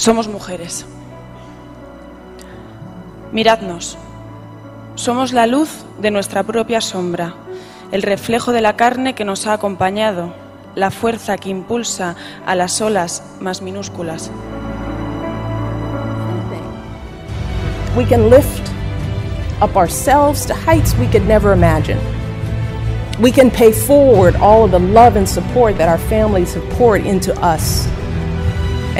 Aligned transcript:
Somos 0.00 0.28
mujeres. 0.28 0.86
Miradnos. 3.32 3.98
Somos 4.94 5.34
la 5.34 5.46
luz 5.46 5.84
de 6.00 6.10
nuestra 6.10 6.42
propia 6.42 6.80
sombra, 6.80 7.34
el 7.92 8.00
reflejo 8.00 8.52
de 8.52 8.62
la 8.62 8.76
carne 8.76 9.14
que 9.14 9.26
nos 9.26 9.46
ha 9.46 9.52
acompañado, 9.52 10.32
la 10.74 10.90
fuerza 10.90 11.36
que 11.36 11.50
impulsa 11.50 12.16
a 12.46 12.54
las 12.54 12.80
olas 12.80 13.22
más 13.40 13.60
minúsculas. 13.60 14.30
We 17.94 18.06
can 18.06 18.30
lift 18.30 18.70
up 19.60 19.76
ourselves 19.76 20.46
to 20.46 20.54
heights 20.54 20.96
we 20.98 21.08
could 21.08 21.28
never 21.28 21.52
imagine. 21.52 21.98
We 23.20 23.30
can 23.30 23.50
pay 23.50 23.70
forward 23.70 24.34
all 24.36 24.64
of 24.64 24.70
the 24.70 24.78
love 24.78 25.18
and 25.18 25.28
support 25.28 25.76
that 25.76 25.90
our 25.90 26.00
families 26.08 26.54
have 26.54 26.66
poured 26.78 27.04
into 27.04 27.34
us. 27.42 27.86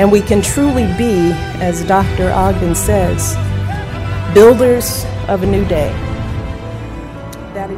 And 0.01 0.11
we 0.11 0.23
can 0.23 0.41
truly 0.41 0.87
be, 0.97 1.31
as 1.61 1.85
Dr. 1.85 2.33
Ogden 2.33 2.75
says, 2.75 3.37
builders 4.33 5.05
of 5.29 5.43
a 5.43 5.47
new 5.47 5.63
day. 5.67 5.93
That 7.53 7.69
is 7.69 7.77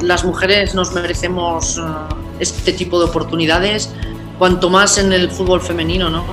Las 0.00 0.24
mujeres 0.24 0.76
nos 0.76 0.92
merecemos 0.92 1.76
uh, 1.76 2.06
este 2.38 2.72
tipo 2.72 3.00
de 3.00 3.06
oportunidades, 3.06 3.90
cuanto 4.38 4.70
más 4.70 4.96
en 4.98 5.12
el 5.12 5.28
fútbol 5.28 5.60
femenino, 5.60 6.08
¿no? 6.08 6.24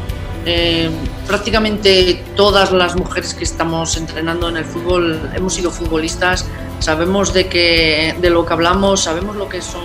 Eh, 0.45 0.91
prácticamente 1.25 2.23
todas 2.35 2.71
las 2.71 2.95
mujeres 2.95 3.33
que 3.33 3.43
estamos 3.43 3.97
entrenando 3.97 4.49
en 4.49 4.57
el 4.57 4.65
fútbol 4.65 5.31
hemos 5.33 5.55
sido 5.55 5.71
futbolistas, 5.71 6.45
sabemos 6.77 7.33
de, 7.33 7.47
que, 7.47 8.15
de 8.21 8.29
lo 8.29 8.45
que 8.45 8.53
hablamos, 8.53 9.01
sabemos 9.01 9.35
lo 9.35 9.49
que 9.49 9.63
son 9.63 9.81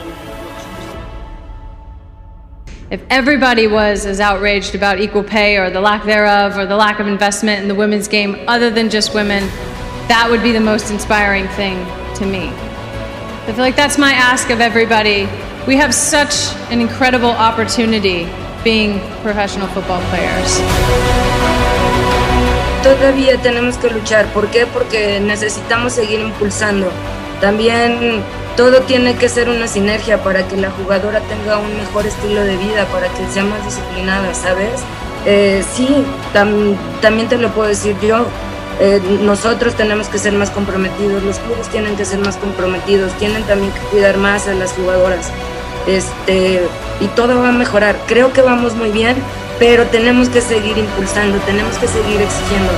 If 2.93 3.01
everybody 3.09 3.69
was 3.69 4.05
as 4.05 4.21
outraged 4.21 4.75
about 4.75 5.01
equal 5.01 5.23
pay 5.23 5.57
or 5.57 5.71
the 5.71 5.81
lack 5.81 6.05
thereof 6.05 6.59
or 6.59 6.67
the 6.67 6.77
lack 6.77 7.01
of 7.01 7.07
investment 7.07 7.63
in 7.63 7.69
the 7.69 7.75
women's 7.75 8.07
game 8.07 8.37
other 8.47 8.69
than 8.69 8.91
just 8.91 9.15
women, 9.15 9.45
that 10.13 10.29
would 10.31 10.43
be 10.43 10.53
the 10.53 10.61
most 10.61 10.91
inspiring 10.91 11.49
thing 11.57 11.79
to 12.17 12.27
me. 12.27 12.49
I 12.51 13.53
feel 13.55 13.65
like 13.65 13.77
that's 13.77 13.97
my 13.97 14.13
ask 14.13 14.51
of 14.51 14.61
everybody. 14.61 15.27
We 15.67 15.77
have 15.77 15.95
such 15.95 16.53
an 16.71 16.83
incredible 16.83 17.31
opportunity 17.31 18.29
being 18.63 19.01
professional 19.23 19.69
football 19.69 20.03
players. 20.11 20.61
Todavía 22.85 23.41
tenemos 23.41 23.79
que 23.79 23.89
luchar. 23.89 24.27
¿Por 24.35 24.51
qué? 24.51 24.67
Porque 24.67 25.19
necesitamos 25.19 25.95
seguir 25.95 26.21
impulsando. 26.21 26.93
También 27.43 28.23
todo 28.57 28.83
tiene 28.83 29.17
que 29.17 29.29
ser 29.29 29.49
una 29.49 29.67
sinergia 29.67 30.23
para 30.23 30.47
que 30.47 30.57
la 30.57 30.71
jugadora 30.71 31.19
tenga 31.23 31.59
un 31.59 31.77
mejor 31.77 32.07
estilo 32.07 32.41
de 32.45 32.57
vida, 32.57 32.87
para 32.87 33.09
que 33.09 33.27
sea 33.33 33.43
más 33.43 33.65
disciplinada, 33.65 34.33
¿sabes? 34.33 34.81
Eh, 35.27 35.65
sí, 35.75 35.89
tam, 36.33 36.77
también 37.01 37.29
te 37.29 37.39
lo 37.39 37.49
puedo 37.49 37.69
decir 37.69 37.97
yo. 38.01 38.27
Eh, 38.79 39.01
nosotros 39.23 39.75
tenemos 39.75 40.07
que 40.07 40.19
ser 40.19 40.35
más 40.35 40.51
comprometidos, 40.51 41.21
los 41.25 41.41
clubes 41.41 41.67
tienen 41.69 41.97
que 41.97 42.05
ser 42.05 42.21
más 42.21 42.37
comprometidos, 42.37 43.13
tienen 43.15 43.43
también 43.43 43.73
que 43.73 43.81
cuidar 43.91 44.19
más 44.19 44.47
a 44.47 44.55
las 44.55 44.73
jugadoras. 44.75 45.33
Este, 45.89 46.63
y 47.01 47.07
todo 47.09 47.43
va 47.43 47.49
a 47.49 47.53
mejorar. 47.53 47.97
Creo 48.07 48.33
que 48.33 48.43
vamos 48.43 48.77
muy 48.77 48.93
bien, 48.93 49.17
pero 49.59 49.85
tenemos 49.87 50.29
que 50.29 50.41
seguir 50.41 50.79
impulsando, 50.79 51.39
tenemos 51.39 51.77
que 51.79 51.89
seguir 51.89 52.21
exigiendo. 52.21 52.71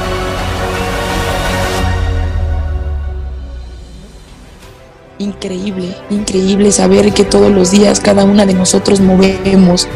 Increíble, 5.19 5.95
increíble 6.11 6.73
saber 6.73 7.13
que 7.13 7.25
todos 7.25 7.51
los 7.51 7.71
días 7.71 8.01
cada 8.01 8.25
una 8.25 8.47
de 8.47 8.55
nosotros 8.55 9.01
movemos, 9.01 9.89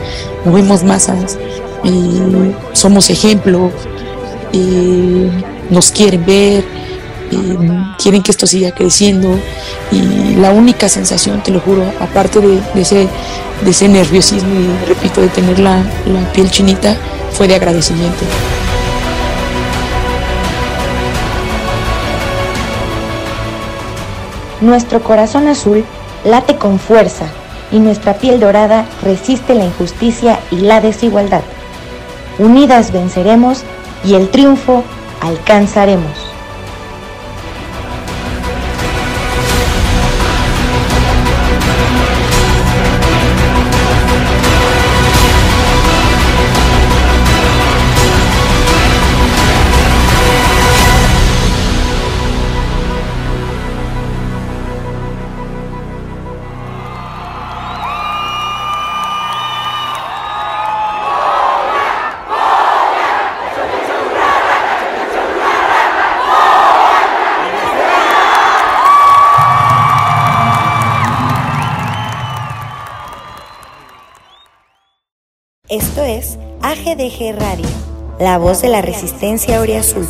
movemos 0.44 0.84
masas, 0.84 1.38
somos 2.72 3.10
ejemplo, 3.10 3.70
nos 5.70 5.90
quieren 5.90 6.24
ver, 6.24 6.64
quieren 7.98 8.22
que 8.22 8.30
esto 8.30 8.46
siga 8.46 8.70
creciendo 8.72 9.38
y 9.90 10.36
la 10.36 10.50
única 10.50 10.88
sensación, 10.88 11.42
te 11.42 11.50
lo 11.50 11.60
juro, 11.60 11.82
aparte 12.00 12.40
de, 12.40 12.60
de 12.74 12.80
ese, 12.80 13.08
de 13.64 13.70
ese 13.70 13.88
nerviosismo 13.88 14.50
y 14.54 14.88
repito, 14.88 15.20
de 15.20 15.28
tener 15.28 15.58
la, 15.58 15.78
la 16.06 16.32
piel 16.32 16.50
chinita, 16.50 16.96
fue 17.32 17.48
de 17.48 17.54
agradecimiento. 17.54 18.24
Nuestro 24.60 25.02
corazón 25.02 25.46
azul 25.48 25.84
late 26.24 26.56
con 26.56 26.78
fuerza 26.78 27.26
y 27.70 27.78
nuestra 27.78 28.14
piel 28.14 28.40
dorada 28.40 28.86
resiste 29.02 29.54
la 29.54 29.64
injusticia 29.64 30.40
y 30.50 30.56
la 30.56 30.80
desigualdad. 30.80 31.42
Unidas 32.38 32.92
venceremos 32.92 33.62
y 34.04 34.14
el 34.14 34.28
triunfo 34.30 34.82
alcanzaremos. 35.20 36.27
AGDG 76.98 77.38
Radio, 77.38 77.66
la 78.18 78.38
voz 78.38 78.60
de 78.60 78.68
la 78.68 78.82
resistencia 78.82 79.60
Azul. 79.60 80.04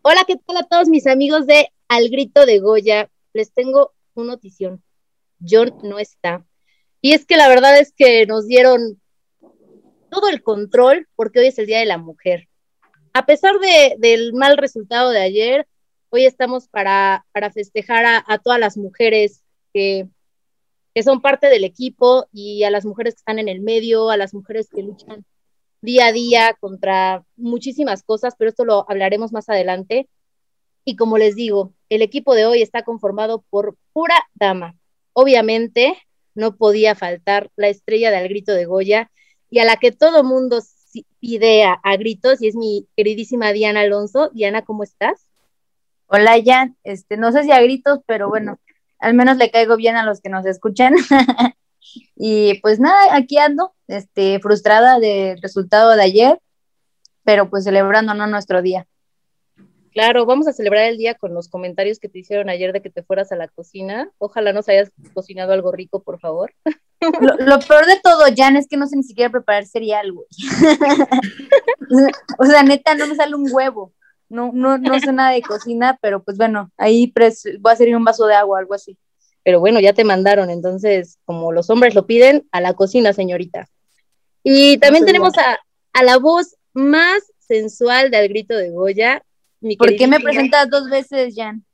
Hola, 0.00 0.24
¿qué 0.26 0.36
tal 0.36 0.56
a 0.56 0.62
todos 0.62 0.88
mis 0.88 1.06
amigos 1.06 1.46
de 1.46 1.68
Al 1.88 2.08
Grito 2.08 2.46
de 2.46 2.60
Goya? 2.60 3.10
Les 3.34 3.52
tengo 3.52 3.92
una 4.14 4.32
notición. 4.32 4.82
John 5.46 5.74
no 5.82 5.98
está. 5.98 6.46
Y 7.02 7.12
es 7.12 7.26
que 7.26 7.36
la 7.36 7.48
verdad 7.48 7.78
es 7.78 7.92
que 7.92 8.24
nos 8.24 8.46
dieron 8.46 9.02
todo 10.10 10.30
el 10.30 10.42
control 10.42 11.08
porque 11.14 11.40
hoy 11.40 11.48
es 11.48 11.58
el 11.58 11.66
Día 11.66 11.80
de 11.80 11.86
la 11.86 11.98
Mujer 11.98 12.48
a 13.14 13.26
pesar 13.26 13.58
de, 13.60 13.94
del 13.98 14.34
mal 14.34 14.58
resultado 14.58 15.10
de 15.10 15.20
ayer, 15.20 15.66
hoy 16.14 16.26
estamos 16.26 16.68
para, 16.68 17.26
para 17.32 17.50
festejar 17.50 18.04
a, 18.06 18.38
todas 18.38 18.60
las 18.60 18.76
mujeres 18.76 19.42
que, 19.72 20.06
que 20.94 21.02
son 21.02 21.20
parte 21.20 21.48
del 21.48 21.64
equipo 21.64 22.28
y 22.32 22.62
a 22.62 22.70
las 22.70 22.84
mujeres 22.84 23.14
que 23.14 23.18
están 23.18 23.40
en 23.40 23.48
el 23.48 23.60
medio, 23.60 24.10
a 24.10 24.16
las 24.16 24.32
mujeres 24.32 24.68
que 24.70 24.84
luchan 24.84 25.24
día 25.80 26.06
a 26.06 26.12
día 26.12 26.56
contra 26.60 27.24
muchísimas 27.34 28.04
cosas, 28.04 28.34
pero 28.38 28.48
esto 28.48 28.64
lo 28.64 28.88
hablaremos 28.88 29.32
más 29.32 29.48
adelante. 29.48 30.08
Y 30.84 30.94
como 30.94 31.18
les 31.18 31.34
digo, 31.34 31.74
el 31.88 32.00
equipo 32.00 32.36
de 32.36 32.46
hoy 32.46 32.62
está 32.62 32.84
conformado 32.84 33.44
por 33.50 33.76
pura 33.92 34.14
dama. 34.34 34.76
Obviamente 35.14 35.98
no 36.36 36.56
podía 36.56 36.94
faltar 36.94 37.50
la 37.56 37.68
estrella 37.68 38.12
del 38.12 38.28
grito 38.28 38.52
de 38.52 38.66
Goya 38.66 39.10
y 39.50 39.58
a 39.58 39.64
la 39.64 39.78
que 39.78 39.90
todo 39.90 40.22
mundo 40.22 40.60
pide 41.18 41.64
a, 41.64 41.72
a, 41.72 41.96
gritos 41.96 42.40
y 42.40 42.46
es 42.46 42.54
mi 42.54 42.86
queridísima 42.96 43.52
Diana 43.52 43.80
Alonso. 43.80 44.30
Diana, 44.32 44.62
¿cómo 44.62 44.84
estás? 44.84 45.26
Hola, 46.16 46.36
Jan. 46.44 46.76
Este, 46.84 47.16
no 47.16 47.32
sé 47.32 47.42
si 47.42 47.50
a 47.50 47.60
gritos, 47.60 47.98
pero 48.06 48.28
bueno, 48.28 48.60
al 49.00 49.14
menos 49.14 49.36
le 49.36 49.50
caigo 49.50 49.76
bien 49.76 49.96
a 49.96 50.04
los 50.04 50.20
que 50.20 50.28
nos 50.28 50.46
escuchan. 50.46 50.94
y 52.14 52.60
pues 52.60 52.78
nada, 52.78 53.16
aquí 53.16 53.36
ando, 53.36 53.74
este, 53.88 54.38
frustrada 54.38 55.00
del 55.00 55.42
resultado 55.42 55.90
de 55.96 56.02
ayer, 56.04 56.40
pero 57.24 57.50
pues 57.50 57.64
celebrando 57.64 58.14
¿no? 58.14 58.28
nuestro 58.28 58.62
día. 58.62 58.86
Claro, 59.90 60.24
vamos 60.24 60.46
a 60.46 60.52
celebrar 60.52 60.84
el 60.84 60.98
día 60.98 61.16
con 61.16 61.34
los 61.34 61.48
comentarios 61.48 61.98
que 61.98 62.08
te 62.08 62.20
hicieron 62.20 62.48
ayer 62.48 62.72
de 62.72 62.80
que 62.80 62.90
te 62.90 63.02
fueras 63.02 63.32
a 63.32 63.36
la 63.36 63.48
cocina. 63.48 64.08
Ojalá 64.18 64.52
nos 64.52 64.68
hayas 64.68 64.92
cocinado 65.14 65.52
algo 65.52 65.72
rico, 65.72 66.04
por 66.04 66.20
favor. 66.20 66.54
Lo, 67.20 67.36
lo, 67.36 67.58
peor 67.58 67.84
de 67.84 68.00
todo, 68.02 68.22
Jan, 68.34 68.56
es 68.56 68.66
que 68.66 68.78
no 68.78 68.86
sé 68.86 68.96
ni 68.96 69.02
siquiera 69.02 69.30
preparar 69.30 69.66
cereal, 69.66 70.10
güey. 70.12 70.26
o 72.38 72.46
sea, 72.46 72.62
neta, 72.62 72.94
no 72.94 73.06
me 73.06 73.14
sale 73.14 73.34
un 73.34 73.46
huevo. 73.52 73.92
No, 74.34 74.50
no, 74.52 74.78
no 74.78 74.98
sé 74.98 75.12
nada 75.12 75.30
de 75.30 75.42
cocina, 75.42 75.96
pero 76.02 76.22
pues 76.22 76.36
bueno, 76.36 76.72
ahí 76.76 77.06
pres 77.06 77.44
voy 77.60 77.72
a 77.72 77.76
servir 77.76 77.96
un 77.96 78.04
vaso 78.04 78.26
de 78.26 78.34
agua, 78.34 78.58
algo 78.58 78.74
así. 78.74 78.98
Pero 79.44 79.60
bueno, 79.60 79.78
ya 79.78 79.92
te 79.92 80.02
mandaron, 80.02 80.50
entonces, 80.50 81.18
como 81.24 81.52
los 81.52 81.70
hombres 81.70 81.94
lo 81.94 82.06
piden, 82.06 82.48
a 82.50 82.60
la 82.60 82.72
cocina, 82.74 83.12
señorita. 83.12 83.68
Y 84.42 84.78
también 84.78 85.04
no 85.04 85.06
tenemos 85.06 85.38
a, 85.38 85.60
a 85.92 86.02
la 86.02 86.18
voz 86.18 86.56
más 86.72 87.22
sensual 87.38 88.10
del 88.10 88.28
grito 88.28 88.56
de 88.56 88.70
Goya. 88.70 89.22
¿Por 89.78 89.94
qué 89.94 90.08
me 90.08 90.18
presentas 90.18 90.68
dos 90.68 90.90
veces, 90.90 91.34
Jan? 91.36 91.64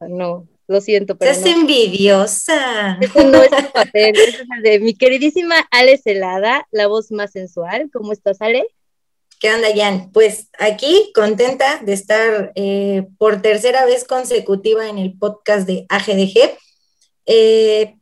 No, 0.00 0.48
lo 0.66 0.80
siento, 0.80 1.18
pero. 1.18 1.30
Estás 1.30 1.52
envidiosa. 1.52 2.96
Ese 3.00 3.24
no 3.26 3.42
es 3.42 3.50
tu 3.50 3.72
papel, 3.72 4.16
es 4.16 4.40
el 4.40 4.62
de 4.62 4.80
mi 4.80 4.94
queridísima 4.94 5.56
Ale 5.70 5.98
Celada, 5.98 6.66
la 6.70 6.86
voz 6.86 7.12
más 7.12 7.32
sensual. 7.32 7.90
¿Cómo 7.92 8.12
estás, 8.12 8.40
Ale? 8.40 8.66
¿Qué 9.38 9.52
onda, 9.52 9.68
Jan? 9.74 10.10
Pues 10.12 10.48
aquí 10.58 11.12
contenta 11.14 11.80
de 11.84 11.92
estar 11.92 12.52
eh, 12.54 13.06
por 13.18 13.42
tercera 13.42 13.84
vez 13.84 14.04
consecutiva 14.04 14.88
en 14.88 14.96
el 14.96 15.18
podcast 15.18 15.66
de 15.66 15.84
AGDG. 15.90 16.56
Eh, 17.26 17.96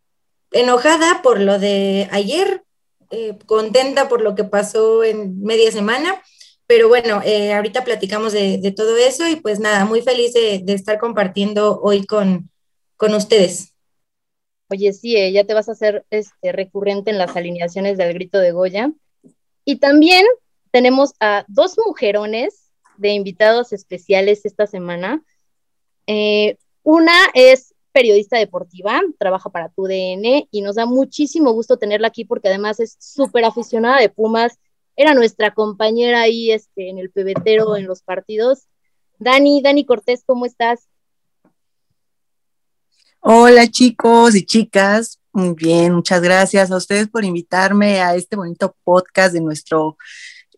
enojada 0.53 1.23
por 1.23 1.41
lo 1.41 1.59
de 1.59 2.09
ayer, 2.13 2.63
eh, 3.11 3.37
contenta 3.47 4.09
por 4.09 4.21
lo 4.21 4.37
que 4.37 4.45
pasó 4.45 5.03
en 5.03 5.41
media 5.43 5.73
semana, 5.73 6.23
pero 6.69 6.87
bueno, 6.89 7.21
ahorita 7.55 7.83
platicamos 7.83 8.33
de, 8.33 8.73
todo 8.75 8.97
eso 8.97 9.27
y 9.27 9.37
pues 9.37 9.59
nada, 9.59 9.85
muy 9.85 10.03
feliz 10.03 10.33
de, 10.35 10.63
estar 10.69 10.99
compartiendo 10.99 11.81
hoy 11.83 12.07
con, 12.07 12.49
con 12.97 13.13
ustedes. 13.13 13.75
Oye, 14.71 14.93
sí, 14.93 15.33
ya 15.33 15.45
te 15.45 15.53
vas 15.53 15.69
a 15.69 15.73
hacer 15.73 16.07
este, 16.11 16.53
recurrente 16.53 17.11
en 17.11 17.19
las 17.19 17.37
alineaciones 17.37 17.99
del 17.99 18.15
grito 18.15 18.39
de 18.39 18.53
Goya. 18.53 18.93
Y 19.65 19.77
también 19.77 20.25
tenemos 20.75 21.13
a 21.21 21.45
dos 21.47 21.77
mujerones 21.87 22.73
de 22.97 23.11
invitados 23.11 23.73
especiales 23.73 24.45
esta 24.45 24.67
semana. 24.67 25.23
Eh, 26.09 26.59
una 26.83 27.17
es 27.33 27.77
periodista 27.93 28.39
deportiva, 28.39 29.01
trabaja 29.17 29.51
para 29.51 29.69
TUDN 29.69 30.49
y 30.51 30.63
nos 30.63 30.75
da 30.75 30.85
muchísimo 30.85 31.53
gusto 31.53 31.77
tenerla 31.77 32.09
aquí 32.09 32.25
porque 32.25 32.49
además 32.49 32.81
es 32.81 32.97
súper 32.99 33.45
aficionada 33.45 34.01
de 34.01 34.09
Pumas. 34.09 34.59
Era 34.97 35.15
nuestra 35.15 35.55
compañera 35.55 36.23
ahí 36.23 36.51
este, 36.51 36.89
en 36.89 36.99
el 36.99 37.13
pebetero 37.13 37.77
en 37.77 37.87
los 37.87 38.03
partidos. 38.03 38.67
Dani, 39.21 39.63
Dani 39.63 39.87
Cortés, 39.87 40.25
¿cómo 40.27 40.45
estás? 40.45 40.89
Hola 43.21 43.69
chicos 43.69 44.35
y 44.35 44.45
chicas, 44.45 45.21
muy 45.33 45.55
bien, 45.55 45.95
muchas 45.95 46.21
gracias 46.21 46.73
a 46.73 46.77
ustedes 46.77 47.09
por 47.09 47.25
invitarme 47.25 48.01
a 48.01 48.17
este 48.17 48.35
bonito 48.35 48.75
podcast 48.83 49.33
de 49.35 49.41
nuestro 49.41 49.97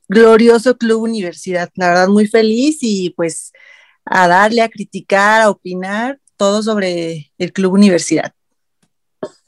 glorioso 0.09 0.77
Club 0.77 1.03
Universidad. 1.03 1.71
La 1.75 1.89
verdad, 1.89 2.09
muy 2.09 2.27
feliz 2.27 2.79
y 2.83 3.11
pues 3.11 3.53
a 4.05 4.29
darle, 4.29 4.63
a 4.63 4.69
criticar, 4.69 5.43
a 5.43 5.51
opinar 5.51 6.21
todo 6.37 6.63
sobre 6.63 7.33
el 7.39 7.53
Club 7.53 7.75
Universidad. 7.75 8.33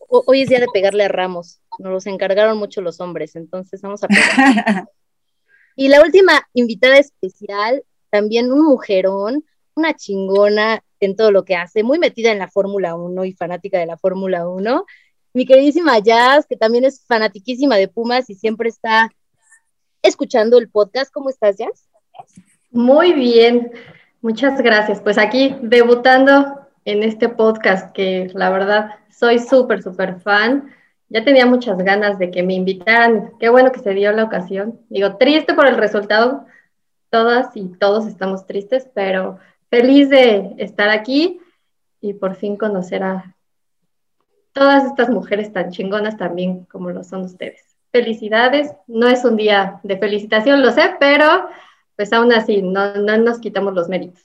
Hoy 0.09 0.43
es 0.43 0.49
día 0.49 0.61
de 0.61 0.67
pegarle 0.73 1.05
a 1.05 1.09
Ramos. 1.09 1.61
Nos 1.79 1.93
los 1.93 2.07
encargaron 2.07 2.59
mucho 2.59 2.81
los 2.81 3.01
hombres, 3.01 3.37
entonces 3.37 3.83
vamos 3.83 4.03
a 4.03 4.09
pegar. 4.09 4.89
y 5.77 5.89
la 5.89 6.01
última 6.03 6.49
invitada 6.55 6.99
especial, 6.99 7.85
también 8.11 8.51
un 8.51 8.65
mujerón, 8.65 9.45
una 9.75 9.95
chingona 9.95 10.83
en 10.99 11.15
todo 11.15 11.31
lo 11.31 11.45
que 11.45 11.57
hace, 11.57 11.83
muy 11.83 11.99
metida 11.99 12.33
en 12.33 12.39
la 12.39 12.49
Fórmula 12.49 12.97
1 12.97 13.25
y 13.27 13.35
fanática 13.35 13.79
de 13.79 13.87
la 13.87 13.99
Fórmula 13.99 14.49
1. 14.49 14.85
Mi 15.35 15.47
queridísima 15.47 15.99
Jazz, 15.99 16.47
que 16.49 16.57
también 16.57 16.85
es 16.85 17.05
fanatiquísima 17.07 17.77
de 17.77 17.87
Pumas 17.87 18.29
y 18.31 18.35
siempre 18.35 18.71
está 18.71 19.11
escuchando 20.09 20.59
el 20.59 20.69
podcast. 20.69 21.13
¿Cómo 21.13 21.31
estás, 21.31 21.57
Jazz? 21.57 21.89
Muy 22.71 23.13
bien, 23.13 23.71
muchas 24.23 24.61
gracias. 24.61 25.01
Pues 25.01 25.19
aquí 25.19 25.57
debutando 25.63 26.67
en 26.85 27.03
este 27.03 27.29
podcast 27.29 27.93
que 27.93 28.31
la 28.35 28.51
verdad 28.51 28.91
soy 29.11 29.39
súper, 29.39 29.83
súper 29.83 30.21
fan. 30.21 30.75
Ya 31.11 31.25
tenía 31.25 31.47
muchas 31.47 31.79
ganas 31.79 32.19
de 32.19 32.31
que 32.31 32.43
me 32.43 32.55
invitaran. 32.55 33.33
Qué 33.39 33.49
bueno 33.49 33.71
que 33.73 33.81
se 33.81 33.95
dio 33.95 34.11
la 34.13 34.25
ocasión. 34.25 34.81
Digo, 34.89 35.17
triste 35.17 35.55
por 35.55 35.67
el 35.67 35.77
resultado. 35.77 36.47
Todas 37.11 37.57
y 37.57 37.69
todos 37.69 38.07
estamos 38.07 38.47
tristes, 38.47 38.89
pero 38.95 39.39
feliz 39.71 40.11
de 40.11 40.55
estar 40.59 40.91
aquí 40.91 41.41
y 42.01 42.15
por 42.15 42.35
fin 42.35 42.57
conocer 42.57 43.03
a 43.03 43.35
todas 44.53 44.85
estas 44.85 45.09
mujeres 45.09 45.53
tan 45.53 45.71
chingonas 45.71 46.17
también 46.17 46.65
como 46.65 46.91
lo 46.91 47.05
son 47.05 47.23
ustedes 47.23 47.68
felicidades. 47.91 48.73
No 48.87 49.09
es 49.09 49.25
un 49.25 49.37
día 49.37 49.81
de 49.83 49.99
felicitación, 49.99 50.63
lo 50.63 50.73
sé, 50.73 50.95
pero 50.99 51.49
pues 51.97 52.13
aún 52.13 52.33
así, 52.33 52.63
no, 52.63 52.95
nos 52.97 53.41
quitamos 53.41 53.75
los 53.75 53.89
méritos. 53.89 54.23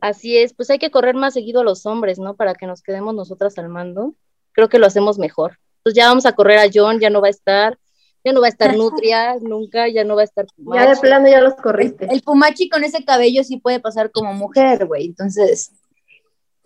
Así 0.00 0.38
es, 0.38 0.54
pues 0.54 0.70
hay 0.70 0.78
que 0.78 0.90
correr 0.90 1.14
más 1.14 1.34
seguido 1.34 1.60
a 1.60 1.64
los 1.64 1.86
hombres, 1.86 2.18
¿no? 2.18 2.34
Para 2.36 2.54
que 2.54 2.66
nos 2.66 2.82
quedemos 2.82 3.14
nosotras 3.14 3.56
al 3.58 3.68
mando. 3.68 4.14
Creo 4.52 4.68
que 4.68 4.78
lo 4.78 4.86
hacemos 4.86 5.18
mejor. 5.18 5.58
Entonces 5.78 5.96
ya 5.96 6.08
vamos 6.08 6.26
a 6.26 6.32
correr 6.32 6.58
a 6.58 6.70
John, 6.72 7.00
ya 7.00 7.08
no 7.08 7.20
va 7.20 7.28
a 7.28 7.30
estar, 7.30 7.78
ya 8.24 8.32
no 8.32 8.40
va 8.40 8.46
a 8.46 8.50
estar 8.50 8.76
Nutria 8.76 9.36
nunca, 9.40 9.88
ya 9.88 10.04
no 10.04 10.16
va 10.16 10.22
a 10.22 10.24
estar 10.24 10.46
Pumachi. 10.54 10.84
Ya 10.84 10.94
de 10.94 11.00
plano 11.00 11.28
ya 11.28 11.40
los 11.40 11.54
corriste. 11.54 12.06
El 12.10 12.22
Pumachi 12.22 12.68
con 12.68 12.84
ese 12.84 13.04
cabello 13.04 13.42
sí 13.44 13.58
puede 13.58 13.80
pasar 13.80 14.10
como 14.10 14.32
mujer, 14.34 14.86
güey. 14.86 15.06
Entonces, 15.06 15.72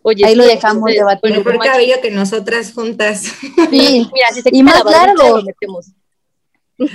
Oye, 0.07 0.23
ahí 0.27 0.35
lo 0.35 0.45
dejamos 0.45 0.85
de 0.85 0.97
debatir. 0.97 1.21
Bueno, 1.23 1.39
mejor 1.39 1.65
cabello 1.65 1.95
que 2.03 2.11
nosotras 2.11 2.75
juntas. 2.75 3.23
Sí, 3.71 4.07
mira, 4.13 4.29
si 4.35 4.43
se 4.43 4.51
y 4.53 4.63
más 4.63 4.85
largo. 4.85 5.39
Lo 5.39 5.43
metemos. 5.45 5.93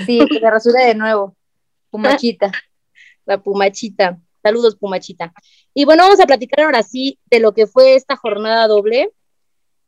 Sí, 0.06 0.20
que 0.30 0.40
se 0.40 0.48
rasure 0.48 0.86
de 0.86 0.94
nuevo. 0.94 1.36
Pumachita. 1.90 2.52
La 3.26 3.42
Pumachita. 3.42 4.20
Saludos, 4.44 4.76
Pumachita. 4.76 5.34
Y 5.74 5.86
bueno, 5.86 6.04
vamos 6.04 6.20
a 6.20 6.28
platicar 6.28 6.66
ahora 6.66 6.84
sí 6.84 7.18
de 7.32 7.40
lo 7.40 7.52
que 7.56 7.66
fue 7.66 7.96
esta 7.96 8.16
jornada 8.16 8.68
doble. 8.68 9.10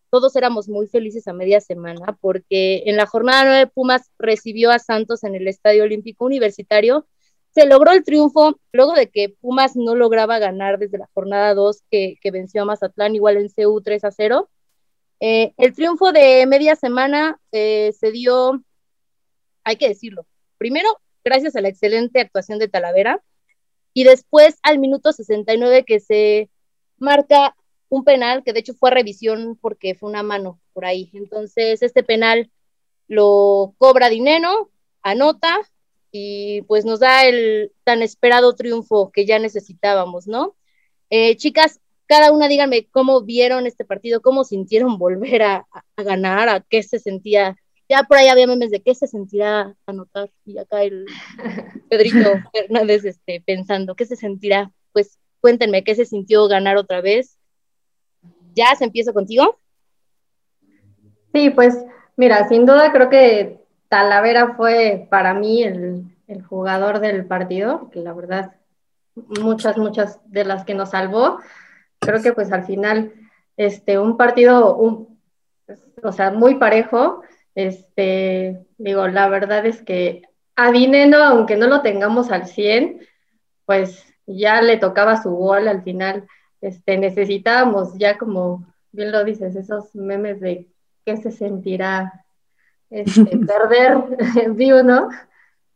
Todos 0.09 0.35
éramos 0.35 0.67
muy 0.67 0.87
felices 0.87 1.27
a 1.27 1.33
media 1.33 1.61
semana 1.61 2.17
porque 2.21 2.81
en 2.87 2.97
la 2.97 3.05
jornada 3.05 3.45
9 3.45 3.67
Pumas 3.67 4.09
recibió 4.17 4.71
a 4.71 4.79
Santos 4.79 5.23
en 5.23 5.35
el 5.35 5.47
Estadio 5.47 5.83
Olímpico 5.83 6.25
Universitario 6.25 7.05
se 7.53 7.65
logró 7.65 7.91
el 7.91 8.03
triunfo 8.03 8.59
luego 8.71 8.93
de 8.93 9.09
que 9.09 9.29
Pumas 9.29 9.75
no 9.75 9.95
lograba 9.95 10.39
ganar 10.39 10.79
desde 10.79 10.97
la 10.97 11.09
jornada 11.13 11.53
2 11.53 11.83
que, 11.89 12.17
venció 12.31 12.61
a 12.61 12.65
Mazatlán 12.65 13.15
igual 13.15 13.37
en 13.37 13.49
CU 13.49 13.81
3 13.81 14.03
a 14.05 14.11
0. 14.11 14.49
Eh, 15.19 15.53
el 15.57 15.73
triunfo 15.73 16.11
de 16.11 16.45
media 16.47 16.75
semana 16.75 17.39
eh, 17.51 17.93
se 17.99 18.11
dio, 18.11 18.63
hay 19.63 19.75
que 19.75 19.89
decirlo, 19.89 20.25
primero 20.57 20.89
gracias 21.23 21.55
a 21.55 21.61
la 21.61 21.67
excelente 21.67 22.19
actuación 22.21 22.57
de 22.57 22.67
Talavera 22.67 23.21
y 23.93 24.03
después 24.05 24.57
al 24.63 24.79
minuto 24.79 25.11
69 25.11 25.83
que 25.85 25.99
se 25.99 26.49
marca 26.97 27.55
un 27.89 28.03
penal 28.03 28.43
que 28.43 28.53
de 28.53 28.61
hecho 28.61 28.73
fue 28.73 28.89
a 28.89 28.93
revisión 28.93 29.57
porque 29.61 29.95
fue 29.95 30.09
una 30.09 30.23
mano 30.23 30.59
por 30.73 30.85
ahí. 30.85 31.11
Entonces 31.13 31.83
este 31.83 32.03
penal 32.03 32.49
lo 33.07 33.75
cobra 33.77 34.09
Dineno, 34.09 34.71
anota 35.03 35.59
y 36.11 36.61
pues 36.63 36.85
nos 36.85 36.99
da 36.99 37.25
el 37.25 37.71
tan 37.83 38.01
esperado 38.01 38.53
triunfo 38.53 39.11
que 39.11 39.25
ya 39.25 39.39
necesitábamos, 39.39 40.27
¿no? 40.27 40.55
Eh, 41.09 41.35
chicas, 41.37 41.79
cada 42.05 42.33
una 42.33 42.49
díganme 42.49 42.87
cómo 42.91 43.21
vieron 43.21 43.67
este 43.67 43.85
partido, 43.85 44.21
cómo 44.21 44.43
sintieron 44.43 44.97
volver 44.97 45.43
a, 45.43 45.67
ganar, 45.97 46.49
a 46.49 46.59
qué 46.61 46.83
se 46.83 46.99
sentía. 46.99 47.55
Ya 47.87 48.03
por 48.03 48.17
ahí 48.17 48.27
había 48.27 48.47
memes 48.47 48.71
de 48.71 48.81
qué 48.81 48.95
se 48.95 49.07
sentirá 49.07 49.75
anotar. 49.85 50.29
Y 50.45 50.57
acá 50.57 50.83
el 50.83 51.05
Pedrito 51.89 52.31
Fernández 52.51 53.05
este, 53.05 53.41
pensando, 53.45 53.95
¿qué 53.95 54.05
se 54.05 54.15
sentirá? 54.15 54.71
Pues 54.91 55.19
cuéntenme, 55.39 55.83
¿qué 55.83 55.95
se 55.95 56.05
sintió 56.05 56.47
ganar 56.47 56.77
otra 56.77 57.01
vez? 57.01 57.37
¿Ya 58.53 58.75
se 58.75 58.83
empieza 58.83 59.13
contigo? 59.13 59.57
Sí, 61.33 61.49
pues 61.49 61.77
mira, 62.17 62.47
sin 62.49 62.65
duda 62.65 62.91
creo 62.91 63.09
que 63.09 63.60
Talavera 63.91 64.53
fue 64.55 65.05
para 65.09 65.33
mí 65.33 65.63
el, 65.63 66.05
jugador 66.47 67.01
del 67.01 67.25
partido, 67.25 67.89
que 67.91 67.99
la 67.99 68.13
verdad, 68.13 68.55
muchas, 69.15 69.77
muchas 69.77 70.17
de 70.31 70.45
las 70.45 70.63
que 70.63 70.73
nos 70.73 70.91
salvó. 70.91 71.39
Creo 71.99 72.21
que 72.21 72.31
pues 72.31 72.53
al 72.53 72.63
final, 72.63 73.11
este, 73.57 73.99
un 73.99 74.15
partido, 74.15 74.77
un, 74.77 75.19
o 76.01 76.11
sea, 76.13 76.31
muy 76.31 76.55
parejo. 76.55 77.21
Este, 77.53 78.65
digo, 78.77 79.09
la 79.09 79.27
verdad 79.27 79.65
es 79.65 79.81
que 79.81 80.21
a 80.55 80.71
Dineno, 80.71 81.17
aunque 81.17 81.57
no 81.57 81.67
lo 81.67 81.81
tengamos 81.81 82.31
al 82.31 82.47
100, 82.47 83.05
pues 83.65 84.05
ya 84.25 84.61
le 84.61 84.77
tocaba 84.77 85.21
su 85.21 85.31
gol 85.31 85.67
al 85.67 85.83
final. 85.83 86.29
Este, 86.61 86.97
necesitábamos 86.97 87.97
ya 87.97 88.17
como 88.17 88.65
bien 88.93 89.11
lo 89.11 89.25
dices, 89.25 89.53
esos 89.57 89.93
memes 89.95 90.39
de 90.39 90.69
qué 91.05 91.17
se 91.17 91.31
sentirá 91.31 92.20
este, 92.91 93.37
perder, 93.47 93.97
vi 94.51 94.71
uno 94.71 95.09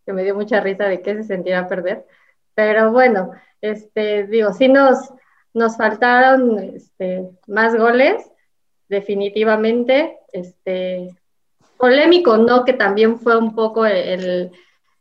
que 0.05 0.13
me 0.13 0.23
dio 0.23 0.35
mucha 0.35 0.59
risa 0.59 0.85
de 0.85 1.01
qué 1.01 1.15
se 1.15 1.23
sentirá 1.23 1.67
perder, 1.67 2.05
pero 2.53 2.91
bueno, 2.91 3.31
este, 3.61 4.27
digo, 4.27 4.53
sí 4.53 4.67
nos, 4.67 5.11
nos 5.53 5.77
faltaron 5.77 6.59
este, 6.59 7.27
más 7.47 7.75
goles, 7.75 8.31
definitivamente, 8.87 10.19
este, 10.31 11.09
polémico, 11.77 12.37
¿no? 12.37 12.63
Que 12.65 12.73
también 12.73 13.19
fue 13.19 13.37
un 13.37 13.55
poco 13.55 13.85
el, 13.85 14.51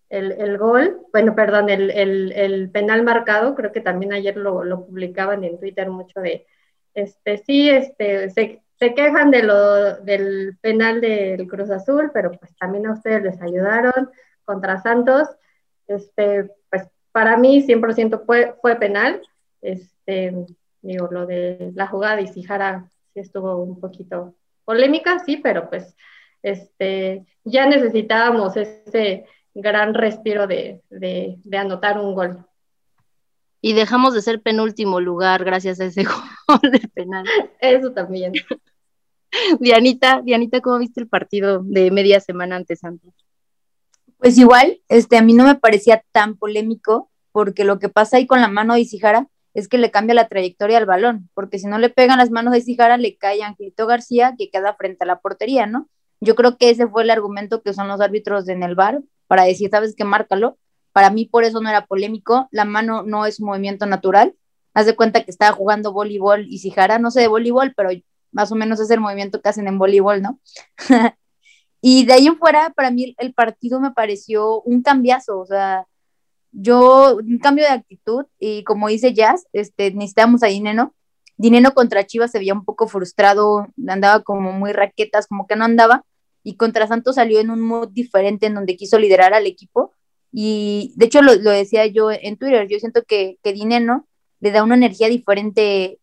el, 0.08 0.58
gol, 0.58 1.02
bueno, 1.12 1.34
perdón, 1.34 1.68
el, 1.68 1.90
el, 1.90 2.70
penal 2.70 3.02
marcado, 3.02 3.54
creo 3.54 3.72
que 3.72 3.80
también 3.80 4.12
ayer 4.12 4.36
lo, 4.36 4.64
lo, 4.64 4.86
publicaban 4.86 5.44
en 5.44 5.58
Twitter 5.58 5.90
mucho 5.90 6.20
de, 6.20 6.46
este, 6.94 7.38
sí, 7.38 7.68
este, 7.68 8.30
se, 8.30 8.63
se 8.78 8.94
quejan 8.94 9.30
de 9.30 9.42
lo, 9.42 9.96
del 10.00 10.56
penal 10.60 11.00
del 11.00 11.46
Cruz 11.46 11.70
Azul, 11.70 12.10
pero 12.12 12.32
pues 12.32 12.54
también 12.56 12.86
a 12.86 12.92
ustedes 12.92 13.22
les 13.22 13.40
ayudaron 13.40 14.10
contra 14.44 14.80
Santos. 14.80 15.28
Este, 15.86 16.50
pues 16.70 16.88
para 17.12 17.36
mí 17.36 17.62
100% 17.62 18.24
fue, 18.26 18.54
fue 18.60 18.76
penal. 18.76 19.22
Este, 19.62 20.34
digo, 20.82 21.08
lo 21.10 21.26
de 21.26 21.72
la 21.74 21.86
jugada 21.86 22.16
de 22.16 22.22
Isijara 22.22 22.88
sí 23.12 23.20
estuvo 23.20 23.56
un 23.56 23.80
poquito 23.80 24.34
polémica, 24.64 25.18
sí, 25.20 25.36
pero 25.36 25.68
pues 25.68 25.96
este, 26.42 27.24
ya 27.44 27.66
necesitábamos 27.66 28.56
ese 28.56 29.26
gran 29.54 29.94
respiro 29.94 30.46
de, 30.46 30.82
de, 30.90 31.36
de 31.44 31.56
anotar 31.56 31.98
un 31.98 32.14
gol 32.14 32.44
y 33.64 33.72
dejamos 33.72 34.12
de 34.12 34.20
ser 34.20 34.42
penúltimo 34.42 35.00
lugar 35.00 35.42
gracias 35.42 35.80
a 35.80 35.86
ese 35.86 36.04
gol 36.04 36.14
de 36.62 36.80
penal. 36.88 37.24
Eso 37.60 37.92
también. 37.92 38.32
Dianita, 39.60 40.22
Dianita, 40.22 40.60
¿cómo 40.60 40.78
viste 40.78 41.00
el 41.00 41.08
partido 41.08 41.62
de 41.64 41.90
media 41.90 42.20
semana 42.20 42.56
ante 42.56 42.76
Santos? 42.76 43.12
Pues 44.18 44.38
igual, 44.38 44.80
este, 44.88 45.16
a 45.16 45.22
mí 45.22 45.34
no 45.34 45.44
me 45.44 45.56
parecía 45.56 46.04
tan 46.12 46.36
polémico, 46.36 47.10
porque 47.32 47.64
lo 47.64 47.78
que 47.78 47.88
pasa 47.88 48.16
ahí 48.16 48.26
con 48.26 48.40
la 48.40 48.48
mano 48.48 48.74
de 48.74 48.80
Isijara 48.80 49.28
es 49.54 49.68
que 49.68 49.78
le 49.78 49.90
cambia 49.90 50.14
la 50.14 50.28
trayectoria 50.28 50.78
al 50.78 50.86
balón, 50.86 51.30
porque 51.34 51.58
si 51.58 51.66
no 51.66 51.78
le 51.78 51.90
pegan 51.90 52.18
las 52.18 52.30
manos 52.30 52.52
de 52.52 52.58
Isijara, 52.60 52.96
le 52.96 53.16
cae 53.16 53.42
a 53.42 53.48
Angelito 53.48 53.86
García, 53.86 54.34
que 54.38 54.50
queda 54.50 54.74
frente 54.74 55.04
a 55.04 55.06
la 55.06 55.20
portería, 55.20 55.66
¿no? 55.66 55.88
Yo 56.20 56.34
creo 56.34 56.56
que 56.56 56.70
ese 56.70 56.86
fue 56.86 57.02
el 57.02 57.10
argumento 57.10 57.62
que 57.62 57.70
usan 57.70 57.88
los 57.88 58.00
árbitros 58.00 58.48
en 58.48 58.62
el 58.62 58.74
bar 58.74 59.02
para 59.26 59.44
decir, 59.44 59.68
¿sabes 59.70 59.94
qué? 59.96 60.04
Márcalo, 60.04 60.58
para 60.92 61.10
mí 61.10 61.26
por 61.26 61.44
eso 61.44 61.60
no 61.60 61.68
era 61.68 61.86
polémico. 61.86 62.48
La 62.52 62.64
mano 62.64 63.02
no 63.02 63.26
es 63.26 63.40
un 63.40 63.46
movimiento 63.46 63.84
natural. 63.84 64.34
Haz 64.74 64.86
de 64.86 64.96
cuenta 64.96 65.24
que 65.24 65.30
estaba 65.30 65.56
jugando 65.56 65.92
voleibol 65.92 66.46
y 66.48 66.58
Sijara, 66.58 66.98
no 66.98 67.10
sé 67.10 67.20
de 67.20 67.28
voleibol, 67.28 67.72
pero 67.76 67.90
más 68.32 68.50
o 68.52 68.56
menos 68.56 68.80
es 68.80 68.90
el 68.90 69.00
movimiento 69.00 69.40
que 69.40 69.48
hacen 69.48 69.68
en 69.68 69.78
voleibol, 69.78 70.20
¿no? 70.20 70.40
y 71.80 72.04
de 72.04 72.12
ahí 72.12 72.26
en 72.26 72.36
fuera, 72.36 72.70
para 72.70 72.90
mí 72.90 73.14
el 73.18 73.32
partido 73.34 73.80
me 73.80 73.92
pareció 73.92 74.60
un 74.62 74.82
cambiazo, 74.82 75.38
o 75.38 75.46
sea, 75.46 75.86
yo, 76.50 77.16
un 77.16 77.38
cambio 77.38 77.64
de 77.64 77.70
actitud, 77.70 78.26
y 78.38 78.64
como 78.64 78.88
dice 78.88 79.14
Jazz, 79.14 79.46
este, 79.52 79.92
necesitamos 79.92 80.42
a 80.42 80.48
Dineno. 80.48 80.94
Dineno 81.36 81.72
contra 81.72 82.06
Chivas 82.06 82.30
se 82.30 82.38
veía 82.38 82.54
un 82.54 82.64
poco 82.64 82.86
frustrado, 82.86 83.66
andaba 83.88 84.22
como 84.22 84.52
muy 84.52 84.72
raquetas, 84.72 85.26
como 85.26 85.46
que 85.46 85.56
no 85.56 85.64
andaba, 85.64 86.04
y 86.44 86.56
contra 86.56 86.86
Santos 86.86 87.16
salió 87.16 87.40
en 87.40 87.50
un 87.50 87.60
mood 87.60 87.88
diferente 87.88 88.46
en 88.46 88.54
donde 88.54 88.76
quiso 88.76 88.98
liderar 88.98 89.34
al 89.34 89.46
equipo 89.46 89.92
y 90.36 90.92
de 90.96 91.06
hecho 91.06 91.22
lo, 91.22 91.32
decía 91.36 91.86
yo 91.86 92.10
en 92.10 92.36
Twitter, 92.36 92.66
yo 92.68 92.80
siento 92.80 93.04
que, 93.04 93.38
que 93.42 93.52
Dineno 93.52 94.08
le 94.44 94.50
da 94.50 94.62
una 94.62 94.74
energía 94.74 95.08
diferente 95.08 95.98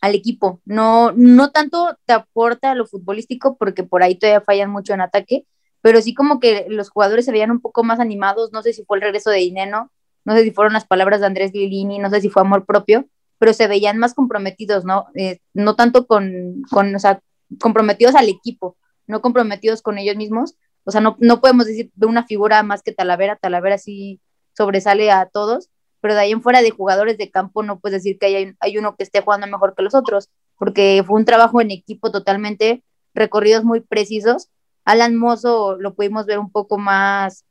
al 0.00 0.14
equipo. 0.14 0.60
No, 0.64 1.10
no 1.16 1.50
tanto 1.50 1.98
te 2.06 2.12
aporta 2.12 2.76
lo 2.76 2.86
futbolístico, 2.86 3.56
porque 3.56 3.82
por 3.82 4.04
ahí 4.04 4.14
todavía 4.14 4.40
fallan 4.40 4.70
mucho 4.70 4.94
en 4.94 5.00
ataque, 5.00 5.46
pero 5.80 6.00
sí 6.00 6.14
como 6.14 6.38
que 6.38 6.66
los 6.68 6.90
jugadores 6.90 7.24
se 7.24 7.32
veían 7.32 7.50
un 7.50 7.60
poco 7.60 7.82
más 7.82 7.98
animados. 7.98 8.52
No 8.52 8.62
sé 8.62 8.72
si 8.72 8.84
fue 8.84 8.98
el 8.98 9.02
regreso 9.02 9.30
de 9.30 9.38
Dineno, 9.38 9.90
no 10.24 10.36
sé 10.36 10.44
si 10.44 10.52
fueron 10.52 10.74
las 10.74 10.86
palabras 10.86 11.18
de 11.18 11.26
Andrés 11.26 11.50
Lilini, 11.52 11.98
no 11.98 12.08
sé 12.08 12.20
si 12.20 12.28
fue 12.28 12.42
amor 12.42 12.66
propio, 12.66 13.06
pero 13.38 13.52
se 13.52 13.66
veían 13.66 13.98
más 13.98 14.14
comprometidos, 14.14 14.84
¿no? 14.84 15.06
Eh, 15.16 15.40
no 15.52 15.74
tanto 15.74 16.06
con, 16.06 16.62
con, 16.70 16.94
o 16.94 16.98
sea, 17.00 17.20
comprometidos 17.60 18.14
al 18.14 18.28
equipo, 18.28 18.76
no 19.08 19.20
comprometidos 19.20 19.82
con 19.82 19.98
ellos 19.98 20.14
mismos, 20.14 20.54
o 20.84 20.92
sea, 20.92 21.00
no, 21.00 21.16
no 21.18 21.40
podemos 21.40 21.66
decir 21.66 21.90
de 21.96 22.06
una 22.06 22.24
figura 22.24 22.62
más 22.62 22.84
que 22.84 22.92
Talavera, 22.92 23.34
Talavera 23.34 23.76
sí 23.76 24.20
sobresale 24.56 25.10
a 25.10 25.26
todos, 25.26 25.68
pero 26.02 26.14
de 26.14 26.20
ahí 26.20 26.32
en 26.32 26.42
fuera 26.42 26.60
de 26.62 26.70
jugadores 26.70 27.16
de 27.16 27.30
campo 27.30 27.62
no 27.62 27.78
puedes 27.78 28.02
decir 28.02 28.18
que 28.18 28.26
hay, 28.26 28.56
hay 28.58 28.76
uno 28.76 28.96
que 28.96 29.04
esté 29.04 29.22
jugando 29.22 29.46
mejor 29.46 29.74
que 29.74 29.84
los 29.84 29.94
otros, 29.94 30.28
porque 30.58 31.02
fue 31.06 31.18
un 31.18 31.24
trabajo 31.24 31.60
en 31.60 31.70
equipo 31.70 32.10
totalmente, 32.10 32.82
recorridos 33.14 33.64
muy 33.64 33.80
precisos. 33.80 34.48
Alan 34.84 35.16
Mozo 35.16 35.76
lo 35.78 35.94
pudimos 35.94 36.26
ver 36.26 36.40
un 36.40 36.50
poco 36.50 36.76
más, 36.76 37.44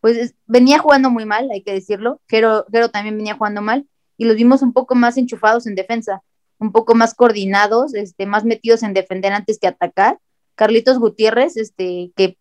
pues 0.00 0.34
venía 0.46 0.78
jugando 0.80 1.10
muy 1.10 1.26
mal, 1.26 1.48
hay 1.50 1.62
que 1.62 1.72
decirlo, 1.72 2.20
Jero, 2.28 2.64
también 2.92 3.16
venía 3.16 3.36
jugando 3.36 3.62
mal, 3.62 3.86
y 4.16 4.24
los 4.24 4.34
vimos 4.34 4.62
un 4.62 4.72
poco 4.72 4.96
más 4.96 5.16
enchufados 5.16 5.68
en 5.68 5.76
defensa, 5.76 6.22
un 6.58 6.72
poco 6.72 6.96
más 6.96 7.14
coordinados, 7.14 7.94
este, 7.94 8.26
más 8.26 8.44
metidos 8.44 8.82
en 8.82 8.94
defender 8.94 9.32
antes 9.32 9.60
que 9.60 9.68
atacar. 9.68 10.18
Carlitos 10.56 10.98
Gutiérrez, 10.98 11.56
este, 11.56 12.10
que 12.16 12.36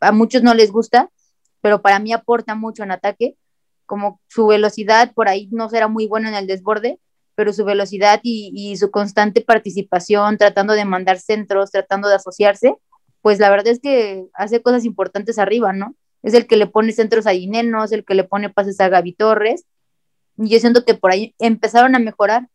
a 0.00 0.12
muchos 0.12 0.42
no 0.42 0.54
les 0.54 0.70
gusta, 0.70 1.10
pero 1.60 1.82
para 1.82 1.98
mí 1.98 2.12
aporta 2.12 2.54
mucho 2.54 2.84
en 2.84 2.92
ataque, 2.92 3.36
como 3.88 4.20
su 4.28 4.46
velocidad 4.46 5.12
por 5.14 5.28
ahí 5.28 5.48
no 5.50 5.68
será 5.70 5.88
muy 5.88 6.06
bueno 6.06 6.28
en 6.28 6.34
el 6.34 6.46
desborde, 6.46 7.00
pero 7.34 7.52
su 7.52 7.64
velocidad 7.64 8.20
y, 8.22 8.76
su 8.76 8.90
constante 8.90 9.40
participación, 9.40 10.36
tratando 10.36 10.74
de 10.74 10.84
mandar 10.84 11.18
centros, 11.18 11.70
tratando 11.70 12.08
de 12.08 12.16
asociarse, 12.16 12.74
pues 13.22 13.38
la 13.38 13.48
verdad 13.48 13.68
es 13.68 13.80
que 13.80 14.26
hace 14.34 14.60
cosas 14.60 14.84
importantes 14.84 15.38
arriba, 15.38 15.72
¿no? 15.72 15.96
Es 16.22 16.34
el 16.34 16.46
que 16.46 16.56
le 16.56 16.66
pone 16.66 16.92
centros 16.92 17.26
a 17.26 17.30
Dineno, 17.30 17.82
es 17.82 17.92
el 17.92 18.04
que 18.04 18.14
le 18.14 18.24
pone 18.24 18.50
pases 18.50 18.78
a 18.80 18.88
Gaby 18.88 19.14
Torres, 19.14 19.64
y 20.36 20.50
yo 20.50 20.60
siento 20.60 20.84
que 20.84 20.94
por 20.94 21.10
ahí 21.10 21.34
empezaron 21.38 21.96
a 21.96 21.98
mejorar 21.98 22.48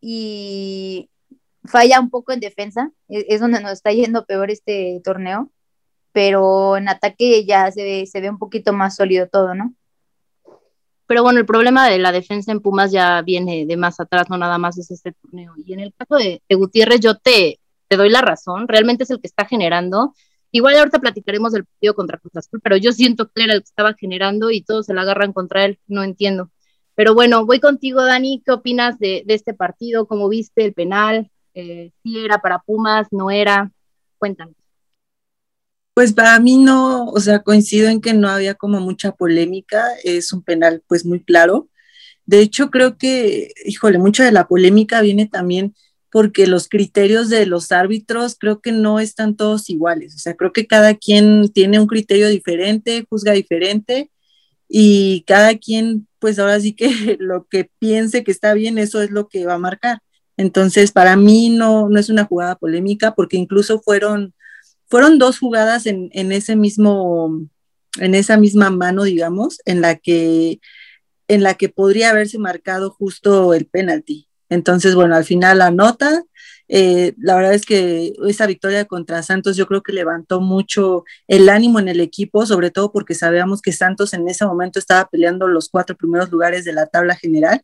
y 0.00 1.10
falla 1.64 2.00
un 2.00 2.10
poco 2.10 2.32
en 2.32 2.40
defensa, 2.40 2.90
es, 3.08 3.24
es 3.28 3.40
donde 3.40 3.60
nos 3.60 3.72
está 3.72 3.92
yendo 3.92 4.26
peor 4.26 4.50
este 4.50 5.00
torneo, 5.04 5.52
pero 6.12 6.76
en 6.76 6.88
ataque 6.88 7.44
ya 7.44 7.70
se 7.70 7.84
ve, 7.84 8.06
se 8.06 8.20
ve 8.20 8.30
un 8.30 8.38
poquito 8.38 8.72
más 8.72 8.96
sólido 8.96 9.28
todo, 9.28 9.54
¿no? 9.54 9.74
Pero 11.06 11.22
bueno, 11.22 11.38
el 11.38 11.46
problema 11.46 11.88
de 11.88 11.98
la 11.98 12.12
defensa 12.12 12.52
en 12.52 12.60
Pumas 12.60 12.90
ya 12.90 13.22
viene 13.22 13.64
de 13.66 13.76
más 13.76 14.00
atrás, 14.00 14.28
no 14.28 14.36
nada 14.38 14.58
más 14.58 14.76
es 14.78 14.90
este 14.90 15.12
torneo. 15.12 15.54
Y 15.64 15.72
en 15.72 15.80
el 15.80 15.94
caso 15.94 16.16
de, 16.16 16.42
Gutiérrez, 16.50 17.00
yo 17.00 17.16
te, 17.16 17.60
te 17.88 17.96
doy 17.96 18.10
la 18.10 18.22
razón, 18.22 18.66
realmente 18.68 19.04
es 19.04 19.10
el 19.10 19.20
que 19.20 19.28
está 19.28 19.46
generando. 19.46 20.14
Igual 20.50 20.76
ahorita 20.76 20.98
platicaremos 21.00 21.52
del 21.52 21.64
partido 21.64 21.94
contra 21.94 22.18
Cruz 22.18 22.36
Azul, 22.36 22.60
pero 22.62 22.76
yo 22.76 22.92
siento 22.92 23.30
que 23.30 23.44
era 23.44 23.54
el 23.54 23.60
que 23.60 23.68
estaba 23.68 23.94
generando 23.94 24.50
y 24.50 24.62
todos 24.62 24.86
se 24.86 24.94
la 24.94 25.02
agarran 25.02 25.32
contra 25.32 25.64
él, 25.64 25.78
no 25.86 26.02
entiendo. 26.02 26.50
Pero 26.94 27.14
bueno, 27.14 27.44
voy 27.46 27.60
contigo, 27.60 28.02
Dani, 28.04 28.42
¿qué 28.44 28.52
opinas 28.52 28.98
de, 28.98 29.22
de 29.26 29.34
este 29.34 29.54
partido? 29.54 30.06
¿Cómo 30.06 30.28
viste 30.28 30.64
el 30.64 30.72
penal? 30.72 31.30
Eh, 31.54 31.92
¿Si 32.02 32.24
era 32.24 32.38
para 32.38 32.60
Pumas? 32.60 33.08
¿No 33.12 33.30
era? 33.30 33.70
Cuéntanos. 34.18 34.65
Pues 35.96 36.12
para 36.12 36.38
mí 36.40 36.58
no, 36.58 37.06
o 37.06 37.20
sea, 37.20 37.38
coincido 37.42 37.88
en 37.88 38.02
que 38.02 38.12
no 38.12 38.28
había 38.28 38.54
como 38.54 38.80
mucha 38.80 39.12
polémica, 39.12 39.88
es 40.04 40.30
un 40.34 40.42
penal 40.42 40.82
pues 40.86 41.06
muy 41.06 41.24
claro. 41.24 41.70
De 42.26 42.40
hecho, 42.40 42.70
creo 42.70 42.98
que, 42.98 43.52
híjole, 43.64 43.98
mucha 43.98 44.22
de 44.22 44.32
la 44.32 44.46
polémica 44.46 45.00
viene 45.00 45.26
también 45.26 45.74
porque 46.12 46.46
los 46.46 46.68
criterios 46.68 47.30
de 47.30 47.46
los 47.46 47.72
árbitros 47.72 48.36
creo 48.38 48.60
que 48.60 48.72
no 48.72 49.00
están 49.00 49.36
todos 49.36 49.70
iguales. 49.70 50.14
O 50.16 50.18
sea, 50.18 50.34
creo 50.34 50.52
que 50.52 50.66
cada 50.66 50.94
quien 50.96 51.50
tiene 51.50 51.80
un 51.80 51.86
criterio 51.86 52.28
diferente, 52.28 53.06
juzga 53.08 53.32
diferente 53.32 54.10
y 54.68 55.24
cada 55.26 55.56
quien, 55.56 56.06
pues 56.18 56.38
ahora 56.38 56.60
sí 56.60 56.74
que 56.74 56.90
lo 57.20 57.46
que 57.46 57.70
piense 57.78 58.22
que 58.22 58.32
está 58.32 58.52
bien, 58.52 58.76
eso 58.76 59.00
es 59.00 59.10
lo 59.10 59.28
que 59.28 59.46
va 59.46 59.54
a 59.54 59.58
marcar. 59.58 60.00
Entonces, 60.36 60.92
para 60.92 61.16
mí 61.16 61.48
no, 61.48 61.88
no 61.88 61.98
es 61.98 62.10
una 62.10 62.26
jugada 62.26 62.56
polémica 62.56 63.14
porque 63.14 63.38
incluso 63.38 63.80
fueron 63.80 64.34
fueron 64.88 65.18
dos 65.18 65.38
jugadas 65.38 65.86
en, 65.86 66.10
ese 66.12 66.56
mismo, 66.56 67.46
en 67.98 68.14
esa 68.14 68.36
misma 68.36 68.70
mano, 68.70 69.04
digamos, 69.04 69.58
en 69.64 69.80
la 69.80 69.96
que, 69.96 70.60
en 71.28 71.42
la 71.42 71.54
que 71.54 71.68
podría 71.68 72.10
haberse 72.10 72.38
marcado 72.38 72.90
justo 72.90 73.54
el 73.54 73.66
penalti. 73.66 74.28
Entonces, 74.48 74.94
bueno, 74.94 75.16
al 75.16 75.24
final 75.24 75.58
la 75.58 75.70
nota, 75.70 76.22
eh, 76.68 77.14
la 77.18 77.34
verdad 77.36 77.54
es 77.54 77.64
que 77.64 78.12
esa 78.28 78.46
victoria 78.46 78.84
contra 78.84 79.22
Santos 79.22 79.56
yo 79.56 79.66
creo 79.66 79.82
que 79.82 79.92
levantó 79.92 80.40
mucho 80.40 81.04
el 81.26 81.48
ánimo 81.48 81.80
en 81.80 81.88
el 81.88 82.00
equipo, 82.00 82.46
sobre 82.46 82.70
todo 82.70 82.92
porque 82.92 83.14
sabíamos 83.14 83.62
que 83.62 83.72
Santos 83.72 84.14
en 84.14 84.28
ese 84.28 84.46
momento 84.46 84.78
estaba 84.78 85.08
peleando 85.08 85.48
los 85.48 85.68
cuatro 85.68 85.96
primeros 85.96 86.30
lugares 86.30 86.64
de 86.64 86.72
la 86.72 86.86
tabla 86.86 87.16
general. 87.16 87.62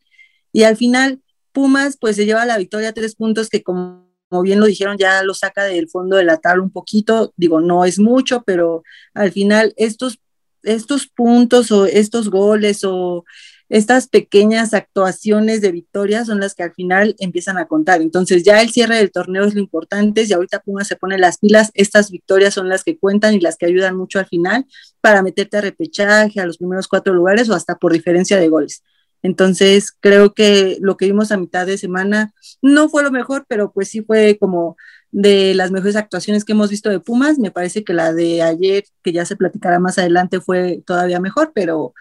Y 0.51 0.63
al 0.63 0.77
final, 0.77 1.21
Pumas 1.53 1.97
pues 1.97 2.15
se 2.15 2.25
lleva 2.25 2.45
la 2.45 2.57
victoria 2.57 2.93
tres 2.93 3.15
puntos 3.15 3.49
que 3.49 3.63
como 3.63 4.12
como 4.33 4.41
bien 4.41 4.59
lo 4.59 4.65
dijeron, 4.65 4.97
ya 4.97 5.21
lo 5.21 5.35
saca 5.35 5.63
del 5.63 5.87
fondo 5.87 6.17
de 6.17 6.23
la 6.23 6.37
tabla 6.37 6.63
un 6.63 6.71
poquito, 6.71 7.35
digo, 7.37 7.61
no 7.61 7.85
es 7.85 7.99
mucho, 7.99 8.41
pero 8.43 8.81
al 9.13 9.31
final 9.31 9.75
estos, 9.77 10.17
estos 10.63 11.05
puntos 11.05 11.71
o 11.71 11.85
estos 11.85 12.31
goles 12.31 12.83
o 12.83 13.25
estas 13.69 14.07
pequeñas 14.07 14.73
actuaciones 14.73 15.61
de 15.61 15.71
victoria 15.71 16.25
son 16.25 16.39
las 16.39 16.55
que 16.55 16.63
al 16.63 16.73
final 16.73 17.15
empiezan 17.19 17.59
a 17.59 17.67
contar. 17.67 18.01
Entonces 18.01 18.41
ya 18.41 18.59
el 18.59 18.71
cierre 18.71 18.97
del 18.97 19.11
torneo 19.11 19.45
es 19.45 19.53
lo 19.53 19.59
importante, 19.59 20.23
y 20.27 20.33
ahorita 20.33 20.61
Puma 20.61 20.83
se 20.83 20.95
pone 20.95 21.19
las 21.19 21.37
pilas, 21.37 21.69
estas 21.75 22.09
victorias 22.09 22.55
son 22.55 22.69
las 22.69 22.83
que 22.83 22.97
cuentan 22.97 23.35
y 23.35 23.39
las 23.39 23.55
que 23.55 23.67
ayudan 23.67 23.95
mucho 23.95 24.17
al 24.17 24.25
final 24.25 24.65
para 24.99 25.21
meterte 25.21 25.57
a 25.57 25.61
repechaje, 25.61 26.39
a 26.39 26.47
los 26.47 26.57
primeros 26.57 26.87
cuatro 26.87 27.13
lugares 27.13 27.49
o 27.49 27.53
hasta 27.53 27.75
por 27.75 27.93
diferencia 27.93 28.39
de 28.39 28.49
goles. 28.49 28.81
Entonces, 29.23 29.91
creo 29.99 30.33
que 30.33 30.77
lo 30.81 30.97
que 30.97 31.05
vimos 31.05 31.31
a 31.31 31.37
mitad 31.37 31.65
de 31.65 31.77
semana 31.77 32.33
no 32.61 32.89
fue 32.89 33.03
lo 33.03 33.11
mejor, 33.11 33.45
pero 33.47 33.71
pues 33.71 33.87
sí 33.89 34.01
fue 34.01 34.37
como 34.37 34.75
de 35.11 35.53
las 35.53 35.71
mejores 35.71 35.95
actuaciones 35.95 36.43
que 36.43 36.51
hemos 36.51 36.69
visto 36.69 36.89
de 36.89 36.99
Pumas. 36.99 37.39
Me 37.39 37.49
parece 37.49 37.83
que 37.83 37.93
la 37.93 38.13
de 38.13 38.41
ayer, 38.41 38.83
que 39.01 39.13
ya 39.13 39.25
se 39.25 39.37
platicará 39.37 39.79
más 39.79 39.97
adelante, 39.97 40.41
fue 40.41 40.83
todavía 40.85 41.21
mejor, 41.21 41.53
pero, 41.55 41.93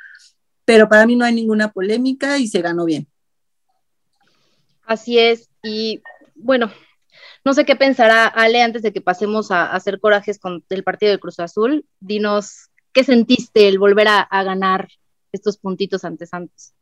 pero 0.64 0.88
para 0.88 1.06
mí 1.06 1.14
no 1.14 1.24
hay 1.24 1.34
ninguna 1.34 1.72
polémica 1.72 2.38
y 2.38 2.48
se 2.48 2.60
ganó 2.60 2.84
bien. 2.84 3.06
Así 4.84 5.18
es, 5.18 5.48
y 5.62 6.02
bueno, 6.34 6.72
no 7.44 7.54
sé 7.54 7.64
qué 7.64 7.76
pensará 7.76 8.26
Ale 8.26 8.62
antes 8.62 8.82
de 8.82 8.92
que 8.92 9.00
pasemos 9.00 9.52
a, 9.52 9.72
hacer 9.72 10.00
corajes 10.00 10.40
con 10.40 10.64
el 10.68 10.82
partido 10.82 11.12
de 11.12 11.20
Cruz 11.20 11.38
Azul. 11.38 11.86
Dinos, 12.00 12.68
¿qué 12.92 13.04
sentiste 13.04 13.68
el 13.68 13.78
volver 13.78 14.08
a, 14.08 14.20
a 14.20 14.42
ganar 14.42 14.88
estos 15.32 15.56
puntitos 15.56 16.04
ante 16.04 16.26
Santos. 16.26 16.74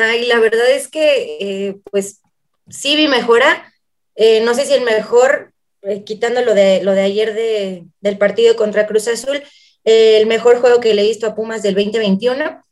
Ay, 0.00 0.26
la 0.26 0.38
verdad 0.38 0.70
es 0.70 0.86
que, 0.88 1.38
eh, 1.40 1.76
pues, 1.90 2.20
sí 2.68 2.94
vi 2.94 3.08
mejora. 3.08 3.72
Eh, 4.14 4.40
no 4.42 4.54
sé 4.54 4.64
si 4.64 4.72
el 4.74 4.82
mejor, 4.82 5.52
eh, 5.82 6.04
quitando 6.04 6.40
lo 6.42 6.54
de, 6.54 6.82
lo 6.84 6.92
de 6.92 7.00
ayer 7.02 7.34
de, 7.34 7.84
del 8.00 8.16
partido 8.16 8.54
contra 8.54 8.86
Cruz 8.86 9.08
Azul, 9.08 9.42
el 9.84 10.26
mejor 10.26 10.60
juego 10.60 10.80
que 10.80 10.94
le 10.94 11.02
he 11.02 11.08
visto 11.08 11.26
a 11.26 11.34
Pumas 11.34 11.62
del 11.62 11.74
2021. 11.74 12.62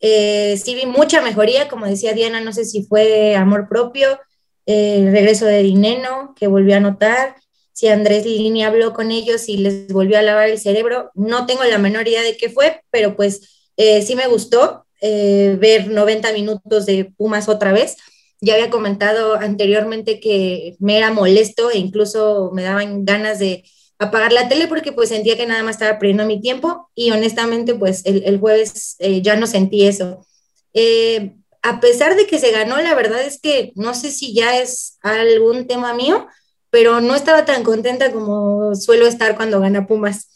sí 0.00 0.74
vi 0.74 0.86
mucha 0.86 1.22
mejoría, 1.22 1.68
como 1.68 1.86
decía 1.86 2.12
Diana, 2.12 2.40
no 2.40 2.52
sé 2.52 2.64
si 2.64 2.84
fue 2.84 3.34
amor 3.34 3.68
propio, 3.68 4.20
el 4.66 5.10
regreso 5.10 5.46
de 5.46 5.62
Dineno, 5.62 6.34
que 6.38 6.46
volvió 6.46 6.76
a 6.76 6.80
notar, 6.80 7.36
si 7.72 7.88
Andrés 7.88 8.26
Lini 8.26 8.64
habló 8.64 8.92
con 8.92 9.10
ellos 9.10 9.48
y 9.48 9.56
les 9.56 9.88
volvió 9.88 10.18
a 10.18 10.22
lavar 10.22 10.50
el 10.50 10.58
cerebro, 10.58 11.10
no 11.14 11.46
tengo 11.46 11.64
la 11.64 11.78
menor 11.78 12.06
idea 12.06 12.22
de 12.22 12.36
qué 12.36 12.50
fue, 12.50 12.82
pero 12.90 13.16
pues 13.16 13.70
sí 13.76 14.14
me 14.14 14.26
gustó 14.26 14.84
ver 15.00 15.88
90 15.88 16.32
minutos 16.32 16.86
de 16.86 17.12
Pumas 17.16 17.48
otra 17.48 17.72
vez 17.72 17.96
ya 18.40 18.54
había 18.54 18.70
comentado 18.70 19.34
anteriormente 19.34 20.20
que 20.20 20.76
me 20.78 20.96
era 20.96 21.12
molesto 21.12 21.70
e 21.70 21.78
incluso 21.78 22.50
me 22.54 22.62
daban 22.62 23.04
ganas 23.04 23.38
de 23.38 23.64
apagar 23.98 24.32
la 24.32 24.48
tele 24.48 24.68
porque 24.68 24.92
pues 24.92 25.08
sentía 25.08 25.36
que 25.36 25.46
nada 25.46 25.62
más 25.62 25.76
estaba 25.76 25.98
perdiendo 25.98 26.24
mi 26.24 26.40
tiempo 26.40 26.88
y 26.94 27.10
honestamente 27.10 27.74
pues 27.74 28.02
el, 28.04 28.38
jueves 28.38 28.94
eh, 29.00 29.22
ya 29.22 29.36
no 29.36 29.46
sentí 29.46 29.86
eso. 29.86 30.24
Eh, 30.72 31.34
a 31.62 31.80
pesar 31.80 32.14
de 32.14 32.26
que 32.26 32.38
se 32.38 32.52
ganó, 32.52 32.76
la 32.76 32.94
verdad 32.94 33.20
es 33.22 33.40
que 33.40 33.72
no 33.74 33.92
sé 33.94 34.12
si 34.12 34.32
ya 34.32 34.60
es 34.60 34.98
algún 35.02 35.66
tema 35.66 35.92
mío, 35.94 36.28
pero 36.70 37.00
no 37.00 37.16
estaba 37.16 37.44
tan 37.44 37.64
contenta 37.64 38.12
como 38.12 38.74
suelo 38.76 39.06
estar 39.08 39.36
cuando 39.36 39.60
gana 39.60 39.86
Pumas. 39.86 40.28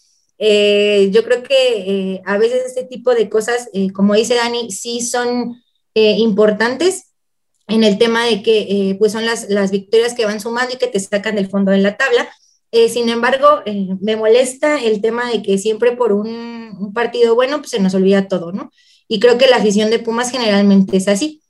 Eh, 0.44 1.10
yo 1.12 1.22
creo 1.22 1.44
que 1.44 2.20
a 2.24 2.36
veces 2.36 2.64
este 2.66 2.82
tipo 2.82 3.14
de 3.14 3.28
cosas, 3.28 3.68
como 3.94 4.14
dice 4.14 4.34
Dani, 4.34 4.72
sí 4.72 5.00
son 5.00 5.62
importantes, 5.94 7.12
en 7.68 7.84
el 7.84 7.98
tema 7.98 8.24
de 8.24 8.42
que 8.42 8.60
eh, 8.60 8.96
pues 8.98 9.12
son 9.12 9.24
las, 9.24 9.48
las 9.48 9.70
victorias 9.70 10.14
que 10.14 10.24
van 10.24 10.40
sumando 10.40 10.74
y 10.74 10.78
que 10.78 10.88
te 10.88 11.00
sacan 11.00 11.36
del 11.36 11.48
fondo 11.48 11.70
de 11.70 11.78
la 11.78 11.96
tabla. 11.96 12.28
Eh, 12.70 12.88
sin 12.88 13.08
embargo, 13.08 13.62
eh, 13.66 13.88
me 14.00 14.16
molesta 14.16 14.80
el 14.82 15.00
tema 15.00 15.30
de 15.30 15.42
que 15.42 15.58
siempre 15.58 15.92
por 15.92 16.12
un, 16.12 16.92
partido 16.94 17.34
bueno 17.34 17.58
pues 17.58 17.70
se 17.70 17.80
nos 17.80 17.94
olvida 17.94 18.28
todo, 18.28 18.52
¿no? 18.52 18.70
Y 19.08 19.20
creo 19.20 19.38
que 19.38 19.46
la 19.46 19.56
afición 19.56 19.90
de 19.90 19.98
Pumas 19.98 20.30
generalmente 20.30 20.96
es 20.96 21.08
así. 21.08 21.40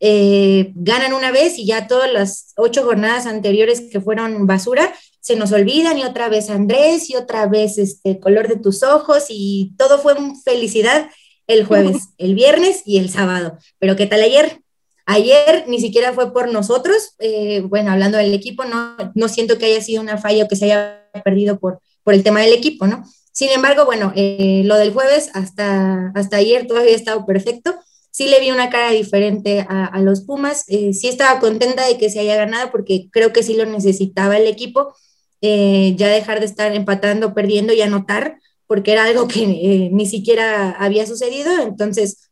ganan 0.00 1.12
una 1.12 1.30
vez 1.30 1.58
y 1.58 1.66
ya 1.66 1.86
todas 1.86 2.10
las 2.12 2.52
ocho 2.56 2.82
jornadas 2.82 3.26
anteriores 3.26 3.82
que 3.92 4.00
fueron 4.00 4.46
basura 4.46 4.92
se 5.20 5.36
nos 5.36 5.52
olvidan 5.52 5.98
y 5.98 6.04
otra 6.04 6.28
vez 6.28 6.50
Andrés 6.50 7.10
y 7.10 7.16
otra 7.16 7.46
vez 7.46 7.78
este 7.78 8.18
color 8.18 8.48
de 8.48 8.56
tus 8.56 8.82
ojos 8.82 9.26
y 9.28 9.74
todo 9.76 9.98
fue 9.98 10.14
felicidad 10.44 11.10
el 11.46 11.64
jueves, 11.64 12.08
el 12.18 12.34
viernes 12.34 12.82
y 12.84 12.98
el 12.98 13.10
sábado. 13.10 13.58
Pero 13.78 13.96
¿qué 13.96 14.06
tal 14.06 14.22
ayer? 14.22 14.60
Ayer 15.06 15.64
ni 15.66 15.80
siquiera 15.80 16.12
fue 16.12 16.32
por 16.32 16.52
nosotros, 16.52 17.14
eh, 17.18 17.62
bueno, 17.62 17.90
hablando 17.90 18.18
del 18.18 18.32
equipo, 18.32 18.64
no, 18.64 18.96
no 19.14 19.28
siento 19.28 19.58
que 19.58 19.66
haya 19.66 19.82
sido 19.82 20.02
una 20.02 20.18
falla 20.18 20.44
o 20.44 20.48
que 20.48 20.56
se 20.56 20.66
haya 20.66 21.10
perdido 21.24 21.58
por, 21.58 21.80
por 22.04 22.14
el 22.14 22.22
tema 22.22 22.40
del 22.40 22.52
equipo, 22.52 22.86
¿no? 22.86 23.04
Sin 23.32 23.50
embargo, 23.50 23.84
bueno, 23.84 24.12
eh, 24.16 24.62
lo 24.64 24.76
del 24.76 24.92
jueves 24.92 25.30
hasta, 25.34 26.12
hasta 26.14 26.36
ayer 26.36 26.66
todavía 26.66 26.92
ha 26.92 26.96
estado 26.96 27.26
perfecto. 27.26 27.74
Sí 28.10 28.28
le 28.28 28.40
vi 28.40 28.50
una 28.50 28.70
cara 28.70 28.90
diferente 28.90 29.64
a, 29.68 29.98
los 30.00 30.22
Pumas. 30.22 30.64
Eh, 30.66 30.92
sí 30.92 31.08
estaba 31.08 31.38
contenta 31.38 31.86
de 31.86 31.96
que 31.96 32.10
se 32.10 32.20
haya 32.20 32.34
ganado 32.34 32.70
porque 32.72 33.08
creo 33.10 33.32
que 33.32 33.44
sí 33.44 33.54
lo 33.54 33.64
necesitaba 33.66 34.36
el 34.36 34.48
equipo. 34.48 34.94
Ya 35.40 36.08
dejar 36.08 36.40
de 36.40 36.46
estar 36.46 36.74
empatando, 36.74 37.34
perdiendo 37.34 37.72
y 37.72 37.80
anotar, 37.82 38.38
porque 38.66 38.92
era 38.92 39.04
algo 39.04 39.26
que 39.28 39.46
ni 39.92 40.06
siquiera 40.06 40.70
había 40.72 41.06
sucedido. 41.06 41.50
Entonces, 41.62 42.30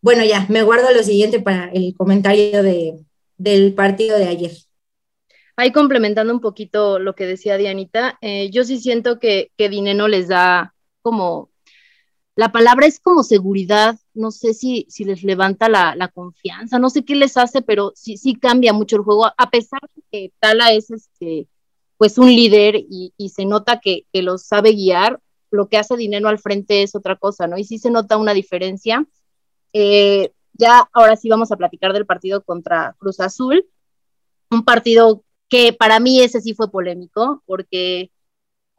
bueno, 0.00 0.24
ya, 0.24 0.46
me 0.48 0.62
guardo 0.62 0.92
lo 0.92 1.02
siguiente 1.02 1.40
para 1.40 1.70
el 1.72 1.94
comentario 1.96 2.62
de, 2.62 2.98
del 3.36 3.74
partido 3.74 4.18
de 4.18 4.28
ayer. 4.28 4.52
Ahí 5.56 5.72
complementando 5.72 6.32
un 6.32 6.40
poquito 6.40 7.00
lo 7.00 7.14
que 7.14 7.26
decía 7.26 7.56
Dianita, 7.56 8.16
eh, 8.20 8.48
yo 8.50 8.62
sí 8.62 8.78
siento 8.78 9.18
que, 9.18 9.50
que 9.56 9.68
Dineno 9.68 10.06
les 10.06 10.28
da 10.28 10.74
como, 11.02 11.50
la 12.36 12.52
palabra 12.52 12.86
es 12.86 13.00
como 13.00 13.24
seguridad, 13.24 13.98
no 14.14 14.30
sé 14.30 14.54
si, 14.54 14.86
si 14.88 15.04
les 15.04 15.24
levanta 15.24 15.68
la, 15.68 15.96
la, 15.96 16.06
confianza, 16.06 16.78
no 16.78 16.90
sé 16.90 17.04
qué 17.04 17.16
les 17.16 17.36
hace, 17.36 17.60
pero 17.60 17.92
sí, 17.96 18.16
sí 18.18 18.36
cambia 18.36 18.72
mucho 18.72 18.94
el 18.94 19.02
juego, 19.02 19.26
a 19.36 19.50
pesar 19.50 19.80
de 19.96 20.02
que 20.12 20.32
Tala 20.38 20.72
es 20.72 20.92
este, 20.92 21.48
pues 21.98 22.16
un 22.16 22.28
líder 22.28 22.76
y, 22.76 23.12
se 23.28 23.44
nota 23.44 23.80
que, 23.80 24.06
que 24.12 24.22
los 24.22 24.46
sabe 24.46 24.72
guiar, 24.72 25.20
lo 25.50 25.68
que 25.68 25.76
hace 25.76 25.96
Dineno 25.96 26.28
al 26.28 26.38
frente 26.38 26.82
es 26.82 26.94
otra 26.94 27.16
cosa, 27.16 27.46
¿no? 27.46 27.58
Y 27.58 27.64
sí 27.64 27.78
se 27.78 27.90
nota 27.90 28.16
una 28.16 28.32
diferencia 28.32 29.06
eh, 29.72 30.32
ya 30.54 30.88
ahora 30.92 31.16
sí 31.16 31.28
vamos 31.28 31.52
a 31.52 31.56
platicar 31.56 31.92
del 31.92 32.06
partido 32.06 32.42
contra 32.42 32.96
Cruz 32.98 33.20
Azul, 33.20 33.66
un 34.50 34.64
partido 34.64 35.22
que 35.48 35.72
para 35.72 36.00
mí 36.00 36.20
ese 36.20 36.40
sí 36.40 36.54
fue 36.54 36.70
polémico, 36.70 37.42
porque 37.46 38.10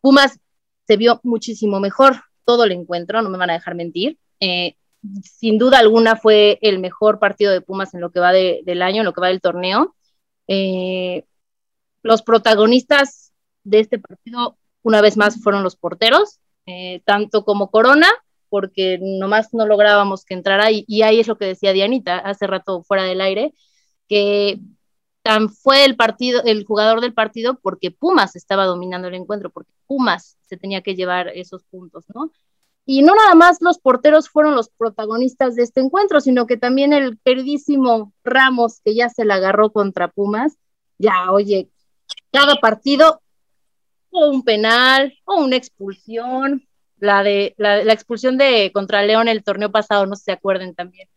Pumas 0.02 0.40
se 0.88 0.98
vio 0.98 1.20
muchísimo 1.24 1.80
mejor 1.80 2.22
todo 2.46 2.64
el 2.64 2.72
encuentro, 2.72 3.22
no 3.22 3.30
me 3.30 3.38
van 3.38 3.52
a 3.52 3.54
dejar 3.54 3.76
mentir. 3.76 4.18
Eh, 4.40 4.76
sin 5.24 5.58
duda 5.58 5.80
alguna 5.80 6.16
fue 6.16 6.60
el 6.62 6.80
mejor 6.80 7.20
partido 7.20 7.52
de 7.52 7.62
Pumas 7.62 7.94
en 7.94 8.02
lo 8.02 8.12
que 8.12 8.20
va 8.20 8.32
del 8.34 8.82
año, 8.82 9.02
en 9.02 9.06
lo 9.06 9.14
que 9.14 9.22
va 9.22 9.28
del 9.28 9.42
torneo. 9.42 9.96
Eh, 10.48 11.26
los 12.02 12.22
protagonistas 12.22 13.34
de 13.64 13.80
este 13.80 14.00
partido, 14.00 14.58
una 14.84 15.02
vez 15.02 15.18
más, 15.18 15.42
fueron 15.42 15.64
los 15.64 15.76
porteros, 15.76 16.40
tanto 17.06 17.44
como 17.46 17.72
Corona 17.72 18.08
porque 18.50 19.00
nomás 19.02 19.54
no 19.54 19.66
lográbamos 19.66 20.26
que 20.26 20.34
entrara 20.34 20.72
y, 20.72 20.84
y, 20.88 21.04
ahí 21.04 21.20
es 21.20 21.28
lo 21.28 21.38
que 21.38 21.46
decía 21.46 21.74
Dianita 21.74 22.18
hace 22.18 22.48
rato 22.48 22.84
fuera 22.84 23.04
del 23.04 23.22
aire, 23.22 23.54
que 24.08 24.60
tan 25.22 25.50
fue 25.50 25.86
el 25.86 25.96
partido, 25.96 26.42
el 26.44 26.66
jugador 26.66 27.02
del 27.02 27.14
partido 27.14 27.60
porque 27.62 27.92
Pumas 27.92 28.36
estaba 28.36 28.66
dominando 28.66 29.08
el 29.08 29.16
encuentro, 29.16 29.52
porque 29.52 29.72
Pumas 29.88 30.38
se 30.42 30.58
tenía 30.58 30.82
que 30.82 30.96
llevar 30.96 31.30
esos 31.30 31.64
puntos, 31.66 32.06
¿no? 32.14 32.32
Y 32.86 33.04
no 33.04 33.14
nada 33.14 33.36
más 33.36 33.60
los 33.62 33.78
porteros 33.78 34.30
fueron 34.30 34.56
los 34.56 34.70
protagonistas 34.70 35.56
de 35.56 35.62
este 35.62 35.80
encuentro, 35.80 36.22
sino 36.22 36.48
que 36.48 36.58
también 36.58 36.92
el 36.92 37.20
queridísimo 37.24 38.14
Ramos, 38.24 38.82
que 38.84 38.96
ya 38.96 39.10
se 39.10 39.26
la 39.26 39.36
agarró 39.36 39.72
contra 39.72 40.08
Pumas, 40.08 40.58
ya, 40.98 41.32
oye, 41.32 41.70
cada 42.32 42.56
partido 42.56 43.22
o 44.12 44.30
un 44.30 44.44
penal 44.44 45.14
o 45.26 45.42
una 45.44 45.56
expulsión 45.56 46.68
la 47.00 47.24
de 47.24 47.56
la, 47.58 47.82
expulsión 47.94 48.38
de 48.38 48.72
contra 48.74 49.04
León 49.04 49.28
el 49.28 49.44
torneo 49.44 49.72
pasado, 49.72 50.06
no 50.06 50.16
sé 50.16 50.20
si 50.20 50.26
se 50.26 50.32
acuerden 50.34 50.76
también. 50.76 51.08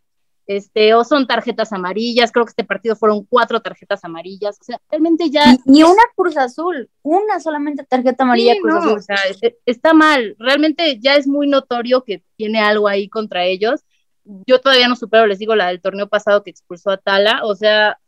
Este, 0.45 0.93
o 0.93 1.05
son 1.05 1.25
tarjetas 1.25 1.71
amarillas, 1.71 2.31
creo 2.31 2.45
que 2.45 2.49
este 2.49 2.65
partido 2.65 2.97
fueron 2.97 3.25
cuatro 3.25 3.61
tarjetas 3.61 4.03
amarillas, 4.03 4.57
o 4.59 4.63
sea, 4.63 4.81
realmente 4.89 5.29
ya... 5.29 5.55
Ni, 5.65 5.83
una 5.83 6.03
Cruz 6.17 6.35
Azul, 6.35 6.89
una 7.01 7.39
solamente 7.39 7.85
tarjeta 7.85 8.25
amarilla 8.25 8.55
Cruz 8.61 8.75
Azul. 8.75 8.97
O 8.97 9.01
sea, 9.01 9.17
e, 9.41 9.57
está 9.65 9.93
mal, 9.93 10.35
realmente 10.39 10.99
ya 10.99 11.15
es 11.15 11.27
muy 11.27 11.47
notorio 11.47 12.03
que 12.03 12.23
tiene 12.35 12.59
algo 12.59 12.89
ahí 12.89 13.07
contra 13.07 13.45
ellos. 13.45 13.85
Yo 14.25 14.59
todavía 14.59 14.89
no 14.89 14.97
supero, 14.97 15.27
les 15.27 15.39
digo, 15.39 15.55
la 15.55 15.67
del 15.67 15.81
torneo 15.81 16.09
pasado 16.09 16.43
que 16.43 16.49
expulsó 16.49 16.91
a 16.91 16.97
Tala, 16.97 17.41
o 17.43 17.55
sea... 17.55 17.99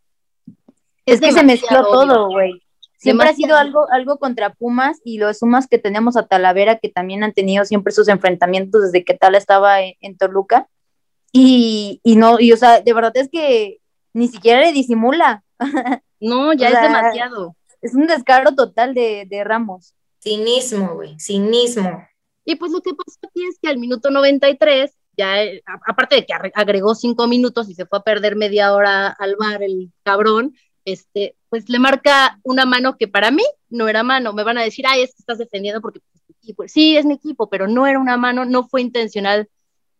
Es, 1.05 1.21
que 1.21 1.31
se 1.31 1.43
mezcló 1.43 1.83
todo, 1.83 2.29
güey. 2.29 2.64
Siempre 3.05 3.29
ha 3.29 3.33
sido 3.33 3.55
algo, 3.55 3.87
algo 3.91 4.17
contra 4.17 4.53
Pumas 4.53 4.99
y 5.03 5.19
los 5.19 5.39
Pumas 5.39 5.67
que 5.67 5.77
tenemos 5.77 6.17
a 6.17 6.25
Talavera, 6.25 6.79
que 6.79 6.89
también 6.89 7.23
han 7.23 7.33
tenido 7.33 7.63
siempre 7.63 7.93
sus 7.93 8.07
enfrentamientos 8.07 8.81
desde 8.81 9.05
que 9.05 9.13
Tala 9.13 9.37
estaba 9.37 9.81
en, 9.81 10.17
Toluca. 10.17 10.67
Y, 11.31 12.01
y, 12.03 12.15
no, 12.15 12.39
y 12.39 12.51
o 12.51 12.57
sea, 12.57 12.81
de 12.81 12.93
verdad 12.93 13.15
es 13.15 13.29
que 13.29 13.79
ni 14.13 14.27
siquiera 14.27 14.61
le 14.61 14.71
disimula. 14.71 15.43
No, 16.21 16.53
ya 16.53 16.69
es 16.69 16.81
demasiado. 16.81 17.55
Es 17.81 17.93
un 17.93 18.07
descaro 18.07 18.55
total 18.55 18.95
de, 18.95 19.27
de 19.29 19.43
Ramos. 19.43 19.93
Cinismo, 20.19 20.95
güey, 20.95 21.19
cinismo. 21.19 22.07
Y 22.45 22.55
pues 22.55 22.71
lo 22.71 22.81
que 22.81 22.93
pasó 22.93 23.19
aquí 23.27 23.45
es 23.45 23.59
que 23.61 23.67
al 23.67 23.77
minuto 23.77 24.09
93, 24.09 24.91
ya, 25.17 25.43
eh, 25.43 25.61
aparte 25.85 26.15
de 26.15 26.25
que 26.25 26.33
agregó 26.53 26.95
cinco 26.95 27.27
minutos 27.27 27.69
y 27.69 27.75
se 27.75 27.85
fue 27.85 27.99
a 27.99 28.03
perder 28.03 28.35
media 28.35 28.73
hora 28.73 29.09
al 29.09 29.35
bar 29.35 29.61
el 29.61 29.91
cabrón, 30.03 30.55
este, 30.85 31.35
pues 31.49 31.67
le 31.67 31.79
marca 31.79 32.39
una 32.43 32.65
mano 32.65 32.97
que 32.97 33.07
para 33.07 33.31
mí 33.31 33.43
no 33.69 33.87
era 33.87 34.03
mano. 34.03 34.33
Me 34.33 34.43
van 34.43 34.57
a 34.57 34.63
decir, 34.63 34.85
ay, 34.87 35.01
es 35.01 35.11
que 35.15 35.19
estás 35.19 35.39
defendiendo 35.39 35.81
porque 35.81 35.99
pues, 36.55 36.71
Sí, 36.71 36.95
es 36.95 37.05
mi 37.05 37.15
equipo, 37.15 37.49
pero 37.49 37.67
no 37.67 37.87
era 37.87 37.99
una 37.99 38.17
mano, 38.17 38.45
no 38.45 38.67
fue 38.67 38.81
intencional 38.81 39.49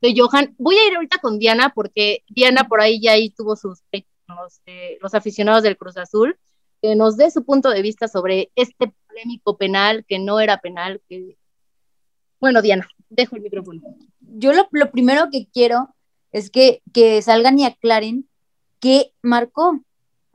de 0.01 0.13
Johan. 0.15 0.53
Voy 0.57 0.75
a 0.77 0.87
ir 0.87 0.95
ahorita 0.95 1.17
con 1.17 1.39
Diana 1.39 1.71
porque 1.73 2.23
Diana 2.29 2.67
por 2.67 2.81
ahí 2.81 3.01
ya 3.01 3.13
ahí 3.13 3.31
tuvo 3.31 3.55
sus 3.55 3.81
los, 4.27 4.61
eh, 4.65 4.97
los 5.01 5.13
aficionados 5.13 5.63
del 5.63 5.77
Cruz 5.77 5.97
Azul, 5.97 6.37
que 6.81 6.95
nos 6.95 7.17
dé 7.17 7.31
su 7.31 7.43
punto 7.43 7.69
de 7.69 7.81
vista 7.81 8.07
sobre 8.07 8.51
este 8.55 8.93
polémico 9.07 9.57
penal 9.57 10.05
que 10.07 10.19
no 10.19 10.39
era 10.39 10.59
penal. 10.59 11.01
Que... 11.09 11.37
Bueno, 12.39 12.61
Diana, 12.61 12.87
dejo 13.09 13.35
el 13.35 13.41
micrófono. 13.41 13.81
Yo 14.19 14.53
lo, 14.53 14.67
lo 14.71 14.91
primero 14.91 15.29
que 15.31 15.47
quiero 15.51 15.95
es 16.31 16.49
que, 16.49 16.81
que 16.93 17.21
salgan 17.21 17.57
y 17.57 17.65
aclaren 17.65 18.27
qué 18.79 19.13
marcó, 19.21 19.81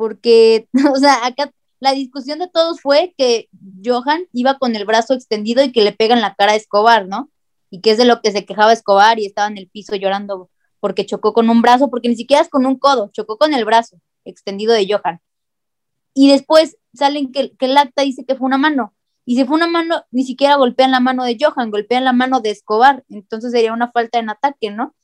porque, 0.01 0.67
o 0.95 0.97
sea, 0.97 1.27
acá 1.27 1.53
la 1.79 1.93
discusión 1.93 2.39
de 2.39 2.49
todos 2.49 2.81
fue 2.81 3.15
que 3.19 3.51
Johan 3.85 4.23
iba 4.33 4.59
con 4.59 4.75
el 4.77 4.87
brazo 4.87 5.13
extendido 5.13 5.63
y 5.63 5.73
que 5.73 5.83
le 5.83 5.93
pegan 5.93 6.23
la 6.23 6.35
cara 6.35 6.53
a 6.53 6.57
Escobar, 6.57 7.07
¿no? 7.07 7.31
y 7.71 7.81
que 7.81 7.91
es 7.91 7.99
de 7.99 8.05
lo 8.05 8.21
que 8.21 8.33
se 8.33 8.45
quejaba 8.45 8.73
Escobar 8.73 9.19
y 9.19 9.27
estaba 9.27 9.49
en 9.49 9.59
el 9.59 9.69
piso 9.69 9.95
llorando 9.95 10.51
porque 10.81 11.07
chocó 11.07 11.33
con 11.33 11.51
un 11.51 11.63
brazo, 11.63 11.91
porque 11.91 12.09
ni 12.09 12.17
siquiera 12.17 12.43
es 12.43 12.49
con 12.49 12.67
un 12.67 12.79
codo, 12.79 13.11
chocó 13.13 13.37
con 13.37 13.53
el 13.53 13.67
brazo 13.67 13.99
extendido 14.25 14.73
de 14.73 14.87
Johan. 14.91 15.21
Y 16.15 16.31
después 16.31 16.79
salen 16.95 17.31
que, 17.31 17.55
que 17.57 17.67
el 17.67 17.77
acta 17.77 18.03
dice 18.03 18.25
que 18.25 18.35
fue 18.35 18.47
una 18.47 18.57
mano. 18.57 18.95
Y 19.27 19.37
si 19.37 19.45
fue 19.45 19.57
una 19.57 19.69
mano, 19.69 20.05
ni 20.11 20.25
siquiera 20.25 20.57
golpean 20.57 20.91
la 20.91 21.01
mano 21.01 21.25
de 21.25 21.37
Johan, 21.39 21.71
golpean 21.71 22.05
la 22.05 22.15
mano 22.15 22.41
de 22.41 22.51
Escobar. 22.51 23.05
Entonces 23.11 23.53
sería 23.53 23.75
una 23.75 23.93
falta 23.93 24.19
en 24.19 24.31
ataque, 24.31 24.71
¿no? 24.71 24.95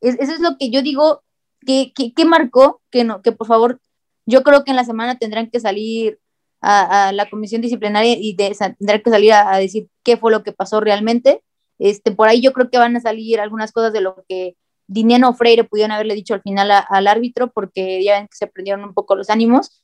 eso 0.00 0.16
es 0.20 0.40
lo 0.40 0.56
que 0.58 0.70
yo 0.70 0.80
digo, 0.80 1.22
que, 1.66 1.92
que, 1.92 2.24
marcó, 2.24 2.80
que, 2.90 3.04
no, 3.04 3.20
que 3.20 3.32
por 3.32 3.46
favor, 3.46 3.80
yo 4.28 4.42
creo 4.42 4.62
que 4.62 4.70
en 4.70 4.76
la 4.76 4.84
semana 4.84 5.18
tendrán 5.18 5.48
que 5.48 5.58
salir 5.58 6.20
a, 6.60 7.12
la 7.12 7.30
comisión 7.30 7.62
disciplinaria 7.62 8.14
y 8.18 8.34
de, 8.34 8.54
tendrán 8.78 9.00
que 9.00 9.10
salir 9.10 9.32
a, 9.32 9.56
decir 9.56 9.88
qué 10.02 10.18
fue 10.18 10.30
lo 10.30 10.42
que 10.42 10.52
pasó 10.52 10.80
realmente. 10.80 11.42
Este, 11.78 12.12
por 12.12 12.28
ahí 12.28 12.42
yo 12.42 12.52
creo 12.52 12.68
que 12.68 12.76
van 12.76 12.94
a 12.94 13.00
salir 13.00 13.40
algunas 13.40 13.72
cosas 13.72 13.92
de 13.92 14.02
lo 14.02 14.22
que 14.28 14.54
Diniano 14.86 15.32
Freire 15.32 15.64
pudieron 15.64 15.92
haberle 15.92 16.14
dicho 16.14 16.34
al 16.34 16.42
final 16.42 16.70
al 16.70 17.06
árbitro, 17.06 17.50
porque 17.52 18.04
ya 18.04 18.18
ven 18.18 18.26
que 18.26 18.36
se 18.36 18.46
prendieron 18.46 18.84
un 18.84 18.92
poco 18.92 19.16
los 19.16 19.30
ánimos, 19.30 19.82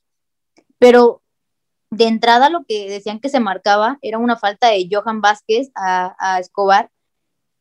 pero 0.77 1.23
de 1.89 2.05
entrada 2.05 2.51
lo 2.51 2.65
que 2.67 2.87
decían 2.87 3.19
que 3.19 3.29
se 3.29 3.39
marcaba 3.39 3.97
era 4.03 4.19
una 4.19 4.35
falta 4.35 4.69
de 4.69 4.87
Johan 4.91 5.21
Vázquez 5.21 5.71
a, 5.73 6.15
a 6.19 6.39
Escobar, 6.39 6.91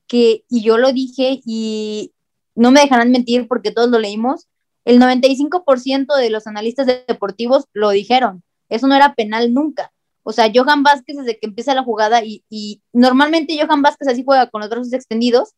que, 0.06 0.44
y 0.50 0.62
yo 0.62 0.76
lo 0.76 0.92
dije, 0.92 1.40
y 1.46 2.12
no 2.54 2.72
me 2.72 2.80
dejarán 2.80 3.10
mentir 3.10 3.48
porque 3.48 3.70
todos 3.70 3.88
lo 3.88 3.98
leímos, 3.98 4.48
el 4.84 5.00
95% 5.00 6.16
de 6.16 6.30
los 6.30 6.46
analistas 6.46 6.86
deportivos 6.86 7.64
lo 7.72 7.90
dijeron, 7.90 8.42
eso 8.68 8.86
no 8.86 8.94
era 8.94 9.14
penal 9.14 9.52
nunca. 9.52 9.92
O 10.22 10.32
sea, 10.32 10.50
Johan 10.54 10.82
Vázquez 10.82 11.16
desde 11.16 11.38
que 11.38 11.46
empieza 11.46 11.74
la 11.74 11.84
jugada 11.84 12.24
y, 12.24 12.44
y 12.48 12.82
normalmente 12.92 13.58
Johan 13.60 13.82
Vázquez 13.82 14.08
así 14.08 14.24
juega 14.24 14.48
con 14.48 14.60
los 14.60 14.70
brazos 14.70 14.92
extendidos, 14.92 15.54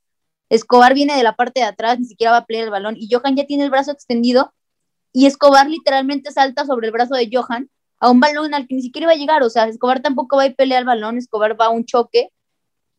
Escobar 0.49 0.95
viene 0.95 1.17
de 1.17 1.23
la 1.23 1.35
parte 1.35 1.61
de 1.61 1.67
atrás, 1.67 1.99
ni 1.99 2.07
siquiera 2.07 2.33
va 2.33 2.39
a 2.39 2.47
pelear 2.47 2.65
el 2.65 2.71
balón 2.71 2.97
y 2.97 3.09
Johan 3.13 3.37
ya 3.37 3.47
tiene 3.47 3.65
el 3.65 3.71
brazo 3.71 3.93
extendido 3.93 4.53
y 5.13 5.27
Escobar 5.27 5.69
literalmente 5.69 6.31
salta 6.31 6.65
sobre 6.65 6.89
el 6.89 6.93
brazo 6.93 7.15
de 7.15 7.29
Johan 7.33 7.71
a 7.99 8.11
un 8.11 8.21
balón 8.21 8.55
al 8.55 8.67
que 8.67 8.75
ni 8.75 8.83
siquiera 8.83 9.07
iba 9.07 9.13
a 9.13 9.17
llegar, 9.17 9.43
o 9.43 9.51
sea, 9.51 9.67
Escobar 9.67 10.03
tampoco 10.03 10.37
va 10.37 10.45
a 10.45 10.51
pelear 10.51 10.81
el 10.81 10.87
balón, 10.87 11.17
Escobar 11.17 11.59
va 11.61 11.67
a 11.67 11.71
un 11.71 11.85
choque, 11.85 12.31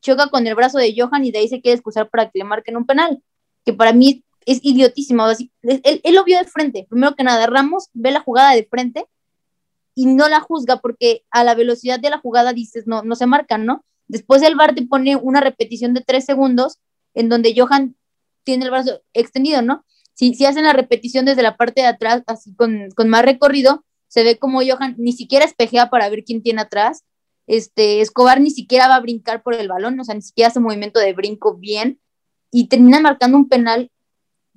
choca 0.02 0.28
con 0.30 0.48
el 0.48 0.56
brazo 0.56 0.78
de 0.78 0.94
Johan 0.98 1.24
y 1.26 1.32
de 1.32 1.40
ahí 1.40 1.48
se 1.48 1.62
quiere 1.62 1.76
excusar 1.76 2.10
para 2.10 2.30
que 2.30 2.40
le 2.40 2.46
marquen 2.46 2.76
un 2.76 2.86
penal, 2.86 3.22
que 3.64 3.74
para 3.74 3.94
mí 3.94 4.24
es 4.48 4.60
idiotísimo, 4.64 5.24
así, 5.24 5.52
él, 5.62 5.82
él, 5.84 6.16
lo 6.16 6.24
vio 6.24 6.38
de 6.38 6.46
frente, 6.46 6.88
primero 6.90 7.16
que 7.16 7.24
nada, 7.24 7.46
Ramos 7.48 7.90
ve 7.94 8.12
la 8.12 8.22
jugada 8.22 8.54
de 8.54 8.64
frente 8.64 9.06
y 9.94 10.06
no 10.06 10.30
la 10.30 10.40
juzga 10.40 10.80
porque 10.80 11.26
a 11.32 11.44
la 11.44 11.54
velocidad 11.54 12.00
de 12.00 12.10
la 12.10 12.20
jugada 12.20 12.54
dices, 12.54 12.88
no, 12.88 13.04
no 13.04 13.16
se 13.16 13.26
marcan, 13.26 13.66
¿no? 13.66 13.84
Después 14.08 14.42
el 14.42 14.56
VAR 14.56 14.74
te 14.74 14.86
pone 14.86 15.18
una 15.18 15.42
repetición 15.42 15.94
de 15.94 16.02
tres 16.02 16.24
segundos 16.24 16.80
en 17.14 17.28
donde 17.28 17.54
Johan 17.58 17.96
tiene 18.44 18.66
el 18.66 18.72
brazo 18.72 19.02
extendido, 19.14 19.62
¿no? 19.62 19.84
Si, 20.14 20.34
si 20.34 20.46
hacen 20.46 20.64
la 20.64 20.74
repetición 20.74 21.26
desde 21.26 21.44
la 21.44 21.58
parte 21.58 21.82
de 21.82 21.88
atrás, 21.88 22.24
así 22.26 22.56
con, 22.56 22.90
con 22.96 23.10
más 23.10 23.26
recorrido, 23.26 23.84
se 24.08 24.24
ve 24.24 24.38
como 24.38 24.62
Johan 24.62 24.96
ni 24.98 25.12
siquiera 25.12 25.44
espejea 25.44 25.90
para 25.90 26.10
ver 26.10 26.24
quién 26.24 26.42
tiene 26.42 26.62
atrás. 26.62 27.04
Este, 27.48 28.00
Escobar 28.00 28.40
ni 28.40 28.52
siquiera 28.52 28.88
va 28.88 28.96
a 28.96 29.02
brincar 29.02 29.44
por 29.44 29.54
el 29.54 29.68
balón, 29.68 30.00
o 30.00 30.04
sea, 30.06 30.16
ni 30.16 30.22
siquiera 30.22 30.48
hace 30.48 30.62
movimiento 30.62 31.00
de 31.00 31.14
brinco 31.14 31.56
bien 31.56 32.00
y 32.52 32.68
termina 32.68 33.00
marcando 33.00 33.38
un 33.38 33.50
penal 33.50 33.92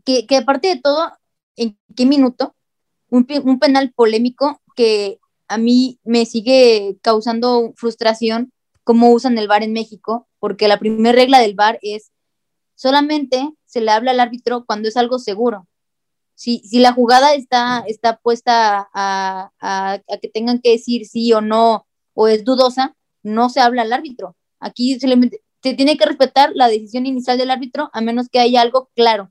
que, 0.04 0.36
aparte 0.36 0.68
de 0.68 0.80
todo, 0.80 1.12
¿en 1.56 1.78
qué 1.96 2.06
minuto? 2.06 2.54
Un, 3.10 3.24
penal 3.58 3.92
polémico 3.92 4.60
que 4.76 5.18
a 5.48 5.58
mí 5.58 5.98
me 6.04 6.26
sigue 6.26 6.96
causando 7.02 7.72
frustración 7.76 8.52
cómo 8.84 9.10
usan 9.10 9.36
el 9.38 9.48
VAR 9.48 9.62
en 9.62 9.72
México, 9.72 10.28
porque 10.38 10.68
la 10.68 10.78
primera 10.78 11.12
regla 11.12 11.40
del 11.40 11.54
VAR 11.54 11.78
es 11.82 12.12
solamente 12.74 13.52
se 13.66 13.80
le 13.80 13.90
habla 13.90 14.12
al 14.12 14.20
árbitro 14.20 14.64
cuando 14.64 14.88
es 14.88 14.96
algo 14.96 15.18
seguro. 15.18 15.66
Si, 16.34 16.60
si 16.60 16.78
la 16.78 16.92
jugada 16.92 17.34
está, 17.34 17.84
está 17.86 18.16
puesta 18.16 18.88
a, 18.94 20.00
que 20.22 20.28
tengan 20.28 20.60
que 20.60 20.70
decir 20.70 21.06
sí 21.06 21.32
o 21.32 21.40
no, 21.40 21.86
o 22.14 22.28
es 22.28 22.44
dudosa, 22.44 22.96
no 23.22 23.50
se 23.50 23.60
habla 23.60 23.82
al 23.82 23.92
árbitro. 23.92 24.36
Aquí 24.58 24.98
se, 24.98 25.08
se 25.62 25.74
tiene 25.74 25.96
que 25.96 26.06
respetar 26.06 26.52
la 26.54 26.68
decisión 26.68 27.06
inicial 27.06 27.36
del 27.36 27.50
árbitro 27.50 27.90
a 27.92 28.00
menos 28.00 28.28
que 28.28 28.40
haya 28.40 28.62
algo 28.62 28.88
claro, 28.94 29.30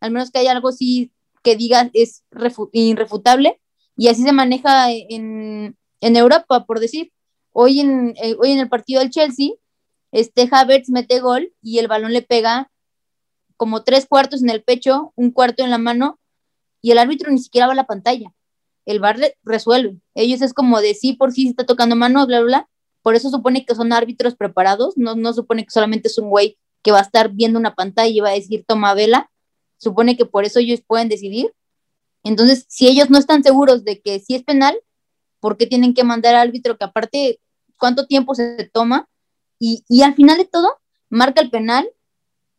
al 0.00 0.10
menos 0.10 0.30
que 0.30 0.38
haya 0.38 0.52
algo 0.52 0.72
sí 0.72 1.12
que 1.42 1.56
diga 1.56 1.90
es 1.92 2.24
irrefutable 2.72 3.60
y 3.96 4.08
así 4.08 4.22
se 4.22 4.32
maneja 4.32 4.90
en, 4.90 5.76
en 6.00 6.16
Europa, 6.16 6.64
por 6.64 6.80
decir. 6.80 7.12
Hoy 7.52 7.80
en, 7.80 8.14
eh, 8.22 8.34
hoy 8.38 8.50
en 8.50 8.58
el 8.58 8.68
partido 8.68 9.00
del 9.00 9.10
Chelsea, 9.10 9.50
este 10.10 10.48
Havertz 10.50 10.88
mete 10.90 11.20
gol 11.20 11.52
y 11.62 11.78
el 11.78 11.86
balón 11.86 12.12
le 12.12 12.22
pega 12.22 12.70
como 13.56 13.84
tres 13.84 14.06
cuartos 14.06 14.42
en 14.42 14.50
el 14.50 14.64
pecho, 14.64 15.12
un 15.14 15.30
cuarto 15.30 15.62
en 15.62 15.70
la 15.70 15.78
mano, 15.78 16.18
y 16.82 16.90
el 16.90 16.98
árbitro 16.98 17.30
ni 17.30 17.38
siquiera 17.38 17.66
va 17.66 17.72
a 17.72 17.76
la 17.76 17.86
pantalla. 17.86 18.32
El 18.84 19.00
bar 19.00 19.18
resuelve. 19.44 19.96
Ellos 20.14 20.42
es 20.42 20.52
como 20.52 20.80
de 20.80 20.94
sí 20.94 21.14
por 21.14 21.32
sí 21.32 21.44
se 21.44 21.50
está 21.50 21.64
tocando 21.64 21.96
mano, 21.96 22.26
bla, 22.26 22.40
bla, 22.40 22.46
bla. 22.46 22.68
Por 23.02 23.14
eso 23.14 23.30
supone 23.30 23.64
que 23.64 23.74
son 23.74 23.92
árbitros 23.92 24.34
preparados, 24.34 24.96
no, 24.96 25.14
no 25.14 25.32
supone 25.32 25.64
que 25.64 25.70
solamente 25.70 26.08
es 26.08 26.18
un 26.18 26.28
güey 26.28 26.58
que 26.82 26.90
va 26.90 26.98
a 26.98 27.02
estar 27.02 27.30
viendo 27.30 27.58
una 27.58 27.74
pantalla 27.74 28.10
y 28.10 28.20
va 28.20 28.30
a 28.30 28.32
decir 28.32 28.64
toma 28.66 28.94
vela. 28.94 29.30
Supone 29.78 30.16
que 30.16 30.26
por 30.26 30.44
eso 30.44 30.58
ellos 30.60 30.82
pueden 30.86 31.08
decidir. 31.08 31.52
Entonces, 32.22 32.64
si 32.68 32.88
ellos 32.88 33.10
no 33.10 33.18
están 33.18 33.42
seguros 33.42 33.84
de 33.84 34.00
que 34.00 34.20
sí 34.20 34.34
es 34.34 34.42
penal, 34.42 34.78
¿por 35.40 35.56
qué 35.56 35.66
tienen 35.66 35.94
que 35.94 36.04
mandar 36.04 36.34
al 36.34 36.48
árbitro 36.48 36.78
que 36.78 36.84
aparte 36.84 37.40
cuánto 37.76 38.06
tiempo 38.06 38.34
se 38.34 38.70
toma 38.72 39.08
y, 39.58 40.02
al 40.02 40.14
final 40.14 40.38
de 40.38 40.44
todo, 40.44 40.78
marca 41.08 41.40
el 41.40 41.50
penal. 41.50 41.88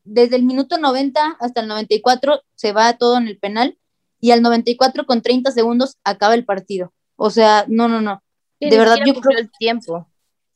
Desde 0.04 0.36
el 0.36 0.44
minuto 0.44 0.78
90 0.78 1.38
hasta 1.40 1.62
el 1.62 1.68
94 1.68 2.42
se 2.54 2.72
va 2.74 2.98
todo 2.98 3.18
en 3.18 3.28
el 3.28 3.40
penal 3.40 3.78
y 4.20 4.32
al 4.32 4.42
94 4.42 5.06
con 5.06 5.22
30 5.22 5.52
segundos 5.52 5.98
acaba 6.04 6.36
el 6.36 6.46
partido. 6.46 6.94
O 7.16 7.32
sea, 7.32 7.66
no, 7.68 7.88
no, 7.88 8.02
no. 8.02 8.22
de 8.60 8.78
verdad, 8.78 8.98
yo 9.06 9.16
creo 9.16 9.40
el 9.40 9.50
tiempo. 9.58 10.08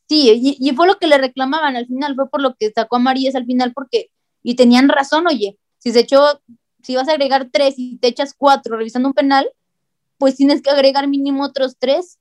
Sí, 0.07 0.57
y, 0.59 0.71
fue 0.73 0.87
lo 0.87 0.97
que 0.97 1.07
le 1.07 1.17
reclamaban 1.17 1.75
al 1.75 1.85
final, 1.85 2.15
fue 2.15 2.29
por 2.29 2.41
lo 2.41 2.55
que 2.55 2.71
sacó 2.71 2.95
a 2.95 2.99
Marías 2.99 3.35
al 3.35 3.45
final, 3.45 3.73
porque, 3.73 4.09
y 4.41 4.55
tenían 4.55 4.89
razón, 4.89 5.27
oye, 5.27 5.57
si 5.79 5.91
se 5.91 6.01
echó, 6.01 6.41
si 6.83 6.95
vas 6.95 7.09
a 7.09 7.13
agregar 7.13 7.49
tres 7.51 7.75
y 7.77 7.97
te 7.97 8.07
echas 8.07 8.33
cuatro 8.33 8.77
revisando 8.77 9.09
un 9.09 9.13
penal, 9.13 9.49
pues 10.17 10.35
tienes 10.35 10.61
que 10.61 10.69
agregar 10.69 11.07
mínimo 11.07 11.43
otros 11.43 11.77
tres. 11.79 12.19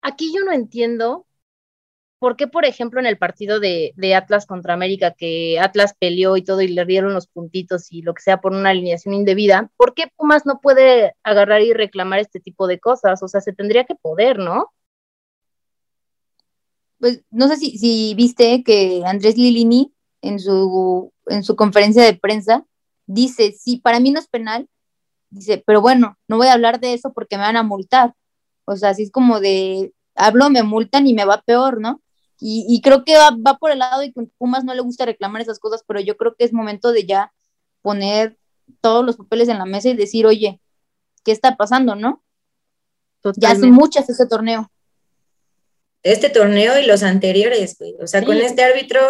Aquí 0.00 0.32
yo 0.34 0.44
no 0.44 0.52
entiendo 0.52 1.26
¿por 2.18 2.36
qué, 2.36 2.46
por 2.46 2.64
ejemplo, 2.64 3.00
en 3.00 3.06
el 3.06 3.18
partido 3.18 3.60
de, 3.60 3.94
Atlas 4.16 4.46
contra 4.46 4.74
América, 4.74 5.14
que 5.16 5.58
Atlas 5.60 5.94
peleó 5.98 6.36
y 6.36 6.42
todo 6.42 6.60
y 6.60 6.68
le 6.68 6.84
dieron 6.84 7.14
los 7.14 7.26
puntitos 7.26 7.92
y 7.92 8.02
lo 8.02 8.14
que 8.14 8.22
sea 8.22 8.40
por 8.40 8.52
una 8.52 8.70
alineación 8.70 9.14
indebida, 9.14 9.70
¿por 9.76 9.94
qué 9.94 10.04
Pumas 10.16 10.46
no 10.46 10.60
puede 10.60 11.14
agarrar 11.22 11.62
y 11.62 11.72
reclamar 11.72 12.20
este 12.20 12.40
tipo 12.40 12.66
de 12.66 12.80
cosas? 12.80 13.22
O 13.22 13.28
sea, 13.28 13.40
se 13.40 13.52
tendría 13.52 13.84
que 13.84 13.94
poder, 13.94 14.38
¿no? 14.38 14.72
Pues 16.98 17.22
no 17.30 17.48
sé 17.48 17.56
si, 17.56 17.78
si 17.78 18.14
viste 18.14 18.62
que 18.64 19.02
Andrés 19.06 19.36
Lilini 19.36 19.92
en 20.28 20.38
su, 20.38 21.12
en 21.26 21.42
su 21.44 21.56
conferencia 21.56 22.02
de 22.04 22.14
prensa 22.14 22.64
dice, 23.06 23.52
sí, 23.52 23.78
para 23.78 24.00
mí 24.00 24.10
no 24.10 24.18
es 24.18 24.28
penal, 24.28 24.68
dice, 25.30 25.62
pero 25.66 25.80
bueno, 25.80 26.16
no 26.28 26.36
voy 26.36 26.48
a 26.48 26.52
hablar 26.52 26.80
de 26.80 26.94
eso 26.94 27.12
porque 27.12 27.36
me 27.36 27.44
van 27.44 27.56
a 27.56 27.62
multar. 27.62 28.14
O 28.64 28.76
sea, 28.76 28.90
así 28.90 29.04
es 29.04 29.10
como 29.10 29.40
de, 29.40 29.92
hablo, 30.14 30.50
me 30.50 30.62
multan 30.62 31.06
y 31.06 31.14
me 31.14 31.24
va 31.24 31.42
peor, 31.42 31.80
¿no? 31.80 32.02
Y, 32.38 32.82
creo 32.82 33.02
que 33.02 33.16
va, 33.16 33.56
por 33.58 33.70
el 33.70 33.78
lado 33.78 34.02
de 34.02 34.12
que 34.12 34.26
Pumas 34.36 34.62
no 34.62 34.74
le 34.74 34.82
gusta 34.82 35.06
reclamar 35.06 35.40
esas 35.40 35.58
cosas, 35.58 35.82
pero 35.86 36.00
yo 36.00 36.18
creo 36.18 36.34
que 36.34 36.44
es 36.44 36.52
momento 36.52 36.92
de 36.92 37.06
ya 37.06 37.32
poner 37.80 38.36
todos 38.82 39.06
los 39.06 39.16
papeles 39.16 39.48
en 39.48 39.56
la 39.56 39.64
mesa 39.64 39.88
y 39.88 39.96
decir, 39.96 40.26
oye, 40.26 40.60
¿qué 41.24 41.32
está 41.32 41.56
pasando, 41.56 41.94
no? 41.94 42.22
Ya 43.36 43.56
son 43.56 43.70
muchas 43.70 44.10
ese 44.10 44.26
torneo. 44.26 44.70
Este 46.02 46.28
torneo 46.28 46.78
y 46.78 46.84
los 46.84 47.02
anteriores, 47.02 47.78
O 48.00 48.06
sea, 48.06 48.22
con 48.22 48.36
este 48.36 48.62
árbitro 48.62 49.00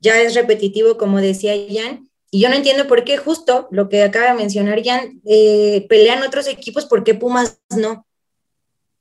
ya 0.00 0.20
es 0.20 0.34
repetitivo, 0.34 0.96
como 0.96 1.18
decía 1.20 1.54
Jan, 1.70 2.08
y 2.30 2.40
yo 2.40 2.48
no 2.48 2.54
entiendo 2.54 2.86
por 2.86 3.04
qué 3.04 3.16
justo 3.16 3.68
lo 3.70 3.88
que 3.88 4.02
acaba 4.02 4.28
de 4.28 4.34
mencionar 4.34 4.82
Jan, 4.84 5.20
eh, 5.26 5.86
pelean 5.88 6.22
otros 6.22 6.46
equipos, 6.46 6.86
¿por 6.86 7.04
qué 7.04 7.14
Pumas 7.14 7.58
no? 7.76 8.06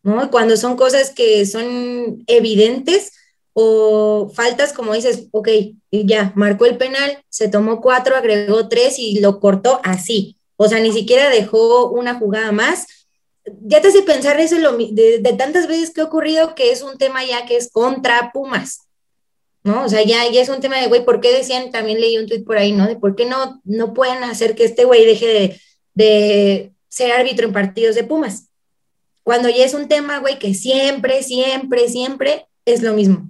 ¿No? 0.01 0.31
Cuando 0.31 0.57
son 0.57 0.75
cosas 0.75 1.11
que 1.11 1.45
son 1.45 2.23
evidentes, 2.27 3.13
o 3.53 4.31
faltas 4.33 4.73
como 4.73 4.93
dices, 4.93 5.27
ok, 5.31 5.49
ya, 5.91 6.31
marcó 6.35 6.65
el 6.65 6.77
penal, 6.77 7.23
se 7.29 7.49
tomó 7.49 7.81
cuatro, 7.81 8.15
agregó 8.15 8.69
tres 8.69 8.97
y 8.99 9.19
lo 9.19 9.39
cortó 9.39 9.81
así. 9.83 10.37
O 10.55 10.67
sea, 10.67 10.79
ni 10.79 10.91
siquiera 10.91 11.29
dejó 11.29 11.89
una 11.89 12.15
jugada 12.15 12.51
más. 12.51 12.87
Ya 13.61 13.81
te 13.81 13.87
hace 13.87 14.03
pensar 14.03 14.39
eso 14.39 14.55
de, 14.55 15.35
tantas 15.37 15.67
veces 15.67 15.91
que 15.91 16.01
ha 16.01 16.05
ocurrido 16.05 16.55
que 16.55 16.71
es 16.71 16.81
un 16.81 16.97
tema 16.97 17.25
ya 17.25 17.45
que 17.45 17.57
es 17.57 17.71
contra 17.71 18.31
Pumas. 18.33 18.87
¿No? 19.63 19.83
O 19.83 19.89
sea, 19.89 20.03
ya, 20.03 20.29
ya 20.31 20.41
es 20.41 20.49
un 20.49 20.61
tema 20.61 20.77
de, 20.77 20.87
güey, 20.87 21.05
¿por 21.05 21.21
qué 21.21 21.31
decían, 21.33 21.71
también 21.71 21.99
leí 21.99 22.17
un 22.17 22.27
tuit 22.27 22.45
por 22.45 22.57
ahí, 22.57 22.71
¿no? 22.71 22.87
De 22.87 22.95
por 22.95 23.15
qué 23.15 23.25
no, 23.25 23.61
no 23.63 23.93
pueden 23.93 24.23
hacer 24.23 24.55
que 24.55 24.65
este 24.65 24.85
güey 24.85 25.05
deje 25.05 25.27
de, 25.27 25.61
de 25.93 26.73
ser 26.87 27.11
árbitro 27.11 27.47
en 27.47 27.53
partidos 27.53 27.95
de 27.95 28.03
Pumas. 28.03 28.49
Cuando 29.23 29.49
ya 29.49 29.63
es 29.63 29.73
un 29.73 29.87
tema, 29.87 30.19
güey, 30.19 30.39
que 30.39 30.53
siempre, 30.53 31.21
siempre, 31.23 31.87
siempre 31.87 32.47
es 32.65 32.81
lo 32.81 32.93
mismo. 32.93 33.27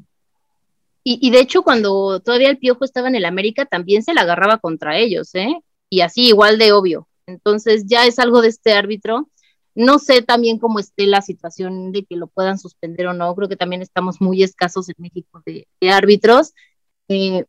Y, 1.03 1.19
y, 1.21 1.31
de 1.31 1.39
hecho, 1.39 1.63
cuando 1.63 2.19
todavía 2.19 2.49
el 2.49 2.57
Piojo 2.57 2.85
estaba 2.85 3.07
en 3.07 3.15
el 3.15 3.25
América, 3.25 3.65
también 3.65 4.03
se 4.03 4.13
la 4.13 4.21
agarraba 4.21 4.59
contra 4.59 4.97
ellos, 4.97 5.33
¿eh? 5.33 5.61
Y 5.89 6.01
así, 6.01 6.27
igual 6.27 6.57
de 6.57 6.71
obvio. 6.71 7.07
Entonces, 7.25 7.85
ya 7.87 8.05
es 8.05 8.19
algo 8.19 8.41
de 8.41 8.49
este 8.49 8.73
árbitro. 8.73 9.29
No 9.75 9.99
sé 9.99 10.21
también 10.21 10.59
cómo 10.59 10.79
esté 10.79 11.07
la 11.07 11.21
situación 11.21 11.91
de 11.91 12.03
que 12.05 12.15
lo 12.15 12.27
puedan 12.27 12.57
suspender 12.57 13.07
o 13.07 13.13
no. 13.13 13.33
Creo 13.35 13.49
que 13.49 13.55
también 13.55 13.81
estamos 13.81 14.19
muy 14.21 14.43
escasos 14.43 14.89
en 14.89 14.95
México 14.97 15.41
de, 15.45 15.67
árbitros. 15.89 16.53
Eh, 17.07 17.45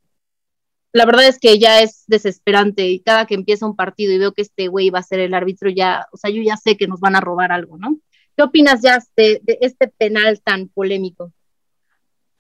la 0.93 1.07
verdad 1.07 1.27
es 1.27 1.39
que 1.39 1.59
ya 1.59 1.81
es 1.81 2.05
desesperante 2.07 2.89
y 2.89 3.01
cada 3.01 3.27
que 3.27 3.35
empieza 3.35 3.67
un 3.67 3.77
partido 3.77 4.13
y 4.13 4.19
veo 4.19 4.33
que 4.33 4.43
este 4.43 4.69
güey 4.69 4.91
va 4.91 5.01
a 5.01 5.05
ser 5.05 5.21
el 5.21 5.35
árbitro, 5.35 5.71
ya, 5.71 6.07
o 6.13 6.17
sea, 6.17 6.31
yo 6.31 6.43
ya 6.43 6.57
sé 6.57 6.77
que 6.77 6.89
nos 6.89 7.01
van 7.01 7.15
a 7.15 7.21
robar 7.21 7.53
algo, 7.53 7.79
¿no? 7.79 7.97
¿Qué 8.37 8.43
opinas 8.43 8.81
ya 8.83 8.99
de, 9.17 9.41
de 9.43 9.59
este 9.61 9.89
penal 9.89 10.41
tan 10.41 10.69
polémico? 10.69 11.33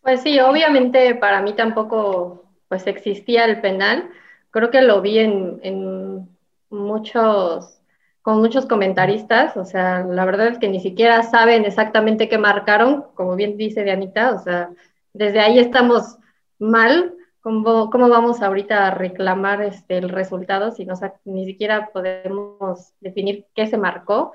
Pues 0.03 0.23
sí, 0.23 0.40
obviamente 0.40 1.14
para 1.14 1.43
mí 1.43 1.53
tampoco 1.53 2.45
pues 2.69 2.87
existía 2.87 3.45
el 3.45 3.61
penal. 3.61 4.11
Creo 4.51 4.71
que 4.71 4.81
lo 4.81 5.01
vi 5.01 5.19
en, 5.19 5.61
en 5.62 6.29
muchos, 6.71 7.80
con 8.22 8.38
muchos 8.38 8.66
comentaristas, 8.66 9.56
o 9.56 9.64
sea, 9.64 10.04
la 10.04 10.24
verdad 10.24 10.48
es 10.48 10.59
que 10.59 10.68
ni 10.68 10.80
siquiera 10.80 11.22
saben 11.22 11.64
exactamente 11.64 12.28
qué 12.28 12.38
marcaron, 12.38 13.06
como 13.14 13.35
bien 13.37 13.56
dice 13.56 13.83
Dianita, 13.83 14.33
o 14.35 14.38
sea, 14.38 14.70
desde 15.12 15.40
ahí 15.40 15.59
estamos 15.59 16.18
mal, 16.59 17.14
¿Cómo, 17.42 17.88
¿Cómo, 17.88 18.11
vamos 18.11 18.42
ahorita 18.42 18.87
a 18.87 18.90
reclamar 18.90 19.62
este, 19.62 19.96
el 19.96 20.11
resultado 20.11 20.72
si 20.72 20.85
no, 20.85 20.92
ni 21.24 21.46
siquiera 21.46 21.88
podemos 21.90 22.92
definir 23.00 23.46
qué 23.54 23.66
se 23.66 23.78
marcó? 23.78 24.35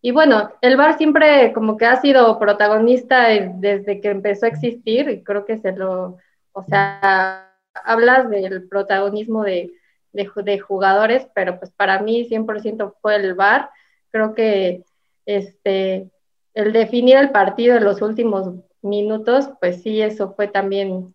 Y 0.00 0.12
bueno, 0.12 0.52
el 0.60 0.76
VAR 0.76 0.96
siempre 0.96 1.52
como 1.52 1.76
que 1.76 1.86
ha 1.86 2.00
sido 2.00 2.38
protagonista 2.38 3.26
desde 3.56 4.00
que 4.00 4.10
empezó 4.10 4.46
a 4.46 4.50
existir 4.50 5.08
y 5.08 5.24
creo 5.24 5.44
que 5.44 5.58
se 5.58 5.72
lo, 5.72 6.18
o 6.52 6.62
sea, 6.62 7.52
hablas 7.84 8.30
del 8.30 8.68
protagonismo 8.68 9.42
de, 9.42 9.72
de, 10.14 10.58
jugadores, 10.60 11.26
pero 11.34 11.58
pues 11.58 11.70
para 11.72 12.00
mí 12.00 12.26
100% 12.28 12.94
fue 13.02 13.16
el 13.16 13.34
VAR. 13.34 13.70
Creo 14.10 14.34
que 14.34 14.84
este, 15.26 16.08
el 16.54 16.72
definir 16.72 17.16
el 17.16 17.30
partido 17.30 17.76
en 17.76 17.84
los 17.84 18.00
últimos 18.00 18.48
minutos, 18.80 19.50
pues 19.60 19.82
sí, 19.82 20.00
eso 20.00 20.32
fue 20.34 20.48
también 20.48 21.14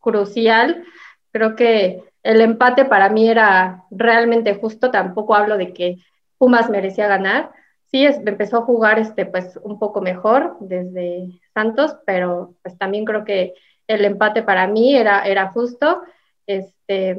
crucial. 0.00 0.84
Creo 1.30 1.54
que 1.54 2.02
el 2.22 2.40
empate 2.40 2.84
para 2.84 3.08
mí 3.08 3.28
era 3.28 3.84
realmente 3.90 4.54
justo, 4.54 4.90
tampoco 4.90 5.34
hablo 5.34 5.56
de 5.56 5.72
que 5.72 5.96
Pumas 6.38 6.70
merecía 6.70 7.06
ganar. 7.06 7.50
Sí, 7.90 8.06
es, 8.06 8.16
empezó 8.24 8.58
a 8.58 8.62
jugar 8.62 8.98
este, 8.98 9.26
pues, 9.26 9.58
un 9.62 9.78
poco 9.78 10.00
mejor 10.00 10.56
desde 10.60 11.40
Santos, 11.52 11.96
pero 12.06 12.54
pues 12.62 12.78
también 12.78 13.04
creo 13.04 13.24
que 13.24 13.54
el 13.86 14.04
empate 14.04 14.42
para 14.42 14.66
mí 14.66 14.96
era, 14.96 15.24
era 15.24 15.48
justo. 15.48 16.02
Este, 16.46 17.18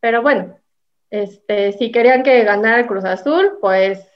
pero 0.00 0.22
bueno, 0.22 0.58
este, 1.10 1.72
si 1.72 1.90
querían 1.90 2.22
que 2.22 2.44
ganara 2.44 2.80
el 2.80 2.86
Cruz 2.86 3.04
Azul, 3.04 3.58
pues 3.60 4.06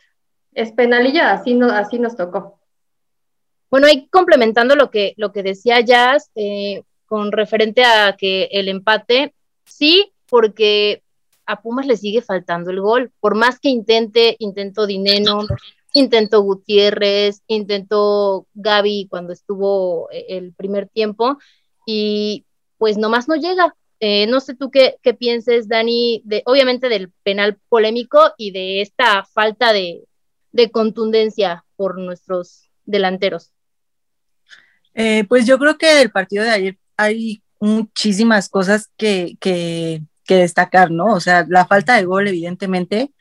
es 0.53 0.73
penalilla, 0.73 1.33
así, 1.33 1.55
no, 1.55 1.71
así 1.71 1.99
nos 1.99 2.16
tocó. 2.16 2.61
Bueno, 3.71 3.87
ahí 3.87 4.09
complementando 4.09 4.75
lo 4.75 4.90
que, 4.90 5.14
lo 5.16 5.33
que 5.33 5.43
decía 5.43 5.81
Jazz, 5.81 6.31
eh, 6.35 6.83
con 7.07 7.33
referente 7.33 7.85
a 7.85 8.16
que 8.19 8.49
el 8.51 8.69
empate, 8.69 9.35
sí, 9.64 10.12
porque 10.29 11.03
a 11.47 11.61
Pumas 11.61 11.87
le 11.87 11.97
sigue 11.97 12.23
faltando 12.23 12.71
el 12.71 12.81
gol. 12.81 13.12
Por 13.21 13.35
más 13.35 13.61
que 13.61 13.69
intente, 13.69 14.37
intentó 14.38 14.87
Dineno, 14.87 15.47
intentó 15.95 16.43
Gutiérrez, 16.43 17.43
intentó 17.47 18.47
Gaby 18.55 19.09
cuando 19.09 19.33
estuvo 19.33 20.11
eh, 20.11 20.27
el 20.29 20.53
primer 20.53 20.88
tiempo, 20.88 21.38
y 21.87 22.45
pues 22.79 22.99
nomás 22.99 23.29
no 23.29 23.37
llega. 23.37 23.75
Eh, 24.00 24.26
no 24.26 24.40
sé 24.40 24.54
tú 24.54 24.70
qué, 24.70 24.96
qué, 25.02 25.12
pienses, 25.12 25.68
Dani, 25.68 26.22
de, 26.24 26.42
obviamente 26.46 26.88
del 26.88 27.12
penal 27.22 27.58
polémico 27.68 28.32
y 28.38 28.50
de 28.50 28.80
esta 28.80 29.24
falta 29.24 29.74
de, 29.74 30.04
de 30.52 30.70
contundencia 30.70 31.64
por 31.76 31.98
nuestros 31.98 32.70
delanteros. 32.84 33.52
Eh, 34.94 35.24
pues 35.28 35.46
yo 35.46 35.58
creo 35.58 35.78
que 35.78 36.00
el 36.00 36.10
partido 36.10 36.44
de 36.44 36.50
ayer 36.50 36.78
hay 36.96 37.42
muchísimas 37.60 38.48
cosas 38.48 38.90
que, 38.96 39.36
que, 39.40 40.02
que, 40.24 40.36
destacar, 40.36 40.90
¿no? 40.90 41.14
O 41.14 41.20
sea, 41.20 41.44
la 41.48 41.66
falta 41.66 41.96
de 41.96 42.04
gol, 42.04 42.26
evidentemente, 42.26 43.12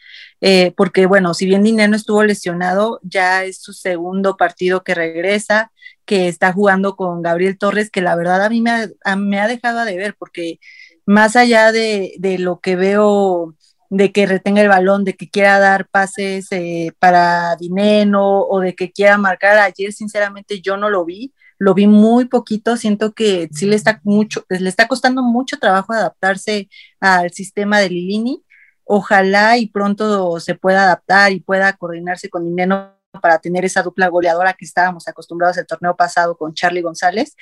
eh, 0.41 0.73
porque 0.75 1.05
bueno, 1.05 1.33
si 1.33 1.45
bien 1.45 1.63
Dinero 1.63 1.95
estuvo 1.95 2.23
lesionado, 2.23 2.99
ya 3.03 3.43
es 3.43 3.61
su 3.61 3.73
segundo 3.73 4.37
partido 4.37 4.83
que 4.83 4.95
regresa, 4.95 5.71
que 6.05 6.27
está 6.27 6.53
jugando 6.53 6.95
con 6.95 7.21
Gabriel 7.21 7.57
Torres, 7.57 7.89
que 7.91 8.01
la 8.01 8.15
verdad 8.15 8.43
a 8.43 8.49
mí 8.49 8.61
me 8.61 8.71
ha, 9.03 9.15
me 9.15 9.39
ha 9.39 9.47
dejado 9.47 9.85
de 9.85 9.97
ver, 9.97 10.15
porque 10.17 10.59
más 11.05 11.35
allá 11.35 11.71
de, 11.71 12.13
de, 12.19 12.37
lo 12.39 12.59
que 12.59 12.75
veo 12.75 13.55
de 13.89 14.11
que 14.11 14.25
retenga 14.25 14.61
el 14.61 14.69
balón, 14.69 15.03
de 15.03 15.15
que 15.15 15.29
quiera 15.29 15.59
dar 15.59 15.87
pases 15.87 16.47
eh, 16.51 16.91
para 16.99 17.55
Dineno 17.55 18.41
o 18.41 18.59
de 18.59 18.75
que 18.75 18.91
quiera 18.91 19.17
marcar, 19.17 19.57
ayer 19.57 19.93
sinceramente 19.93 20.61
yo 20.61 20.77
no 20.77 20.89
lo 20.89 21.05
vi 21.05 21.33
lo 21.59 21.73
vi 21.73 21.87
muy 21.87 22.25
poquito, 22.25 22.77
siento 22.77 23.13
que 23.13 23.49
sí 23.51 23.65
le 23.65 23.75
está 23.75 23.99
mucho, 24.03 24.45
le 24.47 24.69
está 24.69 24.87
costando 24.87 25.21
mucho 25.21 25.57
trabajo 25.59 25.91
adaptarse 25.93 26.69
al 27.01 27.31
sistema 27.31 27.79
de 27.79 27.89
Lilini. 27.89 28.43
Ojalá 28.91 29.57
y 29.59 29.67
pronto 29.67 30.39
se 30.39 30.55
pueda 30.55 30.85
adaptar 30.85 31.31
y 31.31 31.41
pueda 31.41 31.73
coordinarse 31.73 32.27
con 32.27 32.43
Dineno 32.43 32.95
para 33.21 33.37
tener 33.37 33.63
esa 33.63 33.83
dupla 33.83 34.07
goleadora 34.07 34.53
que 34.53 34.65
estábamos 34.65 35.07
acostumbrados 35.07 35.59
el 35.59 35.67
torneo 35.67 35.95
pasado 35.95 36.35
con 36.35 36.55
Charlie 36.55 36.81
González, 36.81 37.35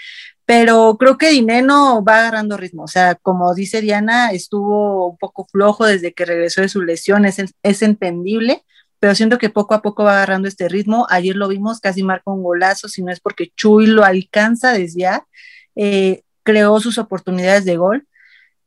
pero 0.46 0.98
creo 1.00 1.18
que 1.18 1.30
Dineno 1.30 2.04
va 2.04 2.20
agarrando 2.20 2.58
ritmo, 2.58 2.84
o 2.84 2.88
sea, 2.90 3.16
como 3.16 3.54
dice 3.56 3.80
Diana, 3.80 4.32
estuvo 4.32 5.08
un 5.08 5.18
poco 5.18 5.48
flojo 5.50 5.86
desde 5.86 6.14
que 6.14 6.26
regresó 6.26 6.62
de 6.62 6.70
su 6.70 6.82
lesión, 6.82 7.24
es, 7.24 7.38
es 7.64 7.82
entendible, 7.82 8.66
pero 9.00 9.16
siento 9.16 9.38
que 9.38 9.50
poco 9.50 9.74
a 9.74 9.82
poco 9.82 10.04
va 10.04 10.16
agarrando 10.18 10.50
este 10.50 10.68
ritmo. 10.68 11.08
Ayer 11.10 11.36
lo 11.38 11.48
vimos, 11.48 11.80
casi 11.80 12.04
marca 12.04 12.30
un 12.32 12.44
golazo, 12.44 12.90
si 12.90 13.04
no 13.04 13.12
es 13.12 13.22
porque 13.22 13.54
Chuy 13.56 13.86
lo 13.86 14.04
alcanza 14.04 14.74
desde 14.74 15.00
ya, 15.00 15.28
eh, 15.76 16.24
creó 16.44 16.78
sus 16.82 16.98
oportunidades 16.98 17.64
de 17.64 17.78
gol. 17.78 18.08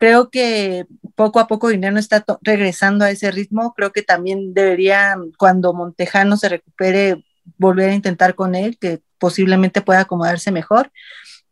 Creo 0.00 0.30
que 0.30 0.86
poco 1.14 1.40
a 1.40 1.46
poco 1.46 1.68
Dinero 1.68 1.98
está 1.98 2.24
regresando 2.40 3.04
a 3.04 3.10
ese 3.10 3.30
ritmo. 3.30 3.74
Creo 3.74 3.92
que 3.92 4.00
también 4.02 4.54
debería, 4.54 5.14
cuando 5.38 5.74
Montejano 5.74 6.38
se 6.38 6.48
recupere, 6.48 7.22
volver 7.58 7.90
a 7.90 7.94
intentar 7.94 8.34
con 8.34 8.54
él, 8.54 8.78
que 8.78 9.02
posiblemente 9.18 9.82
pueda 9.82 10.00
acomodarse 10.00 10.50
mejor. 10.52 10.90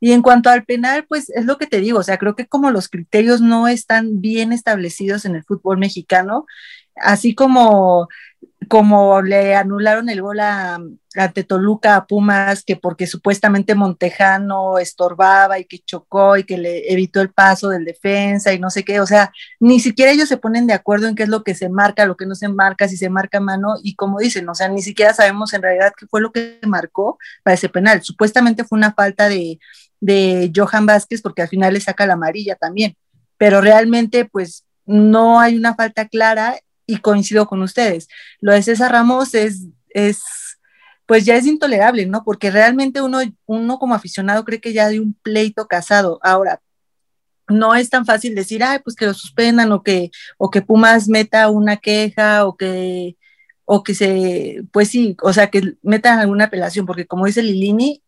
Y 0.00 0.12
en 0.12 0.22
cuanto 0.22 0.48
al 0.48 0.64
penal, 0.64 1.04
pues 1.06 1.28
es 1.28 1.44
lo 1.44 1.58
que 1.58 1.66
te 1.66 1.80
digo, 1.80 1.98
o 1.98 2.02
sea, 2.02 2.16
creo 2.16 2.34
que 2.36 2.46
como 2.46 2.70
los 2.70 2.88
criterios 2.88 3.42
no 3.42 3.68
están 3.68 4.22
bien 4.22 4.52
establecidos 4.54 5.26
en 5.26 5.36
el 5.36 5.44
fútbol 5.44 5.76
mexicano, 5.76 6.46
así 6.96 7.34
como 7.34 8.08
como 8.68 9.20
le 9.22 9.54
anularon 9.56 10.08
el 10.08 10.22
gol 10.22 10.40
a, 10.40 10.78
ante 11.16 11.44
Toluca 11.44 11.96
a 11.96 12.06
Pumas, 12.06 12.62
que 12.62 12.76
porque 12.76 13.06
supuestamente 13.06 13.74
Montejano 13.74 14.78
estorbaba 14.78 15.58
y 15.58 15.64
que 15.64 15.80
chocó 15.80 16.36
y 16.36 16.44
que 16.44 16.58
le 16.58 16.92
evitó 16.92 17.20
el 17.20 17.30
paso 17.30 17.68
del 17.70 17.84
defensa 17.84 18.52
y 18.52 18.58
no 18.58 18.70
sé 18.70 18.84
qué, 18.84 19.00
o 19.00 19.06
sea, 19.06 19.32
ni 19.58 19.80
siquiera 19.80 20.12
ellos 20.12 20.28
se 20.28 20.36
ponen 20.36 20.66
de 20.66 20.74
acuerdo 20.74 21.08
en 21.08 21.14
qué 21.14 21.24
es 21.24 21.28
lo 21.28 21.42
que 21.42 21.54
se 21.54 21.68
marca, 21.68 22.06
lo 22.06 22.16
que 22.16 22.26
no 22.26 22.34
se 22.34 22.48
marca, 22.48 22.88
si 22.88 22.96
se 22.96 23.10
marca 23.10 23.40
mano 23.40 23.74
y 23.82 23.94
como 23.94 24.18
dicen, 24.18 24.48
o 24.48 24.54
sea, 24.54 24.68
ni 24.68 24.82
siquiera 24.82 25.14
sabemos 25.14 25.52
en 25.54 25.62
realidad 25.62 25.92
qué 25.98 26.06
fue 26.06 26.20
lo 26.20 26.30
que 26.30 26.60
marcó 26.66 27.18
para 27.42 27.54
ese 27.54 27.68
penal. 27.68 28.02
Supuestamente 28.02 28.64
fue 28.64 28.78
una 28.78 28.92
falta 28.92 29.28
de, 29.28 29.58
de 30.00 30.52
Johan 30.54 30.86
Vázquez 30.86 31.22
porque 31.22 31.42
al 31.42 31.48
final 31.48 31.74
le 31.74 31.80
saca 31.80 32.06
la 32.06 32.14
amarilla 32.14 32.54
también, 32.54 32.96
pero 33.36 33.60
realmente 33.60 34.24
pues 34.24 34.64
no 34.86 35.40
hay 35.40 35.56
una 35.56 35.74
falta 35.74 36.08
clara 36.08 36.56
y 36.88 36.96
coincido 36.96 37.46
con 37.46 37.62
ustedes. 37.62 38.08
Lo 38.40 38.52
de 38.52 38.62
César 38.62 38.90
Ramos 38.90 39.34
es, 39.34 39.66
es, 39.90 40.22
pues 41.06 41.24
ya 41.26 41.36
es 41.36 41.46
intolerable, 41.46 42.06
¿no? 42.06 42.24
Porque 42.24 42.50
realmente 42.50 43.02
uno, 43.02 43.20
uno 43.46 43.78
como 43.78 43.94
aficionado 43.94 44.44
cree 44.44 44.60
que 44.60 44.72
ya 44.72 44.86
hay 44.86 44.98
un 44.98 45.14
pleito 45.22 45.68
casado. 45.68 46.18
Ahora, 46.22 46.60
no 47.46 47.74
es 47.74 47.90
tan 47.90 48.06
fácil 48.06 48.34
decir, 48.34 48.64
ay, 48.64 48.78
pues 48.82 48.96
que 48.96 49.04
lo 49.06 49.14
suspendan 49.14 49.70
o 49.70 49.82
que, 49.82 50.10
o 50.38 50.50
que 50.50 50.62
Pumas 50.62 51.08
meta 51.08 51.50
una 51.50 51.76
queja 51.76 52.46
o 52.46 52.56
que, 52.56 53.16
o 53.66 53.82
que 53.82 53.94
se, 53.94 54.62
pues 54.72 54.88
sí, 54.88 55.14
o 55.22 55.32
sea, 55.34 55.50
que 55.50 55.74
metan 55.82 56.18
alguna 56.18 56.44
apelación, 56.46 56.86
porque 56.86 57.06
como 57.06 57.26
dice 57.26 57.42
Lilini, 57.42 58.02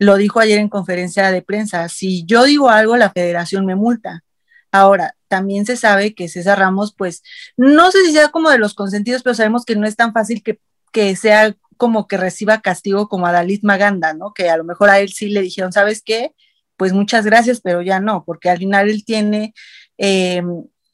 lo 0.00 0.16
dijo 0.16 0.40
ayer 0.40 0.58
en 0.58 0.68
conferencia 0.68 1.30
de 1.30 1.42
prensa, 1.42 1.88
si 1.88 2.24
yo 2.26 2.44
digo 2.44 2.68
algo, 2.68 2.96
la 2.96 3.10
federación 3.10 3.64
me 3.64 3.76
multa. 3.76 4.24
Ahora, 4.72 5.14
también 5.34 5.66
se 5.66 5.76
sabe 5.76 6.14
que 6.14 6.28
César 6.28 6.60
Ramos, 6.60 6.94
pues, 6.96 7.24
no 7.56 7.90
sé 7.90 8.04
si 8.04 8.12
sea 8.12 8.28
como 8.28 8.50
de 8.50 8.58
los 8.58 8.74
consentidos, 8.74 9.24
pero 9.24 9.34
sabemos 9.34 9.64
que 9.64 9.74
no 9.74 9.84
es 9.84 9.96
tan 9.96 10.12
fácil 10.12 10.44
que, 10.44 10.60
que 10.92 11.16
sea 11.16 11.56
como 11.76 12.06
que 12.06 12.16
reciba 12.16 12.60
castigo 12.60 13.08
como 13.08 13.26
a 13.26 13.32
Dalit 13.32 13.64
Maganda, 13.64 14.14
¿no? 14.14 14.32
Que 14.32 14.48
a 14.48 14.56
lo 14.56 14.62
mejor 14.62 14.90
a 14.90 15.00
él 15.00 15.08
sí 15.12 15.30
le 15.30 15.42
dijeron, 15.42 15.72
¿sabes 15.72 16.02
qué? 16.04 16.30
Pues 16.76 16.92
muchas 16.92 17.24
gracias, 17.24 17.60
pero 17.60 17.82
ya 17.82 17.98
no, 17.98 18.22
porque 18.24 18.48
al 18.48 18.58
final 18.58 18.88
él 18.88 19.04
tiene 19.04 19.54
eh, 19.98 20.40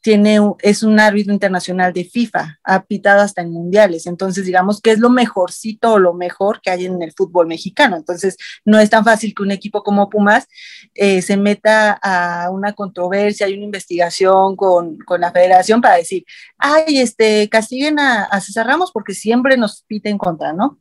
tiene, 0.01 0.39
es 0.59 0.83
un 0.83 0.99
árbitro 0.99 1.31
internacional 1.31 1.93
de 1.93 2.03
FIFA, 2.03 2.59
ha 2.63 2.83
pitado 2.83 3.21
hasta 3.21 3.41
en 3.41 3.51
mundiales, 3.51 4.07
entonces 4.07 4.45
digamos 4.45 4.81
que 4.81 4.91
es 4.91 4.99
lo 4.99 5.09
mejorcito 5.09 5.93
o 5.93 5.99
lo 5.99 6.13
mejor 6.13 6.59
que 6.61 6.71
hay 6.71 6.85
en 6.85 7.01
el 7.01 7.13
fútbol 7.13 7.47
mexicano, 7.47 7.95
entonces 7.95 8.37
no 8.65 8.79
es 8.79 8.89
tan 8.89 9.05
fácil 9.05 9.33
que 9.35 9.43
un 9.43 9.51
equipo 9.51 9.83
como 9.83 10.09
Pumas 10.09 10.47
eh, 10.95 11.21
se 11.21 11.37
meta 11.37 11.99
a 12.01 12.49
una 12.49 12.73
controversia 12.73 13.47
y 13.47 13.53
una 13.53 13.65
investigación 13.65 14.55
con, 14.55 14.97
con, 14.99 15.21
la 15.21 15.31
federación 15.31 15.81
para 15.81 15.95
decir, 15.97 16.25
ay, 16.57 16.99
este, 16.99 17.47
castiguen 17.49 17.99
a, 17.99 18.23
a 18.23 18.41
César 18.41 18.65
Ramos 18.65 18.91
porque 18.91 19.13
siempre 19.13 19.55
nos 19.55 19.83
pita 19.83 20.09
en 20.09 20.17
contra, 20.17 20.53
¿no? 20.53 20.79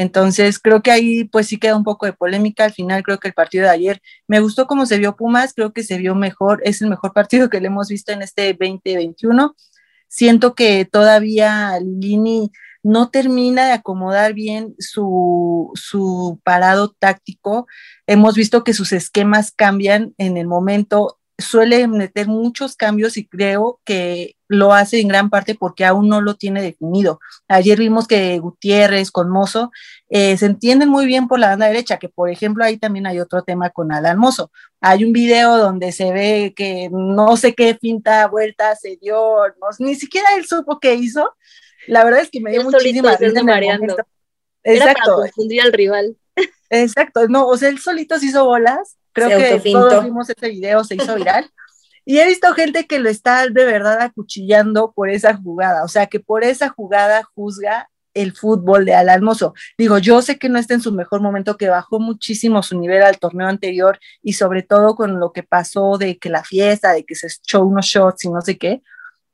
Entonces, 0.00 0.58
creo 0.58 0.80
que 0.80 0.90
ahí 0.90 1.24
pues 1.24 1.48
sí 1.48 1.58
queda 1.58 1.76
un 1.76 1.84
poco 1.84 2.06
de 2.06 2.14
polémica. 2.14 2.64
Al 2.64 2.72
final, 2.72 3.02
creo 3.02 3.18
que 3.18 3.28
el 3.28 3.34
partido 3.34 3.64
de 3.64 3.70
ayer 3.70 4.00
me 4.26 4.40
gustó 4.40 4.66
cómo 4.66 4.86
se 4.86 4.96
vio 4.96 5.14
Pumas, 5.14 5.52
creo 5.52 5.74
que 5.74 5.82
se 5.82 5.98
vio 5.98 6.14
mejor, 6.14 6.62
es 6.64 6.80
el 6.80 6.88
mejor 6.88 7.12
partido 7.12 7.50
que 7.50 7.60
le 7.60 7.66
hemos 7.66 7.88
visto 7.88 8.10
en 8.10 8.22
este 8.22 8.46
2021. 8.54 9.54
Siento 10.08 10.54
que 10.54 10.86
todavía 10.86 11.78
Lini 11.80 12.50
no 12.82 13.10
termina 13.10 13.66
de 13.66 13.72
acomodar 13.72 14.32
bien 14.32 14.74
su, 14.78 15.70
su 15.74 16.40
parado 16.44 16.96
táctico. 16.98 17.66
Hemos 18.06 18.36
visto 18.36 18.64
que 18.64 18.72
sus 18.72 18.94
esquemas 18.94 19.52
cambian 19.52 20.14
en 20.16 20.38
el 20.38 20.46
momento 20.46 21.19
suele 21.40 21.86
meter 21.88 22.28
muchos 22.28 22.76
cambios 22.76 23.16
y 23.16 23.26
creo 23.26 23.80
que 23.84 24.36
lo 24.48 24.72
hace 24.72 25.00
en 25.00 25.08
gran 25.08 25.30
parte 25.30 25.54
porque 25.54 25.84
aún 25.84 26.08
no 26.08 26.20
lo 26.20 26.34
tiene 26.34 26.62
definido. 26.62 27.20
Ayer 27.48 27.78
vimos 27.78 28.08
que 28.08 28.38
Gutiérrez 28.38 29.10
con 29.10 29.30
Mozo 29.30 29.70
eh, 30.08 30.36
se 30.36 30.46
entienden 30.46 30.88
muy 30.88 31.06
bien 31.06 31.28
por 31.28 31.38
la 31.38 31.50
banda 31.50 31.66
derecha, 31.66 31.98
que 31.98 32.08
por 32.08 32.30
ejemplo 32.30 32.64
ahí 32.64 32.78
también 32.78 33.06
hay 33.06 33.20
otro 33.20 33.42
tema 33.42 33.70
con 33.70 33.92
Alan 33.92 34.18
Mozo. 34.18 34.50
Hay 34.80 35.04
un 35.04 35.12
video 35.12 35.56
donde 35.56 35.92
se 35.92 36.12
ve 36.12 36.52
que 36.56 36.88
no 36.92 37.36
sé 37.36 37.54
qué 37.54 37.76
finta, 37.80 38.26
vuelta 38.26 38.74
se 38.76 38.96
dio, 38.96 39.36
ni 39.78 39.94
siquiera 39.94 40.28
él 40.36 40.46
supo 40.46 40.78
qué 40.80 40.94
hizo. 40.94 41.34
La 41.86 42.04
verdad 42.04 42.20
es 42.20 42.30
que 42.30 42.40
me 42.40 42.50
dio 42.50 42.62
muchísima 42.62 43.16
risa. 43.16 43.40
Era 44.62 44.92
para 44.92 45.14
confundir 45.14 45.62
al 45.62 45.72
rival. 45.72 46.16
Exacto, 46.70 47.26
no, 47.28 47.46
o 47.46 47.56
sea, 47.56 47.68
él 47.68 47.78
solito 47.78 48.18
se 48.18 48.26
hizo 48.26 48.44
bolas 48.44 48.96
Creo 49.12 49.28
que 49.60 49.70
todos 49.70 50.04
vimos 50.04 50.28
ese 50.30 50.48
video, 50.48 50.84
se 50.84 50.96
hizo 50.96 51.14
viral. 51.14 51.50
Y 52.06 52.18
he 52.18 52.26
visto 52.26 52.52
gente 52.54 52.86
que 52.86 52.98
lo 52.98 53.10
está 53.10 53.46
de 53.46 53.64
verdad 53.64 54.00
acuchillando 54.00 54.90
por 54.92 55.10
esa 55.10 55.36
jugada, 55.36 55.84
o 55.84 55.88
sea, 55.88 56.06
que 56.06 56.18
por 56.18 56.42
esa 56.42 56.70
jugada 56.70 57.22
juzga 57.34 57.90
el 58.14 58.32
fútbol 58.32 58.84
de 58.84 58.94
Alan 58.94 59.22
Mozo. 59.22 59.54
Digo, 59.78 59.98
yo 59.98 60.22
sé 60.22 60.38
que 60.38 60.48
no 60.48 60.58
está 60.58 60.74
en 60.74 60.80
su 60.80 60.92
mejor 60.92 61.20
momento, 61.20 61.56
que 61.56 61.68
bajó 61.68 62.00
muchísimo 62.00 62.62
su 62.62 62.78
nivel 62.78 63.02
al 63.02 63.18
torneo 63.18 63.46
anterior 63.46 63.98
y 64.22 64.32
sobre 64.32 64.62
todo 64.62 64.96
con 64.96 65.20
lo 65.20 65.32
que 65.32 65.42
pasó 65.42 65.98
de 65.98 66.18
que 66.18 66.30
la 66.30 66.42
fiesta, 66.42 66.92
de 66.92 67.04
que 67.04 67.14
se 67.14 67.28
echó 67.28 67.64
unos 67.64 67.86
shots 67.86 68.24
y 68.24 68.30
no 68.30 68.40
sé 68.40 68.58
qué, 68.58 68.82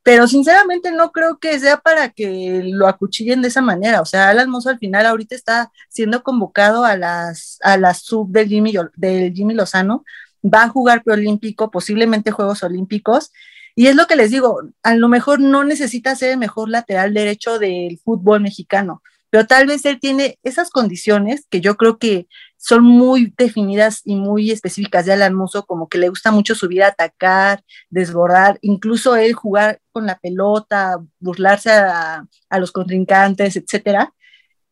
pero 0.06 0.28
sinceramente 0.28 0.92
no 0.92 1.10
creo 1.10 1.38
que 1.38 1.58
sea 1.58 1.78
para 1.78 2.10
que 2.10 2.60
lo 2.62 2.86
acuchillen 2.86 3.42
de 3.42 3.48
esa 3.48 3.60
manera. 3.60 4.00
O 4.00 4.04
sea, 4.04 4.28
Alan 4.28 4.48
Mozo 4.48 4.70
al 4.70 4.78
final 4.78 5.04
ahorita 5.04 5.34
está 5.34 5.72
siendo 5.88 6.22
convocado 6.22 6.84
a 6.84 6.96
las, 6.96 7.58
a 7.64 7.76
la 7.76 7.92
sub 7.92 8.30
del 8.30 8.46
Jimmy, 8.46 8.72
del 8.94 9.32
Jimmy 9.32 9.54
Lozano, 9.54 10.04
va 10.44 10.62
a 10.62 10.68
jugar 10.68 11.02
preolímpico, 11.02 11.72
posiblemente 11.72 12.30
Juegos 12.30 12.62
Olímpicos. 12.62 13.32
Y 13.74 13.88
es 13.88 13.96
lo 13.96 14.06
que 14.06 14.14
les 14.14 14.30
digo, 14.30 14.60
a 14.84 14.94
lo 14.94 15.08
mejor 15.08 15.40
no 15.40 15.64
necesita 15.64 16.14
ser 16.14 16.30
el 16.30 16.38
mejor 16.38 16.68
lateral 16.68 17.12
derecho 17.12 17.58
del 17.58 17.98
fútbol 17.98 18.40
mexicano, 18.40 19.02
pero 19.36 19.46
tal 19.46 19.66
vez 19.66 19.84
él 19.84 20.00
tiene 20.00 20.38
esas 20.44 20.70
condiciones 20.70 21.46
que 21.50 21.60
yo 21.60 21.76
creo 21.76 21.98
que 21.98 22.26
son 22.56 22.84
muy 22.84 23.34
definidas 23.36 24.00
y 24.02 24.16
muy 24.16 24.50
específicas 24.50 25.04
de 25.04 25.12
Alan 25.12 25.34
Mozo, 25.34 25.66
como 25.66 25.90
que 25.90 25.98
le 25.98 26.08
gusta 26.08 26.30
mucho 26.30 26.54
subir 26.54 26.82
a 26.82 26.86
atacar, 26.86 27.62
desbordar, 27.90 28.58
incluso 28.62 29.14
él 29.14 29.34
jugar 29.34 29.78
con 29.92 30.06
la 30.06 30.18
pelota, 30.18 30.96
burlarse 31.20 31.70
a, 31.70 32.24
los 32.58 32.72
contrincantes, 32.72 33.56
etcétera, 33.56 34.14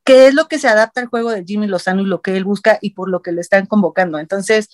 que 0.03 0.29
es 0.29 0.35
lo 0.35 0.49
que 0.49 0.59
se 0.59 0.69
adapta 0.69 1.03
al 1.03 1.09
juego 1.09 1.31
de 1.31 1.45
Jimmy 1.45 1.67
Lozano 1.67 2.01
y 2.01 2.07
lo 2.07 2.23
que 2.23 2.35
él 2.35 2.45
busca 2.45 2.79
y 2.81 2.95
por 2.95 3.11
lo 3.11 3.21
que 3.21 3.33
lo 3.33 3.43
están 3.43 3.67
convocando. 3.67 4.19
Entonces, 4.19 4.71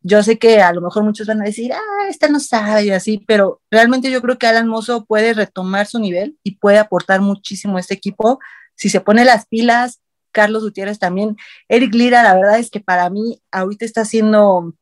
yo 0.00 0.22
sé 0.22 0.38
que 0.38 0.62
a 0.62 0.72
lo 0.72 0.80
mejor 0.80 1.04
muchos 1.04 1.26
van 1.26 1.42
a 1.42 1.44
decir, 1.44 1.74
ah, 1.74 2.08
esta 2.08 2.28
no 2.28 2.40
sabe 2.40 2.86
y 2.86 2.90
así, 2.92 3.22
pero 3.26 3.60
realmente 3.70 4.10
yo 4.10 4.22
creo 4.22 4.38
que 4.38 4.46
Alan 4.46 4.68
Mozo 4.68 5.04
puede 5.04 5.34
retomar 5.34 5.86
su 5.86 5.98
nivel 5.98 6.38
y 6.42 6.56
puede 6.56 6.78
aportar 6.78 7.20
muchísimo 7.20 7.76
a 7.76 7.80
este 7.80 7.92
equipo 7.92 8.38
si 8.74 8.88
se 8.88 9.00
pone 9.00 9.24
las 9.24 9.46
pilas, 9.46 10.00
Carlos 10.32 10.64
Gutiérrez 10.64 10.98
también. 10.98 11.36
Eric 11.68 11.94
Lira, 11.94 12.22
la 12.22 12.34
verdad 12.34 12.58
es 12.58 12.70
que 12.70 12.80
para 12.80 13.08
mí 13.08 13.40
ahorita 13.50 13.84
está 13.84 14.04
siendo 14.04 14.74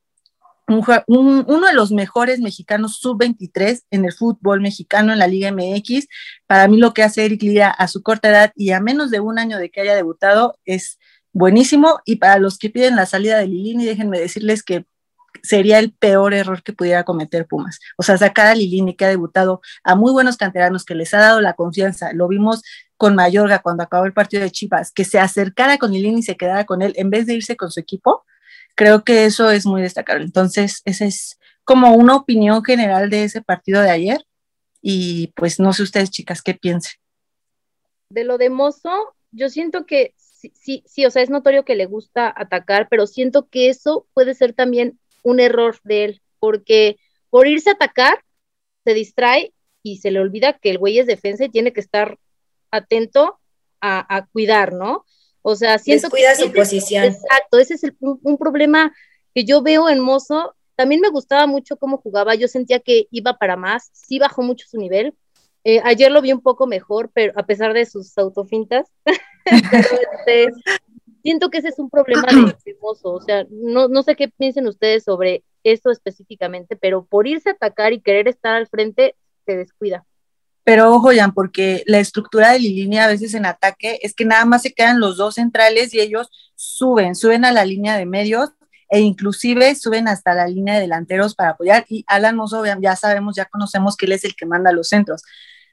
uno 0.66 1.66
de 1.66 1.74
los 1.74 1.92
mejores 1.92 2.40
mexicanos 2.40 2.96
sub-23 2.98 3.82
en 3.90 4.04
el 4.04 4.12
fútbol 4.12 4.60
mexicano 4.60 5.12
en 5.12 5.18
la 5.18 5.26
Liga 5.26 5.52
MX. 5.52 6.06
Para 6.46 6.68
mí 6.68 6.78
lo 6.78 6.94
que 6.94 7.02
hace 7.02 7.24
Eric 7.24 7.42
Lira 7.42 7.70
a 7.70 7.88
su 7.88 8.02
corta 8.02 8.30
edad 8.30 8.52
y 8.56 8.70
a 8.70 8.80
menos 8.80 9.10
de 9.10 9.20
un 9.20 9.38
año 9.38 9.58
de 9.58 9.70
que 9.70 9.82
haya 9.82 9.94
debutado 9.94 10.58
es 10.64 10.98
buenísimo. 11.32 12.00
Y 12.04 12.16
para 12.16 12.38
los 12.38 12.58
que 12.58 12.70
piden 12.70 12.96
la 12.96 13.06
salida 13.06 13.38
de 13.38 13.48
Lilini, 13.48 13.84
déjenme 13.84 14.18
decirles 14.18 14.62
que 14.62 14.86
sería 15.42 15.78
el 15.78 15.92
peor 15.92 16.34
error 16.34 16.62
que 16.62 16.72
pudiera 16.72 17.04
cometer 17.04 17.46
Pumas. 17.46 17.80
O 17.96 18.02
sea, 18.02 18.16
sacar 18.16 18.46
a 18.46 18.54
Lilini 18.54 18.94
que 18.94 19.04
ha 19.04 19.08
debutado 19.08 19.60
a 19.82 19.94
muy 19.94 20.12
buenos 20.12 20.36
canteranos, 20.36 20.84
que 20.84 20.94
les 20.94 21.12
ha 21.14 21.18
dado 21.18 21.40
la 21.40 21.54
confianza. 21.54 22.12
Lo 22.12 22.28
vimos 22.28 22.62
con 23.02 23.16
Mayorga 23.16 23.58
cuando 23.58 23.82
acabó 23.82 24.04
el 24.04 24.12
partido 24.12 24.44
de 24.44 24.52
Chivas, 24.52 24.92
que 24.92 25.02
se 25.04 25.18
acercara 25.18 25.76
con 25.76 25.90
Lilini 25.90 26.20
y 26.20 26.22
se 26.22 26.36
quedara 26.36 26.66
con 26.66 26.82
él 26.82 26.92
en 26.94 27.10
vez 27.10 27.26
de 27.26 27.34
irse 27.34 27.56
con 27.56 27.72
su 27.72 27.80
equipo. 27.80 28.24
Creo 28.76 29.02
que 29.02 29.24
eso 29.24 29.50
es 29.50 29.66
muy 29.66 29.82
destacable. 29.82 30.24
Entonces, 30.24 30.82
esa 30.84 31.06
es 31.06 31.36
como 31.64 31.96
una 31.96 32.14
opinión 32.14 32.62
general 32.62 33.10
de 33.10 33.24
ese 33.24 33.42
partido 33.42 33.82
de 33.82 33.90
ayer. 33.90 34.24
Y 34.80 35.32
pues 35.34 35.58
no 35.58 35.72
sé 35.72 35.82
ustedes, 35.82 36.12
chicas, 36.12 36.42
qué 36.42 36.54
piensen. 36.54 36.92
De 38.08 38.22
lo 38.22 38.38
de 38.38 38.50
Mozo, 38.50 39.16
yo 39.32 39.48
siento 39.48 39.84
que 39.84 40.14
sí, 40.16 40.52
sí, 40.54 40.84
sí, 40.86 41.04
o 41.04 41.10
sea, 41.10 41.22
es 41.22 41.30
notorio 41.30 41.64
que 41.64 41.74
le 41.74 41.86
gusta 41.86 42.32
atacar, 42.36 42.86
pero 42.88 43.08
siento 43.08 43.48
que 43.48 43.68
eso 43.68 44.06
puede 44.14 44.34
ser 44.34 44.52
también 44.52 45.00
un 45.24 45.40
error 45.40 45.80
de 45.82 46.04
él, 46.04 46.22
porque 46.38 46.98
por 47.30 47.48
irse 47.48 47.70
a 47.70 47.72
atacar, 47.72 48.22
se 48.84 48.94
distrae 48.94 49.52
y 49.82 49.96
se 49.96 50.12
le 50.12 50.20
olvida 50.20 50.52
que 50.52 50.70
el 50.70 50.78
güey 50.78 51.00
es 51.00 51.08
defensa 51.08 51.46
y 51.46 51.48
tiene 51.48 51.72
que 51.72 51.80
estar 51.80 52.16
atento 52.72 53.38
a, 53.80 54.26
cuidar, 54.32 54.72
¿no? 54.72 55.04
O 55.42 55.56
sea, 55.56 55.78
siento 55.78 56.08
Descuida 56.08 56.34
su 56.36 56.52
posición. 56.52 57.04
exacto, 57.04 57.58
ese 57.58 57.74
es 57.74 57.82
un, 58.00 58.38
problema 58.38 58.94
que 59.34 59.44
yo 59.44 59.62
veo 59.62 59.88
en 59.88 60.00
Mozo. 60.00 60.54
También 60.76 61.00
me 61.00 61.10
gustaba 61.10 61.46
mucho 61.46 61.76
cómo 61.76 61.98
jugaba, 61.98 62.34
yo 62.34 62.48
sentía 62.48 62.80
que 62.80 63.06
iba 63.10 63.38
para 63.38 63.56
más, 63.56 63.90
sí 63.92 64.18
bajó 64.18 64.42
mucho 64.42 64.66
su 64.68 64.78
nivel. 64.78 65.14
Eh, 65.64 65.80
ayer 65.84 66.10
lo 66.10 66.22
vi 66.22 66.32
un 66.32 66.40
poco 66.40 66.66
mejor, 66.66 67.10
pero 67.12 67.32
a 67.36 67.44
pesar 67.44 67.72
de 67.72 67.86
sus 67.86 68.16
autofintas, 68.18 68.88
este, 69.44 70.48
siento 71.22 71.50
que 71.50 71.58
ese 71.58 71.68
es 71.68 71.78
un 71.78 71.90
problema 71.90 72.26
de, 72.64 72.76
Mozo. 72.80 73.12
O 73.12 73.20
sea, 73.20 73.46
no, 73.50 73.88
no 73.88 74.02
sé 74.02 74.16
qué 74.16 74.28
piensen 74.28 74.66
ustedes 74.66 75.04
sobre 75.04 75.44
esto 75.64 75.90
específicamente, 75.90 76.76
pero 76.76 77.04
por 77.04 77.26
irse 77.26 77.50
a 77.50 77.52
atacar 77.52 77.92
y 77.92 78.00
querer 78.00 78.28
estar 78.28 78.54
al 78.54 78.68
frente, 78.68 79.16
se 79.44 79.56
descuida. 79.56 80.04
Pero 80.64 80.92
ojo, 80.92 81.10
Jan, 81.14 81.32
porque 81.32 81.82
la 81.86 81.98
estructura 81.98 82.52
de 82.52 82.60
línea 82.60 83.04
a 83.04 83.08
veces 83.08 83.34
en 83.34 83.46
ataque 83.46 83.98
es 84.02 84.14
que 84.14 84.24
nada 84.24 84.44
más 84.44 84.62
se 84.62 84.72
quedan 84.72 85.00
los 85.00 85.16
dos 85.16 85.34
centrales 85.34 85.92
y 85.92 86.00
ellos 86.00 86.28
suben, 86.54 87.14
suben 87.16 87.44
a 87.44 87.52
la 87.52 87.64
línea 87.64 87.96
de 87.96 88.06
medios 88.06 88.50
e 88.88 89.00
inclusive 89.00 89.74
suben 89.74 90.06
hasta 90.06 90.34
la 90.34 90.46
línea 90.46 90.74
de 90.74 90.82
delanteros 90.82 91.34
para 91.34 91.50
apoyar. 91.50 91.84
Y 91.88 92.04
Alan 92.06 92.36
Mozo, 92.36 92.62
ya 92.80 92.94
sabemos, 92.94 93.34
ya 93.34 93.46
conocemos 93.46 93.96
que 93.96 94.06
él 94.06 94.12
es 94.12 94.24
el 94.24 94.36
que 94.36 94.46
manda 94.46 94.70
los 94.70 94.88
centros. 94.88 95.22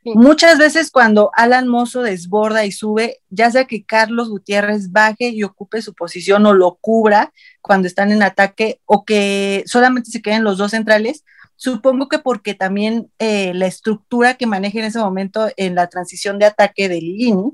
Muchas 0.06 0.58
veces 0.58 0.92
cuando 0.92 1.30
Alan 1.36 1.68
Mozo 1.68 2.02
desborda 2.02 2.66
y 2.66 2.72
sube, 2.72 3.20
ya 3.30 3.52
sea 3.52 3.66
que 3.66 3.84
Carlos 3.84 4.30
Gutiérrez 4.30 4.92
baje 4.92 5.30
y 5.30 5.44
ocupe 5.44 5.82
su 5.82 5.94
posición 5.94 6.46
o 6.46 6.54
lo 6.54 6.78
cubra 6.80 7.34
cuando 7.62 7.88
están 7.88 8.12
en 8.12 8.24
ataque 8.24 8.80
o 8.86 9.04
que 9.04 9.64
solamente 9.66 10.10
se 10.10 10.22
queden 10.22 10.46
los 10.46 10.58
dos 10.58 10.72
centrales, 10.72 11.26
Supongo 11.60 12.08
que 12.08 12.20
porque 12.20 12.54
también 12.54 13.12
eh, 13.20 13.54
la 13.54 13.66
estructura 13.66 14.36
que 14.36 14.48
maneja 14.48 14.80
en 14.80 14.86
ese 14.86 15.00
momento 15.00 15.50
en 15.58 15.76
la 15.76 15.88
transición 15.88 16.40
de 16.40 16.46
ataque 16.46 16.88
de 16.88 17.02
Lilini, 17.02 17.52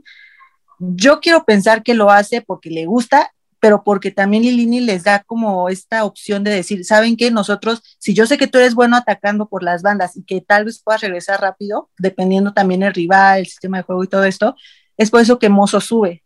yo 0.78 1.20
quiero 1.22 1.44
pensar 1.44 1.82
que 1.82 1.96
lo 1.96 2.12
hace 2.12 2.44
porque 2.44 2.70
le 2.70 2.86
gusta, 2.86 3.34
pero 3.60 3.84
porque 3.84 4.12
también 4.12 4.44
Lilini 4.44 4.80
les 4.80 5.06
da 5.06 5.24
como 5.24 5.70
esta 5.70 6.06
opción 6.06 6.44
de 6.44 6.52
decir, 6.52 6.86
¿saben 6.86 7.18
qué? 7.18 7.32
Nosotros, 7.32 7.82
si 7.98 8.14
yo 8.14 8.28
sé 8.28 8.38
que 8.38 8.46
tú 8.46 8.60
eres 8.60 8.76
bueno 8.76 8.96
atacando 8.96 9.48
por 9.48 9.64
las 9.64 9.82
bandas 9.82 10.16
y 10.16 10.24
que 10.24 10.40
tal 10.40 10.66
vez 10.66 10.84
puedas 10.84 11.02
regresar 11.02 11.42
rápido, 11.42 11.90
dependiendo 11.98 12.54
también 12.54 12.84
el 12.84 12.94
rival, 12.94 13.40
el 13.40 13.48
sistema 13.48 13.78
de 13.78 13.84
juego 13.86 14.04
y 14.04 14.08
todo 14.08 14.26
esto, 14.26 14.56
es 14.98 15.10
por 15.10 15.22
eso 15.22 15.40
que 15.40 15.50
Mozo 15.50 15.82
sube. 15.82 16.24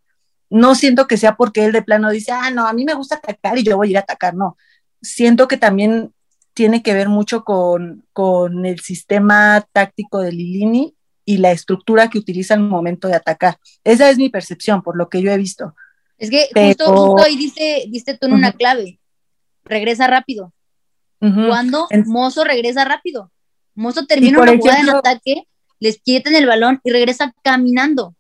No 0.50 0.76
siento 0.76 1.08
que 1.08 1.16
sea 1.16 1.38
porque 1.38 1.64
él 1.64 1.72
de 1.72 1.82
plano 1.82 2.10
dice, 2.10 2.34
ah, 2.34 2.52
no, 2.52 2.68
a 2.68 2.74
mí 2.74 2.84
me 2.84 2.94
gusta 2.94 3.16
atacar 3.16 3.58
y 3.58 3.64
yo 3.64 3.78
voy 3.78 3.88
a 3.88 3.92
ir 3.92 3.98
a 4.00 4.02
atacar, 4.02 4.36
no. 4.36 4.58
Siento 5.02 5.48
que 5.48 5.56
también 5.56 6.14
tiene 6.60 6.84
que 6.84 6.94
ver 6.94 7.08
mucho 7.08 7.46
con, 7.46 8.04
el 8.66 8.82
sistema 8.82 9.66
táctico 9.72 10.20
de 10.20 10.34
Lilini 10.34 10.94
y 11.24 11.38
la 11.38 11.54
estructura 11.54 12.10
que 12.10 12.18
utiliza 12.18 12.56
en 12.56 12.64
el 12.64 12.68
momento 12.68 13.08
de 13.08 13.16
atacar. 13.16 13.58
Esa 13.86 14.10
es 14.10 14.18
mi 14.18 14.28
percepción, 14.28 14.82
por 14.82 14.98
lo 14.98 15.08
que 15.08 15.22
yo 15.22 15.32
he 15.32 15.38
visto. 15.38 15.74
Es 16.18 16.30
que 16.30 16.50
justo, 16.52 17.18
ahí 17.24 17.38
dice, 17.38 17.86
diste 17.88 18.18
tú 18.18 18.28
en 18.28 18.34
una 18.34 18.52
clave, 18.52 19.00
regresa 19.64 20.08
rápido. 20.08 20.54
Cuando 21.20 21.88
Mozo 22.08 22.44
regresa 22.44 22.84
rápido. 22.84 23.32
Mozo 23.74 24.06
termina 24.06 24.42
una 24.42 24.58
jugada 24.58 24.82
en 24.82 24.90
ataque, 24.90 25.48
les 25.80 26.02
quitan 26.02 26.36
el 26.36 26.46
balón 26.46 26.82
y 26.84 26.92
regresa 26.92 27.34
caminando, 27.42 28.18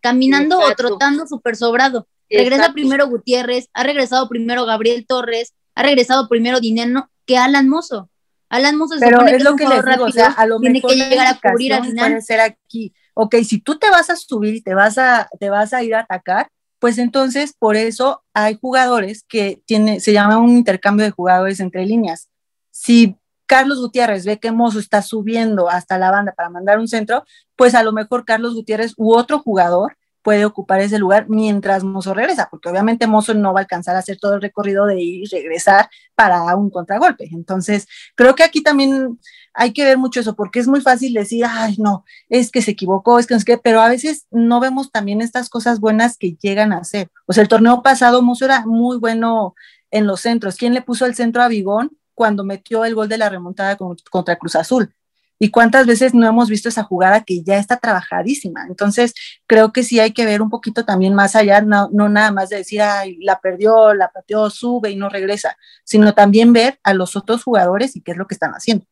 caminando 0.00 0.60
o 0.60 0.72
trotando 0.76 1.26
súper 1.26 1.56
sobrado. 1.56 2.06
Regresa 2.28 2.72
primero 2.72 3.08
Gutiérrez, 3.08 3.68
ha 3.72 3.82
regresado 3.82 4.28
primero 4.28 4.64
Gabriel 4.64 5.06
Torres, 5.08 5.54
ha 5.74 5.82
regresado 5.82 6.28
primero 6.28 6.60
dinero 6.60 7.10
que 7.30 7.38
Alan 7.38 7.68
Mozo. 7.68 8.10
Alan 8.48 8.76
Mozo 8.76 8.94
se 8.94 9.04
Pero 9.04 9.18
supone 9.18 9.36
es 9.36 9.44
lo 9.44 9.54
que 9.54 9.68
les 9.68 9.84
digo, 9.84 10.04
o 10.04 10.10
sea, 10.10 10.32
a 10.32 10.46
lo 10.46 10.58
tiene 10.58 10.80
mejor 10.80 10.90
que 10.90 10.96
llegar 10.96 11.28
a 11.28 11.38
cubrir 11.38 11.72
al 11.72 11.84
final. 11.84 12.10
puede 12.10 12.22
ser 12.22 12.40
aquí. 12.40 12.92
Ok, 13.14 13.36
si 13.44 13.60
tú 13.60 13.78
te 13.78 13.88
vas 13.88 14.10
a 14.10 14.16
subir 14.16 14.56
y 14.56 14.62
te 14.62 14.74
vas 14.74 14.98
a, 14.98 15.30
te 15.38 15.48
vas 15.48 15.72
a 15.72 15.84
ir 15.84 15.94
a 15.94 16.00
atacar, 16.00 16.48
pues 16.80 16.98
entonces 16.98 17.54
por 17.56 17.76
eso 17.76 18.24
hay 18.34 18.58
jugadores 18.60 19.22
que 19.28 19.62
tiene, 19.64 20.00
se 20.00 20.12
llama 20.12 20.38
un 20.38 20.50
intercambio 20.50 21.04
de 21.04 21.12
jugadores 21.12 21.60
entre 21.60 21.86
líneas. 21.86 22.28
Si 22.72 23.16
Carlos 23.46 23.78
Gutiérrez 23.80 24.24
ve 24.24 24.40
que 24.40 24.50
Mozo 24.50 24.80
está 24.80 25.02
subiendo 25.02 25.70
hasta 25.70 25.98
la 25.98 26.10
banda 26.10 26.32
para 26.32 26.50
mandar 26.50 26.80
un 26.80 26.88
centro, 26.88 27.22
pues 27.54 27.76
a 27.76 27.84
lo 27.84 27.92
mejor 27.92 28.24
Carlos 28.24 28.54
Gutiérrez 28.54 28.94
u 28.96 29.14
otro 29.14 29.38
jugador 29.38 29.96
puede 30.22 30.44
ocupar 30.44 30.80
ese 30.80 30.98
lugar 30.98 31.26
mientras 31.28 31.84
Mozo 31.84 32.14
regresa, 32.14 32.48
porque 32.50 32.68
obviamente 32.68 33.06
Mozo 33.06 33.34
no 33.34 33.52
va 33.52 33.60
a 33.60 33.62
alcanzar 33.62 33.96
a 33.96 34.00
hacer 34.00 34.18
todo 34.18 34.34
el 34.34 34.42
recorrido 34.42 34.86
de 34.86 35.00
ir 35.00 35.22
y 35.24 35.26
regresar 35.26 35.88
para 36.14 36.54
un 36.56 36.70
contragolpe. 36.70 37.28
Entonces, 37.32 37.86
creo 38.14 38.34
que 38.34 38.42
aquí 38.42 38.62
también 38.62 39.18
hay 39.54 39.72
que 39.72 39.84
ver 39.84 39.98
mucho 39.98 40.20
eso, 40.20 40.36
porque 40.36 40.60
es 40.60 40.68
muy 40.68 40.80
fácil 40.80 41.12
decir, 41.14 41.44
ay, 41.48 41.76
no, 41.78 42.04
es 42.28 42.50
que 42.50 42.62
se 42.62 42.72
equivocó, 42.72 43.18
es 43.18 43.26
que 43.26 43.58
pero 43.58 43.80
a 43.80 43.88
veces 43.88 44.26
no 44.30 44.60
vemos 44.60 44.90
también 44.92 45.20
estas 45.20 45.48
cosas 45.48 45.80
buenas 45.80 46.16
que 46.16 46.36
llegan 46.40 46.72
a 46.72 46.78
hacer. 46.78 47.10
O 47.26 47.32
sea, 47.32 47.42
el 47.42 47.48
torneo 47.48 47.82
pasado 47.82 48.22
Mozo 48.22 48.44
era 48.44 48.64
muy 48.66 48.98
bueno 48.98 49.54
en 49.90 50.06
los 50.06 50.20
centros. 50.20 50.56
¿Quién 50.56 50.74
le 50.74 50.82
puso 50.82 51.06
el 51.06 51.14
centro 51.14 51.42
a 51.42 51.48
Bigón 51.48 51.96
cuando 52.14 52.44
metió 52.44 52.84
el 52.84 52.94
gol 52.94 53.08
de 53.08 53.18
la 53.18 53.28
remontada 53.28 53.76
con- 53.76 53.96
contra 54.10 54.36
Cruz 54.36 54.54
Azul? 54.56 54.94
¿Y 55.42 55.50
cuántas 55.50 55.86
veces 55.86 56.12
no 56.12 56.28
hemos 56.28 56.50
visto 56.50 56.68
esa 56.68 56.82
jugada 56.82 57.22
que 57.24 57.42
ya 57.42 57.56
está 57.56 57.78
trabajadísima? 57.78 58.66
Entonces, 58.68 59.14
creo 59.46 59.72
que 59.72 59.82
sí 59.82 59.98
hay 59.98 60.12
que 60.12 60.26
ver 60.26 60.42
un 60.42 60.50
poquito 60.50 60.84
también 60.84 61.14
más 61.14 61.34
allá, 61.34 61.62
no, 61.62 61.88
no 61.94 62.10
nada 62.10 62.30
más 62.30 62.50
de 62.50 62.58
decir, 62.58 62.82
ay, 62.82 63.16
la 63.20 63.40
perdió, 63.40 63.94
la 63.94 64.10
pateó, 64.10 64.50
sube 64.50 64.90
y 64.90 64.96
no 64.96 65.08
regresa, 65.08 65.56
sino 65.82 66.12
también 66.12 66.52
ver 66.52 66.78
a 66.82 66.92
los 66.92 67.16
otros 67.16 67.42
jugadores 67.42 67.96
y 67.96 68.02
qué 68.02 68.12
es 68.12 68.18
lo 68.18 68.26
que 68.26 68.34
están 68.34 68.52
haciendo. 68.52 68.84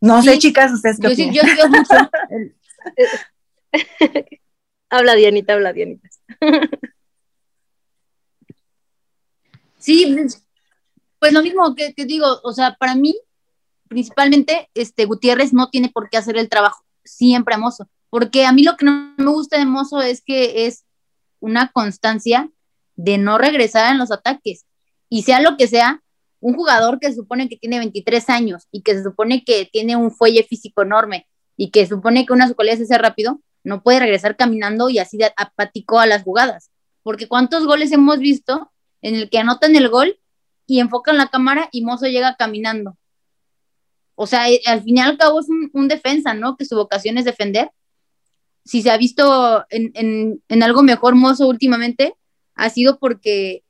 No 0.00 0.20
sé, 0.22 0.36
chicas, 0.38 0.72
ustedes 0.72 0.98
qué 1.00 1.08
Yo 1.10 1.14
sí, 1.14 1.28
opinan? 1.30 1.34
yo 1.34 1.42
sí 1.42 1.68
mucho. 1.70 2.10
el- 2.30 2.56
Habla 4.90 5.14
Dianita, 5.14 5.52
habla 5.52 5.72
Dianita. 5.72 6.08
Sí, 9.78 10.16
pues, 11.18 11.32
lo 11.32 11.42
mismo 11.42 11.74
que, 11.74 11.94
que 11.94 12.04
digo, 12.04 12.26
o 12.42 12.52
sea, 12.52 12.76
para 12.78 12.94
mí, 12.94 13.16
principalmente, 13.88 14.70
este 14.74 15.04
Gutiérrez 15.04 15.52
no 15.52 15.70
tiene 15.70 15.90
por 15.90 16.10
qué 16.10 16.16
hacer 16.16 16.36
el 16.36 16.48
trabajo 16.48 16.84
siempre 17.04 17.54
a 17.54 17.58
Mozo, 17.58 17.88
porque 18.10 18.44
a 18.46 18.52
mí 18.52 18.62
lo 18.62 18.76
que 18.76 18.84
no 18.84 19.14
me 19.16 19.30
gusta 19.30 19.58
de 19.58 19.66
Mozo 19.66 20.00
es 20.00 20.22
que 20.22 20.66
es 20.66 20.84
una 21.40 21.70
constancia 21.72 22.50
de 22.96 23.18
no 23.18 23.38
regresar 23.38 23.92
en 23.92 23.98
los 23.98 24.10
ataques, 24.10 24.64
y 25.08 25.22
sea 25.22 25.40
lo 25.40 25.56
que 25.56 25.68
sea, 25.68 26.02
un 26.40 26.54
jugador 26.54 27.00
que 27.00 27.08
se 27.08 27.16
supone 27.16 27.48
que 27.48 27.56
tiene 27.56 27.78
23 27.78 28.28
años 28.30 28.68
y 28.70 28.82
que 28.82 28.94
se 28.94 29.02
supone 29.02 29.42
que 29.44 29.68
tiene 29.72 29.96
un 29.96 30.10
fuelle 30.10 30.44
físico 30.44 30.82
enorme 30.82 31.26
y 31.56 31.70
que 31.70 31.86
supone 31.86 32.26
que 32.26 32.32
una 32.32 32.44
de 32.44 32.50
sus 32.50 32.56
cualidades 32.56 32.82
es 32.82 32.88
ser 32.88 33.02
rápido, 33.02 33.40
no 33.64 33.82
puede 33.82 34.00
regresar 34.00 34.36
caminando 34.36 34.88
y 34.88 34.98
así 34.98 35.16
de 35.16 35.32
apático 35.36 35.98
a 35.98 36.06
las 36.06 36.22
jugadas, 36.22 36.70
porque 37.02 37.26
cuántos 37.26 37.66
goles 37.66 37.90
hemos 37.92 38.18
visto 38.18 38.70
en 39.02 39.16
el 39.16 39.30
que 39.30 39.38
anotan 39.38 39.74
el 39.74 39.88
gol 39.88 40.18
y 40.68 40.80
enfocan 40.80 41.16
la 41.16 41.28
cámara 41.28 41.68
y 41.72 41.82
Mozo 41.82 42.06
llega 42.06 42.36
caminando. 42.36 42.96
O 44.14 44.26
sea, 44.26 44.50
eh, 44.50 44.60
al 44.66 44.82
fin 44.82 44.98
y 44.98 45.00
al 45.00 45.16
cabo 45.16 45.40
es 45.40 45.48
un, 45.48 45.70
un 45.72 45.88
defensa, 45.88 46.34
¿no? 46.34 46.56
Que 46.56 46.66
su 46.66 46.76
vocación 46.76 47.16
es 47.16 47.24
defender. 47.24 47.70
Si 48.64 48.82
se 48.82 48.90
ha 48.90 48.98
visto 48.98 49.64
en, 49.70 49.90
en, 49.94 50.42
en 50.46 50.62
algo 50.62 50.82
mejor 50.82 51.14
Mozo 51.14 51.48
últimamente, 51.48 52.14
ha 52.54 52.68
sido 52.68 52.98
porque 52.98 53.64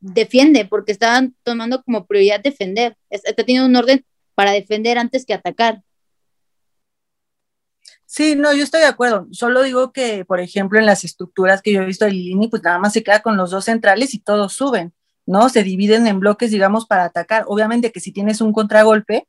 defiende, 0.00 0.66
porque 0.66 0.92
está 0.92 1.26
tomando 1.44 1.82
como 1.82 2.06
prioridad 2.06 2.42
defender. 2.42 2.96
Está 3.08 3.32
teniendo 3.42 3.66
un 3.66 3.76
orden 3.76 4.04
para 4.34 4.52
defender 4.52 4.98
antes 4.98 5.24
que 5.24 5.32
atacar. 5.32 5.82
Sí, 8.04 8.36
no, 8.36 8.52
yo 8.52 8.64
estoy 8.64 8.80
de 8.80 8.86
acuerdo. 8.86 9.28
Solo 9.32 9.62
digo 9.62 9.92
que, 9.92 10.26
por 10.26 10.40
ejemplo, 10.40 10.78
en 10.78 10.84
las 10.84 11.04
estructuras 11.04 11.62
que 11.62 11.72
yo 11.72 11.80
he 11.80 11.86
visto 11.86 12.04
de 12.04 12.12
Lilini, 12.12 12.48
pues 12.48 12.62
nada 12.62 12.78
más 12.78 12.92
se 12.92 13.02
queda 13.02 13.22
con 13.22 13.38
los 13.38 13.50
dos 13.50 13.64
centrales 13.64 14.12
y 14.12 14.18
todos 14.18 14.52
suben, 14.52 14.92
¿no? 15.26 15.48
Se 15.48 15.62
dividen 15.62 16.06
en 16.06 16.20
bloques, 16.20 16.50
digamos, 16.50 16.86
para 16.86 17.04
atacar. 17.04 17.44
Obviamente 17.46 17.92
que 17.92 18.00
si 18.00 18.12
tienes 18.12 18.40
un 18.40 18.52
contragolpe, 18.52 19.26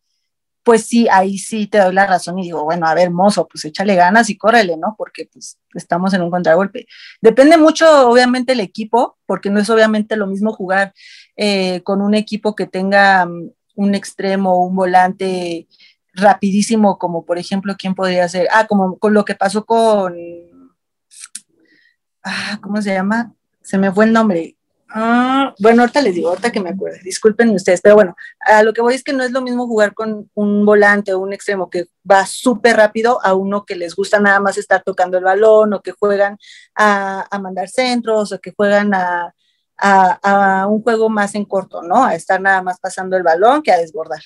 pues 0.66 0.88
sí, 0.88 1.08
ahí 1.12 1.38
sí 1.38 1.68
te 1.68 1.78
doy 1.78 1.94
la 1.94 2.08
razón 2.08 2.40
y 2.40 2.44
digo, 2.44 2.64
bueno, 2.64 2.88
a 2.88 2.96
ver, 2.96 3.12
mozo, 3.12 3.48
pues 3.48 3.64
échale 3.66 3.94
ganas 3.94 4.32
y 4.32 4.38
córrele, 4.38 4.78
¿no? 4.78 4.96
Porque 4.98 5.30
pues 5.32 5.60
estamos 5.76 6.12
en 6.16 6.24
un 6.24 6.32
contragolpe. 6.32 6.88
Depende 7.22 7.56
mucho, 7.58 8.10
obviamente, 8.10 8.54
el 8.54 8.60
equipo, 8.60 9.16
porque 9.28 9.52
no 9.52 9.60
es 9.60 9.70
obviamente 9.70 10.16
lo 10.16 10.26
mismo 10.26 10.54
jugar 10.54 10.92
eh, 11.38 11.84
con 11.84 12.02
un 12.02 12.16
equipo 12.16 12.56
que 12.56 12.66
tenga 12.66 13.26
um, 13.26 13.52
un 13.76 13.94
extremo, 13.94 14.66
un 14.66 14.76
volante 14.76 15.68
rapidísimo, 16.14 16.98
como 16.98 17.26
por 17.26 17.38
ejemplo, 17.38 17.76
¿quién 17.78 17.94
podría 17.94 18.28
ser? 18.28 18.48
Ah, 18.52 18.66
como 18.66 18.98
con 18.98 19.14
lo 19.14 19.24
que 19.24 19.36
pasó 19.36 19.66
con, 19.66 20.16
ah, 22.24 22.60
¿cómo 22.62 22.82
se 22.82 22.92
llama? 22.92 23.36
Se 23.62 23.78
me 23.78 23.92
fue 23.92 24.06
el 24.06 24.14
nombre. 24.14 24.56
Ah, 24.98 25.54
bueno, 25.60 25.82
ahorita 25.82 26.02
les 26.02 26.16
digo, 26.16 26.30
ahorita 26.30 26.54
que 26.54 26.62
me 26.62 26.70
acuerde, 26.70 27.02
disculpen 27.04 27.50
ustedes, 27.50 27.82
pero 27.82 27.96
bueno, 27.96 28.16
a 28.40 28.64
lo 28.64 28.72
que 28.72 28.80
voy 28.80 28.94
es 28.96 29.04
que 29.04 29.12
no 29.12 29.24
es 29.26 29.32
lo 29.32 29.42
mismo 29.42 29.68
jugar 29.68 29.94
con 29.94 30.32
un 30.34 30.66
volante 30.66 31.14
o 31.14 31.20
un 31.20 31.34
extremo 31.34 31.70
que 31.70 31.88
va 32.10 32.26
súper 32.26 32.78
rápido 32.78 33.20
a 33.22 33.34
uno 33.34 33.66
que 33.66 33.76
les 33.76 33.94
gusta 33.94 34.22
nada 34.22 34.40
más 34.40 34.58
estar 34.58 34.84
tocando 34.84 35.18
el 35.18 35.26
balón 35.26 35.74
o 35.74 35.82
que 35.82 35.92
juegan 35.92 36.38
a, 36.76 37.28
mandar 37.42 37.68
centros 37.68 38.32
o 38.32 38.40
que 38.40 38.54
juegan 38.56 38.94
a, 38.94 39.34
un 40.70 40.82
juego 40.82 41.10
más 41.10 41.36
en 41.36 41.44
corto, 41.44 41.82
¿no? 41.82 42.06
A 42.06 42.16
estar 42.16 42.40
nada 42.40 42.62
más 42.62 42.80
pasando 42.80 43.18
el 43.18 43.24
balón 43.24 43.64
que 43.64 43.74
a 43.74 43.78
desbordar. 43.78 44.22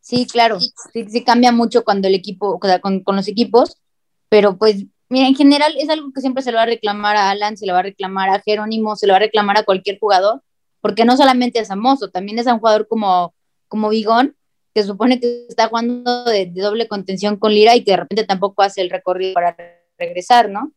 Sí, 0.00 0.26
claro, 0.26 0.58
sí, 0.58 1.24
cambia 1.24 1.52
mucho 1.52 1.84
cuando 1.84 2.08
el 2.08 2.14
equipo, 2.14 2.58
con, 2.58 3.00
con 3.02 3.16
los 3.16 3.28
equipos, 3.28 3.82
pero 4.30 4.56
pues, 4.56 4.86
mira, 5.12 5.28
en 5.28 5.34
general 5.34 5.74
es 5.78 5.90
algo 5.90 6.10
que 6.12 6.22
siempre 6.22 6.42
se 6.42 6.50
le 6.50 6.56
va 6.56 6.62
a 6.62 6.66
reclamar 6.66 7.16
a 7.16 7.30
Alan, 7.30 7.56
se 7.56 7.66
le 7.66 7.72
va 7.72 7.80
a 7.80 7.82
reclamar 7.82 8.30
a 8.30 8.40
Jerónimo, 8.40 8.96
se 8.96 9.06
le 9.06 9.12
va 9.12 9.18
a 9.18 9.20
reclamar 9.20 9.58
a 9.58 9.64
cualquier 9.64 9.98
jugador, 9.98 10.42
porque 10.80 11.04
no 11.04 11.16
solamente 11.18 11.60
es 11.60 11.70
a 11.70 11.76
Mozo, 11.76 12.10
también 12.10 12.38
es 12.38 12.46
a 12.46 12.54
un 12.54 12.60
jugador 12.60 12.88
como, 12.88 13.34
como 13.68 13.90
Vigón, 13.90 14.34
que 14.74 14.82
supone 14.82 15.20
que 15.20 15.46
está 15.50 15.68
jugando 15.68 16.24
de, 16.24 16.46
de 16.46 16.62
doble 16.62 16.88
contención 16.88 17.36
con 17.36 17.52
Lira 17.52 17.76
y 17.76 17.84
que 17.84 17.90
de 17.90 17.98
repente 17.98 18.24
tampoco 18.24 18.62
hace 18.62 18.80
el 18.80 18.88
recorrido 18.88 19.34
para 19.34 19.54
regresar, 19.98 20.48
¿no? 20.48 20.72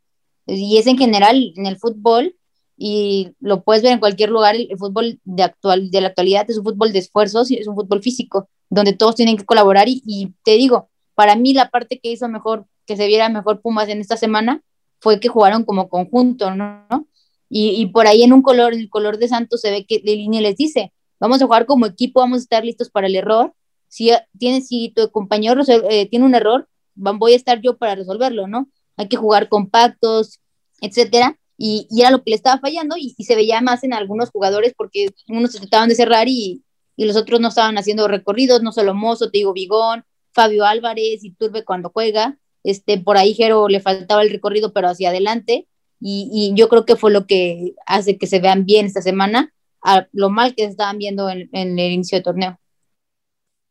Y 0.46 0.78
es 0.78 0.88
en 0.88 0.98
general 0.98 1.54
en 1.56 1.66
el 1.66 1.78
fútbol, 1.78 2.36
y 2.78 3.32
lo 3.40 3.64
puedes 3.64 3.84
ver 3.84 3.94
en 3.94 4.00
cualquier 4.00 4.32
lugar, 4.32 4.56
el, 4.56 4.68
el 4.70 4.78
fútbol 4.78 5.18
de, 5.24 5.44
actual, 5.44 5.90
de 5.90 6.02
la 6.02 6.10
actualidad 6.10 6.46
es 6.50 6.58
un 6.58 6.66
fútbol 6.66 6.92
de 6.92 7.00
esfuerzos 7.00 7.50
y 7.52 7.56
es 7.58 7.68
un 7.68 7.76
fútbol 7.76 8.02
físico, 8.02 8.50
donde 8.70 8.92
todos 8.92 9.16
tienen 9.16 9.38
que 9.38 9.46
colaborar 9.46 9.88
y, 9.88 10.04
y, 10.06 10.34
te 10.44 10.52
digo, 10.58 10.90
para 11.16 11.36
mí 11.36 11.54
la 11.54 11.70
parte 11.70 12.00
que 12.00 12.12
hizo 12.12 12.28
mejor, 12.28 12.66
que 12.86 12.98
se 12.98 13.08
viera 13.08 13.30
mejor 13.30 13.62
Pumas 13.62 13.90
en 13.90 14.02
esta 14.02 14.18
semana, 14.18 14.62
fue 15.00 15.20
que 15.20 15.30
jugaron 15.30 15.64
como 15.64 15.90
conjunto, 15.90 16.54
¿no? 16.54 17.08
Y, 17.50 17.86
por 17.88 18.08
ahí 18.08 18.24
en 18.24 18.34
un 18.34 18.42
color, 18.42 18.74
en 18.74 18.82
el 18.82 18.90
color 18.90 19.18
de 19.18 19.28
Santos 19.28 19.62
se 19.62 19.72
ve 19.72 19.86
que 19.86 20.02
línea 20.04 20.42
les 20.42 20.58
dice, 20.58 20.92
vamos 21.20 21.42
a 21.42 21.46
jugar 21.46 21.66
como 21.66 21.86
equipo, 21.86 22.20
vamos 22.20 22.40
a 22.40 22.42
estar 22.42 22.66
listos 22.66 22.90
para 22.90 23.08
el 23.08 23.16
error, 23.16 23.54
si, 23.88 24.12
tiene, 24.38 24.62
si 24.62 24.92
tu 24.96 25.10
compañero 25.12 25.62
eh, 25.68 26.08
tiene 26.10 26.26
un 26.26 26.36
error, 26.36 26.68
voy 26.96 27.34
a 27.34 27.36
estar 27.36 27.62
yo 27.62 27.78
para 27.78 27.96
resolverlo, 27.96 28.48
¿no? 28.48 28.68
Hay 28.98 29.08
que 29.08 29.16
jugar 29.16 29.48
compactos, 29.48 30.40
etcétera, 30.82 31.38
y, 31.58 31.88
y, 31.90 32.02
era 32.02 32.12
lo 32.12 32.24
que 32.24 32.32
le 32.32 32.36
estaba 32.36 32.60
fallando 32.60 32.98
y, 32.98 33.16
y, 33.18 33.24
se 33.24 33.36
veía 33.36 33.62
más 33.62 33.84
en 33.84 33.94
algunos 33.94 34.32
jugadores 34.32 34.74
porque 34.76 35.10
unos 35.30 35.52
trataban 35.52 35.88
de 35.88 35.96
cerrar 35.96 36.28
y, 36.28 36.64
y, 36.98 37.06
los 37.06 37.16
otros 37.16 37.40
no 37.40 37.50
estaban 37.50 37.78
haciendo 37.78 38.08
recorridos, 38.08 38.62
no 38.64 38.72
solo 38.72 38.94
Mozo, 38.94 39.30
te 39.30 39.38
digo 39.38 39.54
Vigón, 39.54 40.04
Fabio 40.36 40.66
Álvarez 40.66 41.24
y 41.24 41.32
Turbe 41.32 41.64
cuando 41.64 41.90
juega, 41.90 42.38
este, 42.64 43.00
por 43.00 43.18
ahí 43.18 43.34
Jero 43.34 43.70
le 43.70 43.80
faltaba 43.80 44.22
el 44.22 44.30
recorrido 44.30 44.74
pero 44.74 44.90
hacia 44.90 45.10
adelante 45.10 45.68
y, 46.00 46.30
y, 46.32 46.54
yo 46.60 46.68
creo 46.68 46.86
que 46.86 46.98
fue 46.98 47.10
lo 47.10 47.26
que 47.26 47.74
hace 47.88 48.18
que 48.18 48.28
se 48.28 48.40
vean 48.40 48.66
bien 48.66 48.86
esta 48.86 49.02
semana 49.02 49.54
a 49.82 50.08
lo 50.12 50.30
mal 50.30 50.54
que 50.54 50.66
estaban 50.66 50.98
viendo 50.98 51.30
en, 51.30 51.50
en 51.54 51.80
el 51.80 51.94
inicio 51.94 52.18
del 52.18 52.24
torneo. 52.24 52.60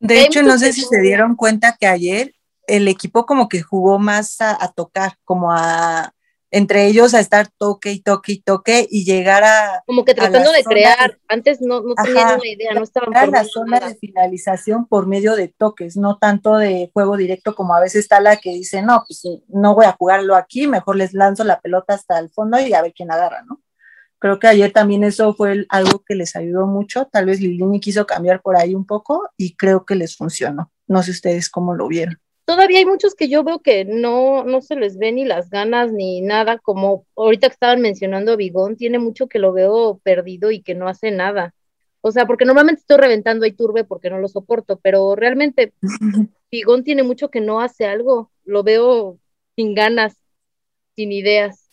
De 0.01 0.23
hecho, 0.23 0.43
no 0.43 0.59
sé 0.59 0.73
si 0.73 0.83
se 0.83 1.01
dieron 1.01 1.37
cuenta 1.37 1.77
que 1.79 1.87
ayer 1.87 2.35
el 2.67 2.89
equipo 2.89 3.27
como 3.27 3.49
que 3.49 3.61
jugó 3.61 3.99
más 3.99 4.41
a, 4.41 4.63
a 4.63 4.73
tocar, 4.73 5.19
como 5.25 5.53
a 5.53 6.15
entre 6.55 6.87
ellos 6.87 7.15
a 7.15 7.21
estar 7.21 7.49
toque 7.49 7.91
y 7.91 8.01
toque 8.01 8.33
y 8.33 8.41
toque 8.41 8.87
y 8.89 9.05
llegar 9.05 9.43
a 9.43 9.83
como 9.87 10.05
que 10.05 10.15
tratando 10.15 10.53
de 10.53 10.63
crear 10.63 11.11
de, 11.11 11.19
antes 11.29 11.61
no, 11.61 11.83
no 11.83 11.95
tenían 11.97 12.37
una 12.37 12.49
idea 12.49 12.75
no 12.75 12.85
estaban 12.85 13.13
por 13.13 13.29
la 13.29 13.45
zona 13.45 13.81
nada. 13.81 13.89
de 13.89 13.97
finalización 13.97 14.87
por 14.87 15.09
medio 15.09 15.35
de 15.35 15.49
toques 15.49 15.97
no 15.97 16.19
tanto 16.19 16.57
de 16.57 16.91
juego 16.95 17.17
directo 17.17 17.57
como 17.57 17.75
a 17.75 17.81
veces 17.81 18.03
está 18.03 18.21
la 18.21 18.37
que 18.37 18.51
dice 18.51 18.83
no 18.83 19.03
pues 19.07 19.23
no 19.49 19.75
voy 19.75 19.87
a 19.87 19.97
jugarlo 19.99 20.37
aquí 20.37 20.69
mejor 20.69 20.95
les 20.95 21.13
lanzo 21.13 21.43
la 21.43 21.61
pelota 21.61 21.95
hasta 21.95 22.21
el 22.21 22.31
fondo 22.31 22.61
y 22.61 22.73
a 22.73 22.83
ver 22.83 22.93
quién 22.95 23.11
agarra 23.11 23.43
no 23.43 23.61
creo 24.21 24.39
que 24.39 24.47
ayer 24.47 24.73
también 24.73 25.03
eso 25.03 25.35
fue 25.35 25.67
algo 25.69 26.05
que 26.07 26.15
les 26.15 26.37
ayudó 26.37 26.69
mucho 26.69 27.07
tal 27.07 27.27
vez 27.27 27.41
Lilini 27.41 27.81
quiso 27.81 28.07
cambiar 28.07 28.41
por 28.43 28.57
ahí 28.57 28.77
un 28.77 28.87
poco 28.87 29.29
y 29.37 29.57
creo 29.57 29.85
que 29.85 29.97
les 29.97 30.17
funcionó. 30.17 30.71
No 30.87 31.03
sé 31.03 31.11
ustedes 31.11 31.51
cómo 31.51 31.75
lo 31.75 31.89
vieron 31.89 32.19
todavía 32.45 32.79
hay 32.79 32.87
muchos 32.87 33.15
que 33.15 33.29
yo 33.29 33.43
veo 33.45 33.61
que 33.61 33.85
no, 33.85 34.45
no 34.45 34.61
se 34.61 34.77
les 34.77 34.99
ve 34.99 35.13
ni 35.13 35.25
las 35.25 35.51
ganas 35.51 35.93
ni 35.93 36.21
nada, 36.21 36.59
como 36.59 37.07
ahorita 37.17 37.49
que 37.49 37.55
estaban 37.55 37.81
mencionando 37.81 38.33
a 38.33 38.37
Bigón, 38.37 38.77
tiene 38.77 38.99
mucho 38.99 39.29
que 39.29 39.39
lo 39.39 39.53
veo 39.53 40.01
perdido 40.03 40.51
y 40.51 40.63
que 40.63 40.75
no 40.75 40.89
hace 40.89 41.11
nada. 41.11 41.55
O 42.01 42.13
sea, 42.13 42.27
porque 42.27 42.45
normalmente 42.45 42.81
estoy 42.81 42.99
reventando 42.99 43.45
a 43.45 43.49
Iturbe 43.49 43.85
porque 43.85 44.11
no 44.11 44.19
lo 44.19 44.29
soporto, 44.29 44.79
pero 44.83 45.17
realmente 45.17 45.73
Bigón 46.51 46.85
tiene 46.85 47.03
mucho 47.03 47.31
que 47.31 47.41
no 47.41 47.61
hace 47.61 47.87
algo, 47.87 48.31
lo 48.45 48.63
veo 48.63 49.19
sin 49.57 49.75
ganas, 49.75 50.17
sin 50.95 51.13
ideas. 51.13 51.71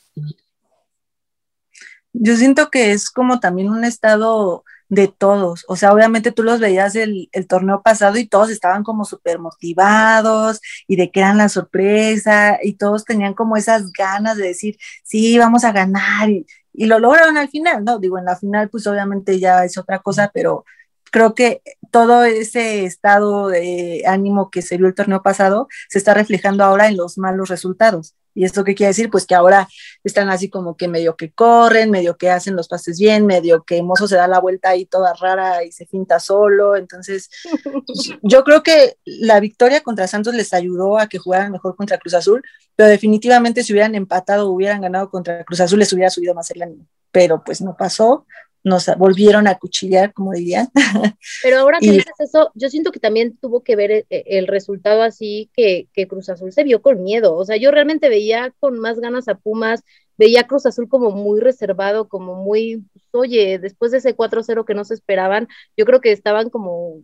Yo 2.14 2.36
siento 2.36 2.70
que 2.70 2.92
es 2.92 3.10
como 3.10 3.40
también 3.40 3.70
un 3.70 3.84
estado 3.84 4.64
de 4.92 5.08
todos. 5.08 5.64
O 5.70 5.78
sea, 5.78 5.94
obviamente 5.94 6.34
tú 6.34 6.44
los 6.44 6.60
veías 6.60 6.96
el, 6.96 7.30
el 7.32 7.48
torneo 7.48 7.82
pasado 7.82 8.18
y 8.18 8.28
todos 8.28 8.50
estaban 8.50 8.84
como 8.84 9.06
súper 9.06 9.40
motivados 9.40 10.60
y 10.86 10.98
de 10.98 11.10
que 11.12 11.22
eran 11.22 11.38
la 11.38 11.48
sorpresa 11.48 12.60
y 12.62 12.74
todos 12.74 13.06
tenían 13.06 13.34
como 13.34 13.56
esas 13.56 13.94
ganas 13.94 14.36
de 14.36 14.48
decir, 14.48 14.78
sí, 15.04 15.38
vamos 15.40 15.64
a 15.64 15.72
ganar 15.72 16.30
y, 16.30 16.46
y 16.74 16.88
lo 16.88 17.00
lograron 17.00 17.38
al 17.38 17.48
final, 17.48 17.86
¿no? 17.86 18.00
Digo, 18.00 18.18
en 18.18 18.26
la 18.26 18.36
final 18.36 18.70
pues 18.70 18.86
obviamente 18.86 19.40
ya 19.40 19.64
es 19.64 19.78
otra 19.78 20.00
cosa, 20.00 20.30
pero 20.34 20.66
creo 21.12 21.36
que 21.36 21.62
todo 21.92 22.24
ese 22.24 22.86
estado 22.86 23.50
de 23.50 24.04
ánimo 24.08 24.50
que 24.50 24.62
se 24.62 24.78
vio 24.78 24.88
el 24.88 24.96
torneo 24.96 25.22
pasado 25.22 25.68
se 25.90 26.00
está 26.00 26.14
reflejando 26.14 26.64
ahora 26.64 26.88
en 26.88 26.98
los 26.98 27.18
malos 27.18 27.50
resultados. 27.50 28.16
¿Y 28.34 28.46
esto 28.46 28.64
qué 28.64 28.76
quiere 28.76 28.90
decir? 28.90 29.10
Pues 29.10 29.26
que 29.26 29.36
ahora 29.36 29.68
están 30.06 30.30
así 30.30 30.50
como 30.50 30.78
que 30.78 30.88
medio 30.88 31.18
que 31.18 31.32
corren, 31.32 31.92
medio 31.92 32.18
que 32.18 32.30
hacen 32.30 32.56
los 32.56 32.70
pases 32.70 32.98
bien, 32.98 33.26
medio 33.26 33.64
que 33.64 33.82
Mozo 33.84 34.08
se 34.08 34.16
da 34.16 34.28
la 34.28 34.40
vuelta 34.40 34.70
ahí 34.70 34.86
toda 34.86 35.14
rara 35.14 35.66
y 35.66 35.72
se 35.74 35.86
finta 35.86 36.18
solo. 36.20 36.78
Entonces, 36.78 37.30
yo 38.22 38.44
creo 38.46 38.64
que 38.64 38.96
la 39.04 39.42
victoria 39.42 39.82
contra 39.82 40.08
Santos 40.08 40.34
les 40.34 40.54
ayudó 40.54 40.98
a 40.98 41.08
que 41.08 41.18
jugaran 41.18 41.52
mejor 41.52 41.76
contra 41.76 41.98
Cruz 41.98 42.14
Azul, 42.14 42.42
pero 42.76 42.88
definitivamente 42.90 43.64
si 43.64 43.74
hubieran 43.74 43.96
empatado 43.96 44.48
o 44.48 44.54
hubieran 44.54 44.82
ganado 44.82 45.10
contra 45.10 45.44
Cruz 45.44 45.60
Azul 45.60 45.80
les 45.80 45.92
hubiera 45.92 46.10
subido 46.10 46.34
más 46.34 46.50
el 46.52 46.62
ánimo. 46.62 46.88
Pero 47.12 47.44
pues 47.44 47.62
no 47.62 47.76
pasó, 47.76 48.26
nos 48.64 48.86
volvieron 48.98 49.48
a 49.48 49.58
cuchillar, 49.58 50.14
como 50.14 50.34
dirían. 50.34 50.70
Pero 51.44 51.60
ahora 51.60 51.80
que 51.80 51.92
dices 51.92 52.14
eso, 52.20 52.52
yo 52.54 52.70
siento 52.70 52.92
que 52.92 53.00
también 53.00 53.38
tuvo 53.38 53.64
que 53.64 53.76
ver 53.76 53.92
el, 53.92 54.06
eh, 54.10 54.24
el 54.28 54.48
resultado 54.48 55.02
así 55.02 55.50
que, 55.54 55.88
que, 55.94 56.08
Cruz 56.08 56.30
Azul 56.30 56.52
se 56.52 56.64
vio 56.64 56.82
con 56.82 57.04
miedo. 57.04 57.36
O 57.36 57.46
sea, 57.46 57.58
yo 57.58 57.72
realmente 57.72 58.10
veía 58.10 58.54
con 58.60 58.78
más 58.80 59.00
ganas 59.00 59.28
a 59.28 59.36
Pumas, 59.36 59.84
veía 60.18 60.42
a 60.42 60.48
Cruz 60.48 60.66
Azul 60.66 60.88
como 60.88 61.12
muy 61.12 61.40
reservado, 61.40 62.08
como 62.08 62.36
muy, 62.36 62.86
pues, 62.94 63.06
oye, 63.14 63.58
después 63.58 63.92
de 63.92 63.98
ese 63.98 64.16
4-0 64.16 64.66
que 64.66 64.76
no 64.76 64.86
se 64.86 64.94
esperaban, 64.94 65.48
yo 65.76 65.86
creo 65.86 66.00
que 66.00 66.12
estaban 66.12 66.50
como, 66.50 67.02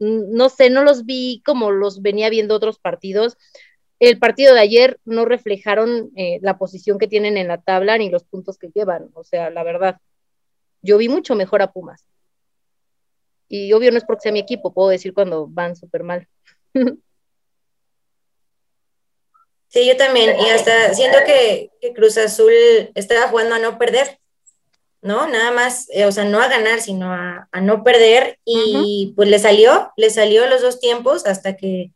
no 0.00 0.48
sé, 0.48 0.70
no 0.70 0.82
los 0.82 1.04
vi 1.04 1.42
como 1.44 1.70
los 1.70 2.02
venía 2.02 2.28
viendo 2.30 2.56
otros 2.56 2.78
partidos. 2.80 3.36
El 4.00 4.18
partido 4.18 4.54
de 4.54 4.60
ayer 4.60 4.98
no 5.04 5.26
reflejaron 5.26 6.10
eh, 6.16 6.40
la 6.42 6.58
posición 6.58 6.98
que 6.98 7.06
tienen 7.06 7.36
en 7.36 7.48
la 7.48 7.60
tabla 7.60 7.98
ni 7.98 8.10
los 8.10 8.24
puntos 8.24 8.58
que 8.58 8.70
llevan, 8.74 9.10
o 9.14 9.22
sea, 9.22 9.50
la 9.50 9.62
verdad 9.62 10.00
yo 10.82 10.98
vi 10.98 11.08
mucho 11.08 11.34
mejor 11.34 11.62
a 11.62 11.72
Pumas. 11.72 12.04
Y 13.48 13.72
obvio 13.72 13.90
no 13.90 13.98
es 13.98 14.04
porque 14.04 14.22
sea 14.22 14.32
mi 14.32 14.38
equipo, 14.38 14.72
puedo 14.72 14.88
decir 14.88 15.12
cuando 15.12 15.46
van 15.48 15.76
súper 15.76 16.04
mal. 16.04 16.28
Sí, 19.70 19.86
yo 19.86 19.96
también. 19.96 20.36
Y 20.38 20.50
hasta 20.50 20.94
siento 20.94 21.18
que, 21.24 21.70
Cruz 21.94 22.18
Azul 22.18 22.52
estaba 22.96 23.28
jugando 23.28 23.54
a 23.54 23.60
no 23.60 23.78
perder, 23.78 24.18
¿no? 25.00 25.28
Nada 25.28 25.52
más, 25.52 25.86
eh, 25.90 26.06
o 26.06 26.12
sea, 26.12 26.24
no 26.24 26.40
a 26.40 26.48
ganar, 26.48 26.80
sino 26.80 27.12
a, 27.12 27.48
no 27.62 27.84
perder. 27.84 28.40
Y 28.44 29.12
pues 29.14 29.28
le 29.28 29.38
salió, 29.38 29.92
le 29.96 30.10
salió 30.10 30.48
los 30.48 30.60
dos 30.60 30.80
tiempos 30.80 31.24
hasta 31.24 31.56
que 31.56 31.92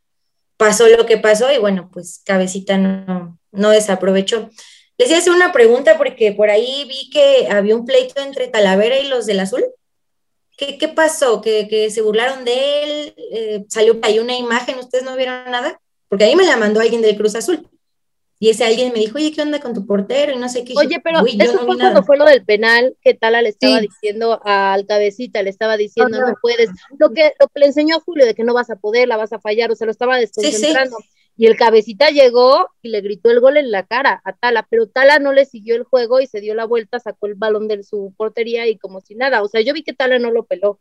pasó 0.57 0.87
lo 0.87 1.05
que 1.05 1.19
pasó. 1.19 1.53
Y 1.53 1.59
bueno, 1.59 1.91
pues 1.93 2.23
Cabecita 2.25 2.79
no, 2.79 3.37
no 3.51 3.71
desaprovechó. 3.71 4.51
Les 4.97 5.09
iba 5.09 5.17
a 5.17 5.21
hacer 5.21 5.33
una 5.33 5.53
pregunta 5.53 5.99
porque 5.99 6.33
por 6.33 6.51
ahí 6.51 6.85
vi 6.89 7.11
que 7.11 7.49
había 7.51 7.75
un 7.75 7.85
pleito 7.85 8.21
entre 8.23 8.49
Talavera 8.49 8.99
y 8.99 9.09
los 9.09 9.27
del 9.27 9.41
Azul. 9.41 9.65
¿Qué, 10.57 10.79
qué 10.79 10.89
pasó? 10.89 11.41
¿Que, 11.41 11.67
¿Que, 11.67 11.91
se 11.91 12.01
burlaron 12.01 12.45
de 12.45 12.83
él? 12.83 13.15
Eh, 13.33 13.65
¿Salió 13.69 13.99
ahí 14.03 14.21
una 14.21 14.37
imagen? 14.37 14.79
¿Ustedes 14.79 15.05
no 15.05 15.17
vieron 15.17 15.51
nada? 15.51 15.81
Porque 16.09 16.25
ahí 16.25 16.37
me 16.37 16.45
la 16.45 16.57
mandó 16.57 16.81
alguien 16.81 17.03
del 17.03 17.17
Cruz 17.17 17.35
Azul. 17.35 17.69
Y 18.39 18.51
ese 18.51 18.65
alguien 18.65 18.93
me 18.93 18.99
dijo, 18.99 19.17
oye, 19.17 19.33
¿qué 19.33 19.43
onda 19.43 19.61
con 19.61 19.75
tu 19.75 19.87
portero? 19.87 20.33
Y 20.33 20.37
no 20.37 20.49
sé 20.49 20.65
qué. 20.65 20.75
Oye, 20.77 21.01
pero 21.03 21.25
eso 21.25 21.59
fue 21.65 21.77
cuando 21.77 22.03
fue 22.03 22.19
lo 22.19 22.25
del 22.25 22.45
penal, 22.45 22.97
que 23.01 23.15
Tala 23.15 23.41
le 23.41 23.49
estaba 23.49 23.81
diciendo 23.81 24.41
al 24.45 24.87
cabecita, 24.87 25.43
le 25.43 25.51
estaba 25.51 25.77
diciendo, 25.77 26.21
no, 26.21 26.35
puedes. 26.43 26.69
Lo 26.99 27.11
que, 27.11 27.33
lo 27.41 27.49
que 27.49 27.61
le 27.61 27.67
enseñó 27.67 27.97
a 27.97 28.01
Julio 28.01 28.27
de 28.27 28.35
que 28.35 28.45
no 28.45 28.53
vas 28.53 28.71
a 28.71 28.77
poder, 28.77 29.09
la 29.09 29.17
vas 29.17 29.33
a 29.33 29.39
fallar, 29.39 29.71
o 29.71 29.77
se 29.77 29.87
lo 29.87 29.93
estaba 29.93 30.19
desconcentrando. 30.19 30.99
Sí, 30.99 31.09
y 31.37 31.47
el 31.47 31.57
cabecita 31.57 32.11
llegó 32.11 32.69
y 32.81 32.91
le 32.91 33.01
gritó 33.01 33.31
el 33.31 33.41
gol 33.41 33.57
en 33.57 33.71
la 33.71 33.85
cara 33.85 34.23
a 34.25 34.33
Tala, 34.35 34.67
pero 34.71 34.87
Tala 34.87 35.19
no 35.19 35.33
le 35.33 35.45
siguió 35.45 35.75
el 35.75 35.83
juego 35.83 36.21
y 36.21 36.27
se 36.27 36.41
dio 36.41 36.55
la 36.55 36.65
vuelta, 36.65 37.01
sacó 37.01 37.27
el 37.27 37.35
balón 37.35 37.67
de 37.67 37.83
su 37.83 38.15
portería 38.17 38.69
y 38.69 38.79
como 38.79 39.01
si 39.01 39.15
nada. 39.17 39.43
O 39.43 39.49
sea, 39.49 39.61
yo 39.61 39.75
vi 39.75 39.83
que 39.83 39.93
Tala 39.93 40.19
no 40.19 40.31
lo 40.31 40.45
peló. 40.45 40.79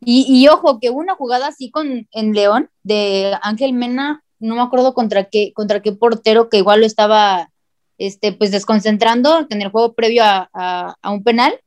Y, 0.00 0.26
y 0.28 0.48
ojo, 0.48 0.78
que 0.78 0.90
hubo 0.90 0.98
una 0.98 1.14
jugada 1.14 1.46
así 1.46 1.70
con 1.70 2.06
en 2.10 2.32
León 2.34 2.68
de 2.82 3.34
Ángel 3.40 3.72
Mena, 3.72 4.22
no 4.38 4.56
me 4.56 4.60
acuerdo 4.60 4.92
contra 4.92 5.24
qué, 5.24 5.54
contra 5.54 5.80
qué 5.80 5.92
portero 5.92 6.50
que 6.50 6.58
igual 6.58 6.80
lo 6.80 6.86
estaba 6.86 7.50
este, 7.96 8.32
pues 8.32 8.50
desconcentrando 8.50 9.46
en 9.48 9.62
el 9.62 9.70
juego 9.70 9.94
previo 9.94 10.22
a, 10.24 10.50
a, 10.52 11.10
un 11.10 11.24
penal. 11.24 11.58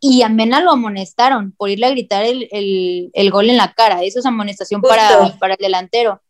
Y 0.00 0.22
a 0.22 0.30
Mena 0.30 0.62
lo 0.62 0.72
amonestaron 0.72 1.52
por 1.52 1.68
irle 1.68 1.86
a 1.86 1.90
gritar 1.90 2.24
el, 2.24 2.48
el, 2.50 3.10
el 3.12 3.30
gol 3.30 3.50
en 3.50 3.58
la 3.58 3.74
cara. 3.74 4.02
Eso 4.02 4.20
es 4.20 4.26
amonestación 4.26 4.80
para, 4.80 5.36
para 5.38 5.54
el 5.54 5.60
delantero. 5.60 6.22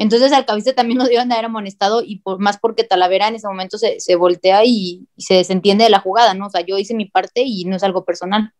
Entonces 0.00 0.32
al 0.32 0.46
cabeza 0.46 0.72
también 0.72 0.96
nos 0.96 1.10
dio 1.10 1.22
de 1.22 1.30
haber 1.30 1.44
amonestado 1.44 2.02
y 2.02 2.20
por, 2.20 2.38
más 2.38 2.58
porque 2.58 2.84
Talavera 2.84 3.28
en 3.28 3.34
ese 3.34 3.46
momento 3.46 3.76
se, 3.76 4.00
se 4.00 4.16
voltea 4.16 4.64
y, 4.64 5.06
y, 5.14 5.22
se 5.22 5.34
desentiende 5.34 5.84
de 5.84 5.90
la 5.90 6.00
jugada, 6.00 6.32
¿no? 6.32 6.46
O 6.46 6.50
sea, 6.50 6.62
yo 6.62 6.78
hice 6.78 6.94
mi 6.94 7.04
parte 7.04 7.42
y 7.44 7.66
no 7.66 7.76
es 7.76 7.82
algo 7.82 8.06
personal. 8.06 8.50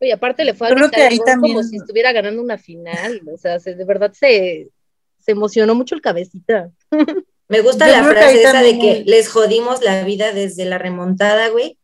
Oye, 0.00 0.14
aparte 0.14 0.42
le 0.46 0.54
fue 0.54 0.68
a 0.68 0.70
Creo 0.70 0.90
que 0.90 1.02
ahí 1.02 1.18
también... 1.18 1.54
como 1.54 1.68
si 1.68 1.76
estuviera 1.76 2.12
ganando 2.12 2.40
una 2.40 2.56
final, 2.56 3.20
o 3.30 3.36
sea, 3.36 3.60
se, 3.60 3.74
de 3.74 3.84
verdad 3.84 4.14
se, 4.14 4.70
se 5.18 5.32
emocionó 5.32 5.74
mucho 5.74 5.94
el 5.94 6.00
cabecita. 6.00 6.70
Me 7.48 7.60
gusta 7.60 7.88
yo 7.88 7.92
la 7.92 8.04
frase 8.04 8.40
esa 8.40 8.52
también... 8.52 8.78
de 8.78 8.82
que 8.82 9.04
les 9.04 9.28
jodimos 9.28 9.82
la 9.82 10.02
vida 10.02 10.32
desde 10.32 10.64
la 10.64 10.78
remontada, 10.78 11.50
güey. 11.50 11.76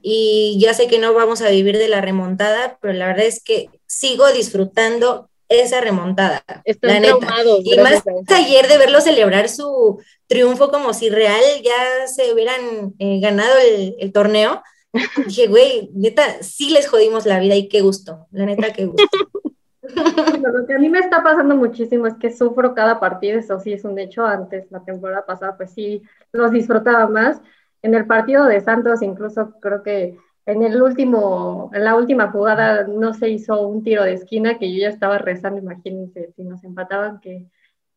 Y 0.00 0.56
ya 0.58 0.72
sé 0.72 0.86
que 0.86 0.98
no 0.98 1.12
vamos 1.12 1.42
a 1.42 1.50
vivir 1.50 1.76
de 1.76 1.88
la 1.88 2.00
remontada, 2.00 2.78
pero 2.80 2.94
la 2.94 3.06
verdad 3.06 3.26
es 3.26 3.44
que 3.44 3.68
sigo 3.86 4.32
disfrutando 4.32 5.28
esa 5.48 5.80
remontada. 5.80 6.42
Están 6.64 6.90
la 6.90 7.00
neta. 7.00 7.26
Y 7.62 7.78
más 7.78 8.02
ayer 8.34 8.68
de 8.68 8.78
verlo 8.78 9.00
celebrar 9.00 9.48
su 9.48 10.00
triunfo 10.26 10.70
como 10.70 10.92
si 10.92 11.08
real 11.08 11.42
ya 11.62 12.06
se 12.06 12.32
hubieran 12.32 12.94
eh, 12.98 13.20
ganado 13.20 13.54
el, 13.58 13.96
el, 13.98 14.12
torneo. 14.12 14.62
Dije, 15.26 15.46
güey, 15.46 15.90
neta, 15.94 16.42
sí 16.42 16.70
les 16.70 16.88
jodimos 16.88 17.26
la 17.26 17.38
vida 17.38 17.54
y 17.54 17.68
qué 17.68 17.80
gusto, 17.80 18.26
la 18.30 18.46
neta, 18.46 18.72
qué 18.72 18.86
gusto. 18.86 19.04
Lo 19.82 20.66
que 20.66 20.74
a 20.74 20.78
mí 20.78 20.88
me 20.88 20.98
está 20.98 21.22
pasando 21.22 21.54
muchísimo 21.54 22.06
es 22.06 22.14
que 22.14 22.30
sufro 22.30 22.74
cada 22.74 22.98
partido, 22.98 23.38
eso 23.38 23.60
sí 23.60 23.72
es 23.72 23.84
un 23.84 23.98
hecho. 23.98 24.24
Antes, 24.24 24.70
la 24.70 24.84
temporada 24.84 25.24
pasada, 25.24 25.56
pues 25.56 25.70
sí, 25.72 26.02
los 26.32 26.50
disfrutaba 26.50 27.06
más. 27.08 27.40
En 27.82 27.94
el 27.94 28.06
partido 28.06 28.46
de 28.46 28.60
Santos, 28.60 29.02
incluso 29.02 29.52
creo 29.60 29.82
que 29.82 30.16
en 30.46 30.62
el 30.62 30.80
último, 30.80 31.70
en 31.74 31.84
la 31.84 31.96
última 31.96 32.30
jugada 32.30 32.86
no 32.86 33.12
se 33.14 33.28
hizo 33.28 33.66
un 33.66 33.82
tiro 33.82 34.04
de 34.04 34.14
esquina 34.14 34.58
que 34.58 34.72
yo 34.72 34.80
ya 34.80 34.88
estaba 34.88 35.18
rezando, 35.18 35.60
imagínense 35.60 36.32
si 36.36 36.44
nos 36.44 36.62
empataban, 36.62 37.20
qué, 37.20 37.44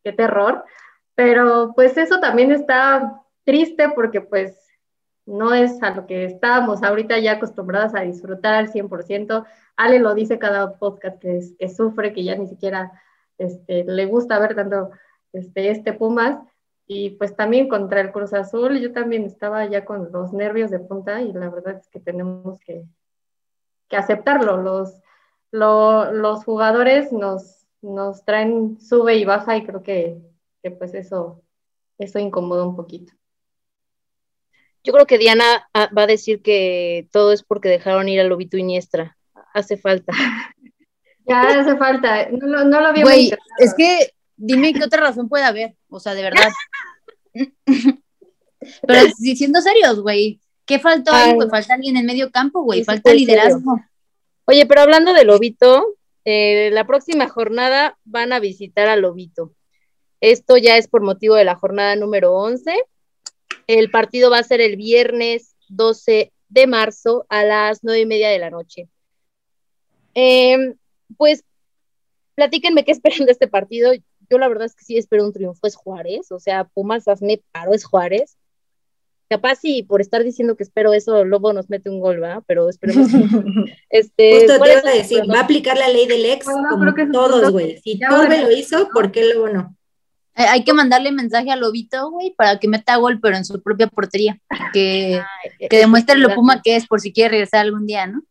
qué 0.03 0.11
terror. 0.11 0.65
Pero 1.13 1.73
pues 1.75 1.95
eso 1.97 2.19
también 2.19 2.51
está 2.51 3.21
triste 3.43 3.89
porque 3.93 4.21
pues 4.21 4.57
no 5.25 5.53
es 5.53 5.81
a 5.83 5.91
lo 5.91 6.07
que 6.07 6.25
estábamos 6.25 6.81
ahorita 6.81 7.19
ya 7.19 7.33
acostumbradas 7.33 7.93
a 7.93 8.01
disfrutar 8.01 8.55
al 8.55 8.71
100%. 8.71 9.45
Ale 9.75 9.99
lo 9.99 10.15
dice 10.15 10.39
cada 10.39 10.73
podcast 10.73 11.19
que, 11.19 11.37
es, 11.37 11.55
que 11.57 11.69
sufre, 11.69 12.13
que 12.13 12.23
ya 12.23 12.35
ni 12.35 12.47
siquiera 12.47 12.91
este, 13.37 13.83
le 13.83 14.05
gusta 14.07 14.39
ver 14.39 14.55
tanto 14.55 14.89
este, 15.33 15.69
este 15.69 15.93
Pumas, 15.93 16.39
y 16.91 17.11
pues 17.11 17.35
también 17.35 17.69
contra 17.69 18.01
el 18.01 18.11
Cruz 18.11 18.33
Azul, 18.33 18.79
yo 18.79 18.91
también 18.91 19.23
estaba 19.23 19.63
ya 19.67 19.85
con 19.85 20.11
los 20.11 20.33
nervios 20.33 20.71
de 20.71 20.79
punta 20.79 21.21
y 21.21 21.31
la 21.31 21.47
verdad 21.47 21.77
es 21.77 21.87
que 21.87 21.99
tenemos 21.99 22.59
que, 22.61 22.83
que 23.87 23.95
aceptarlo. 23.95 24.57
Los, 24.57 24.99
lo, 25.51 26.11
los 26.11 26.43
jugadores 26.43 27.11
nos, 27.11 27.67
nos 27.83 28.25
traen 28.25 28.81
sube 28.81 29.17
y 29.17 29.23
baja 29.23 29.55
y 29.55 29.67
creo 29.67 29.83
que, 29.83 30.17
que 30.63 30.71
pues 30.71 30.95
eso, 30.95 31.43
eso 31.99 32.17
incomoda 32.17 32.65
un 32.65 32.75
poquito. 32.75 33.13
Yo 34.83 34.91
creo 34.91 35.05
que 35.05 35.19
Diana 35.19 35.69
ah, 35.75 35.91
va 35.95 36.03
a 36.03 36.07
decir 36.07 36.41
que 36.41 37.07
todo 37.11 37.33
es 37.33 37.43
porque 37.43 37.69
dejaron 37.69 38.09
ir 38.09 38.19
a 38.19 38.23
Lobito 38.23 38.57
Iniestra. 38.57 39.15
Hace 39.53 39.77
falta. 39.77 40.11
ya 41.27 41.59
hace 41.59 41.77
falta. 41.77 42.29
No, 42.31 42.63
no 42.63 42.81
lo 42.81 42.87
había 42.87 43.03
Güey, 43.03 43.31
es 43.59 43.75
que 43.75 44.11
dime 44.39 44.73
qué 44.73 44.83
otra 44.83 45.01
razón 45.01 45.29
puede 45.29 45.43
haber. 45.43 45.75
O 45.89 45.99
sea, 45.99 46.15
de 46.15 46.23
verdad. 46.23 46.49
Pero 48.87 49.09
si 49.17 49.35
siendo 49.35 49.61
serios, 49.61 50.01
güey, 50.01 50.39
¿qué 50.65 50.79
faltó 50.79 51.11
ahí? 51.13 51.35
Pues 51.35 51.49
falta 51.49 51.75
alguien 51.75 51.97
en 51.97 52.05
medio 52.05 52.31
campo, 52.31 52.63
güey, 52.63 52.83
falta 52.83 53.13
liderazgo. 53.13 53.79
Oye, 54.45 54.65
pero 54.65 54.81
hablando 54.81 55.13
de 55.13 55.23
Lobito, 55.23 55.97
eh, 56.25 56.69
la 56.71 56.85
próxima 56.85 57.29
jornada 57.29 57.97
van 58.03 58.33
a 58.33 58.39
visitar 58.39 58.89
a 58.89 58.95
Lobito. 58.95 59.53
Esto 60.21 60.57
ya 60.57 60.77
es 60.77 60.87
por 60.87 61.01
motivo 61.01 61.35
de 61.35 61.45
la 61.45 61.55
jornada 61.55 61.95
número 61.95 62.33
11. 62.33 62.83
El 63.67 63.91
partido 63.91 64.29
va 64.29 64.39
a 64.39 64.43
ser 64.43 64.59
el 64.59 64.75
viernes 64.75 65.55
12 65.69 66.33
de 66.49 66.67
marzo 66.67 67.25
a 67.29 67.43
las 67.43 67.83
nueve 67.83 68.01
y 68.01 68.05
media 68.05 68.29
de 68.29 68.39
la 68.39 68.49
noche. 68.49 68.89
Em, 70.13 70.75
pues 71.15 71.43
platíquenme 72.35 72.83
qué 72.83 72.91
esperan 72.91 73.25
de 73.25 73.31
este 73.31 73.47
partido. 73.47 73.93
Yo 74.29 74.37
la 74.37 74.47
verdad 74.47 74.65
es 74.65 74.75
que 74.75 74.85
sí 74.85 74.97
espero 74.97 75.25
un 75.25 75.33
triunfo, 75.33 75.65
es 75.67 75.75
Juárez, 75.75 76.31
o 76.31 76.39
sea, 76.39 76.65
Pumas 76.65 77.07
hazme 77.07 77.41
paro, 77.51 77.73
es 77.73 77.83
Juárez. 77.83 78.37
Capaz 79.29 79.59
y 79.61 79.83
por 79.83 80.01
estar 80.01 80.23
diciendo 80.23 80.55
que 80.55 80.63
espero 80.63 80.91
eso, 80.93 81.23
Lobo 81.23 81.53
nos 81.53 81.69
mete 81.69 81.89
un 81.89 81.99
gol, 81.99 82.21
¿va? 82.21 82.41
Pero 82.47 82.67
esperemos. 82.67 83.07
este, 83.89 84.39
Justo 84.39 84.59
te 84.59 84.71
iba 84.71 84.79
a 84.79 84.95
decir, 84.95 85.21
va 85.29 85.39
a 85.39 85.43
aplicar 85.43 85.77
la 85.77 85.87
ley 85.87 86.07
del 86.07 86.25
ex 86.25 86.45
como 86.45 86.93
todos, 87.11 87.51
güey. 87.51 87.79
Si 87.79 87.99
Torbe 87.99 88.41
lo 88.41 88.51
hizo, 88.51 88.89
¿por 88.89 89.11
qué 89.11 89.31
Lobo 89.33 89.49
no? 89.49 89.75
Eh, 90.35 90.45
hay 90.47 90.63
que 90.63 90.73
mandarle 90.73 91.11
mensaje 91.11 91.51
a 91.51 91.57
Lobito, 91.57 92.09
güey, 92.11 92.33
para 92.35 92.57
que 92.59 92.67
meta 92.67 92.95
gol, 92.95 93.19
pero 93.21 93.35
en 93.35 93.45
su 93.45 93.61
propia 93.61 93.87
portería. 93.87 94.39
Que, 94.73 95.21
que 95.69 95.77
demuestre 95.77 96.17
lo 96.17 96.33
Puma 96.33 96.61
que 96.61 96.75
es, 96.75 96.87
por 96.87 97.01
si 97.01 97.11
quiere 97.11 97.31
regresar 97.31 97.61
algún 97.61 97.85
día, 97.85 98.07
¿no? 98.07 98.23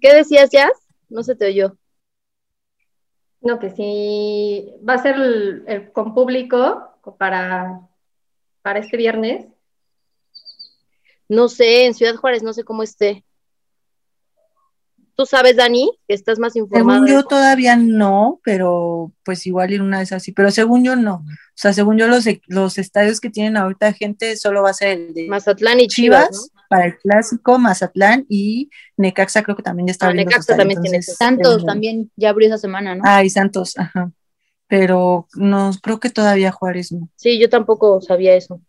¿Qué 0.00 0.12
decías, 0.12 0.50
Jazz? 0.50 0.72
No 1.08 1.22
se 1.22 1.34
te 1.34 1.46
oyó. 1.46 1.76
No, 3.40 3.58
que 3.58 3.70
sí, 3.70 4.72
va 4.86 4.94
a 4.94 5.02
ser 5.02 5.16
el, 5.16 5.92
con 5.92 6.14
público 6.14 6.90
para, 7.18 7.80
para 8.62 8.80
este 8.80 8.96
viernes. 8.96 9.46
No 11.28 11.48
sé, 11.48 11.86
en 11.86 11.94
Ciudad 11.94 12.16
Juárez 12.16 12.42
no 12.42 12.52
sé 12.52 12.64
cómo 12.64 12.82
esté. 12.82 13.24
¿Tú 15.20 15.26
sabes, 15.26 15.56
Dani, 15.56 15.90
que 16.08 16.14
estás 16.14 16.38
más 16.38 16.56
informado? 16.56 17.04
Según 17.04 17.08
yo 17.08 17.24
todavía 17.24 17.76
no, 17.76 18.40
pero 18.42 19.12
pues 19.22 19.46
igual 19.46 19.72
en 19.72 19.82
una 19.82 19.98
vez 19.98 20.12
así, 20.12 20.32
pero 20.32 20.50
según 20.50 20.82
yo 20.82 20.96
no. 20.96 21.16
O 21.16 21.52
sea, 21.54 21.74
según 21.74 21.98
yo 21.98 22.08
los, 22.08 22.24
los 22.46 22.78
estadios 22.78 23.20
que 23.20 23.28
tienen 23.28 23.58
ahorita 23.58 23.92
gente 23.92 24.36
solo 24.36 24.62
va 24.62 24.70
a 24.70 24.74
ser 24.74 24.98
el 24.98 25.12
de 25.12 25.28
Mazatlán 25.28 25.78
y 25.80 25.88
Chivas, 25.88 26.50
para 26.70 26.86
el 26.86 26.96
clásico, 26.98 27.58
Mazatlán 27.58 28.26
y 28.28 28.70
Necaxa 28.96 29.42
creo 29.42 29.56
que 29.56 29.62
también 29.64 29.88
ya 29.88 29.90
está 29.90 30.06
ah, 30.06 30.14
Necaxa 30.14 30.56
también 30.56 30.80
tiene 30.80 31.02
Santos 31.02 31.66
también 31.66 32.12
ya 32.14 32.30
abrió 32.30 32.46
esa 32.46 32.58
semana, 32.58 32.94
¿no? 32.94 33.02
Ah, 33.04 33.24
y 33.24 33.28
Santos, 33.28 33.76
ajá. 33.76 34.12
Pero 34.68 35.26
no, 35.34 35.72
creo 35.82 35.98
que 35.98 36.10
todavía 36.10 36.52
Juárez 36.52 36.92
no. 36.92 37.08
Sí, 37.16 37.40
yo 37.40 37.48
tampoco 37.48 38.00
sabía 38.00 38.36
eso. 38.36 38.60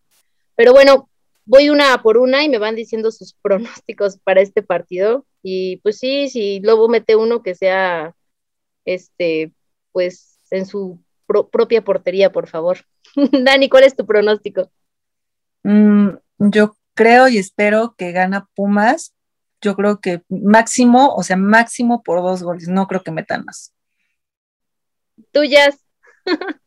Pero 0.56 0.74
bueno, 0.74 1.12
voy 1.46 1.70
una 1.70 2.02
por 2.02 2.18
una 2.18 2.44
y 2.44 2.50
me 2.50 2.58
van 2.58 2.76
diciendo 2.76 3.12
sus 3.12 3.36
pronósticos 3.40 4.18
para 4.24 4.42
este 4.42 4.64
partido. 4.64 5.28
Y 5.44 5.78
pues 5.78 6.00
sí, 6.00 6.28
si 6.30 6.60
Lobo 6.60 6.90
mete 6.90 7.16
uno 7.16 7.44
que 7.44 7.54
sea, 7.54 8.16
este, 8.84 9.54
pues 9.92 10.40
en 10.50 10.66
su 10.66 11.00
propia 11.28 11.84
portería, 11.84 12.32
por 12.32 12.48
favor. 12.48 12.80
Dani, 13.44 13.70
¿cuál 13.70 13.84
es 13.84 13.96
tu 13.96 14.08
pronóstico? 14.08 14.72
Mm, 15.62 16.16
yo 16.40 16.74
creo 16.94 17.28
y 17.28 17.38
espero 17.38 17.96
que 17.98 18.12
gana 18.12 18.48
Pumas. 18.56 19.14
Yo 19.62 19.76
creo 19.76 20.00
que 20.00 20.24
máximo, 20.30 21.14
o 21.14 21.24
sea, 21.24 21.38
máximo 21.38 22.02
por 22.04 22.22
dos 22.22 22.42
goles. 22.44 22.68
No 22.68 22.88
creo 22.88 23.04
que 23.04 23.12
metan 23.12 23.46
más. 23.46 23.74
Tuyas. 25.32 25.86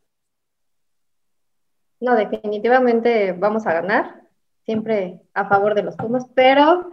no, 2.00 2.14
definitivamente 2.14 3.32
vamos 3.32 3.66
a 3.66 3.72
ganar. 3.72 4.22
Siempre 4.64 5.20
a 5.34 5.46
favor 5.48 5.74
de 5.74 5.82
los 5.82 5.96
Pumas, 5.96 6.24
pero 6.34 6.90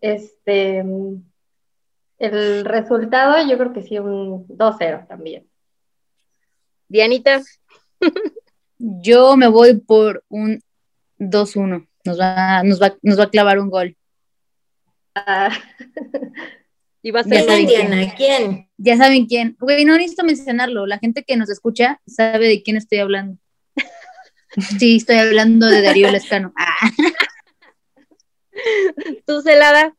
este, 0.00 0.84
el 2.18 2.64
resultado 2.64 3.46
yo 3.46 3.58
creo 3.58 3.72
que 3.72 3.82
sí, 3.82 3.98
un 3.98 4.46
2-0 4.48 5.06
también. 5.06 5.48
Dianita. 6.88 7.42
yo 8.78 9.36
me 9.36 9.48
voy 9.48 9.80
por 9.80 10.24
un 10.28 10.60
2-1. 11.18 11.86
Nos 12.04 12.20
va, 12.20 12.62
nos, 12.62 12.80
va, 12.80 12.96
nos 13.02 13.18
va 13.18 13.24
a 13.24 13.30
clavar 13.30 13.58
un 13.58 13.70
gol. 13.70 13.96
Ah. 15.14 15.50
y 17.02 17.10
va 17.10 17.20
a 17.20 17.24
ser 17.24 17.46
ya 17.46 17.56
Diana, 17.56 18.14
quién. 18.16 18.68
Ya 18.76 18.96
saben 18.96 19.26
quién. 19.26 19.56
Güey, 19.60 19.84
no 19.84 19.96
necesito 19.96 20.24
mencionarlo. 20.24 20.86
La 20.86 20.98
gente 20.98 21.24
que 21.24 21.36
nos 21.36 21.50
escucha 21.50 22.00
sabe 22.06 22.48
de 22.48 22.62
quién 22.62 22.76
estoy 22.76 22.98
hablando. 22.98 23.38
sí, 24.78 24.96
estoy 24.96 25.16
hablando 25.16 25.66
de 25.66 25.82
Darío 25.82 26.10
Lescano. 26.10 26.52
Ah. 26.56 26.90
¿Tú, 29.26 29.42
Celada? 29.42 29.96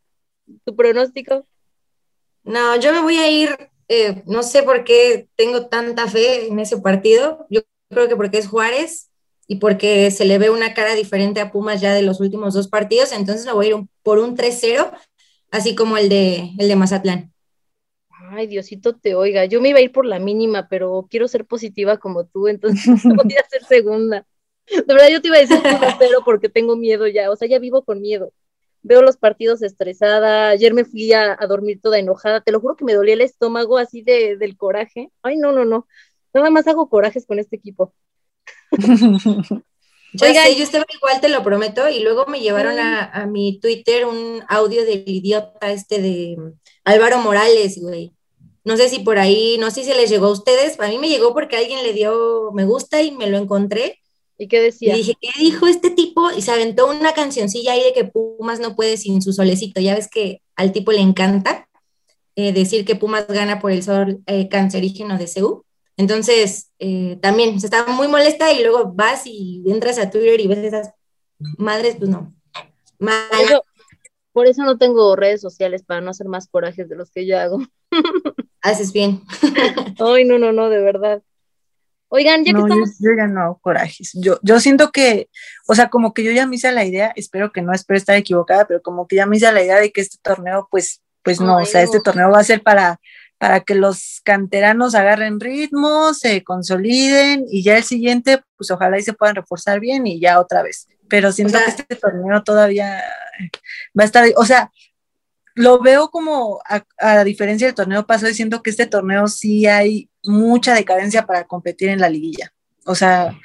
¿Tu 0.63 0.75
pronóstico? 0.75 1.47
No, 2.43 2.79
yo 2.79 2.93
me 2.93 3.01
voy 3.01 3.17
a 3.17 3.29
ir, 3.29 3.71
eh, 3.87 4.21
no 4.27 4.43
sé 4.43 4.61
por 4.61 4.83
qué 4.83 5.27
tengo 5.35 5.67
tanta 5.67 6.07
fe 6.07 6.47
en 6.47 6.59
ese 6.59 6.77
partido. 6.77 7.47
Yo 7.49 7.61
creo 7.89 8.07
que 8.07 8.15
porque 8.15 8.37
es 8.37 8.47
Juárez 8.47 9.04
y 9.47 9.57
porque 9.57 10.11
se 10.11 10.25
le 10.25 10.37
ve 10.37 10.49
una 10.49 10.73
cara 10.73 10.95
diferente 10.95 11.39
a 11.39 11.51
Pumas 11.51 11.81
ya 11.81 11.93
de 11.93 12.01
los 12.01 12.19
últimos 12.19 12.53
dos 12.53 12.67
partidos, 12.67 13.11
entonces 13.11 13.45
me 13.45 13.53
voy 13.53 13.65
a 13.67 13.69
ir 13.69 13.75
por 14.03 14.19
un 14.19 14.35
3-0, 14.35 14.91
así 15.51 15.75
como 15.75 15.97
el 15.97 16.09
de, 16.09 16.51
el 16.57 16.67
de 16.67 16.75
Mazatlán. 16.75 17.33
Ay, 18.31 18.47
Diosito 18.47 18.95
te 18.95 19.13
oiga. 19.13 19.45
Yo 19.45 19.61
me 19.61 19.69
iba 19.69 19.79
a 19.79 19.83
ir 19.83 19.91
por 19.91 20.05
la 20.05 20.19
mínima, 20.19 20.67
pero 20.67 21.07
quiero 21.09 21.27
ser 21.27 21.45
positiva 21.45 21.97
como 21.97 22.25
tú, 22.25 22.47
entonces 22.47 22.85
voy 23.03 23.35
a 23.35 23.49
ser 23.49 23.63
segunda. 23.65 24.25
De 24.67 24.81
verdad, 24.81 25.09
yo 25.11 25.21
te 25.21 25.27
iba 25.27 25.37
a 25.37 25.41
decir 25.41 25.57
1-0 25.57 26.23
porque 26.25 26.49
tengo 26.49 26.75
miedo 26.75 27.07
ya, 27.07 27.29
o 27.29 27.35
sea, 27.35 27.47
ya 27.47 27.59
vivo 27.59 27.83
con 27.83 28.01
miedo 28.01 28.33
veo 28.85 29.01
los 29.01 29.17
partidos 29.17 29.63
estresada, 29.63 30.49
ayer 30.49 30.73
me 30.75 30.85
fui 30.85 31.11
a, 31.11 31.35
dormir 31.49 31.81
toda 31.81 31.97
enojada, 31.97 32.41
te 32.41 32.51
lo 32.51 32.59
juro 32.59 32.75
que 32.75 32.85
me 32.85 32.93
dolía 32.93 33.15
el 33.15 33.21
estómago 33.21 33.79
así 33.79 34.03
de, 34.03 34.37
del 34.37 34.55
coraje. 34.57 35.11
Ay, 35.23 35.37
no, 35.37 35.51
no, 35.51 35.65
no, 35.65 35.87
nada 36.33 36.51
más 36.51 36.67
hago 36.67 36.87
corajes 36.87 37.25
con 37.25 37.39
este 37.39 37.55
equipo. 37.55 37.93
Ya 40.13 40.45
sé, 40.45 40.55
yo 40.55 40.63
estaba 40.63 40.85
igual, 40.95 41.19
te 41.19 41.27
lo 41.27 41.43
prometo, 41.43 41.89
y 41.89 41.99
luego 41.99 42.25
me 42.27 42.39
llevaron 42.39 42.79
a, 42.79 43.25
mi 43.27 43.59
Twitter 43.59 44.05
un 44.05 44.43
audio 44.47 44.85
del 44.85 45.03
idiota 45.05 45.71
este 45.73 46.01
de 46.01 46.37
Álvaro 46.85 47.19
Morales, 47.19 47.77
güey. 47.81 48.13
No 48.63 48.77
sé 48.77 48.87
si 48.87 48.99
por 48.99 49.19
ahí, 49.19 49.57
no 49.59 49.71
sé 49.71 49.83
si 49.83 49.91
se 49.91 49.97
les 49.97 50.09
llegó 50.09 50.27
a 50.27 50.31
ustedes, 50.31 50.79
a 50.79 50.87
mí 50.87 50.99
me 50.99 51.09
llegó 51.09 51.33
porque 51.33 51.57
alguien 51.57 51.83
le 51.83 51.91
dio 51.91 52.51
me 52.53 52.63
gusta 52.63 53.01
y 53.01 53.11
me 53.11 53.27
lo 53.29 53.37
encontré, 53.37 53.99
¿Y 54.37 54.47
qué 54.47 54.61
decía? 54.61 54.93
Y 54.93 54.97
dije, 54.97 55.13
¿qué 55.19 55.29
dijo 55.39 55.67
este 55.67 55.91
tipo? 55.91 56.31
Y 56.31 56.41
se 56.41 56.51
aventó 56.51 56.89
una 56.89 57.13
cancioncilla 57.13 57.73
ahí 57.73 57.83
de 57.83 57.93
que 57.93 58.05
Pumas 58.05 58.59
no 58.59 58.75
puede 58.75 58.97
sin 58.97 59.21
su 59.21 59.31
solecito. 59.31 59.79
Ya 59.79 59.95
ves 59.95 60.09
que 60.09 60.41
al 60.55 60.71
tipo 60.71 60.91
le 60.91 60.99
encanta 60.99 61.69
eh, 62.35 62.51
decir 62.51 62.83
que 62.85 62.95
Pumas 62.95 63.27
gana 63.27 63.59
por 63.59 63.71
el 63.71 63.81
sol 63.81 64.21
eh, 64.25 64.49
cancerígeno 64.49 65.17
de 65.17 65.27
CEU. 65.27 65.65
Entonces, 65.97 66.71
eh, 66.79 67.17
también 67.21 67.59
se 67.59 67.67
estaba 67.67 67.91
muy 67.91 68.07
molesta 68.07 68.51
y 68.51 68.61
luego 68.61 68.91
vas 68.93 69.23
y 69.25 69.63
entras 69.67 69.97
a 69.97 70.09
Twitter 70.09 70.39
y 70.41 70.47
ves 70.47 70.59
esas 70.59 70.91
madres, 71.57 71.95
pues 71.97 72.09
no. 72.09 72.33
Por 72.97 73.39
eso, 73.41 73.63
por 74.31 74.47
eso 74.47 74.63
no 74.63 74.77
tengo 74.77 75.15
redes 75.15 75.41
sociales 75.41 75.83
para 75.83 76.01
no 76.01 76.11
hacer 76.11 76.27
más 76.27 76.47
corajes 76.47 76.89
de 76.89 76.95
los 76.95 77.11
que 77.11 77.25
yo 77.25 77.39
hago. 77.39 77.59
Haces 78.61 78.91
bien. 78.91 79.21
Ay, 79.99 80.25
no, 80.25 80.37
no, 80.37 80.51
no, 80.51 80.69
de 80.69 80.81
verdad. 80.81 81.21
Oigan, 82.09 82.43
ya 82.45 82.53
que 82.53 82.59
estamos. 82.59 82.97
Yo, 82.99 83.11
ya 83.17 83.27
no 83.27 83.41
hago 83.41 83.59
corajes. 83.59 84.11
Yo, 84.13 84.39
yo 84.41 84.59
siento 84.59 84.91
que, 84.91 85.29
o 85.67 85.75
sea, 85.75 85.89
como 85.89 86.13
que 86.13 86.23
yo 86.23 86.31
ya 86.31 86.45
me 86.45 86.55
hice 86.55 86.71
la 86.71 86.85
idea, 86.85 87.11
espero 87.15 87.51
que 87.51 87.61
no, 87.61 87.73
espero 87.73 87.97
estar 87.97 88.15
equivocada, 88.15 88.65
pero 88.65 88.81
como 88.81 89.07
que 89.07 89.15
ya 89.15 89.25
me 89.25 89.37
hice 89.37 89.51
la 89.51 89.63
idea 89.63 89.79
de 89.79 89.91
que 89.91 90.01
este 90.01 90.17
torneo, 90.21 90.67
pues, 90.69 91.01
pues 91.23 91.41
no, 91.41 91.57
o 91.57 91.65
sea, 91.65 91.81
este 91.81 91.99
torneo 91.99 92.29
va 92.29 92.39
a 92.39 92.43
ser 92.43 92.61
para, 92.61 92.99
para 93.37 93.59
que 93.61 93.75
los 93.75 94.21
canteranos 94.23 94.95
agarren 94.95 95.39
ritmo, 95.39 96.13
se 96.13 96.43
consoliden 96.43 97.45
y 97.49 97.63
ya 97.63 97.77
el 97.77 97.83
siguiente, 97.83 98.41
pues 98.57 98.71
ojalá 98.71 98.97
y 98.97 99.03
se 99.03 99.13
puedan 99.13 99.35
reforzar 99.35 99.79
bien 99.79 100.07
y 100.07 100.19
ya 100.19 100.39
otra 100.39 100.63
vez. 100.63 100.87
Pero 101.09 101.31
siento 101.31 101.59
que 101.59 101.69
este 101.69 101.95
torneo 101.95 102.43
todavía 102.43 103.03
va 103.97 104.03
a 104.03 104.05
estar, 104.05 104.25
o 104.37 104.45
sea, 104.45 104.71
lo 105.55 105.81
veo 105.81 106.09
como 106.09 106.59
a, 106.99 107.23
diferencia 107.23 107.67
del 107.67 107.75
torneo 107.75 108.05
pasado, 108.05 108.33
siento 108.33 108.61
que 108.61 108.69
este 108.69 108.87
torneo 108.87 109.27
sí 109.27 109.65
hay 109.65 110.09
mucha 110.23 110.73
decadencia 110.73 111.25
para 111.25 111.45
competir 111.45 111.89
en 111.89 112.01
la 112.01 112.09
liguilla. 112.09 112.51
O 112.85 112.93
sea, 112.93 113.37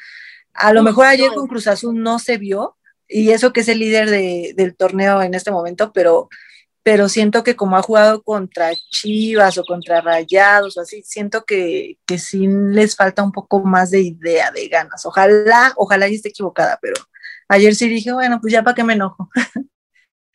a 0.52 0.72
lo 0.72 0.82
mejor 0.82 1.06
ayer 1.06 1.30
con 1.32 1.46
Cruz 1.46 1.68
Azul 1.68 2.02
no 2.02 2.18
se 2.18 2.36
vio, 2.36 2.76
y 3.08 3.30
eso 3.30 3.52
que 3.52 3.60
es 3.60 3.68
el 3.68 3.78
líder 3.78 4.10
del 4.54 4.76
torneo 4.76 5.22
en 5.22 5.34
este 5.34 5.50
momento, 5.50 5.92
pero, 5.92 6.28
pero 6.90 7.08
siento 7.08 7.44
que 7.44 7.54
como 7.54 7.76
ha 7.76 7.82
jugado 7.82 8.20
contra 8.20 8.74
Chivas 8.74 9.56
o 9.58 9.62
contra 9.62 10.00
Rayados 10.00 10.76
o 10.76 10.80
así, 10.80 11.04
siento 11.04 11.44
que, 11.44 11.98
que 12.04 12.18
sí 12.18 12.48
les 12.48 12.96
falta 12.96 13.22
un 13.22 13.30
poco 13.30 13.60
más 13.60 13.92
de 13.92 14.00
idea, 14.00 14.50
de 14.50 14.66
ganas. 14.66 15.06
Ojalá, 15.06 15.72
ojalá 15.76 16.08
y 16.08 16.16
esté 16.16 16.30
equivocada, 16.30 16.80
pero 16.82 16.94
ayer 17.46 17.76
sí 17.76 17.88
dije, 17.88 18.12
bueno, 18.12 18.40
pues 18.40 18.52
ya 18.52 18.64
para 18.64 18.74
qué 18.74 18.82
me 18.82 18.94
enojo. 18.94 19.30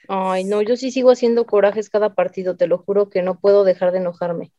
Ay, 0.08 0.46
no, 0.46 0.62
yo 0.62 0.78
sí 0.78 0.92
sigo 0.92 1.12
haciendo 1.12 1.46
corajes 1.46 1.90
cada 1.90 2.16
partido, 2.16 2.56
te 2.56 2.68
lo 2.68 2.78
juro 2.78 3.10
que 3.10 3.22
no 3.22 3.38
puedo 3.38 3.66
dejar 3.66 3.92
de 3.92 3.98
enojarme. 3.98 4.54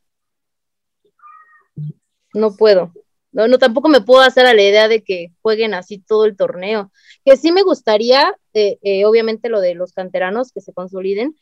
No 2.34 2.56
puedo. 2.56 2.92
No, 3.32 3.48
no, 3.48 3.56
tampoco 3.56 3.88
me 3.88 4.02
puedo 4.02 4.20
hacer 4.20 4.44
a 4.44 4.52
la 4.52 4.62
idea 4.62 4.86
de 4.88 5.02
que 5.02 5.32
jueguen 5.40 5.72
así 5.72 5.96
todo 5.96 6.26
el 6.26 6.36
torneo. 6.36 6.92
Que 7.24 7.38
sí 7.38 7.52
me 7.52 7.62
gustaría, 7.62 8.34
eh, 8.52 8.76
eh, 8.82 9.06
obviamente 9.06 9.48
lo 9.48 9.62
de 9.62 9.74
los 9.74 9.94
canteranos 9.94 10.52
que 10.52 10.60
se 10.60 10.74
consoliden, 10.74 11.34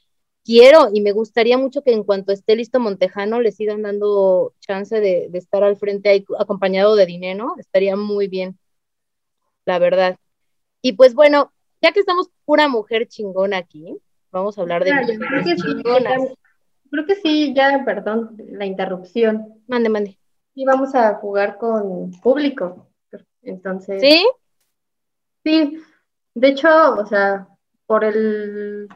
quiero 0.44 0.88
y 0.92 1.00
me 1.00 1.12
gustaría 1.12 1.56
mucho 1.58 1.82
que 1.82 1.92
en 1.92 2.04
cuanto 2.04 2.32
esté 2.32 2.54
listo 2.56 2.78
Montejano 2.80 3.40
le 3.40 3.50
sigan 3.52 3.82
dando 3.82 4.52
chance 4.60 5.00
de, 5.00 5.28
de 5.30 5.38
estar 5.38 5.62
al 5.64 5.76
frente 5.76 6.08
ahí 6.10 6.24
acompañado 6.38 6.96
de 6.96 7.06
dinero, 7.06 7.54
estaría 7.58 7.96
muy 7.96 8.28
bien, 8.28 8.58
la 9.64 9.78
verdad. 9.78 10.16
Y 10.82 10.92
pues 10.92 11.14
bueno, 11.14 11.52
ya 11.80 11.92
que 11.92 12.00
estamos 12.00 12.28
pura 12.44 12.68
mujer 12.68 13.08
chingona 13.08 13.56
aquí, 13.58 13.96
vamos 14.30 14.58
a 14.58 14.60
hablar 14.62 14.84
de 14.84 14.90
yo 14.90 15.18
creo 15.18 15.44
que 15.44 15.56
sí, 15.56 15.62
chingonas. 15.62 16.22
ya- 16.22 16.34
Creo 16.90 17.06
que 17.06 17.16
sí, 17.16 17.52
ya, 17.56 17.82
perdón, 17.84 18.36
la 18.50 18.66
interrupción. 18.66 19.62
Mande, 19.66 19.88
mande. 19.88 20.18
Y 20.54 20.64
vamos 20.64 20.94
a 20.94 21.14
jugar 21.14 21.58
con 21.58 22.12
público. 22.20 22.86
Entonces. 23.42 24.00
¿Sí? 24.00 24.24
Sí. 25.44 25.82
De 26.34 26.48
hecho, 26.48 26.68
o 26.94 27.04
sea, 27.06 27.48
por 27.86 28.04
el 28.04 28.88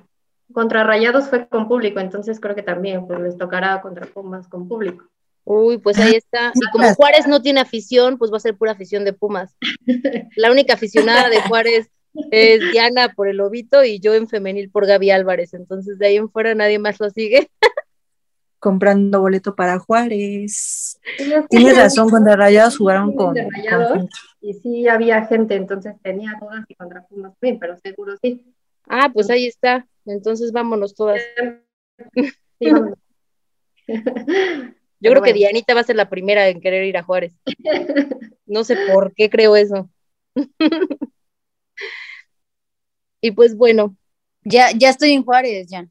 contra 0.53 0.85
Rayados 0.85 1.29
fue 1.29 1.49
con 1.49 1.69
público, 1.69 2.01
entonces 2.01 2.41
creo 2.41 2.55
que 2.55 2.63
también 2.63 3.07
pues 3.07 3.21
les 3.21 3.37
tocará 3.37 3.81
contra 3.81 4.07
Pumas 4.07 4.49
con 4.49 4.69
público. 4.69 5.05
Uy, 5.45 5.79
pues 5.79 5.99
ahí 5.99 6.15
está. 6.15 6.53
Y 6.55 6.71
como 6.71 6.95
Juárez 6.95 7.27
no 7.27 7.41
tiene 7.41 7.61
afición, 7.61 8.19
pues 8.19 8.31
va 8.31 8.37
a 8.37 8.41
ser 8.41 8.55
pura 8.55 8.73
afición 8.73 9.05
de 9.07 9.15
Pumas. 9.15 9.57
La 10.37 10.51
única 10.51 10.75
aficionada 10.75 11.31
de 11.31 11.41
Juárez 11.41 11.91
es 12.31 12.61
Diana 12.71 13.15
por 13.15 13.29
el 13.29 13.39
Lobito 13.39 13.83
y 13.83 13.99
yo 13.99 14.15
en 14.15 14.29
femenil 14.29 14.71
por 14.71 14.87
Gaby 14.87 15.11
Álvarez. 15.11 15.55
Entonces 15.55 15.99
de 15.99 16.07
ahí 16.07 16.17
en 16.17 16.31
fuera 16.31 16.55
nadie 16.55 16.79
más 16.79 17.01
lo 17.01 17.09
sigue. 17.09 17.51
Comprando 18.59 19.23
boleto 19.23 19.55
para 19.55 19.79
Juárez. 19.79 21.01
Tienes 21.49 21.77
razón, 21.79 22.11
contra 22.11 22.37
Rayados 22.37 22.77
jugaron 22.77 23.15
con, 23.15 23.35
Rayados 23.35 24.07
y 24.41 24.53
sí 24.53 24.89
había 24.89 25.25
gente, 25.27 25.55
entonces 25.55 25.95
tenía 26.03 26.37
dudas 26.41 26.65
y 26.69 26.75
contra 26.75 27.07
Pumas 27.07 27.33
bien, 27.41 27.59
pero 27.59 27.79
seguro 27.79 28.17
sí. 28.21 28.45
Ah, 28.87 29.11
pues 29.13 29.31
ahí 29.31 29.47
está. 29.47 29.87
Entonces 30.13 30.53
vámonos 30.53 30.95
todas. 30.95 31.21
Sí, 32.61 32.71
vámonos. 32.73 32.99
Yo 35.01 35.11
creo 35.13 35.23
que 35.23 35.33
Dianita 35.33 35.75
va 35.75 35.81
a 35.81 35.85
ser 35.85 35.97
la 35.97 36.11
primera 36.11 36.49
en 36.49 36.61
querer 36.61 36.85
ir 36.85 36.97
a 36.97 37.05
Juárez. 37.05 37.35
No 38.47 38.65
sé 38.65 38.77
por 38.93 39.15
qué 39.15 39.31
creo 39.31 39.55
eso. 39.55 39.89
y 43.21 43.31
pues 43.31 43.57
bueno. 43.57 43.97
Ya, 44.43 44.73
ya 44.73 44.91
estoy 44.91 45.13
en 45.13 45.25
Juárez, 45.25 45.69
ya. 45.69 45.89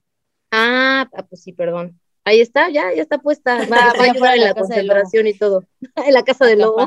Ah, 0.52 1.10
ah, 1.14 1.24
pues 1.24 1.44
sí, 1.44 1.54
perdón. 1.54 2.00
Ahí 2.24 2.42
está, 2.42 2.70
ya, 2.70 2.94
ya 2.94 3.02
está 3.02 3.20
puesta. 3.20 3.66
Va, 3.68 3.92
a 3.92 4.04
ayudar 4.04 4.32
de 4.32 4.36
en 4.36 4.42
la 4.42 4.48
la 4.48 4.54
concentración 4.54 5.28
y 5.28 5.34
todo. 5.34 5.64
En 5.96 6.14
la 6.14 6.24
casa 6.24 6.46
del 6.46 6.60
lobo. 6.60 6.86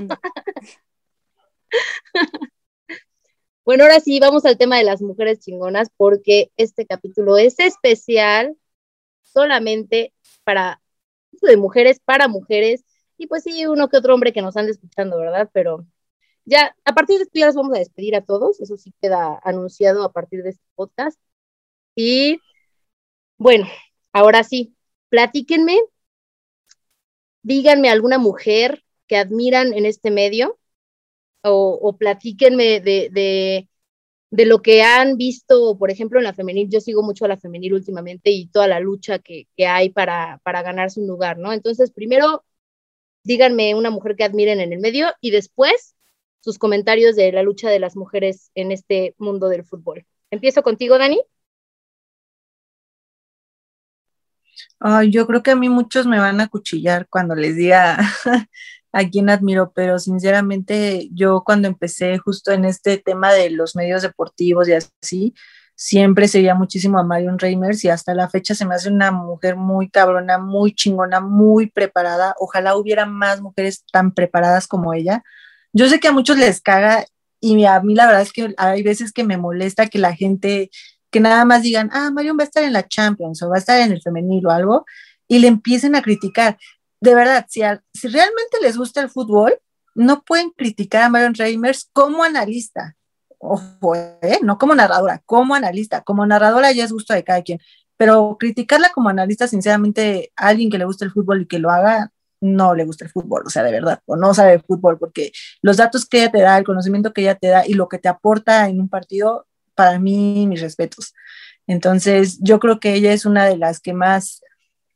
Bueno, 3.70 3.84
ahora 3.84 4.00
sí, 4.00 4.18
vamos 4.18 4.44
al 4.46 4.58
tema 4.58 4.78
de 4.78 4.82
las 4.82 5.00
mujeres 5.00 5.38
chingonas, 5.38 5.90
porque 5.96 6.50
este 6.56 6.86
capítulo 6.86 7.36
es 7.38 7.60
especial 7.60 8.56
solamente 9.22 10.12
para 10.42 10.82
de 11.40 11.56
mujeres, 11.56 12.00
para 12.04 12.26
mujeres, 12.26 12.84
y 13.16 13.28
pues 13.28 13.44
sí, 13.44 13.64
uno 13.66 13.88
que 13.88 13.96
otro 13.98 14.12
hombre 14.12 14.32
que 14.32 14.42
nos 14.42 14.56
ande 14.56 14.72
escuchando, 14.72 15.20
¿verdad? 15.20 15.48
Pero 15.52 15.86
ya, 16.44 16.76
a 16.84 16.94
partir 16.94 17.18
de 17.18 17.22
esto 17.22 17.38
ya 17.38 17.46
los 17.46 17.54
vamos 17.54 17.76
a 17.76 17.78
despedir 17.78 18.16
a 18.16 18.24
todos, 18.24 18.60
eso 18.60 18.76
sí 18.76 18.92
queda 19.00 19.40
anunciado 19.44 20.02
a 20.02 20.12
partir 20.12 20.42
de 20.42 20.50
este 20.50 20.64
podcast. 20.74 21.20
Y 21.94 22.40
bueno, 23.38 23.68
ahora 24.12 24.42
sí, 24.42 24.74
platíquenme, 25.10 25.78
díganme 27.42 27.88
alguna 27.88 28.18
mujer 28.18 28.84
que 29.06 29.16
admiran 29.16 29.74
en 29.74 29.86
este 29.86 30.10
medio, 30.10 30.58
o, 31.42 31.96
platíquenme 31.98 32.80
de, 32.80 33.08
de, 33.10 33.68
de, 34.30 34.46
lo 34.46 34.62
que 34.62 34.82
han 34.82 35.16
visto, 35.16 35.76
por 35.78 35.90
ejemplo, 35.90 36.18
en 36.18 36.24
la 36.24 36.34
femenil. 36.34 36.68
Yo 36.70 36.80
sigo 36.80 37.02
mucho 37.02 37.24
a 37.24 37.28
la 37.28 37.36
femenil 37.36 37.74
últimamente 37.74 38.30
y 38.30 38.48
toda 38.48 38.68
la 38.68 38.80
lucha 38.80 39.18
que, 39.18 39.48
que 39.56 39.66
hay 39.66 39.90
para, 39.90 40.40
para 40.44 40.62
ganarse 40.62 41.00
un 41.00 41.06
lugar, 41.06 41.38
¿no? 41.38 41.52
Entonces, 41.52 41.90
primero, 41.92 42.44
díganme 43.24 43.74
una 43.74 43.90
mujer 43.90 44.16
que 44.16 44.24
admiren 44.24 44.60
en 44.60 44.72
el 44.72 44.80
medio 44.80 45.08
y 45.20 45.30
después 45.30 45.96
sus 46.40 46.58
comentarios 46.58 47.16
de 47.16 47.32
la 47.32 47.42
lucha 47.42 47.70
de 47.70 47.80
las 47.80 47.96
mujeres 47.96 48.50
en 48.54 48.72
este 48.72 49.14
mundo 49.18 49.48
del 49.48 49.64
fútbol. 49.64 50.06
Empiezo 50.30 50.62
contigo, 50.62 50.98
Dani. 50.98 51.20
Ay, 54.78 55.10
yo 55.10 55.26
creo 55.26 55.42
que 55.42 55.50
a 55.50 55.56
mí 55.56 55.68
muchos 55.68 56.06
me 56.06 56.18
van 56.18 56.40
a 56.40 56.48
cuchillar 56.48 57.06
cuando 57.08 57.34
les 57.34 57.56
diga 57.56 57.98
a 58.92 59.08
quién 59.08 59.30
admiro, 59.30 59.72
pero 59.74 59.98
sinceramente 59.98 61.08
yo 61.12 61.42
cuando 61.44 61.68
empecé 61.68 62.18
justo 62.18 62.52
en 62.52 62.64
este 62.64 62.98
tema 62.98 63.32
de 63.32 63.50
los 63.50 63.76
medios 63.76 64.02
deportivos 64.02 64.68
y 64.68 64.72
así, 64.72 65.34
siempre 65.74 66.28
seguía 66.28 66.54
muchísimo 66.54 66.98
a 66.98 67.04
Marion 67.04 67.38
Reimers 67.38 67.84
y 67.84 67.88
hasta 67.88 68.14
la 68.14 68.28
fecha 68.28 68.54
se 68.54 68.66
me 68.66 68.74
hace 68.74 68.90
una 68.90 69.10
mujer 69.10 69.56
muy 69.56 69.88
cabrona, 69.88 70.38
muy 70.38 70.74
chingona, 70.74 71.20
muy 71.20 71.70
preparada. 71.70 72.34
Ojalá 72.38 72.76
hubiera 72.76 73.06
más 73.06 73.40
mujeres 73.40 73.84
tan 73.90 74.12
preparadas 74.12 74.66
como 74.66 74.92
ella. 74.92 75.22
Yo 75.72 75.88
sé 75.88 75.98
que 75.98 76.08
a 76.08 76.12
muchos 76.12 76.36
les 76.36 76.60
caga 76.60 77.06
y 77.40 77.64
a 77.64 77.80
mí 77.80 77.94
la 77.94 78.06
verdad 78.06 78.22
es 78.22 78.32
que 78.32 78.54
hay 78.58 78.82
veces 78.82 79.12
que 79.12 79.24
me 79.24 79.38
molesta 79.38 79.86
que 79.86 79.98
la 79.98 80.14
gente 80.14 80.70
que 81.10 81.20
nada 81.20 81.44
más 81.44 81.62
digan, 81.62 81.90
ah, 81.92 82.10
Marion 82.12 82.38
va 82.38 82.42
a 82.42 82.46
estar 82.46 82.62
en 82.62 82.72
la 82.72 82.86
Champions 82.86 83.42
o 83.42 83.48
va 83.48 83.56
a 83.56 83.58
estar 83.58 83.80
en 83.80 83.92
el 83.92 84.02
femenil 84.02 84.46
o 84.46 84.50
algo, 84.50 84.84
y 85.28 85.38
le 85.38 85.48
empiecen 85.48 85.94
a 85.94 86.02
criticar. 86.02 86.58
De 87.00 87.14
verdad, 87.14 87.46
si, 87.48 87.62
realmente 87.62 88.58
les 88.62 88.76
gusta 88.76 89.00
el 89.00 89.08
fútbol, 89.08 89.58
no 89.94 90.22
pueden 90.22 90.50
criticar 90.50 91.02
a 91.02 91.08
Marion 91.08 91.34
Reimers 91.34 91.88
como 91.92 92.22
analista. 92.22 92.96
Ojo, 93.38 93.94
¿eh? 93.94 94.38
no 94.42 94.58
como 94.58 94.74
narradora, 94.74 95.22
como 95.24 95.54
analista. 95.54 96.02
Como 96.02 96.26
narradora 96.26 96.72
ya 96.72 96.84
es 96.84 96.92
gusto 96.92 97.14
de 97.14 97.24
cada 97.24 97.42
quien, 97.42 97.58
pero 97.96 98.36
criticarla 98.38 98.90
como 98.90 99.08
analista, 99.08 99.48
sinceramente, 99.48 100.32
a 100.36 100.48
alguien 100.48 100.70
que 100.70 100.78
le 100.78 100.84
gusta 100.84 101.04
el 101.04 101.10
fútbol 101.10 101.42
y 101.42 101.46
que 101.46 101.58
lo 101.58 101.70
haga, 101.70 102.12
no 102.40 102.74
le 102.74 102.84
gusta 102.84 103.04
el 103.04 103.10
fútbol, 103.10 103.42
o 103.46 103.50
sea, 103.50 103.62
de 103.62 103.72
verdad, 103.72 104.00
o 104.06 104.16
no 104.16 104.32
sabe 104.34 104.52
de 104.52 104.60
fútbol, 104.60 104.98
porque 104.98 105.32
los 105.62 105.76
datos 105.76 106.06
que 106.06 106.18
ella 106.18 106.32
te 106.32 106.40
da, 106.40 106.58
el 106.58 106.64
conocimiento 106.64 107.12
que 107.12 107.22
ella 107.22 107.34
te 107.34 107.48
da 107.48 107.66
y 107.66 107.74
lo 107.74 107.88
que 107.88 107.98
te 107.98 108.08
aporta 108.08 108.68
en 108.68 108.80
un 108.80 108.88
partido, 108.88 109.46
para 109.74 109.98
mí, 109.98 110.46
mis 110.46 110.60
respetos. 110.60 111.14
Entonces, 111.66 112.38
yo 112.40 112.58
creo 112.58 112.80
que 112.80 112.94
ella 112.94 113.12
es 113.12 113.26
una 113.26 113.46
de 113.46 113.56
las 113.56 113.80
que 113.80 113.92
más 113.92 114.42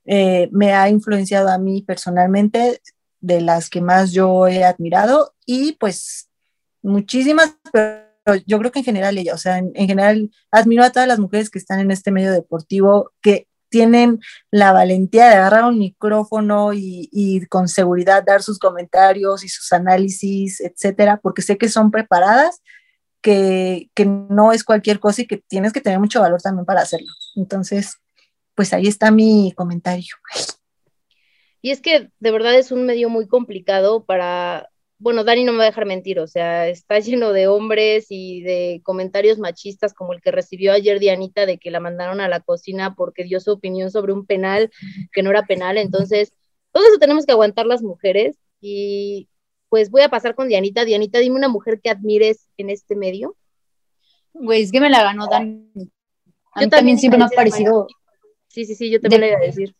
eh, 0.04 0.48
me 0.52 0.72
ha 0.72 0.88
influenciado 0.88 1.48
a 1.48 1.58
mí 1.58 1.82
personalmente, 1.82 2.80
de 3.20 3.40
las 3.40 3.70
que 3.70 3.80
más 3.80 4.12
yo 4.12 4.46
he 4.46 4.64
admirado 4.64 5.34
y 5.46 5.72
pues 5.72 6.28
muchísimas, 6.82 7.56
pero 7.72 8.04
yo 8.46 8.58
creo 8.58 8.70
que 8.70 8.80
en 8.80 8.84
general 8.84 9.16
ella, 9.16 9.34
o 9.34 9.38
sea, 9.38 9.58
en, 9.58 9.72
en 9.74 9.86
general 9.86 10.30
admiro 10.50 10.84
a 10.84 10.90
todas 10.90 11.08
las 11.08 11.18
mujeres 11.18 11.50
que 11.50 11.58
están 11.58 11.80
en 11.80 11.90
este 11.90 12.10
medio 12.10 12.32
deportivo, 12.32 13.12
que 13.22 13.48
tienen 13.74 14.20
la 14.52 14.70
valentía 14.72 15.28
de 15.28 15.34
agarrar 15.34 15.64
un 15.64 15.78
micrófono 15.78 16.72
y, 16.72 17.08
y, 17.10 17.44
con 17.46 17.66
seguridad 17.66 18.22
dar 18.24 18.40
sus 18.40 18.60
comentarios 18.60 19.42
y 19.42 19.48
sus 19.48 19.72
análisis, 19.72 20.60
etcétera, 20.60 21.18
porque 21.20 21.42
sé 21.42 21.58
que 21.58 21.68
son 21.68 21.90
preparadas, 21.90 22.62
que, 23.20 23.90
que, 23.94 24.06
no 24.06 24.52
es 24.52 24.62
cualquier 24.62 25.00
cosa 25.00 25.22
y 25.22 25.26
que 25.26 25.38
tienes 25.48 25.72
que 25.72 25.80
tener 25.80 25.98
mucho 25.98 26.20
valor 26.20 26.40
también 26.40 26.66
para 26.66 26.82
hacerlo. 26.82 27.10
Entonces, 27.34 27.96
pues 28.54 28.72
ahí 28.72 28.86
está 28.86 29.10
mi 29.10 29.52
comentario. 29.56 30.14
Y 31.60 31.70
es 31.70 31.80
que 31.80 32.10
de 32.20 32.30
verdad 32.30 32.54
es 32.56 32.72
un 32.72 32.84
medio 32.84 33.08
muy 33.08 33.26
complicado 33.26 34.04
para, 34.04 34.68
bueno, 34.98 35.24
Dani 35.24 35.44
no 35.44 35.52
me 35.52 35.58
va 35.58 35.64
a 35.64 35.68
dejar 35.68 35.86
mentir, 35.86 36.20
o 36.20 36.26
sea, 36.26 36.68
está 36.68 36.98
lleno 37.00 37.32
de 37.32 37.46
hombres 37.46 38.06
y 38.10 38.42
de 38.42 38.80
comentarios 38.84 39.38
machistas 39.38 39.94
como 39.94 40.12
el 40.12 40.20
que 40.20 40.30
recibió 40.30 40.72
ayer 40.72 40.98
Dianita 41.00 41.46
de 41.46 41.58
que 41.58 41.70
la 41.70 41.80
mandaron 41.80 42.20
a 42.20 42.28
la 42.28 42.40
cocina 42.40 42.94
porque 42.94 43.24
dio 43.24 43.40
su 43.40 43.52
opinión 43.52 43.90
sobre 43.90 44.12
un 44.12 44.26
penal 44.26 44.70
que 45.12 45.22
no 45.22 45.30
era 45.30 45.46
penal. 45.46 45.78
Entonces, 45.78 46.32
todo 46.72 46.84
eso 46.86 46.98
tenemos 46.98 47.24
que 47.24 47.32
aguantar 47.32 47.66
las 47.66 47.82
mujeres 47.82 48.36
y 48.60 49.28
pues 49.68 49.90
voy 49.90 50.02
a 50.02 50.08
pasar 50.08 50.34
con 50.34 50.48
Dianita. 50.48 50.84
Dianita, 50.84 51.18
dime 51.18 51.36
una 51.36 51.48
mujer 51.48 51.80
que 51.80 51.90
admires 51.90 52.48
en 52.56 52.70
este 52.70 52.94
medio. 52.94 53.36
Güey, 54.32 54.62
es 54.62 54.70
que 54.70 54.80
me 54.80 54.90
la 54.90 55.02
ganó 55.02 55.26
Dani. 55.28 55.70
A 56.52 56.60
mí 56.60 56.68
también 56.68 56.98
siempre 56.98 57.18
me 57.18 57.24
ha 57.24 57.28
parecido. 57.28 57.86
Sí, 58.54 58.64
sí, 58.66 58.76
sí, 58.76 58.88
yo 58.88 59.00
también 59.00 59.20
de, 59.20 59.26
le 59.26 59.32
iba 59.32 59.40
a 59.40 59.46
decir. 59.46 59.74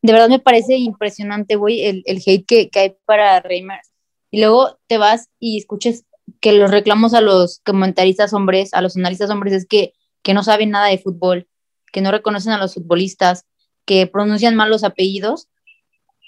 De 0.00 0.12
verdad 0.14 0.30
me 0.30 0.38
parece 0.38 0.76
impresionante, 0.76 1.56
güey, 1.56 1.84
el, 1.84 2.02
el 2.06 2.22
hate 2.24 2.46
que, 2.46 2.70
que, 2.70 2.80
hay 2.80 2.96
para 3.04 3.40
Reimers. 3.40 3.92
Y 4.30 4.40
luego 4.40 4.78
te 4.86 4.96
vas 4.96 5.28
y 5.38 5.58
escuches 5.58 6.06
que 6.40 6.52
los 6.52 6.70
reclamos 6.70 7.12
a 7.12 7.20
los 7.20 7.60
comentaristas 7.62 8.32
hombres, 8.32 8.72
a 8.72 8.80
los 8.80 8.96
analistas 8.96 9.28
hombres, 9.28 9.52
es 9.52 9.66
que, 9.66 9.92
que 10.22 10.32
no 10.32 10.42
saben 10.42 10.70
nada 10.70 10.86
de 10.86 10.96
fútbol, 10.96 11.46
que 11.92 12.00
no 12.00 12.10
reconocen 12.10 12.52
a 12.52 12.58
los 12.58 12.72
futbolistas, 12.72 13.44
que 13.84 14.06
pronuncian 14.06 14.56
mal 14.56 14.70
los 14.70 14.82
apellidos, 14.82 15.48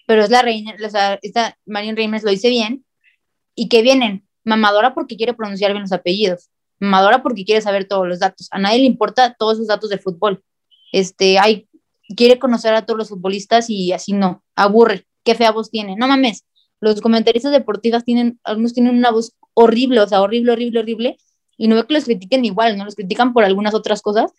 pero 0.07 0.25
es 0.25 0.29
la 0.31 0.43
reina, 0.43 0.77
o 0.85 0.91
sea, 0.91 1.19
esta 1.23 1.59
Marion 1.65 1.97
Reimers 1.97 2.25
lo 2.25 2.31
dice 2.31 2.51
bien, 2.51 2.85
y 3.55 3.71
que 3.71 3.81
vienen, 3.81 4.29
mamadora 4.45 4.93
porque 4.93 5.17
quiere 5.17 5.33
pronunciar 5.33 5.73
bien 5.73 5.83
los 5.83 5.93
apellidos, 5.93 6.51
mamadora 6.81 7.23
porque 7.23 7.47
quiere 7.47 7.63
saber 7.63 7.87
todos 7.89 8.07
los 8.07 8.19
datos, 8.19 8.49
a 8.51 8.59
nadie 8.59 8.81
le 8.81 8.87
importa 8.87 9.35
todos 9.39 9.55
esos 9.55 9.69
datos 9.69 9.89
de 9.89 9.97
fútbol, 9.97 10.43
este, 10.93 11.39
hay, 11.39 11.67
quiere 12.17 12.39
conocer 12.39 12.75
a 12.75 12.87
todos 12.87 12.99
los 12.99 13.09
futbolistas 13.09 13.69
y 13.71 13.93
así 13.93 14.13
no, 14.13 14.45
aburre, 14.55 15.07
qué 15.25 15.35
fea 15.35 15.51
voz 15.51 15.71
tiene, 15.71 15.97
no 15.97 16.07
mames, 16.07 16.45
los 16.81 17.01
comentaristas 17.01 17.53
deportivos 17.53 18.05
tienen, 18.05 18.39
algunos 18.45 18.75
tienen 18.75 18.97
una 18.97 19.11
voz 19.11 19.35
horrible, 19.55 20.01
o 20.01 20.09
sea, 20.09 20.21
horrible, 20.21 20.53
horrible, 20.53 20.81
horrible, 20.81 21.17
y 21.57 21.69
no 21.69 21.75
veo 21.75 21.87
que 21.87 21.95
los 21.95 22.05
critiquen 22.05 22.45
igual, 22.45 22.77
no 22.77 22.85
los 22.85 22.95
critican 22.95 23.33
por 23.33 23.45
algunas 23.45 23.75
otras 23.75 24.03
cosas, 24.03 24.33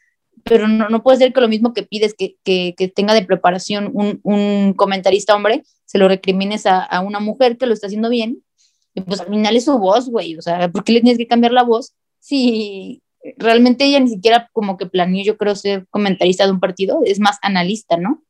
pero 0.43 0.68
no, 0.68 0.89
no 0.89 1.04
puede 1.04 1.18
ser 1.18 1.34
que 1.34 1.41
lo 1.41 1.47
mismo 1.47 1.74
que 1.74 1.84
pides 1.84 2.14
que, 2.14 2.36
que, 2.43 2.76
que 2.78 2.88
tenga 2.88 3.14
de 3.14 3.24
preparación 3.24 3.91
un, 3.93 4.20
un, 4.24 4.74
comentarista 4.74 5.36
hombre, 5.36 5.64
se 5.86 5.97
lo 5.97 6.08
recrimines 6.08 6.66
a, 6.66 6.84
a, 6.84 6.99
una 7.01 7.20
mujer 7.20 7.58
que 7.58 7.66
lo 7.66 7.74
está 7.74 7.88
haciendo 7.88 8.10
bien, 8.10 8.43
y 8.93 9.01
pues 9.01 9.22
al 9.22 9.28
final 9.28 9.56
es 9.56 9.66
su 9.66 9.78
voz, 9.80 10.10
güey, 10.10 10.38
o 10.38 10.41
sea, 10.41 10.70
¿por 10.70 10.84
qué 10.84 10.93
le 10.93 11.01
tienes 11.01 11.18
que 11.18 11.28
cambiar 11.28 11.54
la 11.54 11.64
voz 11.64 11.93
si 12.20 13.01
realmente 13.38 13.86
ella 13.86 13.99
ni 13.99 14.09
siquiera 14.09 14.49
como 14.53 14.78
que 14.78 14.86
planeó, 14.86 15.24
yo 15.24 15.38
creo, 15.38 15.55
ser 15.55 15.88
comentarista 15.89 16.45
de 16.45 16.51
un 16.51 16.59
partido, 16.59 17.01
es 17.05 17.19
más 17.19 17.39
analista, 17.41 17.97
¿no? 17.97 18.24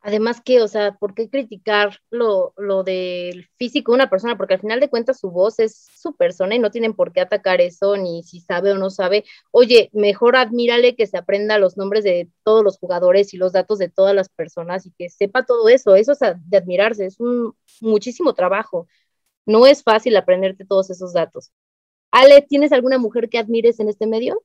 Además 0.00 0.40
que, 0.40 0.62
o 0.62 0.68
sea, 0.68 0.96
¿por 0.96 1.12
qué 1.12 1.28
criticar 1.28 1.98
lo, 2.08 2.54
lo 2.56 2.84
del 2.84 3.46
físico 3.58 3.92
de 3.92 3.96
una 3.96 4.08
persona? 4.08 4.38
Porque 4.38 4.54
al 4.54 4.60
final 4.60 4.80
de 4.80 4.88
cuentas 4.88 5.18
su 5.18 5.30
voz 5.30 5.58
es 5.58 5.88
su 6.00 6.14
persona 6.16 6.54
y 6.54 6.58
no 6.60 6.70
tienen 6.70 6.94
por 6.94 7.12
qué 7.12 7.20
atacar 7.20 7.60
eso, 7.60 7.96
ni 7.96 8.22
si 8.22 8.40
sabe 8.40 8.72
o 8.72 8.78
no 8.78 8.90
sabe. 8.90 9.24
Oye, 9.50 9.90
mejor 9.92 10.36
admírale 10.36 10.94
que 10.96 11.06
se 11.06 11.18
aprenda 11.18 11.58
los 11.58 11.76
nombres 11.76 12.04
de 12.04 12.30
todos 12.44 12.64
los 12.64 12.78
jugadores 12.78 13.34
y 13.34 13.36
los 13.38 13.52
datos 13.52 13.78
de 13.78 13.88
todas 13.90 14.14
las 14.14 14.28
personas 14.28 14.86
y 14.86 14.92
que 14.92 15.10
sepa 15.10 15.44
todo 15.44 15.68
eso. 15.68 15.94
Eso 15.96 16.12
es 16.12 16.20
de 16.20 16.56
admirarse, 16.56 17.04
es 17.04 17.20
un 17.20 17.54
muchísimo 17.80 18.34
trabajo. 18.34 18.86
No 19.46 19.66
es 19.66 19.82
fácil 19.82 20.16
aprenderte 20.16 20.64
todos 20.64 20.90
esos 20.90 21.12
datos. 21.12 21.50
Ale, 22.10 22.42
¿tienes 22.42 22.72
alguna 22.72 22.98
mujer 22.98 23.28
que 23.28 23.38
admires 23.38 23.80
en 23.80 23.88
este 23.88 24.06
medio? 24.06 24.42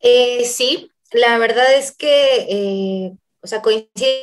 Eh, 0.00 0.44
sí, 0.44 0.90
la 1.12 1.38
verdad 1.38 1.74
es 1.74 1.92
que... 1.92 2.46
Eh 2.48 3.12
o 3.40 3.46
sea, 3.46 3.62
coincido 3.62 4.18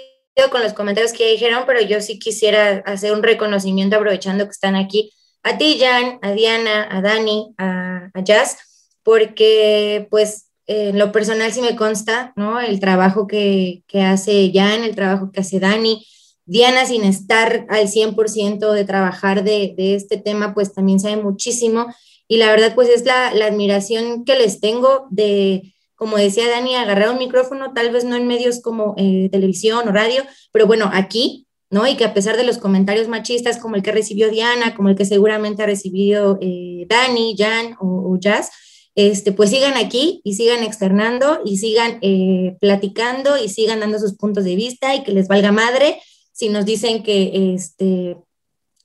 con 0.52 0.62
los 0.62 0.74
comentarios 0.74 1.14
que 1.14 1.26
ya 1.26 1.32
dijeron, 1.32 1.64
pero 1.66 1.82
yo 1.82 2.02
sí 2.02 2.20
quisiera 2.20 2.84
hacer 2.86 3.14
un 3.14 3.24
reconocimiento 3.24 3.96
aprovechando 3.96 4.46
que 4.46 4.52
están 4.52 4.76
aquí 4.76 5.12
a 5.44 5.58
ti, 5.58 5.78
Jan, 5.80 6.20
a 6.22 6.32
Diana, 6.32 6.88
a 6.90 7.02
Dani, 7.02 7.54
a, 7.58 8.10
Jazz, 8.24 8.58
porque 9.04 10.08
pues 10.10 10.48
en 10.66 10.98
lo 10.98 11.12
personal 11.12 11.54
sí 11.54 11.62
me 11.62 11.76
consta, 11.76 12.34
¿no? 12.36 12.60
El 12.60 12.80
trabajo 12.80 13.28
que, 13.28 13.84
que 13.88 14.02
hace 14.02 14.52
Jan, 14.54 14.84
el 14.84 14.96
trabajo 14.96 15.32
que 15.32 15.42
hace 15.42 15.60
Dani, 15.60 16.06
Diana 16.46 16.86
sin 16.86 17.04
estar 17.04 17.66
al 17.70 17.88
100% 17.88 18.72
de 18.72 18.86
trabajar 18.86 19.44
de, 19.44 19.74
este 19.78 20.18
tema, 20.18 20.54
pues 20.54 20.74
también 20.74 21.00
sabe 21.00 21.18
muchísimo 21.18 21.88
y 22.28 22.38
la 22.38 22.48
verdad 22.48 22.76
pues 22.76 22.90
es 22.90 23.06
la, 23.06 23.28
admiración 23.28 24.26
que 24.26 24.36
les 24.36 24.60
tengo 24.60 25.08
de 25.10 25.72
como 25.96 26.18
decía 26.18 26.50
Dani, 26.50 26.76
agarrar 26.76 27.10
un 27.10 27.20
micrófono, 27.20 27.72
tal 27.74 27.90
vez 27.90 28.04
no 28.04 28.18
en 28.18 28.28
medios 28.28 28.62
como 28.62 28.96
eh, 28.98 29.30
televisión 29.32 29.88
o 29.88 29.94
radio, 29.94 30.24
pero 30.52 30.68
bueno, 30.68 30.90
aquí, 30.92 31.48
¿no? 31.70 31.88
Y 31.88 31.96
que 31.96 32.04
a 32.04 32.14
pesar 32.14 32.36
de 32.36 32.44
los 32.44 32.58
comentarios 32.58 33.08
machistas 33.08 33.58
como 33.58 33.78
el 33.78 33.82
que 33.82 33.94
recibió 33.94 34.30
Diana, 34.30 34.76
como 34.76 34.90
el 34.90 34.98
que 34.98 35.06
seguramente 35.06 35.64
ha 35.64 35.68
recibido 35.68 36.38
eh, 36.42 36.86
Dani, 36.90 37.36
Jan 37.38 37.78
o, 37.80 38.18
Jazz, 38.20 38.52
este, 38.96 39.32
pues 39.32 39.52
sigan 39.52 39.78
aquí 39.78 40.20
y 40.26 40.34
sigan 40.34 40.64
externando 40.64 41.40
y 41.46 41.60
sigan 41.60 41.98
eh, 42.02 42.58
platicando 42.60 43.38
y 43.38 43.48
sigan 43.48 43.80
dando 43.80 43.98
sus 43.98 44.18
puntos 44.18 44.44
de 44.44 44.58
vista 44.58 44.96
y 44.96 45.04
que 45.04 45.14
les 45.14 45.30
valga 45.30 45.54
madre 45.54 45.98
si 46.36 46.50
nos 46.50 46.66
dicen 46.66 47.02
que 47.02 47.54
este, 47.56 48.18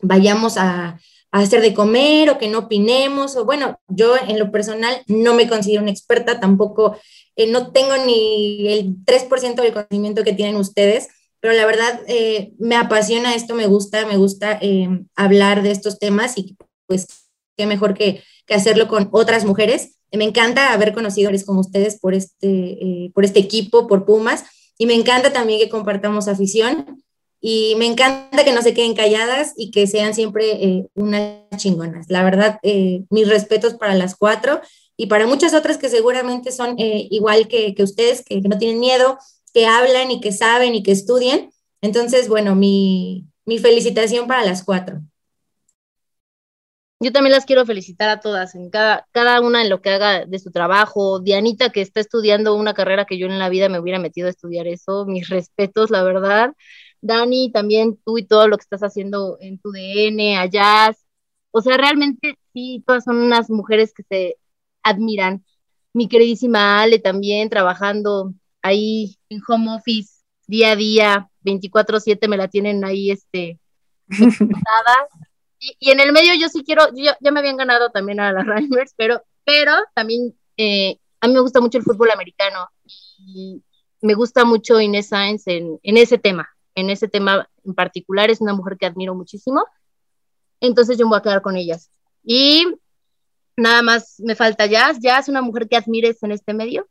vayamos 0.00 0.56
a, 0.56 0.98
hacer 1.32 1.60
de 1.60 1.74
comer 1.74 2.28
o 2.28 2.38
que 2.38 2.48
no 2.48 2.58
opinemos, 2.58 3.36
o 3.36 3.44
bueno, 3.44 3.78
yo 3.86 4.16
en 4.16 4.36
lo 4.40 4.50
personal 4.50 5.00
no 5.06 5.32
me 5.32 5.48
considero 5.48 5.80
una 5.80 5.92
experta, 5.92 6.40
tampoco, 6.40 6.96
eh, 7.36 7.46
no 7.46 7.70
tengo 7.70 7.96
ni 7.98 8.66
el 8.66 8.96
3% 9.04 9.62
del 9.62 9.72
conocimiento 9.72 10.24
que 10.24 10.32
tienen 10.32 10.56
ustedes, 10.56 11.06
pero 11.38 11.54
la 11.54 11.66
verdad 11.66 12.00
eh, 12.08 12.52
me 12.58 12.74
apasiona 12.74 13.36
esto, 13.36 13.54
me 13.54 13.68
gusta, 13.68 14.06
me 14.06 14.16
gusta 14.16 14.58
eh, 14.60 14.88
hablar 15.14 15.62
de 15.62 15.70
estos 15.70 16.00
temas 16.00 16.36
y 16.36 16.56
pues 16.88 17.06
qué 17.56 17.64
mejor 17.64 17.94
que, 17.94 18.24
que, 18.44 18.54
hacerlo 18.54 18.88
con 18.88 19.08
otras 19.12 19.44
mujeres. 19.44 19.98
Me 20.10 20.24
encanta 20.24 20.72
haber 20.72 20.92
conocido 20.92 21.30
como 21.46 21.60
ustedes 21.60 22.00
por 22.00 22.12
este, 22.14 23.12
por 23.14 23.24
este 23.24 23.38
equipo, 23.38 23.86
por 23.86 24.04
Pumas, 24.04 24.46
y 24.78 24.86
me 24.86 24.94
encanta 24.94 25.32
también 25.32 25.60
que 25.60 25.68
compartamos 25.68 26.26
afición 26.26 27.00
y 27.40 27.74
me 27.76 27.86
encanta 27.86 28.44
que 28.44 28.52
no 28.52 28.60
se 28.60 28.74
queden 28.74 28.94
calladas 28.94 29.54
y 29.56 29.70
que 29.70 29.86
sean 29.86 30.14
siempre 30.14 30.62
eh, 30.62 30.86
unas 30.94 31.40
chingonas. 31.56 32.06
La 32.10 32.22
verdad, 32.22 32.58
eh, 32.62 33.04
mis 33.08 33.28
respetos 33.28 33.74
para 33.74 33.94
las 33.94 34.14
cuatro 34.14 34.60
y 34.96 35.06
para 35.06 35.26
muchas 35.26 35.54
otras 35.54 35.78
que 35.78 35.88
seguramente 35.88 36.52
son 36.52 36.78
eh, 36.78 37.08
igual 37.10 37.48
que, 37.48 37.74
que 37.74 37.82
ustedes, 37.82 38.22
que, 38.22 38.40
no 38.42 38.58
tienen 38.58 38.78
miedo, 38.78 39.18
que 39.54 39.66
hablan 39.66 40.10
y 40.10 40.20
que 40.20 40.32
saben 40.32 40.74
y 40.74 40.82
que 40.82 40.92
estudian. 40.92 41.50
Entonces, 41.80 42.28
bueno, 42.28 42.54
mi, 42.54 43.26
mi 43.46 43.58
felicitación 43.58 44.26
para 44.26 44.44
las 44.44 44.62
cuatro. 44.62 45.00
Yo 47.02 47.12
también 47.12 47.32
las 47.32 47.46
quiero 47.46 47.64
felicitar 47.64 48.10
a 48.10 48.20
todas, 48.20 48.54
en 48.54 48.68
cada, 48.68 49.08
cada 49.12 49.40
una 49.40 49.62
en 49.62 49.70
lo 49.70 49.80
que 49.80 49.88
haga 49.88 50.26
de 50.26 50.38
su 50.38 50.50
trabajo. 50.50 51.18
Dianita, 51.20 51.70
que 51.70 51.80
está 51.80 52.00
estudiando 52.00 52.54
una 52.54 52.74
carrera 52.74 53.06
que 53.06 53.16
yo 53.16 53.26
en 53.26 53.38
la 53.38 53.48
vida 53.48 53.70
me 53.70 53.80
hubiera 53.80 53.98
metido 53.98 54.26
a 54.26 54.30
estudiar 54.30 54.66
eso. 54.66 55.06
Mis 55.06 55.30
respetos, 55.30 55.88
la 55.90 56.02
verdad. 56.02 56.52
Dani, 57.02 57.50
también 57.50 57.98
tú 58.04 58.18
y 58.18 58.26
todo 58.26 58.48
lo 58.48 58.56
que 58.56 58.62
estás 58.62 58.82
haciendo 58.82 59.38
en 59.40 59.58
tu 59.58 59.72
DN, 59.72 60.36
allá. 60.36 60.94
O 61.50 61.62
sea, 61.62 61.76
realmente 61.76 62.38
sí, 62.52 62.82
todas 62.86 63.04
son 63.04 63.16
unas 63.18 63.50
mujeres 63.50 63.92
que 63.94 64.02
se 64.02 64.36
admiran. 64.82 65.44
Mi 65.92 66.08
queridísima 66.08 66.82
Ale 66.82 66.98
también 66.98 67.48
trabajando 67.48 68.34
ahí 68.62 69.16
en 69.28 69.40
home 69.46 69.74
office 69.74 70.22
día 70.46 70.72
a 70.72 70.76
día, 70.76 71.30
24/7 71.42 72.28
me 72.28 72.36
la 72.36 72.48
tienen 72.48 72.84
ahí 72.84 73.10
este 73.10 73.58
y, 75.60 75.76
y, 75.78 75.90
en 75.90 76.00
el 76.00 76.12
medio 76.12 76.34
yo 76.34 76.48
sí 76.48 76.64
quiero, 76.64 76.88
yo, 76.94 77.12
ya 77.20 77.30
me 77.30 77.38
habían 77.38 77.56
ganado 77.56 77.90
también 77.90 78.18
a 78.20 78.32
las 78.32 78.44
Reimers, 78.46 78.92
pero, 78.96 79.22
pero 79.44 79.72
también 79.94 80.34
eh, 80.56 80.98
a 81.20 81.28
mí 81.28 81.34
me 81.34 81.40
gusta 81.40 81.60
mucho 81.60 81.78
el 81.78 81.84
fútbol 81.84 82.10
americano 82.10 82.68
y 82.84 83.62
me 84.00 84.14
gusta 84.14 84.44
mucho 84.44 84.80
Inés 84.80 85.08
Sainz 85.08 85.46
en, 85.46 85.78
en 85.82 85.96
ese 85.96 86.18
tema 86.18 86.48
en 86.74 86.90
ese 86.90 87.08
tema 87.08 87.48
en 87.64 87.74
particular, 87.74 88.30
es 88.30 88.40
una 88.40 88.54
mujer 88.54 88.76
que 88.78 88.86
admiro 88.86 89.14
muchísimo. 89.14 89.64
Entonces 90.60 90.98
yo 90.98 91.06
me 91.06 91.10
voy 91.10 91.18
a 91.18 91.22
quedar 91.22 91.42
con 91.42 91.56
ellas. 91.56 91.90
Y 92.22 92.66
nada 93.56 93.82
más 93.82 94.20
me 94.20 94.34
falta 94.34 94.66
Jazz. 94.66 94.98
Jazz, 95.00 95.28
una 95.28 95.42
mujer 95.42 95.68
que 95.68 95.76
admires 95.76 96.22
en 96.22 96.32
este 96.32 96.54
medio. 96.54 96.88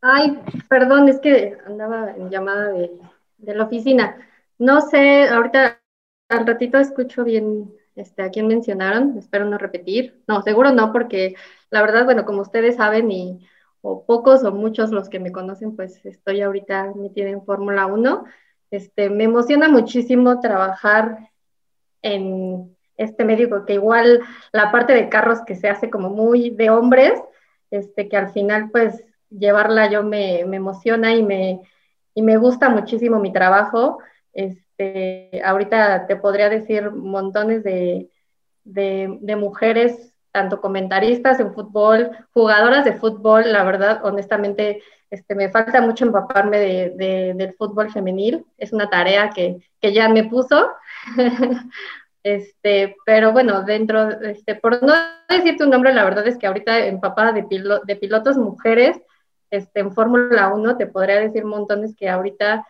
Ay, 0.00 0.38
perdón, 0.68 1.08
es 1.08 1.18
que 1.18 1.58
andaba 1.66 2.12
en 2.16 2.30
llamada 2.30 2.68
de, 2.68 2.98
de 3.38 3.54
la 3.54 3.64
oficina. 3.64 4.16
No 4.58 4.80
sé, 4.80 5.28
ahorita 5.28 5.80
al 6.28 6.46
ratito 6.46 6.78
escucho 6.78 7.24
bien 7.24 7.72
este, 7.98 8.22
a 8.22 8.30
quién 8.30 8.46
mencionaron, 8.46 9.18
espero 9.18 9.44
no 9.44 9.58
repetir. 9.58 10.22
No, 10.28 10.42
seguro 10.42 10.70
no, 10.70 10.92
porque 10.92 11.34
la 11.70 11.82
verdad, 11.82 12.04
bueno, 12.04 12.24
como 12.24 12.42
ustedes 12.42 12.76
saben 12.76 13.10
y 13.10 13.46
o 13.82 14.04
pocos 14.04 14.44
o 14.44 14.52
muchos 14.52 14.90
los 14.90 15.08
que 15.08 15.20
me 15.20 15.32
conocen, 15.32 15.76
pues 15.76 16.04
estoy 16.04 16.40
ahorita 16.40 16.92
metida 16.96 17.28
en 17.30 17.44
Fórmula 17.44 17.86
1. 17.86 18.24
Este, 18.70 19.10
me 19.10 19.24
emociona 19.24 19.68
muchísimo 19.68 20.40
trabajar 20.40 21.30
en 22.02 22.76
este 22.96 23.24
medio, 23.24 23.48
porque 23.48 23.74
igual 23.74 24.20
la 24.52 24.72
parte 24.72 24.92
de 24.92 25.08
carros 25.08 25.40
que 25.46 25.54
se 25.54 25.68
hace 25.68 25.88
como 25.88 26.10
muy 26.10 26.50
de 26.50 26.70
hombres, 26.70 27.12
este, 27.70 28.08
que 28.08 28.16
al 28.16 28.30
final 28.32 28.70
pues 28.70 29.04
llevarla 29.30 29.90
yo 29.90 30.02
me, 30.02 30.44
me 30.46 30.56
emociona 30.56 31.14
y 31.14 31.22
me, 31.22 31.60
y 32.14 32.22
me 32.22 32.36
gusta 32.36 32.68
muchísimo 32.68 33.20
mi 33.20 33.32
trabajo. 33.32 33.98
Este, 34.32 35.40
ahorita 35.44 36.06
te 36.06 36.16
podría 36.16 36.48
decir 36.48 36.90
montones 36.90 37.62
de, 37.62 38.10
de, 38.64 39.18
de 39.20 39.36
mujeres 39.36 40.07
tanto 40.32 40.60
comentaristas 40.60 41.40
en 41.40 41.52
fútbol, 41.54 42.10
jugadoras 42.32 42.84
de 42.84 42.94
fútbol, 42.94 43.52
la 43.52 43.64
verdad, 43.64 44.04
honestamente, 44.04 44.82
este, 45.10 45.34
me 45.34 45.50
falta 45.50 45.80
mucho 45.80 46.04
empaparme 46.04 46.58
de, 46.58 47.34
del 47.34 47.54
fútbol 47.54 47.90
femenil, 47.90 48.44
es 48.56 48.72
una 48.72 48.90
tarea 48.90 49.30
que, 49.30 49.58
que 49.80 49.92
ya 49.92 50.08
me 50.08 50.24
puso, 50.24 50.70
este, 52.22 52.96
pero 53.06 53.32
bueno, 53.32 53.62
dentro, 53.62 54.10
este, 54.20 54.54
por 54.54 54.82
no 54.82 54.92
decirte 55.28 55.64
un 55.64 55.70
nombre, 55.70 55.94
la 55.94 56.04
verdad 56.04 56.26
es 56.26 56.36
que 56.36 56.46
ahorita 56.46 56.86
empapada 56.86 57.32
de, 57.32 57.46
de 57.84 57.96
pilotos 57.96 58.36
mujeres, 58.36 59.00
este, 59.50 59.80
en 59.80 59.92
Fórmula 59.92 60.52
1, 60.52 60.76
te 60.76 60.86
podría 60.86 61.20
decir 61.20 61.44
montones 61.44 61.96
que 61.96 62.08
ahorita 62.10 62.66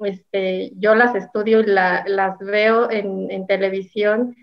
este, 0.00 0.72
yo 0.76 0.94
las 0.94 1.14
estudio 1.14 1.60
y 1.60 1.66
la, 1.66 2.04
las 2.06 2.38
veo 2.38 2.90
en, 2.90 3.30
en 3.30 3.46
televisión 3.46 4.34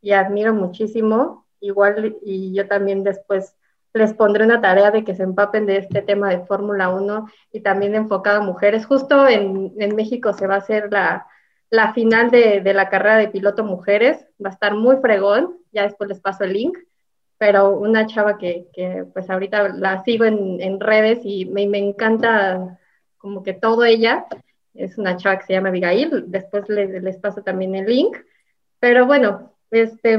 y 0.00 0.12
admiro 0.12 0.54
muchísimo 0.54 1.46
igual 1.60 2.16
y 2.22 2.54
yo 2.54 2.66
también 2.68 3.04
después 3.04 3.56
les 3.94 4.14
pondré 4.14 4.44
una 4.44 4.60
tarea 4.60 4.90
de 4.90 5.04
que 5.04 5.14
se 5.14 5.22
empapen 5.22 5.66
de 5.66 5.78
este 5.78 6.02
tema 6.02 6.30
de 6.30 6.46
Fórmula 6.46 6.88
1 6.90 7.26
y 7.52 7.60
también 7.60 7.94
enfocado 7.94 8.42
a 8.42 8.44
mujeres. 8.44 8.86
Justo 8.86 9.26
en, 9.28 9.72
en 9.78 9.96
México 9.96 10.32
se 10.32 10.46
va 10.46 10.56
a 10.56 10.58
hacer 10.58 10.88
la, 10.90 11.26
la 11.70 11.92
final 11.92 12.30
de, 12.30 12.60
de, 12.60 12.74
la 12.74 12.88
carrera 12.88 13.16
de 13.16 13.28
piloto 13.28 13.64
mujeres, 13.64 14.26
va 14.42 14.50
a 14.50 14.52
estar 14.52 14.74
muy 14.74 14.96
fregón, 14.96 15.58
ya 15.72 15.82
después 15.82 16.08
les 16.08 16.20
paso 16.20 16.44
el 16.44 16.52
link, 16.52 16.78
pero 17.38 17.70
una 17.70 18.06
chava 18.06 18.38
que, 18.38 18.66
que 18.72 19.04
pues 19.12 19.28
ahorita 19.30 19.68
la 19.68 20.02
sigo 20.04 20.24
en, 20.24 20.60
en 20.60 20.80
redes 20.80 21.20
y 21.24 21.44
me, 21.44 21.66
me, 21.66 21.78
encanta 21.78 22.78
como 23.16 23.42
que 23.42 23.52
todo 23.52 23.84
ella, 23.84 24.26
es 24.74 24.98
una 24.98 25.16
chava 25.16 25.38
que 25.38 25.46
se 25.46 25.52
llama 25.54 25.68
Abigail, 25.68 26.24
después 26.28 26.68
les, 26.68 27.02
les 27.02 27.16
paso 27.18 27.42
también 27.42 27.74
el 27.74 27.86
link, 27.86 28.16
pero 28.80 29.06
bueno, 29.06 29.52
este 29.70 30.18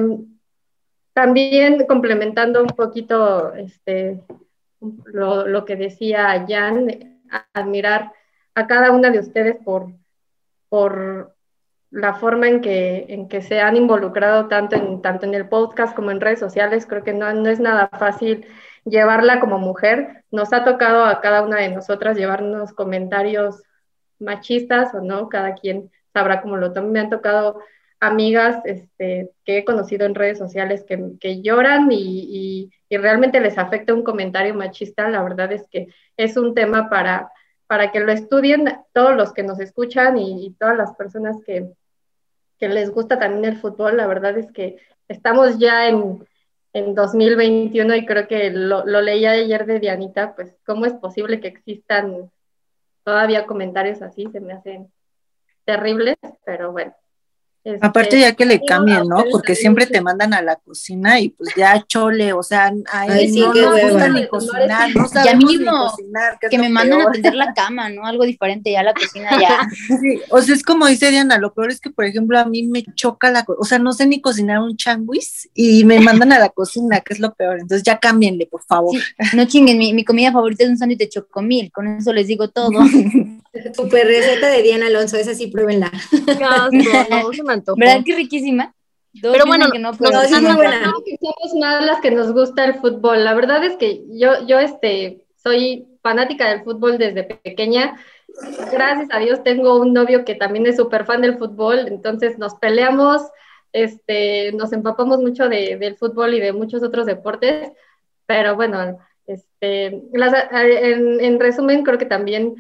también 1.20 1.86
complementando 1.86 2.62
un 2.62 2.70
poquito 2.70 3.54
este, 3.54 4.22
lo, 4.80 5.66
que 5.66 5.76
decía 5.76 6.46
Jan, 6.48 7.20
admirar 7.54 8.14
a 8.56 8.68
cada 8.68 8.92
una 8.92 9.10
de 9.10 9.20
ustedes 9.20 9.58
por, 9.66 9.92
por 10.70 11.36
la 11.92 12.14
forma 12.14 12.48
en 12.48 12.62
que, 12.62 13.08
en 13.10 13.28
que 13.28 13.42
se 13.42 13.60
han 13.60 13.76
involucrado 13.76 14.48
tanto 14.48 14.78
en, 14.78 15.02
tanto 15.02 15.26
en 15.26 15.34
el 15.34 15.50
podcast 15.50 15.94
como 15.94 16.10
en 16.12 16.22
redes 16.22 16.40
sociales. 16.40 16.86
Creo 16.86 17.04
que 17.04 17.12
no, 17.12 17.34
no 17.34 17.50
es 17.50 17.60
nada 17.60 17.90
fácil 18.00 18.48
llevarla 18.86 19.42
como 19.42 19.58
mujer. 19.58 20.24
Nos 20.32 20.54
ha 20.54 20.64
tocado 20.64 21.04
a 21.04 21.20
cada 21.20 21.42
una 21.42 21.58
de 21.58 21.68
nosotras 21.68 22.16
llevarnos 22.16 22.72
comentarios 22.72 23.62
machistas 24.20 24.94
o 24.94 25.02
no, 25.02 25.28
cada 25.28 25.56
quien 25.56 25.92
sabrá 26.14 26.42
cómo 26.42 26.56
lo 26.56 26.72
toman. 26.72 26.94
Me 26.94 27.02
han 27.02 27.10
tocado 27.10 27.60
amigas 28.00 28.62
este, 28.66 29.32
que 29.46 29.60
he 29.60 29.66
conocido 29.66 30.06
en 30.06 30.16
redes 30.16 30.38
sociales 30.38 30.86
que, 30.88 31.42
lloran 31.42 31.90
y, 31.92 32.72
realmente 32.90 33.40
les 33.40 33.58
afecta 33.58 33.94
un 33.94 34.04
comentario 34.04 34.54
machista. 34.56 35.10
La 35.10 35.22
verdad 35.22 35.52
es 35.52 35.66
que 35.70 35.88
es 36.18 36.38
un 36.38 36.56
tema 36.56 36.90
para, 36.90 37.32
para 37.68 37.92
que 37.92 38.00
lo 38.00 38.12
estudien 38.12 38.66
todos 38.94 39.16
los 39.16 39.34
que 39.34 39.44
nos 39.44 39.60
escuchan 39.60 40.18
y, 40.18 40.56
todas 40.60 40.78
las 40.78 40.96
personas 40.96 41.38
que, 41.46 41.70
les 42.60 42.92
gusta 42.92 43.20
también 43.20 43.46
el 43.46 43.58
fútbol. 43.58 43.98
La 43.98 44.08
verdad 44.08 44.38
es 44.38 44.52
que 44.52 44.78
estamos 45.08 45.60
ya 45.60 45.88
en, 45.88 46.28
en 46.74 46.94
2021 46.94 47.96
y 47.96 48.06
creo 48.06 48.28
que 48.28 48.50
lo, 48.52 48.86
lo 48.86 49.02
leí 49.02 49.26
ayer 49.26 49.66
de 49.66 49.80
Dianita, 49.80 50.36
pues 50.36 50.56
cómo 50.66 50.86
es 50.86 50.94
posible 50.94 51.40
que 51.40 51.48
existan 51.48 52.30
todavía 53.04 53.46
comentarios 53.46 54.02
así, 54.02 54.28
se 54.32 54.42
me 54.42 54.54
hacen 54.54 54.92
terribles, 55.64 56.18
pero 56.44 56.72
bueno, 56.72 56.94
Aparte 57.82 58.20
ya 58.20 58.34
que 58.36 58.46
le 58.46 58.64
cambien, 58.64 59.08
¿no? 59.08 59.26
Porque 59.32 59.54
siempre 59.54 59.86
te 59.86 60.02
mandan 60.02 60.34
a 60.34 60.42
la 60.42 60.56
cocina 60.56 61.20
y 61.20 61.30
pues 61.30 61.50
ya 61.58 61.84
chole, 61.86 62.32
o 62.32 62.42
sea, 62.42 62.72
ahí 62.92 63.32
no 63.32 63.54
nos 63.54 63.82
gusta 63.82 64.08
ni 64.08 64.28
cocinar, 64.28 64.96
no 64.96 65.06
ya 65.24 65.36
mínimo 65.36 65.94
que, 66.50 66.58
me 66.58 66.70
mandan 66.70 67.02
a 67.02 67.12
tender 67.12 67.36
la 67.36 67.54
cama, 67.54 67.90
¿no? 67.90 68.06
Algo 68.06 68.24
diferente, 68.24 68.72
ya 68.72 68.84
la 68.84 68.94
cocina 68.94 69.30
ya. 69.40 69.68
Sí, 70.00 70.22
o 70.30 70.42
sea, 70.42 70.56
es 70.56 70.64
como 70.64 70.88
dice 70.88 71.12
Diana, 71.12 71.38
lo 71.38 71.54
peor 71.54 71.72
es 71.72 71.82
que, 71.82 71.90
por 71.90 72.06
ejemplo, 72.06 72.40
a 72.40 72.46
mí 72.46 72.64
me 72.64 72.86
choca 72.96 73.30
la, 73.32 73.46
o 73.58 73.66
sea, 73.66 73.80
no 73.80 73.92
sé 73.92 74.08
ni 74.08 74.22
cocinar 74.22 74.60
un 74.60 74.78
changuis 74.78 75.50
y 75.54 75.84
me 75.84 76.00
mandan 76.00 76.32
a 76.32 76.40
la 76.40 76.50
cocina, 76.50 77.02
que 77.02 77.14
es 77.14 77.20
lo 77.20 77.34
peor, 77.34 77.60
entonces 77.60 77.84
ya 77.84 78.00
cámbienle, 78.00 78.46
por 78.46 78.64
favor. 78.64 78.98
no 79.34 79.46
chinguen, 79.46 79.78
mi, 79.78 79.94
mi, 79.94 80.06
comida 80.06 80.32
favorita 80.32 80.64
es 80.64 80.70
un 80.70 80.78
sándwich 80.78 81.00
de 81.00 81.10
chocomil, 81.10 81.72
con 81.72 81.88
eso 81.88 82.14
les 82.14 82.28
digo 82.28 82.50
todo. 82.50 82.72
Super 83.76 84.06
receta 84.06 84.48
de 84.48 84.62
Diana 84.62 84.88
Alonso, 84.88 85.18
esa 85.18 85.34
sí, 85.34 85.48
pruébenla. 85.48 85.92
¿Verdad 87.78 88.04
que 88.06 88.16
riquísima? 88.16 88.74
pero 89.22 89.46
bueno, 89.46 89.70
que 89.72 89.80
no, 89.80 89.92
no, 89.92 89.98
somos 89.98 91.56
más 91.60 91.86
las 91.86 92.00
que 92.00 92.12
nos 92.12 92.32
gusta 92.32 92.66
el 92.66 92.76
fútbol. 92.76 93.24
La 93.24 93.34
verdad 93.34 93.64
es 93.64 93.76
que 93.76 94.04
yo, 94.10 94.46
yo 94.46 94.60
este, 94.60 95.26
soy 95.36 95.88
fanática 96.02 96.50
del 96.50 96.64
fútbol 96.64 96.98
desde 96.98 97.24
pequeña. 97.24 97.98
Gracias 98.72 99.10
a 99.12 99.20
Dios 99.20 99.44
tengo 99.44 99.80
un 99.80 99.94
novio 99.94 100.24
que 100.24 100.36
también 100.36 100.68
es 100.68 100.78
súper 100.78 101.06
fan 101.06 101.22
del 101.22 101.38
fútbol, 101.38 101.88
entonces 101.88 102.38
nos 102.38 102.56
peleamos, 102.56 103.24
este, 103.74 104.52
nos 104.54 104.72
empapamos 104.72 105.20
mucho 105.20 105.50
de, 105.50 105.78
del 105.78 105.98
fútbol 105.98 106.36
y 106.36 106.40
de 106.40 106.54
muchos 106.54 106.84
otros 106.84 107.06
deportes, 107.06 107.72
pero 108.26 108.56
bueno, 108.56 109.00
este, 109.26 109.88
en, 109.88 111.20
en 111.20 111.40
resumen 111.40 111.84
creo 111.84 111.98
que 111.98 112.06
también 112.06 112.56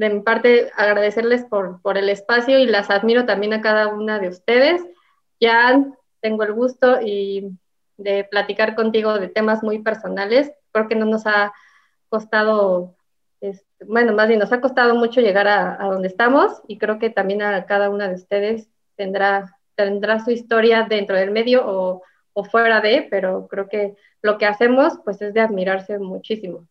de 0.00 0.08
mi 0.08 0.20
parte 0.20 0.70
agradecerles 0.76 1.44
por, 1.44 1.82
por 1.82 1.98
el 1.98 2.08
espacio 2.08 2.58
y 2.58 2.64
las 2.64 2.88
admiro 2.88 3.26
también 3.26 3.52
a 3.52 3.60
cada 3.60 3.88
una 3.88 4.18
de 4.18 4.28
ustedes. 4.28 4.82
Ya 5.38 5.78
tengo 6.22 6.42
el 6.42 6.54
gusto 6.54 7.02
y 7.02 7.50
de 7.98 8.24
platicar 8.24 8.74
contigo 8.74 9.18
de 9.18 9.28
temas 9.28 9.62
muy 9.62 9.80
personales. 9.80 10.52
Creo 10.72 10.88
que 10.88 10.94
no 10.94 11.04
nos 11.04 11.26
ha 11.26 11.52
costado, 12.08 12.96
bueno, 13.86 14.14
más 14.14 14.28
bien 14.28 14.40
nos 14.40 14.52
ha 14.52 14.62
costado 14.62 14.94
mucho 14.94 15.20
llegar 15.20 15.46
a, 15.48 15.76
donde 15.82 16.08
estamos 16.08 16.62
y 16.66 16.78
creo 16.78 16.98
que 16.98 17.10
también 17.10 17.42
a 17.42 17.66
cada 17.66 17.90
una 17.90 18.08
de 18.08 18.14
ustedes 18.14 18.70
tendrá, 18.96 19.54
tendrá 19.74 20.24
su 20.24 20.30
historia 20.30 20.86
dentro 20.88 21.14
del 21.14 21.30
medio 21.30 21.62
o, 21.66 22.02
o 22.32 22.44
fuera 22.44 22.80
de, 22.80 23.06
pero 23.10 23.48
creo 23.48 23.68
que 23.68 23.96
lo 24.22 24.38
que 24.38 24.46
hacemos 24.46 24.94
pues 25.04 25.20
es 25.20 25.34
de 25.34 25.42
admirarse 25.42 25.98
muchísimo 25.98 26.69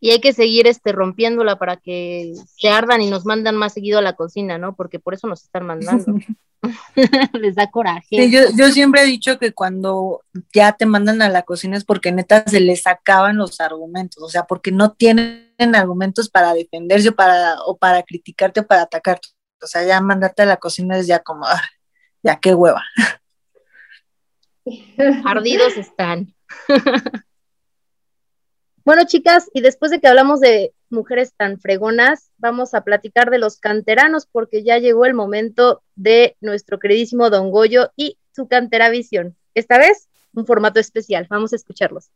y 0.00 0.10
hay 0.10 0.20
que 0.20 0.32
seguir 0.32 0.66
este, 0.66 0.92
rompiéndola 0.92 1.56
para 1.56 1.76
que 1.76 2.32
se 2.56 2.68
ardan 2.68 3.02
y 3.02 3.10
nos 3.10 3.24
mandan 3.24 3.56
más 3.56 3.72
seguido 3.72 3.98
a 3.98 4.02
la 4.02 4.14
cocina, 4.14 4.58
¿no? 4.58 4.74
Porque 4.74 4.98
por 4.98 5.14
eso 5.14 5.26
nos 5.26 5.42
están 5.42 5.66
mandando. 5.66 6.04
Les 7.34 7.54
da 7.54 7.70
coraje. 7.70 8.30
yo, 8.30 8.40
yo, 8.56 8.68
siempre 8.70 9.02
he 9.02 9.06
dicho 9.06 9.38
que 9.38 9.52
cuando 9.52 10.24
ya 10.52 10.72
te 10.72 10.86
mandan 10.86 11.22
a 11.22 11.28
la 11.28 11.42
cocina 11.42 11.76
es 11.76 11.84
porque 11.84 12.12
neta 12.12 12.44
se 12.46 12.60
les 12.60 12.86
acaban 12.86 13.36
los 13.36 13.60
argumentos, 13.60 14.22
o 14.22 14.28
sea, 14.28 14.44
porque 14.44 14.72
no 14.72 14.92
tienen 14.92 15.46
argumentos 15.74 16.28
para 16.28 16.54
defenderse 16.54 17.10
o 17.10 17.14
para, 17.14 17.56
o 17.62 17.76
para 17.76 18.02
criticarte 18.02 18.60
o 18.60 18.66
para 18.66 18.82
atacarte. 18.82 19.28
O 19.62 19.66
sea, 19.66 19.84
ya 19.84 20.00
mandarte 20.00 20.42
a 20.42 20.46
la 20.46 20.56
cocina 20.56 20.98
es 20.98 21.06
ya 21.06 21.20
como, 21.20 21.46
ah, 21.46 21.62
ya 22.22 22.36
qué 22.36 22.54
hueva. 22.54 22.82
Ardidos 25.24 25.76
están. 25.76 26.34
Bueno, 28.88 29.04
chicas, 29.04 29.50
y 29.52 29.60
después 29.60 29.90
de 29.90 30.00
que 30.00 30.08
hablamos 30.08 30.40
de 30.40 30.72
mujeres 30.88 31.34
tan 31.36 31.60
fregonas, 31.60 32.30
vamos 32.38 32.72
a 32.72 32.84
platicar 32.84 33.28
de 33.28 33.38
los 33.38 33.58
canteranos 33.58 34.24
porque 34.24 34.64
ya 34.64 34.78
llegó 34.78 35.04
el 35.04 35.12
momento 35.12 35.82
de 35.94 36.38
nuestro 36.40 36.78
queridísimo 36.78 37.28
Don 37.28 37.50
Goyo 37.50 37.90
y 37.96 38.16
su 38.34 38.48
cantera 38.48 38.88
visión. 38.88 39.36
Esta 39.52 39.76
vez, 39.76 40.08
un 40.32 40.46
formato 40.46 40.80
especial. 40.80 41.26
Vamos 41.28 41.52
a 41.52 41.56
escucharlos. 41.56 42.08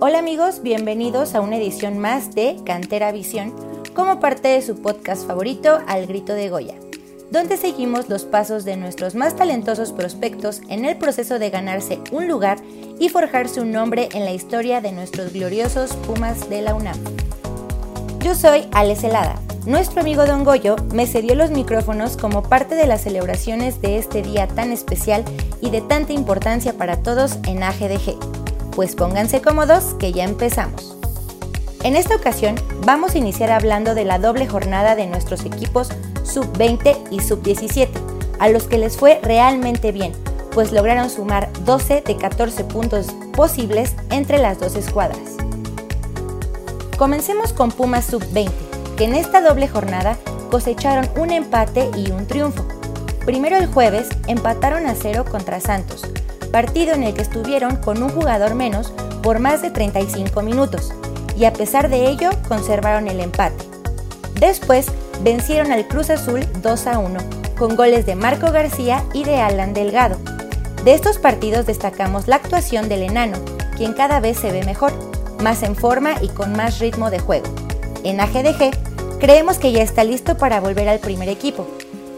Hola 0.00 0.18
amigos, 0.18 0.62
bienvenidos 0.62 1.34
a 1.34 1.40
una 1.40 1.56
edición 1.56 1.96
más 1.96 2.34
de 2.34 2.56
Cantera 2.66 3.10
Visión 3.10 3.54
como 3.94 4.20
parte 4.20 4.48
de 4.48 4.60
su 4.60 4.82
podcast 4.82 5.26
favorito 5.26 5.80
Al 5.86 6.06
Grito 6.06 6.34
de 6.34 6.50
Goya 6.50 6.74
donde 7.30 7.56
seguimos 7.56 8.08
los 8.08 8.24
pasos 8.24 8.64
de 8.64 8.76
nuestros 8.76 9.14
más 9.14 9.36
talentosos 9.36 9.92
prospectos 9.92 10.60
en 10.68 10.84
el 10.84 10.96
proceso 10.96 11.38
de 11.38 11.50
ganarse 11.50 11.98
un 12.10 12.28
lugar 12.28 12.58
y 12.98 13.08
forjarse 13.08 13.60
un 13.60 13.72
nombre 13.72 14.08
en 14.12 14.24
la 14.24 14.32
historia 14.32 14.80
de 14.80 14.92
nuestros 14.92 15.32
gloriosos 15.32 15.94
Pumas 16.06 16.48
de 16.48 16.62
la 16.62 16.74
UNAM. 16.74 16.98
Yo 18.20 18.34
soy 18.34 18.68
Ale 18.72 18.96
Celada. 18.96 19.40
Nuestro 19.66 20.00
amigo 20.00 20.24
Don 20.24 20.44
Goyo 20.44 20.76
me 20.92 21.06
cedió 21.06 21.34
los 21.34 21.50
micrófonos 21.50 22.16
como 22.16 22.42
parte 22.42 22.74
de 22.74 22.86
las 22.86 23.02
celebraciones 23.02 23.80
de 23.82 23.98
este 23.98 24.22
día 24.22 24.48
tan 24.48 24.72
especial 24.72 25.24
y 25.60 25.70
de 25.70 25.82
tanta 25.82 26.14
importancia 26.14 26.72
para 26.72 27.02
todos 27.02 27.38
en 27.46 27.62
AGDG. 27.62 28.18
Pues 28.74 28.96
pónganse 28.96 29.42
cómodos 29.42 29.94
que 29.94 30.12
ya 30.12 30.24
empezamos. 30.24 30.97
En 31.84 31.94
esta 31.94 32.16
ocasión 32.16 32.56
vamos 32.84 33.14
a 33.14 33.18
iniciar 33.18 33.52
hablando 33.52 33.94
de 33.94 34.04
la 34.04 34.18
doble 34.18 34.48
jornada 34.48 34.96
de 34.96 35.06
nuestros 35.06 35.44
equipos 35.44 35.88
sub-20 36.24 37.08
y 37.12 37.20
sub-17, 37.20 37.88
a 38.40 38.48
los 38.48 38.64
que 38.64 38.78
les 38.78 38.96
fue 38.96 39.20
realmente 39.22 39.92
bien, 39.92 40.12
pues 40.50 40.72
lograron 40.72 41.08
sumar 41.08 41.48
12 41.64 42.02
de 42.04 42.16
14 42.16 42.64
puntos 42.64 43.06
posibles 43.32 43.94
entre 44.10 44.38
las 44.38 44.58
dos 44.58 44.74
escuadras. 44.74 45.36
Comencemos 46.96 47.52
con 47.52 47.70
Pumas 47.70 48.06
sub-20, 48.06 48.50
que 48.96 49.04
en 49.04 49.14
esta 49.14 49.40
doble 49.40 49.68
jornada 49.68 50.18
cosecharon 50.50 51.08
un 51.16 51.30
empate 51.30 51.90
y 51.96 52.10
un 52.10 52.26
triunfo. 52.26 52.64
Primero 53.24 53.56
el 53.56 53.68
jueves 53.68 54.08
empataron 54.26 54.86
a 54.86 54.96
cero 54.96 55.24
contra 55.30 55.60
Santos, 55.60 56.02
partido 56.50 56.94
en 56.94 57.04
el 57.04 57.14
que 57.14 57.22
estuvieron 57.22 57.76
con 57.76 58.02
un 58.02 58.08
jugador 58.08 58.56
menos 58.56 58.92
por 59.22 59.38
más 59.38 59.62
de 59.62 59.70
35 59.70 60.42
minutos, 60.42 60.92
y 61.38 61.44
a 61.44 61.52
pesar 61.52 61.88
de 61.88 62.08
ello 62.08 62.30
conservaron 62.48 63.06
el 63.08 63.20
empate. 63.20 63.64
Después 64.34 64.86
vencieron 65.22 65.72
al 65.72 65.86
Cruz 65.86 66.10
Azul 66.10 66.46
2 66.62 66.86
a 66.86 66.98
1, 66.98 67.18
con 67.56 67.76
goles 67.76 68.06
de 68.06 68.16
Marco 68.16 68.50
García 68.50 69.04
y 69.14 69.24
de 69.24 69.36
Alan 69.36 69.72
Delgado. 69.72 70.18
De 70.84 70.94
estos 70.94 71.18
partidos 71.18 71.66
destacamos 71.66 72.28
la 72.28 72.36
actuación 72.36 72.88
del 72.88 73.02
enano, 73.02 73.38
quien 73.76 73.92
cada 73.92 74.20
vez 74.20 74.38
se 74.38 74.52
ve 74.52 74.64
mejor, 74.64 74.92
más 75.42 75.62
en 75.62 75.76
forma 75.76 76.14
y 76.22 76.28
con 76.28 76.52
más 76.52 76.78
ritmo 76.80 77.10
de 77.10 77.20
juego. 77.20 77.46
En 78.04 78.20
AGDG, 78.20 78.70
creemos 79.20 79.58
que 79.58 79.72
ya 79.72 79.82
está 79.82 80.04
listo 80.04 80.36
para 80.36 80.60
volver 80.60 80.88
al 80.88 80.98
primer 80.98 81.28
equipo. 81.28 81.66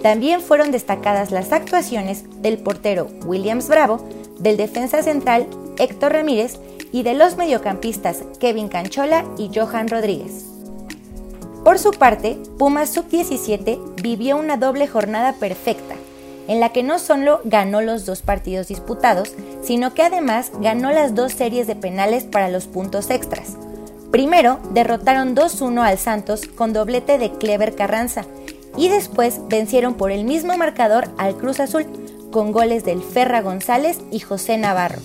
También 0.02 0.40
fueron 0.40 0.70
destacadas 0.72 1.30
las 1.30 1.52
actuaciones 1.52 2.24
del 2.40 2.58
portero 2.58 3.08
Williams 3.24 3.68
Bravo, 3.68 4.06
del 4.38 4.56
defensa 4.56 5.02
central 5.02 5.46
Héctor 5.78 6.12
Ramírez 6.12 6.58
y 6.92 7.02
de 7.02 7.14
los 7.14 7.36
mediocampistas 7.36 8.24
Kevin 8.38 8.68
Canchola 8.68 9.24
y 9.38 9.50
Johan 9.54 9.88
Rodríguez. 9.88 10.44
Por 11.64 11.78
su 11.78 11.90
parte, 11.90 12.38
Pumas 12.58 12.90
Sub-17 12.90 14.02
vivió 14.02 14.36
una 14.38 14.56
doble 14.56 14.86
jornada 14.86 15.34
perfecta, 15.34 15.94
en 16.48 16.58
la 16.58 16.70
que 16.70 16.82
no 16.82 16.98
solo 16.98 17.40
ganó 17.44 17.82
los 17.82 18.06
dos 18.06 18.22
partidos 18.22 18.68
disputados, 18.68 19.34
sino 19.62 19.92
que 19.92 20.02
además 20.02 20.50
ganó 20.60 20.90
las 20.90 21.14
dos 21.14 21.32
series 21.32 21.66
de 21.66 21.76
penales 21.76 22.24
para 22.24 22.48
los 22.48 22.66
puntos 22.66 23.10
extras. 23.10 23.56
Primero, 24.10 24.58
derrotaron 24.72 25.36
2-1 25.36 25.82
al 25.82 25.98
Santos 25.98 26.46
con 26.46 26.72
doblete 26.72 27.18
de 27.18 27.30
Clever 27.30 27.76
Carranza 27.76 28.24
y 28.76 28.88
después 28.88 29.40
vencieron 29.48 29.94
por 29.94 30.10
el 30.10 30.24
mismo 30.24 30.56
marcador 30.56 31.10
al 31.18 31.36
Cruz 31.36 31.60
Azul 31.60 31.86
con 32.32 32.52
goles 32.52 32.84
del 32.84 33.02
Ferra 33.02 33.42
González 33.42 33.98
y 34.10 34.20
José 34.20 34.56
Navarro. 34.56 35.00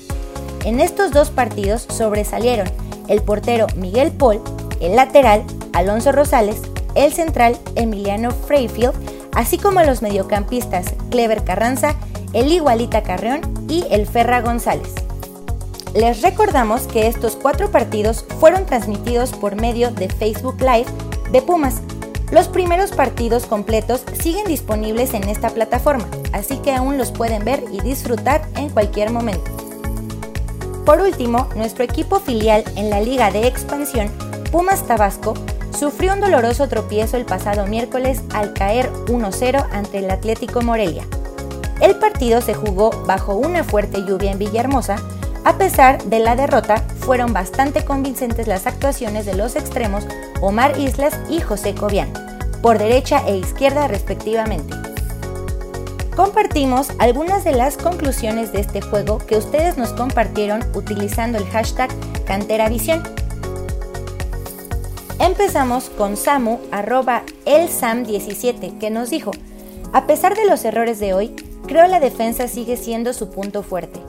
En 0.65 0.81
estos 0.81 1.11
dos 1.11 1.29
partidos 1.29 1.85
sobresalieron 1.87 2.67
el 3.07 3.21
portero 3.21 3.67
Miguel 3.75 4.11
Paul, 4.11 4.41
el 4.81 4.95
lateral 4.95 5.43
Alonso 5.73 6.11
Rosales, 6.11 6.59
el 6.95 7.13
central 7.13 7.55
Emiliano 7.75 8.31
Freyfield, 8.31 8.95
así 9.35 9.59
como 9.59 9.83
los 9.83 10.01
mediocampistas 10.01 10.87
Clever 11.11 11.43
Carranza, 11.43 11.93
el 12.33 12.51
Igualita 12.51 13.03
Carreón 13.03 13.41
y 13.69 13.85
el 13.91 14.07
Ferra 14.07 14.41
González. 14.41 14.89
Les 15.93 16.23
recordamos 16.23 16.87
que 16.87 17.07
estos 17.07 17.35
cuatro 17.35 17.69
partidos 17.69 18.25
fueron 18.39 18.65
transmitidos 18.65 19.33
por 19.33 19.55
medio 19.55 19.91
de 19.91 20.09
Facebook 20.09 20.59
Live 20.59 20.87
de 21.31 21.43
Pumas. 21.43 21.81
Los 22.31 22.47
primeros 22.47 22.91
partidos 22.91 23.45
completos 23.45 24.03
siguen 24.19 24.45
disponibles 24.45 25.13
en 25.13 25.29
esta 25.29 25.51
plataforma, 25.51 26.07
así 26.33 26.57
que 26.57 26.73
aún 26.73 26.97
los 26.97 27.11
pueden 27.11 27.45
ver 27.45 27.63
y 27.71 27.81
disfrutar 27.81 28.41
en 28.55 28.69
cualquier 28.69 29.11
momento. 29.11 29.64
Por 30.85 31.01
último, 31.01 31.49
nuestro 31.55 31.83
equipo 31.83 32.19
filial 32.19 32.63
en 32.75 32.91
la 32.91 33.01
Liga 33.01 33.31
de 33.31 33.47
Expansión, 33.47 34.11
Pumas 34.51 34.85
Tabasco, 34.85 35.33
sufrió 35.77 36.13
un 36.13 36.21
doloroso 36.21 36.69
tropiezo 36.69 37.17
el 37.17 37.25
pasado 37.25 37.65
miércoles 37.65 38.21
al 38.33 38.53
caer 38.53 38.93
1-0 39.07 39.67
ante 39.71 39.97
el 39.97 40.11
Atlético 40.11 40.61
Morelia. 40.61 41.03
El 41.81 41.95
partido 41.95 42.39
se 42.39 42.53
jugó 42.53 42.91
bajo 43.07 43.33
una 43.33 43.63
fuerte 43.63 44.05
lluvia 44.05 44.31
en 44.31 44.37
Villahermosa. 44.37 44.97
A 45.43 45.57
pesar 45.57 46.03
de 46.03 46.19
la 46.19 46.35
derrota, 46.35 46.77
fueron 46.99 47.33
bastante 47.33 47.83
convincentes 47.83 48.47
las 48.47 48.67
actuaciones 48.67 49.25
de 49.25 49.33
los 49.33 49.55
extremos 49.55 50.05
Omar 50.39 50.79
Islas 50.79 51.19
y 51.29 51.41
José 51.41 51.73
Cobian, 51.73 52.13
por 52.61 52.77
derecha 52.77 53.23
e 53.27 53.35
izquierda 53.37 53.87
respectivamente 53.87 54.84
compartimos 56.15 56.91
algunas 56.97 57.43
de 57.43 57.51
las 57.51 57.77
conclusiones 57.77 58.51
de 58.51 58.61
este 58.61 58.81
juego 58.81 59.17
que 59.17 59.37
ustedes 59.37 59.77
nos 59.77 59.91
compartieron 59.91 60.63
utilizando 60.73 61.37
el 61.37 61.45
hashtag 61.45 61.89
CanteraVisión. 62.25 63.03
Empezamos 65.19 65.89
con 65.89 66.17
Samu, 66.17 66.59
arroba 66.71 67.23
elsam17, 67.45 68.77
que 68.79 68.89
nos 68.89 69.09
dijo, 69.09 69.31
a 69.91 70.07
pesar 70.07 70.35
de 70.35 70.45
los 70.45 70.63
errores 70.65 70.99
de 70.99 71.13
hoy, 71.13 71.35
creo 71.67 71.87
la 71.87 71.99
defensa 71.99 72.47
sigue 72.47 72.77
siendo 72.77 73.13
su 73.13 73.29
punto 73.29 73.63
fuerte. 73.63 73.99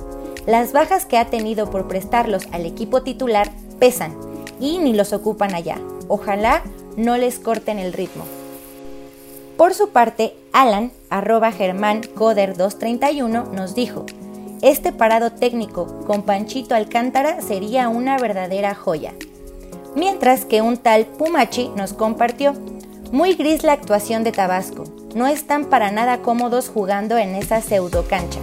Las 0.47 0.73
bajas 0.73 1.07
que 1.07 1.19
ha 1.19 1.27
tenido 1.27 1.71
por 1.71 1.89
prestarlos 1.89 2.47
al 2.53 2.67
equipo 2.67 3.03
titular 3.03 3.51
pesan 3.81 4.17
y 4.61 4.79
ni 4.79 4.95
los 4.95 5.13
ocupan 5.13 5.55
allá. 5.55 5.79
Ojalá 6.09 6.63
no 6.97 7.17
les 7.17 7.41
corten 7.41 7.79
el 7.79 7.93
ritmo. 7.93 8.25
Por 9.57 9.73
su 9.73 9.89
parte, 9.89 10.37
Alan, 10.53 10.93
arroba 11.09 11.51
Germán 11.51 12.03
Coder 12.15 12.57
231, 12.59 13.45
nos 13.55 13.75
dijo, 13.75 14.05
este 14.61 14.93
parado 14.93 15.33
técnico 15.33 16.05
con 16.07 16.23
Panchito 16.23 16.75
Alcántara 16.75 17.41
sería 17.41 17.89
una 17.89 18.19
verdadera 18.19 18.75
joya. 18.75 19.15
Mientras 19.95 20.45
que 20.45 20.61
un 20.61 20.77
tal 20.77 21.07
Pumachi 21.07 21.71
nos 21.75 21.95
compartió, 21.95 22.53
muy 23.13 23.35
gris 23.35 23.63
la 23.63 23.73
actuación 23.73 24.25
de 24.25 24.33
Tabasco, 24.33 24.85
no 25.15 25.27
están 25.27 25.65
para 25.65 25.91
nada 25.91 26.19
cómodos 26.19 26.69
jugando 26.69 27.17
en 27.17 27.35
esa 27.35 27.63
pseudo 27.63 28.07
cancha. 28.07 28.41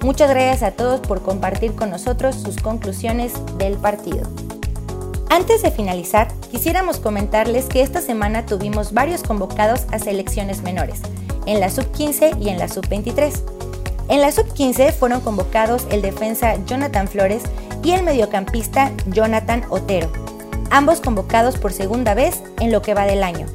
Muchas 0.00 0.30
gracias 0.30 0.62
a 0.62 0.72
todos 0.72 1.00
por 1.00 1.22
compartir 1.22 1.74
con 1.74 1.90
nosotros 1.90 2.36
sus 2.36 2.56
conclusiones 2.58 3.32
del 3.58 3.78
partido. 3.78 4.28
Antes 5.32 5.62
de 5.62 5.70
finalizar, 5.70 6.28
quisiéramos 6.50 6.98
comentarles 6.98 7.64
que 7.64 7.80
esta 7.80 8.02
semana 8.02 8.44
tuvimos 8.44 8.92
varios 8.92 9.22
convocados 9.22 9.86
a 9.90 9.98
selecciones 9.98 10.60
menores, 10.60 11.00
en 11.46 11.58
la 11.58 11.70
sub-15 11.70 12.38
y 12.38 12.50
en 12.50 12.58
la 12.58 12.68
sub-23. 12.68 13.40
En 14.10 14.20
la 14.20 14.30
sub-15 14.30 14.92
fueron 14.92 15.22
convocados 15.22 15.86
el 15.90 16.02
defensa 16.02 16.62
Jonathan 16.66 17.08
Flores 17.08 17.44
y 17.82 17.92
el 17.92 18.02
mediocampista 18.02 18.92
Jonathan 19.06 19.64
Otero, 19.70 20.12
ambos 20.70 21.00
convocados 21.00 21.56
por 21.56 21.72
segunda 21.72 22.12
vez 22.12 22.42
en 22.60 22.70
lo 22.70 22.82
que 22.82 22.92
va 22.92 23.06
del 23.06 23.22
año. 23.22 23.46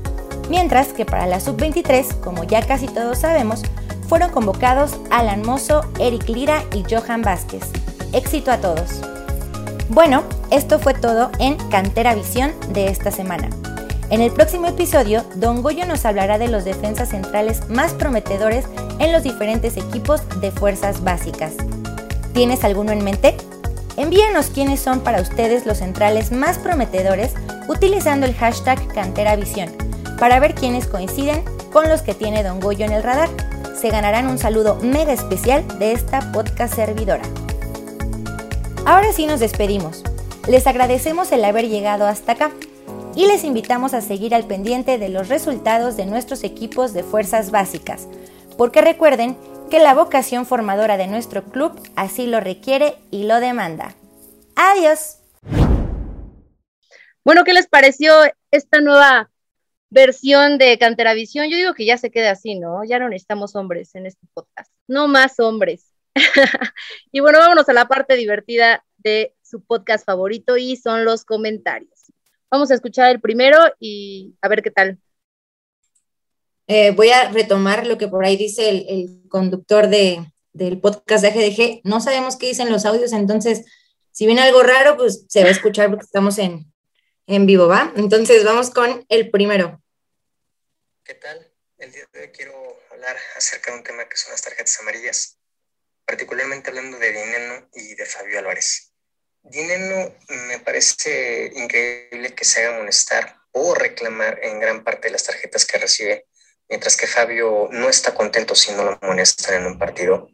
Mientras 0.50 0.88
que 0.88 1.06
para 1.06 1.28
la 1.28 1.40
sub-23, 1.40 2.22
como 2.22 2.44
ya 2.44 2.66
casi 2.66 2.88
todos 2.88 3.20
sabemos, 3.20 3.62
fueron 4.10 4.32
convocados 4.32 4.98
Alan 5.12 5.44
Mozo, 5.46 5.82
Eric 6.00 6.28
Lira 6.28 6.64
y 6.74 6.84
Johan 6.92 7.22
Vázquez. 7.22 7.66
Éxito 8.14 8.50
a 8.50 8.58
todos. 8.58 9.00
Bueno, 9.90 10.24
esto 10.52 10.80
fue 10.80 10.94
todo 10.94 11.32
en 11.40 11.56
Cantera 11.70 12.14
Visión 12.14 12.52
de 12.74 12.88
esta 12.88 13.10
semana. 13.10 13.50
En 14.10 14.22
el 14.22 14.32
próximo 14.32 14.68
episodio, 14.68 15.24
Don 15.36 15.62
Goyo 15.62 15.86
nos 15.86 16.06
hablará 16.06 16.38
de 16.38 16.50
los 16.50 16.66
defensas 16.66 17.10
centrales 17.10 17.70
más 17.70 17.94
prometedores 17.94 18.66
en 19.00 19.14
los 19.14 19.24
diferentes 19.24 19.78
equipos 19.78 20.22
de 20.42 20.52
fuerzas 20.52 21.04
básicas. 21.04 21.54
¿Tienes 22.34 22.66
alguno 22.66 22.92
en 22.92 23.04
mente? 23.04 23.38
Envíenos 23.96 24.48
quiénes 24.48 24.82
son 24.82 25.00
para 25.00 25.22
ustedes 25.22 25.66
los 25.66 25.78
centrales 25.78 26.34
más 26.34 26.58
prometedores 26.58 27.34
utilizando 27.70 28.26
el 28.26 28.36
hashtag 28.36 28.86
CanteraVisión 28.94 29.70
para 30.20 30.40
ver 30.40 30.54
quiénes 30.54 30.88
coinciden 30.88 31.44
con 31.72 31.88
los 31.88 32.02
que 32.02 32.14
tiene 32.14 32.44
Don 32.44 32.60
Goyo 32.60 32.86
en 32.86 32.92
el 32.92 33.04
radar. 33.04 33.30
Se 33.80 33.90
ganarán 33.90 34.28
un 34.28 34.38
saludo 34.38 34.76
mega 34.82 35.14
especial 35.14 35.66
de 35.80 35.94
esta 35.94 36.32
podcast 36.34 36.76
servidora. 36.76 37.24
Ahora 38.88 39.12
sí 39.12 39.26
nos 39.26 39.42
despedimos. 39.42 40.02
Les 40.48 40.66
agradecemos 40.66 41.34
el 41.34 41.44
haber 41.44 41.68
llegado 41.68 42.08
hasta 42.08 42.32
acá 42.32 42.52
y 43.18 43.28
les 43.28 43.44
invitamos 43.44 43.94
a 43.94 44.00
seguir 44.00 44.34
al 44.34 44.48
pendiente 44.48 44.98
de 44.98 45.10
los 45.10 45.28
resultados 45.28 45.98
de 45.98 46.06
nuestros 46.06 46.46
equipos 46.46 46.94
de 46.94 47.04
fuerzas 47.04 47.52
básicas, 47.52 48.08
porque 48.58 48.80
recuerden 48.80 49.38
que 49.70 49.80
la 49.80 49.94
vocación 49.94 50.46
formadora 50.46 50.96
de 50.96 51.08
nuestro 51.08 51.44
club 51.44 51.78
así 51.98 52.28
lo 52.28 52.40
requiere 52.40 52.96
y 53.12 53.24
lo 53.26 53.42
demanda. 53.42 53.94
Adiós. 54.56 55.18
Bueno, 57.26 57.44
¿qué 57.44 57.52
les 57.52 57.68
pareció 57.68 58.14
esta 58.52 58.80
nueva 58.80 59.30
versión 59.90 60.58
de 60.58 60.78
Canteravisión? 60.78 61.50
Yo 61.50 61.58
digo 61.58 61.74
que 61.74 61.86
ya 61.86 61.98
se 61.98 62.10
quede 62.10 62.30
así, 62.30 62.58
¿no? 62.58 62.86
Ya 62.86 63.00
no 63.00 63.10
necesitamos 63.10 63.54
hombres 63.58 63.96
en 63.96 64.06
este 64.06 64.26
podcast. 64.34 64.72
No 64.88 65.10
más 65.10 65.42
hombres. 65.42 65.87
y 67.12 67.20
bueno, 67.20 67.40
vámonos 67.40 67.68
a 67.70 67.74
la 67.74 67.88
parte 67.88 68.16
divertida 68.16 68.84
de 68.98 69.36
su 69.42 69.64
podcast 69.64 70.06
favorito 70.06 70.58
y 70.58 70.76
son 70.76 71.06
los 71.06 71.26
comentarios. 71.26 72.12
Vamos 72.50 72.72
a 72.72 72.76
escuchar 72.76 73.12
el 73.12 73.22
primero 73.22 73.58
y 73.80 74.36
a 74.42 74.48
ver 74.48 74.62
qué 74.62 74.72
tal. 74.72 75.00
Eh, 76.68 76.92
voy 76.92 77.10
a 77.10 77.32
retomar 77.32 77.88
lo 77.88 77.98
que 77.98 78.08
por 78.08 78.26
ahí 78.26 78.36
dice 78.36 78.70
el, 78.70 79.22
conductor 79.30 79.88
de, 79.88 80.32
del 80.54 80.80
podcast 80.80 81.24
de 81.24 81.30
AGDG. 81.30 81.82
No 81.84 82.02
sabemos 82.02 82.38
qué 82.38 82.48
dicen 82.48 82.70
los 82.70 82.86
audios, 82.86 83.14
entonces, 83.14 83.66
si 84.12 84.26
viene 84.26 84.42
algo 84.42 84.64
raro, 84.64 84.98
pues 84.98 85.26
se 85.30 85.44
va 85.44 85.50
a 85.50 85.52
escuchar 85.52 85.90
porque 85.90 86.06
estamos 86.06 86.38
en, 86.38 86.72
en 87.26 87.46
vivo, 87.46 87.68
¿va? 87.68 87.94
Entonces, 87.96 88.44
vamos 88.44 88.70
con 88.70 89.06
el 89.08 89.30
primero. 89.30 89.82
¿Qué 91.04 91.14
tal? 91.14 91.52
El 91.78 91.92
día 91.92 92.04
de 92.12 92.22
hoy 92.22 92.28
quiero 92.30 92.54
hablar 92.92 93.16
acerca 93.38 93.72
de 93.72 93.78
un 93.78 93.84
tema 93.84 94.08
que 94.10 94.18
son 94.18 94.32
las 94.32 94.42
tarjetas 94.42 94.80
amarillas 94.82 95.37
particularmente 96.08 96.70
hablando 96.70 96.98
de 96.98 97.12
Dineno 97.12 97.70
y 97.74 97.94
de 97.96 98.06
Fabio 98.06 98.40
Álvarez. 98.40 98.94
Dineno 99.44 100.16
me 100.48 100.60
parece 100.60 101.52
increíble 101.54 102.34
que 102.34 102.46
se 102.46 102.64
haga 102.64 102.78
molestar 102.78 103.36
o 103.52 103.76
reclamar 103.76 104.40
en 104.42 104.60
gran 104.60 104.86
parte 104.86 105.10
de 105.10 105.12
las 105.12 105.24
tarjetas 105.24 105.66
que 105.66 105.78
recibe, 105.78 106.26
mientras 106.70 106.96
que 106.96 107.08
Fabio 107.08 107.68
no 107.72 107.90
está 107.90 108.14
contento 108.14 108.56
si 108.56 108.72
no 108.72 108.86
lo 108.86 109.00
molestan 109.02 109.56
en 109.56 109.66
un 109.66 109.78
partido. 109.78 110.30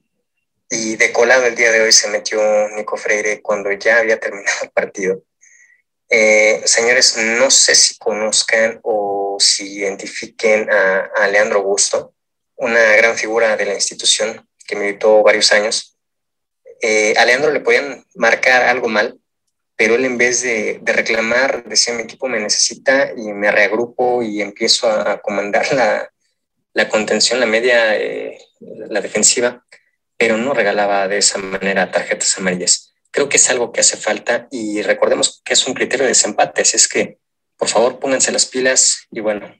Y 0.70 0.96
de 0.96 1.12
colado 1.12 1.48
el 1.48 1.56
día 1.56 1.72
de 1.72 1.82
hoy 1.82 1.92
se 1.92 2.08
metió 2.08 2.40
Nico 2.70 2.96
Freire 2.96 3.42
cuando 3.42 3.72
ya 3.72 3.98
había 3.98 4.20
terminado 4.20 4.64
el 4.64 4.70
partido. 4.70 5.24
Eh, 6.08 6.62
señores, 6.66 7.18
no 7.18 7.50
sé 7.50 7.74
si 7.74 7.98
conozcan 7.98 8.80
o 8.84 9.38
si 9.40 9.80
identifiquen 9.80 10.70
a, 10.72 11.10
a 11.16 11.28
Leandro 11.28 11.64
Busto, 11.64 12.14
una 12.58 12.80
gran 12.94 13.18
figura 13.18 13.58
de 13.58 13.66
la 13.66 13.74
institución, 13.74 14.48
que 14.66 14.76
militó 14.76 15.24
varios 15.24 15.52
años, 15.52 15.98
eh, 16.82 17.14
a 17.18 17.26
Leandro 17.26 17.52
le 17.52 17.62
podían 17.62 18.06
marcar 18.16 18.64
algo 18.64 18.90
mal, 18.90 19.20
pero 19.76 19.96
él 19.96 20.06
en 20.06 20.18
vez 20.18 20.42
de, 20.44 20.82
reclamar, 20.84 21.64
decía, 21.64 21.94
mi 21.94 22.04
equipo 22.04 22.28
me 22.28 22.40
necesita 22.40 23.12
y 23.16 23.32
me 23.34 23.52
reagrupo 23.52 24.22
y 24.22 24.42
empiezo 24.42 24.90
a 24.90 25.22
comandar 25.22 25.66
la, 26.74 26.90
contención, 26.90 27.40
la 27.40 27.46
media, 27.46 27.98
eh, 27.98 28.38
la 28.90 29.02
defensiva, 29.02 29.66
pero 30.18 30.38
no 30.38 30.54
regalaba 30.54 31.08
de 31.08 31.18
esa 31.18 31.38
manera 31.38 31.92
tarjetas 31.92 32.38
amarillas. 32.38 32.94
Creo 33.12 33.30
que 33.30 33.38
es 33.38 33.50
algo 33.50 33.72
que 33.72 33.82
hace 33.82 33.98
falta 33.98 34.48
y 34.52 34.82
recordemos 34.82 35.42
que 35.46 35.54
es 35.54 35.68
un 35.68 35.74
criterio 35.74 36.04
de 36.04 36.10
desempate, 36.10 36.62
es 36.62 36.88
que 36.88 37.18
por 37.58 37.70
favor 37.70 38.00
pónganse 38.00 38.32
las 38.32 38.46
pilas 38.46 39.08
y 39.12 39.22
bueno, 39.22 39.56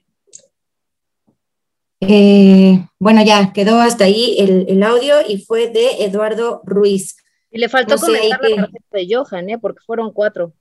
eh, 2.08 2.86
bueno, 2.98 3.22
ya 3.24 3.52
quedó 3.52 3.80
hasta 3.80 4.04
ahí 4.04 4.36
el, 4.38 4.82
audio 4.82 5.16
y 5.26 5.42
fue 5.42 5.68
de 5.68 6.04
Eduardo 6.04 6.62
Ruiz. 6.64 7.16
Y 7.50 7.58
le 7.58 7.68
faltó 7.68 7.96
comentar 7.96 8.40
la 8.42 8.56
tarjeta 8.56 8.88
de 8.92 9.08
Johan, 9.10 9.50
¿eh? 9.50 9.58
porque 9.58 9.80
fueron 9.84 10.12
cuatro. 10.12 10.52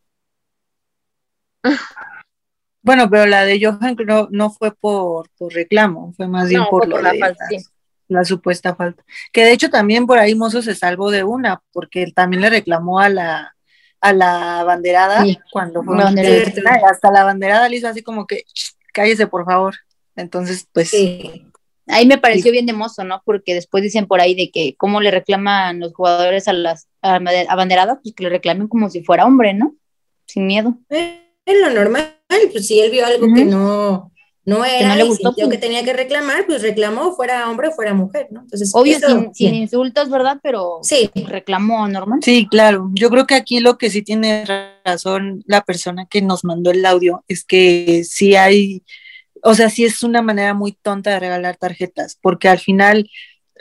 Bueno, 2.85 3.09
pero 3.09 3.25
la 3.25 3.45
de 3.45 3.65
Johan 3.65 3.95
no, 4.05 4.27
no 4.29 4.49
fue 4.49 4.75
por, 4.75 5.29
por 5.37 5.53
reclamo, 5.53 6.11
fue 6.17 6.27
más 6.27 6.49
bien 6.49 6.63
por, 6.69 6.85
la, 6.85 7.13
falta, 7.17 7.45
la, 8.09 8.25
supuesta 8.25 8.75
falta. 8.75 9.05
Que 9.31 9.45
de 9.45 9.53
hecho 9.53 9.69
también 9.69 10.05
por 10.05 10.19
ahí 10.19 10.35
Mozo 10.35 10.61
se 10.61 10.75
salvó 10.75 11.09
de 11.09 11.23
una, 11.23 11.61
porque 11.71 12.03
él 12.03 12.13
también 12.13 12.41
le 12.41 12.49
reclamó 12.49 12.99
a 12.99 13.07
la, 13.07 13.55
a 14.01 14.11
la 14.11 14.65
banderada 14.65 15.23
cuando 15.49 15.81
fue 15.81 15.97
hasta 15.97 17.09
la 17.09 17.23
banderada 17.23 17.69
le 17.69 17.77
hizo 17.77 17.87
así 17.87 18.03
como 18.03 18.27
que 18.27 18.43
cállese 18.93 19.27
por 19.27 19.45
favor. 19.45 19.75
Entonces, 20.15 20.67
pues 20.71 20.89
sí. 20.89 21.45
Ahí 21.87 22.05
me 22.05 22.17
pareció 22.17 22.51
bien 22.51 22.65
de 22.65 22.73
mozo, 22.73 23.03
¿no? 23.03 23.21
Porque 23.25 23.53
después 23.53 23.83
dicen 23.83 24.07
por 24.07 24.21
ahí 24.21 24.35
de 24.35 24.51
que 24.51 24.75
cómo 24.77 25.01
le 25.01 25.11
reclaman 25.11 25.79
los 25.79 25.93
jugadores 25.93 26.47
a 26.47 26.53
las 26.53 26.87
a, 27.01 27.19
banderadas, 27.55 27.99
pues 28.01 28.15
que 28.15 28.23
le 28.23 28.29
reclamen 28.29 28.67
como 28.67 28.89
si 28.89 29.03
fuera 29.03 29.25
hombre, 29.25 29.53
¿no? 29.53 29.75
Sin 30.25 30.47
miedo. 30.47 30.77
Es 30.89 31.61
lo 31.61 31.69
normal, 31.71 32.13
pues 32.51 32.67
si 32.67 32.79
él 32.79 32.89
vio 32.89 33.05
algo 33.05 33.27
que 33.35 33.43
no, 33.43 34.13
no 34.45 34.63
era 34.63 34.79
que 34.79 34.85
no 34.85 34.95
le 34.95 35.03
gustó, 35.03 35.33
pues. 35.33 35.49
que 35.49 35.57
tenía 35.57 35.83
que 35.83 35.91
reclamar, 35.91 36.45
pues 36.45 36.61
reclamó, 36.61 37.13
fuera 37.15 37.49
hombre 37.49 37.67
o 37.67 37.71
fuera 37.71 37.93
mujer, 37.93 38.27
¿no? 38.31 38.41
Entonces, 38.41 38.71
Obvio, 38.73 38.97
sin, 39.33 39.53
insultos, 39.53 40.09
¿verdad? 40.09 40.39
Pero 40.41 40.79
sí. 40.83 41.11
reclamó 41.27 41.85
normal. 41.89 42.19
Sí, 42.23 42.47
claro. 42.49 42.89
Yo 42.93 43.09
creo 43.09 43.27
que 43.27 43.35
aquí 43.35 43.59
lo 43.59 43.77
que 43.77 43.89
sí 43.89 44.03
tiene 44.03 44.45
razón 44.85 45.43
la 45.47 45.61
persona 45.61 46.05
que 46.05 46.21
nos 46.21 46.45
mandó 46.45 46.71
el 46.71 46.85
audio 46.85 47.25
es 47.27 47.43
que 47.43 48.05
sí 48.05 48.35
hay 48.35 48.83
o 49.43 49.53
sea, 49.53 49.69
sí 49.69 49.85
es 49.85 50.03
una 50.03 50.21
manera 50.21 50.53
muy 50.53 50.71
tonta 50.71 51.11
de 51.11 51.19
regalar 51.19 51.57
tarjetas, 51.57 52.17
porque 52.21 52.47
al 52.47 52.59
final, 52.59 53.09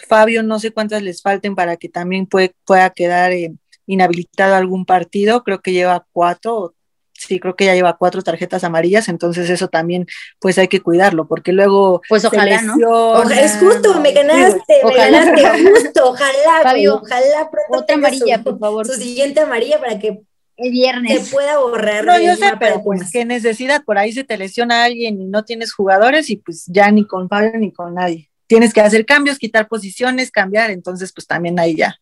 Fabio, 0.08 0.42
no 0.42 0.58
sé 0.58 0.70
cuántas 0.70 1.02
les 1.02 1.22
falten 1.22 1.54
para 1.54 1.76
que 1.76 1.88
también 1.88 2.26
pueda 2.26 2.90
quedar 2.90 3.32
eh, 3.32 3.52
inhabilitado 3.86 4.54
algún 4.54 4.86
partido, 4.86 5.42
creo 5.42 5.60
que 5.60 5.72
lleva 5.72 6.06
cuatro, 6.12 6.74
sí, 7.12 7.40
creo 7.40 7.56
que 7.56 7.64
ya 7.64 7.74
lleva 7.74 7.96
cuatro 7.96 8.22
tarjetas 8.22 8.62
amarillas, 8.62 9.08
entonces 9.08 9.50
eso 9.50 9.68
también, 9.68 10.06
pues 10.38 10.56
hay 10.56 10.68
que 10.68 10.80
cuidarlo, 10.80 11.26
porque 11.26 11.52
luego... 11.52 12.00
Pues 12.08 12.24
ojalá, 12.24 12.62
¿no? 12.62 13.22
es 13.30 13.56
justo, 13.58 14.00
me 14.00 14.12
ganaste, 14.12 14.74
me 14.84 14.94
ganaste, 14.94 15.68
justo, 15.68 16.10
ojalá, 16.10 16.62
Fabio, 16.62 17.00
ojalá 17.02 17.50
otra 17.70 17.96
amarilla, 17.96 18.42
por 18.42 18.58
favor. 18.58 18.86
Su 18.86 18.94
siguiente 18.94 19.40
amarilla 19.40 19.80
para 19.80 19.98
que 19.98 20.22
el 20.56 20.70
viernes. 20.70 21.26
Se 21.26 21.32
pueda 21.32 21.58
borrar. 21.58 22.04
No, 22.04 22.20
yo 22.20 22.36
sé, 22.36 22.52
pero 22.58 22.82
pues 22.82 23.10
qué 23.10 23.24
necesidad, 23.24 23.84
por 23.84 23.98
ahí 23.98 24.12
se 24.12 24.24
te 24.24 24.36
lesiona 24.36 24.84
alguien 24.84 25.20
y 25.20 25.26
no 25.26 25.44
tienes 25.44 25.72
jugadores 25.72 26.30
y 26.30 26.36
pues 26.36 26.64
ya 26.66 26.90
ni 26.90 27.06
con 27.06 27.28
Fabio 27.28 27.58
ni 27.58 27.72
con 27.72 27.94
nadie. 27.94 28.30
Tienes 28.46 28.72
que 28.72 28.80
hacer 28.80 29.06
cambios, 29.06 29.38
quitar 29.38 29.68
posiciones, 29.68 30.30
cambiar, 30.30 30.70
entonces 30.70 31.12
pues 31.12 31.26
también 31.26 31.58
ahí 31.58 31.76
ya 31.76 31.98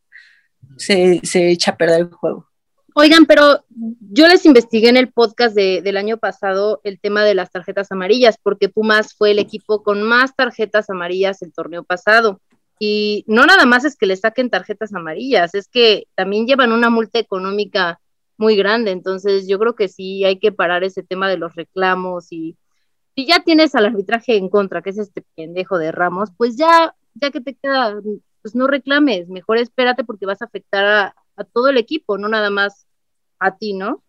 se, 0.77 1.20
echa 1.51 1.72
a 1.72 1.77
perder 1.77 2.01
el 2.01 2.10
juego. 2.10 2.47
Oigan, 2.94 3.24
pero 3.27 3.64
yo 3.68 4.27
les 4.27 4.44
investigué 4.44 4.89
en 4.89 4.97
el 4.97 5.12
podcast 5.12 5.55
del 5.55 5.97
año 5.97 6.16
pasado 6.16 6.81
el 6.82 6.98
tema 6.98 7.24
de 7.24 7.35
las 7.35 7.51
tarjetas 7.51 7.93
amarillas, 7.93 8.36
porque 8.43 8.68
Pumas 8.68 9.14
fue 9.14 9.31
el 9.31 9.39
equipo 9.39 9.82
con 9.82 10.02
más 10.02 10.35
tarjetas 10.35 10.90
amarillas 10.90 11.40
el 11.43 11.52
torneo 11.52 11.85
pasado. 11.85 12.40
Y 12.81 13.24
no 13.28 13.47
nada 13.47 13.64
más 13.64 13.85
es 13.85 13.94
que 13.94 14.06
le 14.06 14.16
saquen 14.16 14.51
tarjetas 14.51 14.93
amarillas, 14.93 15.55
es 15.55 15.68
que 15.68 16.09
también 16.16 16.47
llevan 16.47 16.72
una 16.72 16.90
multa 16.90 17.18
económica 17.18 18.01
muy 18.41 18.57
grande. 18.57 18.91
Entonces, 18.91 19.47
yo 19.47 19.59
creo 19.59 19.77
que 19.77 19.89
sí 19.89 20.25
hay 20.25 20.39
que 20.39 20.51
parar 20.51 20.83
ese 20.83 21.03
tema 21.03 21.29
de 21.29 21.37
los 21.37 21.55
reclamos 21.55 22.33
y 22.33 22.57
si 23.15 23.27
ya 23.27 23.41
tienes 23.41 23.75
al 23.75 23.87
arbitraje 23.87 24.37
en 24.37 24.49
contra, 24.49 24.83
que 24.83 24.91
es 24.91 24.99
este 24.99 25.23
pendejo 25.37 25.79
de 25.79 25.93
Ramos, 25.93 26.31
pues 26.37 26.57
ya, 26.57 26.95
ya 27.15 27.31
que 27.31 27.41
te 27.41 27.55
queda, 27.55 28.01
pues 28.41 28.55
no 28.55 28.67
reclames, 28.67 29.29
mejor 29.29 29.59
espérate 29.59 30.05
porque 30.05 30.27
vas 30.27 30.41
a 30.41 30.47
afectar 30.47 30.85
a, 31.37 31.45
todo 31.53 31.69
el 31.69 31.79
equipo, 31.79 32.19
no 32.19 32.29
nada 32.29 32.51
más 32.51 32.87
a 33.39 33.57
ti, 33.57 33.73
¿no? 33.73 34.03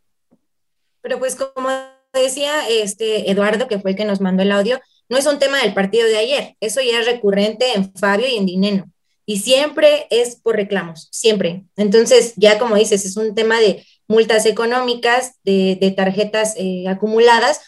Pero 1.02 1.18
pues 1.18 1.36
como 1.36 1.70
decía 2.14 2.68
este 2.70 3.32
Eduardo, 3.32 3.70
que 3.70 3.80
fue 3.80 3.92
el 3.92 3.98
que 3.98 4.04
nos 4.04 4.20
mandó 4.20 4.44
el 4.44 4.52
audio, 4.52 4.82
no 5.08 5.18
es 5.18 5.26
un 5.26 5.40
tema 5.40 5.62
del 5.62 5.74
partido 5.74 6.08
de 6.08 6.18
ayer, 6.18 6.56
eso 6.60 6.82
ya 6.82 7.00
es 7.00 7.06
recurrente 7.06 7.74
en 7.74 7.94
Fabio 7.94 8.28
y 8.28 8.36
en 8.36 8.46
Dineno. 8.46 8.92
Y 9.26 9.40
siempre 9.40 10.08
es 10.10 10.36
por 10.36 10.58
reclamos, 10.58 11.08
siempre. 11.12 11.64
Entonces, 11.78 12.34
ya 12.36 12.60
como 12.60 12.76
dices, 12.76 13.06
es 13.06 13.16
un 13.16 13.34
tema 13.34 13.60
de 13.60 13.86
multas 14.12 14.46
económicas, 14.46 15.40
de, 15.44 15.94
tarjetas 15.96 16.54
eh, 16.58 16.86
acumuladas. 16.88 17.62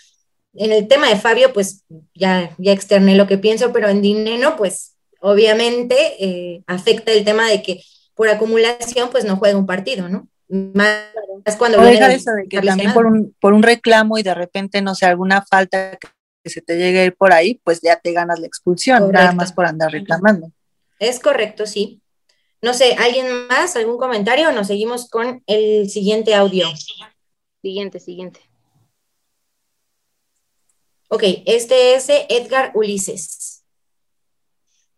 En 0.53 0.72
el 0.72 0.88
tema 0.88 1.07
de 1.07 1.15
Fabio, 1.15 1.53
pues 1.53 1.86
ya, 2.14 2.53
ya 2.60 2.74
externé 2.74 3.15
lo 3.15 3.26
que 3.26 3.38
pienso, 3.40 3.72
pero 3.72 3.88
en 3.88 4.02
Dineno, 4.02 4.56
pues 4.56 4.95
obviamente 5.20 5.95
eh, 6.20 6.64
afecta 6.68 7.11
el 7.14 7.24
tema 7.24 7.49
de 7.49 7.64
que 7.64 7.82
por 8.14 8.30
acumulación, 8.30 9.10
pues 9.10 9.26
no 9.26 9.38
juega 9.38 9.57
un 9.57 9.65
partido, 9.65 10.10
¿no? 10.10 10.28
Más, 10.49 10.99
cuando 11.57 11.82
viene 11.82 12.14
eso 12.14 12.32
de 12.32 12.48
que 12.48 12.61
también 12.61 12.94
por 12.94 13.07
un, 13.07 13.34
por 13.40 13.53
un 13.53 13.64
reclamo 13.64 14.20
y 14.20 14.24
de 14.24 14.36
repente, 14.36 14.82
no 14.82 14.94
sé, 14.94 15.07
alguna 15.07 15.44
falta 15.49 15.98
que 16.44 16.49
se 16.49 16.61
te 16.61 16.78
llegue 16.78 16.99
a 16.99 17.06
ir 17.06 17.15
por 17.15 17.34
ahí, 17.34 17.60
pues 17.64 17.80
ya 17.82 17.95
te 17.95 18.11
ganas 18.11 18.40
la 18.40 18.45
expulsión, 18.45 19.11
nada 19.11 19.32
más 19.32 19.53
por 19.53 19.65
andar 19.65 19.91
reclamando. 19.91 20.52
Es 20.99 21.20
correcto, 21.20 21.65
sí. 21.65 22.02
No 22.64 22.73
sé, 22.73 22.94
¿alguien 22.94 23.45
más? 23.48 23.76
¿Algún 23.76 23.98
comentario? 23.98 24.48
O 24.48 24.52
nos 24.53 24.68
seguimos 24.68 25.10
con 25.10 25.44
el 25.48 25.90
siguiente 25.90 26.34
audio. 26.34 26.65
Siguiente, 27.61 27.99
siguiente. 27.99 28.40
Ok, 31.10 31.23
este 31.45 31.95
es 31.95 32.07
Edgar 32.07 32.72
Ulises. 32.73 33.65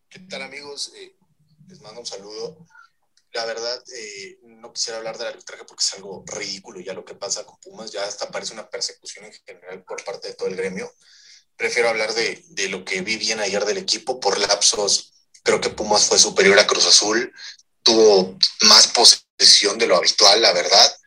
¿Qué 0.08 0.20
tal 0.20 0.44
amigos? 0.44 0.94
Eh, 0.96 1.16
les 1.68 1.82
mando 1.82 2.02
un 2.02 2.06
saludo. 2.06 2.68
La 3.34 3.46
verdad, 3.46 3.84
eh, 3.98 4.38
no 4.44 4.72
quisiera 4.72 5.00
hablar 5.00 5.18
del 5.18 5.30
arbitraje 5.30 5.66
porque 5.66 5.82
es 5.82 5.94
algo 5.96 6.24
ridículo 6.28 6.82
ya 6.82 6.94
lo 6.94 7.04
que 7.04 7.16
pasa 7.16 7.48
con 7.48 7.60
Pumas, 7.60 7.92
ya 7.92 8.04
hasta 8.06 8.30
parece 8.30 8.54
una 8.54 8.70
persecución 8.70 9.26
en 9.26 9.34
general 9.34 9.84
por 9.86 10.04
parte 10.04 10.28
de 10.28 10.34
todo 10.36 10.50
el 10.50 10.56
gremio. 10.56 10.94
Prefiero 11.56 11.90
hablar 11.90 12.14
de, 12.14 12.46
de 12.50 12.70
lo 12.70 12.86
que 12.86 13.02
vi 13.02 13.18
bien 13.18 13.40
ayer 13.40 13.66
del 13.66 13.80
equipo 13.80 14.20
por 14.20 14.38
lapsos 14.40 15.15
Creo 15.46 15.62
que 15.62 15.70
Pumas 15.70 16.06
fue 16.06 16.18
superior 16.18 16.58
a 16.58 16.66
Cruz 16.66 16.88
Azul, 16.88 17.32
tuvo 17.84 18.36
más 18.62 18.88
posesión 18.88 19.78
de 19.78 19.86
lo 19.86 19.96
habitual, 19.96 20.42
la 20.42 20.52
verdad. 20.52 20.98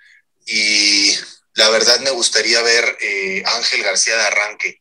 Y 0.47 1.13
la 1.55 1.69
verdad 1.71 1.99
me 2.01 2.13
gustaría 2.13 2.63
ver 2.63 2.97
eh, 3.01 3.43
Ángel 3.45 3.83
García 3.83 4.17
de 4.17 4.23
arranque. 4.23 4.81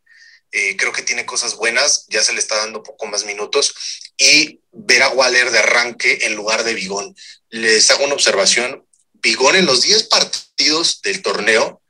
Eh, 0.51 0.77
creo 0.77 0.93
que 0.93 1.01
tiene 1.01 1.25
cosas 1.25 1.55
buenas, 1.55 2.05
ya 2.07 2.23
se 2.23 2.33
le 2.33 2.39
está 2.39 2.55
dando 2.57 2.83
poco 2.83 3.07
más 3.07 3.25
minutos. 3.25 3.73
Y 4.15 4.61
ver 4.71 5.01
a 5.01 5.09
Waller 5.09 5.49
de 5.49 5.57
arranque 5.57 6.19
en 6.21 6.35
lugar 6.35 6.63
de 6.63 6.75
Bigón. 6.75 7.15
Les 7.49 7.89
hago 7.89 8.05
una 8.05 8.13
observación. 8.13 8.85
Bigón 9.13 9.55
en 9.55 9.65
los 9.65 9.81
10 9.81 10.03
partidos 10.03 11.01
del 11.01 11.23
torneo, 11.23 11.81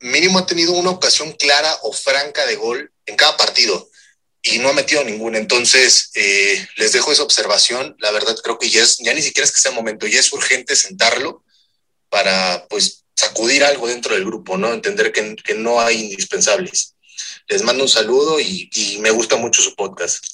mínimo 0.00 0.38
ha 0.38 0.46
tenido 0.46 0.72
una 0.72 0.90
ocasión 0.90 1.32
clara 1.32 1.78
o 1.82 1.92
franca 1.92 2.46
de 2.46 2.56
gol 2.56 2.90
en 3.04 3.16
cada 3.16 3.36
partido 3.36 3.91
y 4.42 4.58
no 4.58 4.68
ha 4.68 4.72
metido 4.72 5.04
ninguna. 5.04 5.38
Entonces, 5.38 6.10
eh, 6.14 6.66
les 6.76 6.92
dejo 6.92 7.12
esa 7.12 7.22
observación. 7.22 7.96
La 7.98 8.10
verdad 8.10 8.36
creo 8.42 8.58
que 8.58 8.68
ya, 8.68 8.82
es, 8.82 8.98
ya 8.98 9.14
ni 9.14 9.22
siquiera 9.22 9.44
es 9.44 9.52
que 9.52 9.60
sea 9.60 9.72
momento, 9.72 10.06
ya 10.06 10.20
es 10.20 10.32
urgente 10.32 10.76
sentarlo 10.76 11.44
para 12.08 12.66
pues 12.68 13.04
sacudir 13.14 13.64
algo 13.64 13.86
dentro 13.86 14.14
del 14.14 14.24
grupo, 14.24 14.58
¿no? 14.58 14.72
Entender 14.72 15.12
que, 15.12 15.36
que 15.36 15.54
no 15.54 15.80
hay 15.80 16.02
indispensables. 16.02 16.96
Les 17.48 17.62
mando 17.62 17.84
un 17.84 17.88
saludo 17.88 18.40
y, 18.40 18.68
y 18.74 18.98
me 18.98 19.10
gusta 19.10 19.36
mucho 19.36 19.62
su 19.62 19.74
podcast. 19.74 20.24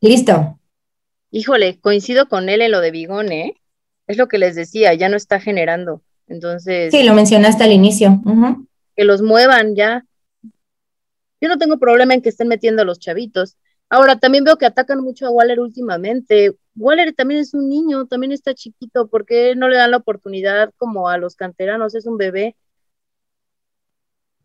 Listo. 0.00 0.58
Híjole, 1.30 1.80
coincido 1.80 2.28
con 2.28 2.48
él 2.48 2.62
en 2.62 2.70
lo 2.70 2.80
de 2.80 2.90
Bigón, 2.90 3.32
¿eh? 3.32 3.60
Es 4.06 4.16
lo 4.18 4.28
que 4.28 4.38
les 4.38 4.54
decía, 4.54 4.94
ya 4.94 5.08
no 5.08 5.16
está 5.16 5.40
generando. 5.40 6.02
Entonces. 6.28 6.92
Sí, 6.92 7.02
lo 7.02 7.14
mencionaste 7.14 7.64
al 7.64 7.72
inicio. 7.72 8.20
Que 8.96 9.04
los 9.04 9.22
muevan 9.22 9.74
ya. 9.74 10.04
Yo 11.44 11.50
no 11.50 11.58
tengo 11.58 11.78
problema 11.78 12.14
en 12.14 12.22
que 12.22 12.30
estén 12.30 12.48
metiendo 12.48 12.80
a 12.80 12.84
los 12.86 12.98
chavitos. 12.98 13.58
Ahora, 13.90 14.18
también 14.18 14.44
veo 14.44 14.56
que 14.56 14.64
atacan 14.64 15.02
mucho 15.02 15.26
a 15.26 15.30
Waller 15.30 15.60
últimamente. 15.60 16.56
Waller 16.74 17.12
también 17.12 17.40
es 17.40 17.52
un 17.52 17.68
niño, 17.68 18.06
también 18.06 18.32
está 18.32 18.54
chiquito. 18.54 19.08
¿Por 19.08 19.26
qué 19.26 19.54
no 19.54 19.68
le 19.68 19.76
dan 19.76 19.90
la 19.90 19.98
oportunidad 19.98 20.72
como 20.78 21.06
a 21.06 21.18
los 21.18 21.36
canteranos? 21.36 21.94
Es 21.94 22.06
un 22.06 22.16
bebé. 22.16 22.56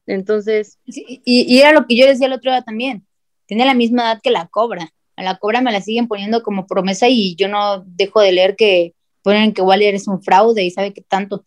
Entonces. 0.07 0.77
y, 0.84 1.57
era 1.57 1.71
lo 1.71 1.88
que 1.88 1.95
yo 1.95 2.05
decía 2.05 2.27
el 2.27 2.34
otro 2.34 2.51
día 2.51 2.63
también. 2.63 3.07
Tiene 3.45 3.63
la 3.63 3.76
misma 3.76 4.01
edad 4.03 4.19
que 4.21 4.31
la 4.31 4.47
cobra. 4.47 4.91
A 5.15 5.23
la 5.23 5.38
cobra 5.38 5.61
me 5.61 5.71
la 5.71 5.80
siguen 5.80 6.09
poniendo 6.09 6.43
como 6.43 6.67
promesa 6.67 7.07
y 7.07 7.34
yo 7.38 7.47
no 7.47 7.85
dejo 7.85 8.19
de 8.19 8.34
leer 8.34 8.57
que 8.57 8.93
ponen 9.23 9.53
que 9.53 9.61
Waller 9.61 9.95
es 9.95 10.09
un 10.09 10.21
fraude 10.21 10.65
y 10.65 10.71
sabe 10.71 10.93
que 10.93 11.01
tanto. 11.01 11.45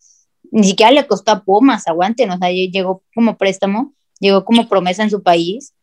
Ni 0.49 0.63
siquiera 0.63 0.91
le 0.91 1.05
costó 1.05 1.31
a 1.31 1.43
Pumas, 1.43 1.87
aguanten, 1.87 2.31
o 2.31 2.37
sea, 2.39 2.49
llegó 2.49 3.03
como 3.13 3.37
préstamo 3.37 3.93
llegó 4.19 4.45
como 4.45 4.69
promesa 4.69 5.03
en 5.03 5.09
su 5.09 5.23
país, 5.23 5.73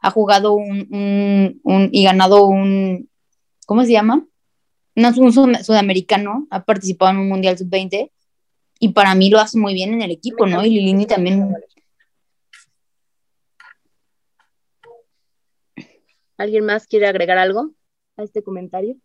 ha 0.00 0.10
jugado 0.10 0.54
un, 0.54 1.60
y 1.92 2.04
ganado 2.04 2.46
un, 2.46 3.08
¿cómo 3.66 3.84
se 3.84 3.92
llama? 3.92 4.26
No, 4.94 5.10
un 5.16 5.32
sudamericano, 5.32 6.46
ha 6.50 6.64
participado 6.64 7.12
en 7.12 7.18
un 7.18 7.28
Mundial 7.28 7.56
Sub-20 7.58 8.10
y 8.80 8.88
para 8.90 9.14
mí 9.14 9.30
lo 9.30 9.38
hace 9.38 9.58
muy 9.58 9.74
bien 9.74 9.92
en 9.92 10.02
el 10.02 10.10
equipo, 10.10 10.46
¿no? 10.46 10.64
Y 10.64 10.70
Lilini 10.70 11.06
también. 11.06 11.52
¿Alguien 16.36 16.64
más 16.64 16.86
quiere 16.86 17.06
agregar 17.08 17.38
algo 17.38 17.72
a 18.16 18.22
este 18.22 18.42
comentario? 18.42 18.96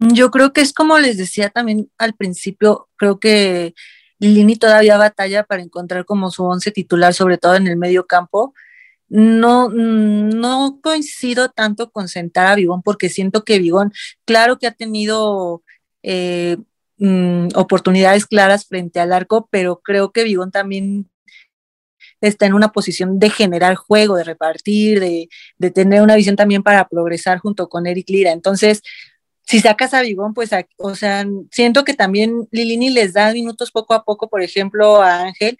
Yo 0.00 0.32
creo 0.32 0.52
que 0.52 0.60
es 0.60 0.72
como 0.72 0.98
les 0.98 1.16
decía 1.16 1.50
también 1.50 1.90
al 1.96 2.14
principio, 2.14 2.88
creo 2.96 3.20
que 3.20 3.74
Lini 4.22 4.56
todavía 4.56 4.96
batalla 4.98 5.42
para 5.42 5.62
encontrar 5.62 6.04
como 6.04 6.30
su 6.30 6.44
once 6.44 6.70
titular, 6.70 7.12
sobre 7.12 7.38
todo 7.38 7.56
en 7.56 7.66
el 7.66 7.76
medio 7.76 8.06
campo. 8.06 8.54
No, 9.08 9.68
no 9.68 10.78
coincido 10.82 11.50
tanto 11.50 11.90
con 11.90 12.08
sentar 12.08 12.46
a 12.46 12.54
Vigón 12.54 12.82
porque 12.82 13.08
siento 13.08 13.44
que 13.44 13.58
Vigón, 13.58 13.92
claro 14.24 14.58
que 14.58 14.66
ha 14.68 14.72
tenido 14.72 15.62
eh, 16.02 16.56
mm, 16.98 17.48
oportunidades 17.56 18.26
claras 18.26 18.66
frente 18.66 19.00
al 19.00 19.12
arco, 19.12 19.48
pero 19.50 19.80
creo 19.82 20.12
que 20.12 20.24
Vigón 20.24 20.50
también 20.52 21.10
está 22.20 22.46
en 22.46 22.54
una 22.54 22.70
posición 22.72 23.18
de 23.18 23.30
generar 23.30 23.74
juego, 23.74 24.16
de 24.16 24.24
repartir, 24.24 25.00
de, 25.00 25.28
de 25.58 25.70
tener 25.72 26.00
una 26.02 26.14
visión 26.14 26.36
también 26.36 26.62
para 26.62 26.88
progresar 26.88 27.38
junto 27.38 27.68
con 27.68 27.86
Eric 27.86 28.08
Lira. 28.08 28.30
Entonces, 28.32 28.82
si 29.52 29.60
sacas 29.60 29.92
a 29.92 30.00
Vigón, 30.00 30.32
pues, 30.32 30.48
o 30.78 30.94
sea, 30.94 31.26
siento 31.50 31.84
que 31.84 31.92
también 31.92 32.48
Lilini 32.52 32.88
les 32.88 33.12
da 33.12 33.34
minutos 33.34 33.70
poco 33.70 33.92
a 33.92 34.02
poco, 34.02 34.30
por 34.30 34.40
ejemplo, 34.40 35.02
a 35.02 35.24
Ángel, 35.24 35.58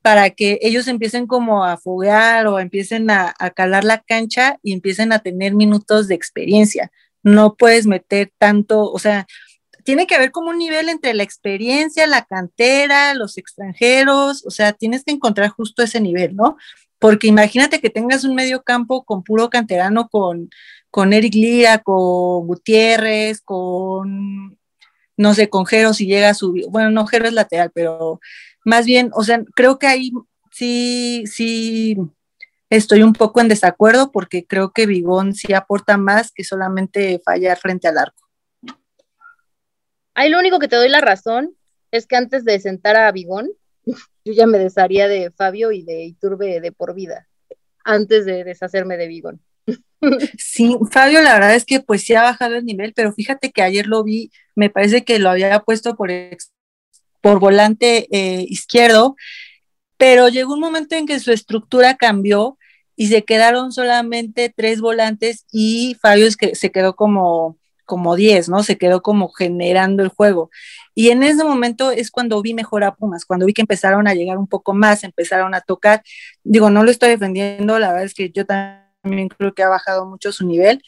para 0.00 0.30
que 0.30 0.60
ellos 0.62 0.86
empiecen 0.86 1.26
como 1.26 1.64
a 1.64 1.76
foguear 1.76 2.46
o 2.46 2.60
empiecen 2.60 3.10
a, 3.10 3.34
a, 3.36 3.50
calar 3.50 3.82
la 3.82 3.98
cancha 3.98 4.60
y 4.62 4.72
empiecen 4.72 5.10
a 5.12 5.18
tener 5.18 5.54
minutos 5.56 6.06
de 6.06 6.14
experiencia. 6.14 6.92
No 7.24 7.56
puedes 7.56 7.84
meter 7.84 8.32
tanto, 8.38 8.88
o 8.92 9.00
sea, 9.00 9.26
tiene 9.82 10.06
que 10.06 10.14
haber 10.14 10.30
como 10.30 10.50
un 10.50 10.58
nivel 10.58 10.88
entre 10.88 11.12
la 11.12 11.24
experiencia, 11.24 12.06
la 12.06 12.24
cantera, 12.24 13.12
los 13.14 13.38
extranjeros, 13.38 14.46
o 14.46 14.52
sea, 14.52 14.72
tienes 14.72 15.02
que 15.02 15.10
encontrar 15.10 15.48
justo 15.48 15.82
ese 15.82 16.00
nivel, 16.00 16.36
¿no? 16.36 16.58
Porque 17.00 17.26
imagínate 17.26 17.80
que 17.80 17.90
tengas 17.90 18.22
un 18.22 18.36
medio 18.36 18.62
campo 18.62 19.02
con 19.02 19.24
puro 19.24 19.50
canterano, 19.50 20.08
con, 20.08 20.48
con 20.92 21.14
Eric 21.14 21.34
Lira, 21.34 21.78
con 21.78 22.46
Gutiérrez, 22.46 23.40
con, 23.40 24.58
no 25.16 25.32
sé, 25.32 25.48
con 25.48 25.64
Jero 25.64 25.94
si 25.94 26.06
llega 26.06 26.28
a 26.28 26.34
subir, 26.34 26.66
bueno, 26.68 26.90
no, 26.90 27.06
Jero 27.06 27.26
es 27.26 27.32
lateral, 27.32 27.72
pero 27.74 28.20
más 28.62 28.84
bien, 28.84 29.10
o 29.14 29.24
sea, 29.24 29.42
creo 29.54 29.78
que 29.78 29.86
ahí 29.86 30.12
sí, 30.50 31.24
sí 31.26 31.96
estoy 32.68 33.02
un 33.02 33.14
poco 33.14 33.40
en 33.40 33.48
desacuerdo 33.48 34.12
porque 34.12 34.46
creo 34.46 34.72
que 34.72 34.84
Vigón 34.84 35.34
sí 35.34 35.54
aporta 35.54 35.96
más 35.96 36.30
que 36.30 36.44
solamente 36.44 37.22
fallar 37.24 37.56
frente 37.58 37.88
al 37.88 37.96
arco. 37.96 38.28
Ahí 40.12 40.28
lo 40.28 40.38
único 40.38 40.58
que 40.58 40.68
te 40.68 40.76
doy 40.76 40.90
la 40.90 41.00
razón 41.00 41.56
es 41.90 42.06
que 42.06 42.16
antes 42.16 42.44
de 42.44 42.60
sentar 42.60 42.96
a 42.96 43.10
Vigón, 43.12 43.48
yo 44.26 44.34
ya 44.34 44.46
me 44.46 44.58
desharía 44.58 45.08
de 45.08 45.30
Fabio 45.30 45.72
y 45.72 45.84
de 45.84 46.04
Iturbe 46.04 46.60
de 46.60 46.70
por 46.70 46.92
vida, 46.92 47.28
antes 47.82 48.26
de 48.26 48.44
deshacerme 48.44 48.98
de 48.98 49.08
Vigón. 49.08 49.40
Sí, 50.38 50.76
Fabio, 50.90 51.22
la 51.22 51.34
verdad 51.34 51.54
es 51.54 51.64
que 51.64 51.80
pues 51.80 52.02
sí 52.02 52.14
ha 52.14 52.22
bajado 52.22 52.56
el 52.56 52.64
nivel, 52.64 52.92
pero 52.94 53.12
fíjate 53.12 53.52
que 53.52 53.62
ayer 53.62 53.86
lo 53.86 54.02
vi, 54.02 54.30
me 54.54 54.70
parece 54.70 55.04
que 55.04 55.18
lo 55.18 55.30
había 55.30 55.60
puesto 55.60 55.96
por, 55.96 56.10
por 57.20 57.38
volante 57.38 58.08
eh, 58.10 58.44
izquierdo, 58.48 59.16
pero 59.96 60.28
llegó 60.28 60.54
un 60.54 60.60
momento 60.60 60.96
en 60.96 61.06
que 61.06 61.20
su 61.20 61.32
estructura 61.32 61.96
cambió 61.96 62.58
y 62.96 63.06
se 63.08 63.22
quedaron 63.22 63.72
solamente 63.72 64.52
tres 64.54 64.80
volantes 64.80 65.46
y 65.52 65.96
Fabio 66.00 66.26
es 66.26 66.36
que 66.36 66.54
se 66.54 66.70
quedó 66.70 66.94
como 66.94 67.56
como 67.84 68.16
10, 68.16 68.48
¿no? 68.48 68.62
Se 68.62 68.78
quedó 68.78 69.02
como 69.02 69.28
generando 69.28 70.02
el 70.02 70.08
juego. 70.08 70.50
Y 70.94 71.10
en 71.10 71.22
ese 71.22 71.44
momento 71.44 71.90
es 71.90 72.10
cuando 72.10 72.40
vi 72.40 72.54
mejor 72.54 72.84
a 72.84 72.94
Pumas, 72.94 73.26
cuando 73.26 73.44
vi 73.44 73.52
que 73.52 73.60
empezaron 73.60 74.08
a 74.08 74.14
llegar 74.14 74.38
un 74.38 74.46
poco 74.46 74.72
más, 74.72 75.04
empezaron 75.04 75.54
a 75.54 75.60
tocar. 75.60 76.02
Digo, 76.42 76.70
no 76.70 76.84
lo 76.84 76.90
estoy 76.90 77.10
defendiendo, 77.10 77.78
la 77.78 77.88
verdad 77.88 78.04
es 78.04 78.14
que 78.14 78.30
yo 78.30 78.46
también 78.46 78.81
creo 79.02 79.54
que 79.54 79.62
ha 79.62 79.68
bajado 79.68 80.06
mucho 80.06 80.32
su 80.32 80.46
nivel. 80.46 80.82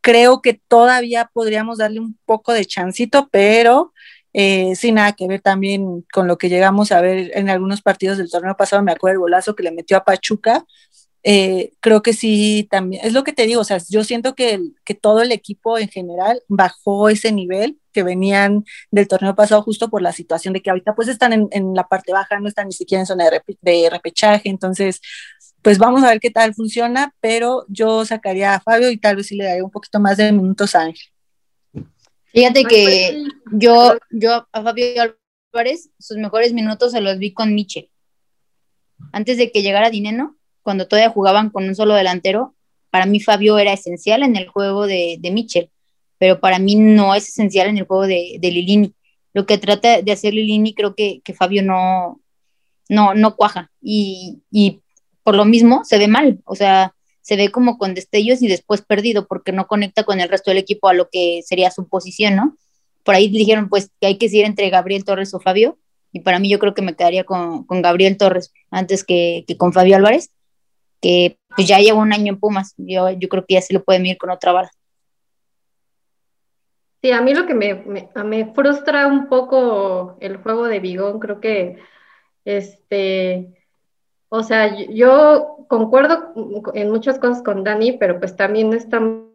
Creo 0.00 0.42
que 0.42 0.54
todavía 0.54 1.30
podríamos 1.32 1.78
darle 1.78 2.00
un 2.00 2.18
poco 2.24 2.52
de 2.52 2.64
chancito, 2.64 3.28
pero 3.30 3.92
eh, 4.32 4.74
sin 4.76 4.96
nada 4.96 5.12
que 5.12 5.28
ver 5.28 5.40
también 5.40 6.04
con 6.12 6.26
lo 6.26 6.38
que 6.38 6.48
llegamos 6.48 6.92
a 6.92 7.00
ver 7.00 7.30
en 7.34 7.50
algunos 7.50 7.82
partidos 7.82 8.18
del 8.18 8.30
torneo 8.30 8.56
pasado. 8.56 8.82
Me 8.82 8.92
acuerdo 8.92 9.14
el 9.14 9.20
golazo 9.20 9.54
que 9.54 9.62
le 9.62 9.72
metió 9.72 9.96
a 9.96 10.04
Pachuca, 10.04 10.64
eh, 11.24 11.72
creo 11.80 12.02
que 12.02 12.14
sí, 12.14 12.66
también, 12.68 13.04
es 13.06 13.12
lo 13.12 13.22
que 13.22 13.32
te 13.32 13.46
digo, 13.46 13.60
o 13.60 13.64
sea, 13.64 13.78
yo 13.88 14.02
siento 14.02 14.34
que, 14.34 14.60
que 14.84 14.94
todo 14.94 15.22
el 15.22 15.30
equipo 15.30 15.78
en 15.78 15.88
general 15.88 16.42
bajó 16.48 17.08
ese 17.08 17.30
nivel 17.30 17.78
que 17.92 18.02
venían 18.02 18.64
del 18.90 19.06
torneo 19.06 19.36
pasado 19.36 19.62
justo 19.62 19.88
por 19.88 20.02
la 20.02 20.12
situación 20.12 20.52
de 20.52 20.62
que 20.62 20.70
ahorita 20.70 20.94
pues 20.96 21.06
están 21.08 21.32
en, 21.32 21.48
en 21.52 21.74
la 21.74 21.86
parte 21.86 22.12
baja, 22.12 22.40
no 22.40 22.48
están 22.48 22.66
ni 22.66 22.72
siquiera 22.72 23.00
en 23.02 23.06
zona 23.06 23.30
de, 23.30 23.40
de, 23.60 23.90
repechaje, 23.90 24.48
entonces 24.48 25.00
pues 25.62 25.78
vamos 25.78 26.02
a 26.02 26.08
ver 26.10 26.20
qué 26.20 26.30
tal 26.30 26.54
funciona, 26.54 27.14
pero 27.20 27.64
yo 27.68 28.04
sacaría 28.04 28.54
a 28.54 28.60
Fabio 28.60 28.90
y 28.90 28.98
tal 28.98 29.16
vez 29.16 29.28
sí 29.28 29.36
le 29.36 29.44
daría 29.44 29.64
un 29.64 29.70
poquito 29.70 30.00
más 30.00 30.16
de 30.16 30.32
minutos 30.32 30.74
a 30.74 30.82
Ángel. 30.82 31.08
Fíjate 32.32 32.64
que 32.64 33.22
yo, 33.52 33.96
yo 34.10 34.48
a 34.52 34.62
Fabio 34.62 35.14
Álvarez, 35.52 35.90
sus 35.98 36.16
mejores 36.16 36.52
minutos 36.52 36.92
se 36.92 37.00
los 37.00 37.18
vi 37.18 37.32
con 37.32 37.54
Miche. 37.54 37.90
Antes 39.12 39.36
de 39.36 39.50
que 39.50 39.62
llegara 39.62 39.90
Dineno, 39.90 40.36
cuando 40.62 40.88
todavía 40.88 41.10
jugaban 41.10 41.50
con 41.50 41.64
un 41.64 41.74
solo 41.74 41.94
delantero, 41.94 42.54
para 42.90 43.06
mí 43.06 43.20
Fabio 43.20 43.58
era 43.58 43.72
esencial 43.72 44.22
en 44.22 44.36
el 44.36 44.48
juego 44.48 44.86
de, 44.86 45.16
de 45.20 45.30
Mitchell, 45.30 45.70
pero 46.18 46.40
para 46.40 46.58
mí 46.58 46.74
no 46.76 47.14
es 47.14 47.28
esencial 47.28 47.68
en 47.68 47.78
el 47.78 47.86
juego 47.86 48.06
de, 48.06 48.36
de 48.40 48.50
Lilini. 48.50 48.94
Lo 49.32 49.46
que 49.46 49.58
trata 49.58 50.02
de 50.02 50.12
hacer 50.12 50.34
Lilini 50.34 50.74
creo 50.74 50.94
que, 50.94 51.20
que 51.24 51.34
Fabio 51.34 51.62
no, 51.62 52.20
no, 52.88 53.14
no 53.14 53.34
cuaja 53.36 53.70
y, 53.80 54.42
y, 54.50 54.81
por 55.22 55.34
lo 55.34 55.44
mismo 55.44 55.84
se 55.84 55.98
ve 55.98 56.08
mal, 56.08 56.40
o 56.44 56.54
sea, 56.54 56.94
se 57.20 57.36
ve 57.36 57.50
como 57.50 57.78
con 57.78 57.94
destellos 57.94 58.42
y 58.42 58.48
después 58.48 58.82
perdido 58.82 59.26
porque 59.26 59.52
no 59.52 59.66
conecta 59.66 60.04
con 60.04 60.20
el 60.20 60.28
resto 60.28 60.50
del 60.50 60.58
equipo 60.58 60.88
a 60.88 60.94
lo 60.94 61.08
que 61.10 61.42
sería 61.44 61.70
su 61.70 61.88
posición, 61.88 62.36
¿no? 62.36 62.56
Por 63.04 63.14
ahí 63.14 63.28
dijeron 63.28 63.68
pues 63.68 63.90
que 64.00 64.08
hay 64.08 64.18
que 64.18 64.28
seguir 64.28 64.44
entre 64.44 64.70
Gabriel 64.70 65.04
Torres 65.04 65.34
o 65.34 65.40
Fabio 65.40 65.78
y 66.12 66.20
para 66.20 66.38
mí 66.38 66.50
yo 66.50 66.58
creo 66.58 66.74
que 66.74 66.82
me 66.82 66.94
quedaría 66.94 67.24
con, 67.24 67.64
con 67.64 67.82
Gabriel 67.82 68.16
Torres 68.16 68.52
antes 68.70 69.04
que, 69.04 69.44
que 69.46 69.56
con 69.56 69.72
Fabio 69.72 69.96
Álvarez 69.96 70.30
que 71.02 71.36
pues 71.54 71.68
ya 71.68 71.80
lleva 71.80 71.98
un 71.98 72.12
año 72.12 72.32
en 72.32 72.38
Pumas, 72.38 72.74
yo, 72.78 73.10
yo 73.10 73.28
creo 73.28 73.44
que 73.44 73.54
ya 73.54 73.60
se 73.60 73.74
lo 73.74 73.84
puede 73.84 74.06
ir 74.08 74.16
con 74.16 74.30
otra 74.30 74.52
bala. 74.52 74.70
Sí, 77.02 77.10
a 77.10 77.20
mí 77.20 77.34
lo 77.34 77.44
que 77.44 77.54
me, 77.54 77.74
me, 77.74 78.08
me, 78.24 78.54
frustra 78.54 79.08
un 79.08 79.28
poco 79.28 80.16
el 80.20 80.36
juego 80.36 80.66
de 80.66 80.78
Bigón, 80.78 81.18
creo 81.18 81.40
que, 81.40 81.78
este, 82.44 83.61
o 84.34 84.42
sea, 84.42 84.74
yo 84.88 85.66
concuerdo 85.68 86.32
en 86.72 86.90
muchas 86.90 87.18
cosas 87.18 87.42
con 87.42 87.64
Dani, 87.64 87.92
pero 87.98 88.18
pues 88.18 88.34
también 88.34 88.70
no 88.70 88.76
estamos 88.76 89.28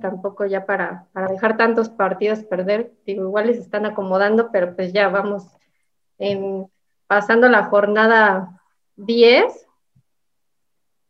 tampoco 0.00 0.46
ya 0.46 0.64
para, 0.64 1.08
para 1.12 1.28
dejar 1.28 1.58
tantos 1.58 1.90
partidos 1.90 2.44
perder, 2.44 2.90
digo, 3.04 3.24
igual 3.24 3.48
les 3.48 3.58
están 3.58 3.84
acomodando, 3.84 4.50
pero 4.50 4.74
pues 4.74 4.94
ya 4.94 5.08
vamos 5.08 5.44
en, 6.16 6.66
pasando 7.06 7.50
la 7.50 7.64
jornada 7.64 8.62
10 8.96 9.66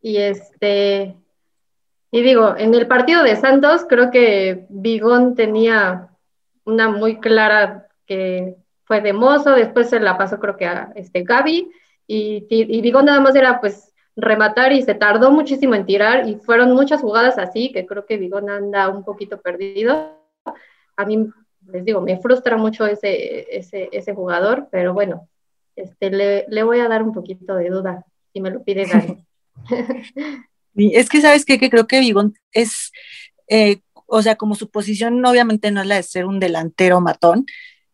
y 0.01 0.17
este, 0.17 1.17
y 2.11 2.23
digo, 2.23 2.57
en 2.57 2.75
el 2.75 2.89
partido 2.89 3.23
de 3.23 3.37
Santos 3.37 3.87
creo 3.89 4.11
que 4.11 4.67
Bigón 4.71 5.37
tenía 5.37 6.09
una 6.65 6.89
muy 6.89 7.21
clara 7.21 7.87
que 8.07 8.57
fue 8.83 9.01
de 9.01 9.13
mozo, 9.13 9.53
después 9.53 9.89
se 9.89 10.01
la 10.01 10.19
pasó 10.19 10.41
creo 10.41 10.57
que 10.57 10.67
a 10.67 10.91
este 10.97 11.23
Gaby, 11.23 11.71
y, 12.15 12.47
y 12.49 12.81
Bigón 12.81 13.05
nada 13.07 13.21
más 13.21 13.35
era 13.35 13.61
pues 13.61 13.93
rematar 14.17 14.73
y 14.73 14.83
se 14.83 14.95
tardó 14.95 15.31
muchísimo 15.31 15.75
en 15.75 15.87
tirar 15.87 16.29
y 16.29 16.37
fueron 16.37 16.73
muchas 16.73 17.01
jugadas 17.01 17.39
así 17.39 17.73
que 17.73 17.87
creo 17.87 18.07
que 18.07 18.17
Bigón 18.17 18.51
anda 18.51 18.89
un 18.89 19.05
poquito 19.05 19.41
perdido. 19.41 20.19
A 20.97 21.05
mí, 21.05 21.29
les 21.69 21.85
digo, 21.85 22.01
me 22.01 22.19
frustra 22.19 22.57
mucho 22.57 22.87
ese, 22.87 23.57
ese, 23.57 23.89
ese 23.93 24.15
jugador, 24.15 24.69
pero 24.71 24.93
bueno, 24.93 25.29
este, 25.77 26.11
le, 26.11 26.47
le 26.49 26.63
voy 26.63 26.81
a 26.81 26.89
dar 26.89 27.03
un 27.03 27.13
poquito 27.13 27.55
de 27.55 27.71
duda 27.71 28.05
si 28.33 28.41
me 28.41 28.51
lo 28.51 28.63
pide 28.63 28.85
Gary. 28.85 29.17
Es 30.75 31.09
que, 31.09 31.21
¿sabes 31.21 31.45
qué? 31.45 31.59
Que 31.59 31.71
creo 31.71 31.87
que 31.87 32.01
Vigón 32.01 32.35
es, 32.53 32.93
eh, 33.49 33.81
o 34.07 34.23
sea, 34.23 34.37
como 34.37 34.55
su 34.55 34.71
posición 34.71 35.25
obviamente 35.25 35.71
no 35.71 35.81
es 35.81 35.87
la 35.87 35.97
de 35.97 36.03
ser 36.03 36.27
un 36.27 36.41
delantero 36.41 37.01
matón, 37.01 37.47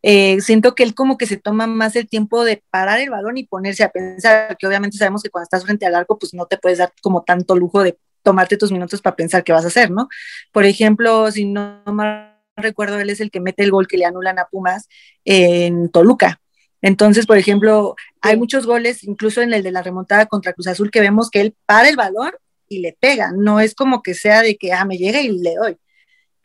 eh, 0.08 0.40
siento 0.40 0.76
que 0.76 0.84
él 0.84 0.94
como 0.94 1.18
que 1.18 1.26
se 1.26 1.36
toma 1.36 1.66
más 1.66 1.96
el 1.96 2.08
tiempo 2.08 2.44
de 2.44 2.62
parar 2.70 3.00
el 3.00 3.10
balón 3.10 3.38
y 3.38 3.44
ponerse 3.44 3.82
a 3.82 3.90
pensar, 3.90 4.56
que 4.56 4.68
obviamente 4.68 4.96
sabemos 4.96 5.20
que 5.20 5.30
cuando 5.30 5.46
estás 5.46 5.64
frente 5.64 5.84
al 5.84 5.96
arco, 5.96 6.16
pues 6.16 6.32
no 6.32 6.46
te 6.46 6.58
puedes 6.58 6.78
dar 6.78 6.92
como 7.02 7.24
tanto 7.24 7.56
lujo 7.56 7.82
de 7.82 7.98
tomarte 8.22 8.56
tus 8.56 8.70
minutos 8.70 9.02
para 9.02 9.16
pensar 9.16 9.42
qué 9.42 9.50
vas 9.50 9.64
a 9.64 9.66
hacer, 9.66 9.90
¿no? 9.90 10.08
Por 10.52 10.64
ejemplo, 10.64 11.28
si 11.32 11.44
no 11.44 11.82
mal 11.86 12.38
recuerdo, 12.54 13.00
él 13.00 13.10
es 13.10 13.20
el 13.20 13.32
que 13.32 13.40
mete 13.40 13.64
el 13.64 13.72
gol 13.72 13.88
que 13.88 13.96
le 13.96 14.04
anulan 14.04 14.38
a 14.38 14.46
Pumas 14.46 14.88
en 15.24 15.88
Toluca. 15.88 16.40
Entonces, 16.82 17.26
por 17.26 17.36
ejemplo, 17.36 17.96
hay 18.20 18.36
muchos 18.36 18.64
goles, 18.64 19.02
incluso 19.02 19.42
en 19.42 19.52
el 19.54 19.64
de 19.64 19.72
la 19.72 19.82
remontada 19.82 20.26
contra 20.26 20.52
Cruz 20.52 20.68
Azul, 20.68 20.92
que 20.92 21.00
vemos 21.00 21.30
que 21.30 21.40
él 21.40 21.56
para 21.66 21.88
el 21.88 21.96
balón 21.96 22.30
y 22.68 22.78
le 22.78 22.96
pega. 23.00 23.32
No 23.36 23.58
es 23.58 23.74
como 23.74 24.02
que 24.02 24.14
sea 24.14 24.42
de 24.42 24.56
que, 24.56 24.72
ah, 24.72 24.84
me 24.84 24.98
llega 24.98 25.20
y 25.20 25.36
le 25.36 25.56
doy. 25.56 25.76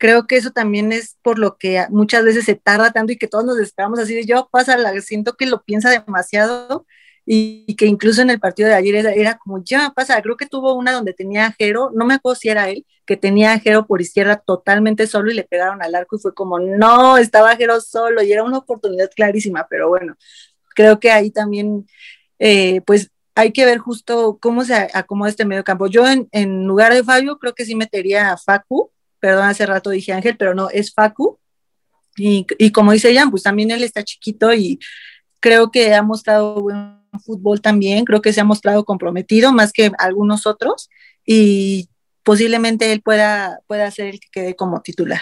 Creo 0.02 0.26
que 0.26 0.36
eso 0.36 0.50
también 0.50 0.90
es 0.90 1.16
por 1.22 1.38
lo 1.38 1.58
que 1.58 1.86
muchas 1.90 2.24
veces 2.24 2.44
se 2.44 2.56
tarda 2.56 2.90
tanto 2.90 3.12
y 3.12 3.18
que 3.18 3.28
todos 3.28 3.44
nos 3.44 3.60
esperamos 3.60 4.00
así 4.00 4.16
de 4.16 4.24
yo, 4.24 4.48
pasa, 4.50 4.76
siento 5.00 5.34
que 5.34 5.46
lo 5.46 5.62
piensa 5.62 5.90
demasiado 5.90 6.86
y, 7.24 7.76
que 7.76 7.86
incluso 7.86 8.20
en 8.20 8.30
el 8.30 8.40
partido 8.40 8.68
de 8.68 8.74
ayer 8.74 8.96
era, 8.96 9.38
como, 9.38 9.62
ya 9.62 9.92
pasa, 9.94 10.20
creo 10.20 10.36
que 10.36 10.46
tuvo 10.46 10.74
una 10.74 10.90
donde 10.90 11.14
tenía 11.14 11.46
a 11.46 11.52
Jero, 11.52 11.92
no 11.94 12.04
me 12.04 12.14
acuerdo 12.14 12.34
si 12.34 12.48
era 12.48 12.68
él, 12.68 12.84
que 13.06 13.16
tenía 13.16 13.52
a 13.52 13.60
Jero 13.60 13.86
por 13.86 14.00
izquierda 14.02 14.42
totalmente 14.44 15.06
solo 15.06 15.30
y 15.30 15.34
le 15.34 15.44
pegaron 15.44 15.80
al 15.84 15.94
arco 15.94 16.16
y 16.16 16.18
fue 16.18 16.34
como, 16.34 16.58
no, 16.58 17.16
estaba 17.16 17.54
Jero 17.54 17.80
solo 17.80 18.24
y 18.24 18.32
era 18.32 18.42
una 18.42 18.58
oportunidad 18.58 19.08
clarísima, 19.14 19.68
pero 19.70 19.88
bueno, 19.88 20.16
creo 20.74 20.98
que 20.98 21.12
ahí 21.12 21.30
también, 21.30 21.86
eh, 22.40 22.80
pues 22.86 23.12
hay 23.36 23.52
que 23.52 23.64
ver 23.66 23.78
justo 23.78 24.38
cómo 24.42 24.64
se 24.64 24.74
acomoda 24.94 25.30
este 25.30 25.44
medio 25.44 25.62
campo. 25.62 25.86
Yo 25.86 26.08
en, 26.08 26.28
en, 26.32 26.64
lugar 26.64 26.92
de 26.92 27.04
Fabio 27.04 27.38
creo 27.38 27.54
que 27.54 27.64
sí 27.64 27.76
metería 27.76 28.32
a 28.32 28.36
Facu, 28.36 28.90
perdón, 29.22 29.44
hace 29.44 29.64
rato 29.66 29.90
dije 29.90 30.12
Ángel, 30.12 30.36
pero 30.36 30.52
no, 30.52 30.68
es 30.68 30.92
Facu. 30.92 31.38
Y, 32.16 32.44
y 32.58 32.72
como 32.72 32.90
dice 32.90 33.14
Jan, 33.14 33.30
pues 33.30 33.44
también 33.44 33.70
él 33.70 33.84
está 33.84 34.02
chiquito 34.02 34.52
y 34.52 34.80
creo 35.38 35.70
que 35.70 35.94
ha 35.94 36.02
mostrado 36.02 36.60
buen 36.60 36.98
fútbol 37.24 37.60
también, 37.60 38.04
creo 38.04 38.20
que 38.20 38.32
se 38.32 38.40
ha 38.40 38.44
mostrado 38.44 38.84
comprometido 38.84 39.52
más 39.52 39.72
que 39.72 39.92
algunos 39.96 40.44
otros 40.44 40.90
y 41.24 41.88
posiblemente 42.24 42.90
él 42.90 43.00
pueda, 43.00 43.60
pueda 43.68 43.88
ser 43.92 44.08
el 44.08 44.20
que 44.20 44.28
quede 44.32 44.56
como 44.56 44.82
titular. 44.82 45.20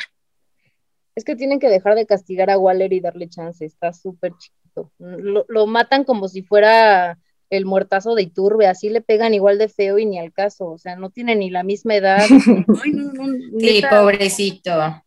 Es 1.15 1.25
que 1.25 1.37
tienen 1.37 1.61
que 1.61 1.69
dejar 1.69 1.95
de 1.95 2.07
castigar 2.07 2.49
a 2.49 2.57
Waller 2.57 2.95
y 2.95 3.01
darle 3.01 3.29
chance, 3.29 3.67
está 3.67 3.93
súper 3.93 4.33
chiquito. 4.39 4.91
Lo, 4.99 5.45
lo, 5.47 5.67
matan 5.67 6.05
como 6.05 6.27
si 6.27 6.43
fuera 6.43 7.19
el 7.51 7.67
muertazo 7.67 8.15
de 8.15 8.23
Iturbe, 8.23 8.67
así 8.67 8.89
le 8.89 9.01
pegan 9.01 9.35
igual 9.35 9.59
de 9.59 9.69
feo 9.69 9.99
y 9.99 10.07
ni 10.07 10.19
al 10.19 10.33
caso, 10.33 10.67
o 10.67 10.79
sea, 10.79 10.97
no 10.97 11.11
tiene 11.11 11.35
ni 11.35 11.51
la 11.51 11.65
misma 11.65 11.97
edad. 11.97 12.21
Ay, 12.85 12.93
no, 12.93 13.13
no, 13.13 13.27
sí, 13.59 13.83
pobrecito. 13.91 15.03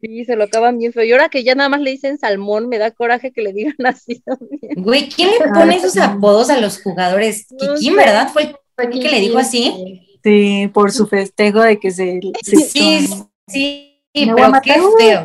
Sí, 0.00 0.24
se 0.24 0.36
lo 0.36 0.44
acaban 0.44 0.78
bien 0.78 0.92
feo. 0.92 1.02
Y 1.04 1.12
ahora 1.12 1.28
que 1.28 1.42
ya 1.42 1.54
nada 1.54 1.68
más 1.68 1.80
le 1.80 1.90
dicen 1.90 2.18
salmón, 2.18 2.68
me 2.68 2.78
da 2.78 2.90
coraje 2.90 3.32
que 3.32 3.42
le 3.42 3.52
digan 3.52 3.74
así 3.86 4.20
también. 4.20 4.74
Güey, 4.76 5.08
¿quién 5.08 5.30
le 5.30 5.48
pone 5.48 5.76
esos 5.76 5.96
apodos 5.96 6.50
a 6.50 6.60
los 6.60 6.82
jugadores? 6.82 7.46
No 7.50 7.74
¿Quién, 7.74 7.94
sé. 7.94 7.98
verdad? 7.98 8.28
¿Fue 8.32 8.54
el 8.78 8.90
que 8.90 9.08
le 9.08 9.20
dijo 9.20 9.38
así? 9.38 10.04
Sí, 10.22 10.70
por 10.74 10.92
su 10.92 11.06
festejo 11.06 11.60
de 11.60 11.78
que 11.78 11.90
se... 11.90 12.20
se 12.42 12.56
sí, 12.56 13.06
sí, 13.46 14.02
sí, 14.12 14.26
pero 14.26 14.52
qué 14.62 14.74
feo. 14.98 15.24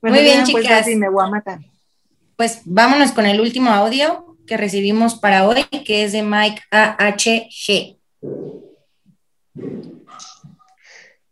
bueno, 0.00 0.16
Muy 0.16 0.24
bien, 0.24 0.44
pues, 0.50 0.64
chicas. 0.64 0.82
así 0.82 0.96
me 0.96 1.08
voy 1.08 1.24
a 1.24 1.28
matar. 1.28 1.60
Pues 2.38 2.60
vámonos 2.66 3.10
con 3.10 3.26
el 3.26 3.40
último 3.40 3.72
audio 3.72 4.36
que 4.46 4.56
recibimos 4.56 5.16
para 5.16 5.44
hoy, 5.44 5.64
que 5.64 6.04
es 6.04 6.12
de 6.12 6.22
Mike 6.22 6.62
AHG. 6.70 7.98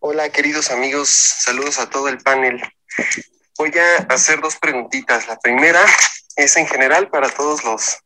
Hola 0.01 0.28
queridos 0.31 0.73
amigos, 0.73 1.09
saludos 1.09 1.78
a 1.78 1.89
todo 1.89 2.09
el 2.09 2.19
panel. 2.19 2.61
Voy 3.57 3.70
a 3.78 4.12
hacer 4.12 4.41
dos 4.41 4.57
preguntitas. 4.57 5.28
La 5.28 5.39
primera 5.39 5.81
es 6.35 6.57
en 6.57 6.66
general 6.66 7.09
para 7.09 7.28
todos 7.28 7.62
los, 7.62 7.99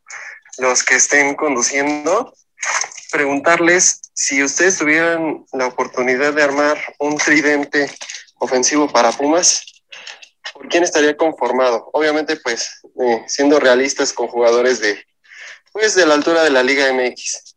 los 0.59 0.85
que 0.85 0.97
estén 0.97 1.37
conduciendo. 1.37 2.35
Preguntarles 3.11 4.03
si 4.13 4.43
ustedes 4.43 4.77
tuvieran 4.77 5.47
la 5.55 5.69
oportunidad 5.69 6.35
de 6.35 6.43
armar 6.43 6.77
un 6.99 7.17
tridente 7.17 7.91
ofensivo 8.41 8.93
para 8.93 9.11
Pumas, 9.11 9.70
¿por 10.61 10.69
quién 10.69 10.83
estaría 10.85 11.17
conformado? 11.17 11.89
Obviamente, 11.95 12.37
pues, 12.37 12.83
eh, 13.03 13.25
siendo 13.27 13.59
realistas 13.59 14.13
con 14.13 14.29
jugadores 14.29 14.79
de, 14.79 15.03
pues, 15.73 15.95
de 15.95 16.05
la 16.05 16.13
altura 16.13 16.45
de 16.45 16.51
la 16.51 16.63
Liga 16.63 16.93
MX. 16.93 17.57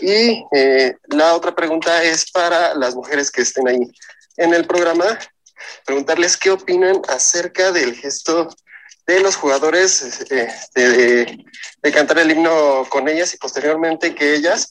Y 0.00 0.44
eh, 0.52 0.94
la 1.08 1.34
otra 1.34 1.52
pregunta 1.56 2.04
es 2.04 2.30
para 2.30 2.76
las 2.76 2.94
mujeres 2.94 3.32
que 3.32 3.42
estén 3.42 3.66
ahí 3.66 3.80
en 4.36 4.54
el 4.54 4.68
programa, 4.68 5.18
preguntarles 5.84 6.36
qué 6.36 6.52
opinan 6.52 7.02
acerca 7.08 7.72
del 7.72 7.96
gesto 7.96 8.48
de 9.04 9.18
los 9.18 9.34
jugadores 9.34 10.20
eh, 10.30 10.48
de, 10.76 11.44
de, 11.82 11.92
cantar 11.92 12.20
el 12.20 12.30
himno 12.30 12.86
con 12.88 13.08
ellas 13.08 13.34
y 13.34 13.38
posteriormente 13.38 14.14
que 14.14 14.34
ellas 14.34 14.70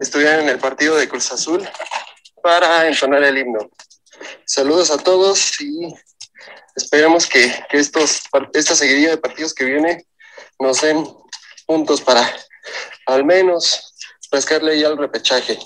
estuvieran 0.00 0.40
en 0.40 0.50
el 0.50 0.58
partido 0.60 0.94
de 0.94 1.08
Cruz 1.08 1.32
Azul 1.32 1.68
para 2.40 2.86
entonar 2.86 3.24
el 3.24 3.38
himno. 3.38 3.68
Saludos 4.44 4.92
a 4.92 4.98
todos 4.98 5.60
y 5.60 5.92
esperemos 6.74 7.26
que, 7.26 7.52
que 7.68 7.78
estos, 7.78 8.22
esta 8.52 8.74
seguidilla 8.74 9.10
de 9.10 9.18
partidos 9.18 9.54
que 9.54 9.64
viene 9.64 10.06
nos 10.58 10.80
den 10.80 11.06
puntos 11.66 12.00
para 12.00 12.28
al 13.06 13.24
menos 13.24 13.94
rascarle 14.30 14.78
ya 14.78 14.88
el 14.88 14.98
repechaje. 14.98 15.58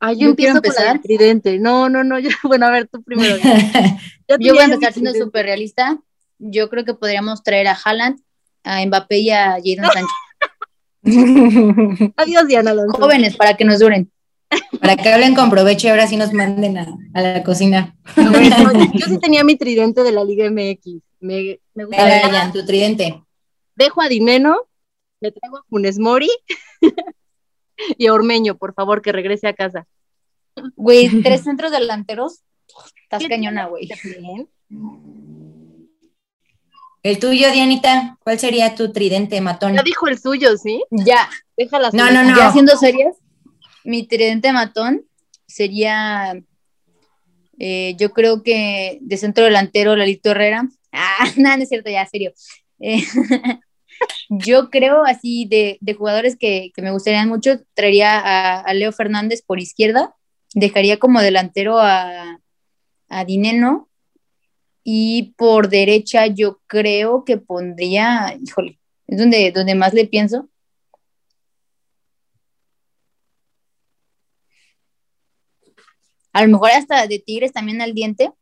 Ah, 0.00 0.12
yo, 0.12 0.20
yo 0.20 0.28
empiezo 0.30 0.60
con 0.60 0.72
el 0.86 1.00
tridente. 1.00 1.58
No, 1.58 1.88
no, 1.88 2.04
no, 2.04 2.18
yo, 2.18 2.28
bueno, 2.42 2.66
a 2.66 2.70
ver, 2.70 2.88
tú 2.88 3.02
primero. 3.02 3.36
yo, 4.28 4.36
yo 4.38 4.54
voy 4.54 4.62
a 4.62 4.64
empezar 4.64 4.92
siendo 4.92 5.12
súper 5.14 5.46
realista. 5.46 5.98
Yo 6.38 6.68
creo 6.68 6.84
que 6.84 6.94
podríamos 6.94 7.42
traer 7.42 7.68
a 7.68 7.78
Haaland, 7.82 8.20
a 8.64 8.84
Mbappé 8.84 9.18
y 9.18 9.30
a 9.30 9.56
Jadon 9.64 9.90
Sánchez. 9.92 10.12
Adiós, 12.16 12.46
Diana 12.46 12.72
Alonso. 12.72 12.98
Jóvenes, 12.98 13.36
para 13.36 13.56
que 13.56 13.64
nos 13.64 13.78
duren. 13.78 14.10
Para 14.80 14.96
que 14.96 15.08
hablen 15.08 15.34
con 15.34 15.50
provecho 15.50 15.86
y 15.86 15.90
ahora 15.90 16.06
sí 16.06 16.16
nos 16.16 16.32
manden 16.32 16.78
a, 16.78 16.86
a 17.14 17.20
la 17.20 17.42
cocina. 17.42 17.96
No, 18.16 18.32
yo 18.92 19.06
sí 19.08 19.18
tenía 19.18 19.44
mi 19.44 19.56
tridente 19.56 20.02
de 20.02 20.12
la 20.12 20.24
Liga 20.24 20.50
MX. 20.50 21.00
Me, 21.20 21.60
me 21.74 21.84
gusta. 21.84 22.02
Vayan, 22.02 22.52
tu 22.52 22.64
tridente. 22.64 23.22
Dejo 23.76 24.02
a 24.02 24.08
Dineno, 24.08 24.58
me 25.20 25.32
traigo 25.32 25.58
a 25.58 25.62
Funes 25.68 25.98
Mori 25.98 26.30
y 27.98 28.06
a 28.06 28.12
Ormeño, 28.12 28.56
por 28.56 28.74
favor, 28.74 29.02
que 29.02 29.12
regrese 29.12 29.48
a 29.48 29.54
casa. 29.54 29.86
Güey, 30.76 31.22
tres 31.22 31.42
centros 31.42 31.72
delanteros. 31.72 32.42
Estás 33.02 33.26
cañona, 33.28 33.66
güey. 33.66 33.88
El 37.02 37.18
tuyo, 37.18 37.50
Dianita, 37.52 38.16
¿cuál 38.20 38.38
sería 38.38 38.74
tu 38.74 38.92
tridente 38.92 39.40
matón? 39.40 39.74
Ya 39.74 39.82
dijo 39.82 40.06
el 40.08 40.18
suyo, 40.18 40.56
¿sí? 40.56 40.82
Ya. 40.90 41.28
Déjala. 41.56 41.90
No, 41.92 42.10
no, 42.10 42.22
no. 42.22 42.36
Ya 42.36 42.50
siendo 42.52 42.76
serias, 42.76 43.16
mi 43.84 44.06
tridente 44.06 44.52
matón 44.52 45.04
sería, 45.46 46.42
eh, 47.58 47.94
yo 47.98 48.10
creo 48.12 48.42
que 48.42 48.98
de 49.00 49.16
centro 49.16 49.44
delantero, 49.44 49.96
Lalito 49.96 50.30
Herrera. 50.30 50.68
Ah, 50.96 51.26
nada, 51.36 51.56
no 51.56 51.64
es 51.64 51.68
cierto, 51.68 51.90
ya, 51.90 52.06
serio. 52.06 52.32
Eh, 52.78 53.02
yo 54.28 54.70
creo 54.70 55.04
así 55.04 55.44
de, 55.44 55.76
de 55.80 55.94
jugadores 55.94 56.36
que, 56.36 56.70
que, 56.72 56.82
me 56.82 56.92
gustarían 56.92 57.28
mucho, 57.28 57.60
traería 57.74 58.20
a, 58.20 58.60
a, 58.60 58.74
Leo 58.74 58.92
Fernández 58.92 59.42
por 59.42 59.58
izquierda, 59.58 60.14
dejaría 60.54 60.98
como 60.98 61.20
delantero 61.20 61.80
a, 61.80 62.38
a 63.08 63.24
Dineno 63.24 63.88
y 64.84 65.34
por 65.36 65.68
derecha 65.68 66.26
yo 66.26 66.60
creo 66.68 67.24
que 67.24 67.38
pondría, 67.38 68.38
híjole, 68.40 68.78
es 69.06 69.18
donde, 69.18 69.50
donde 69.50 69.74
más 69.74 69.94
le 69.94 70.06
pienso. 70.06 70.48
A 76.34 76.42
lo 76.42 76.48
mejor 76.48 76.72
hasta 76.72 77.06
de 77.06 77.20
Tigres 77.20 77.52
también 77.52 77.80
al 77.80 77.94
diente. 77.94 78.32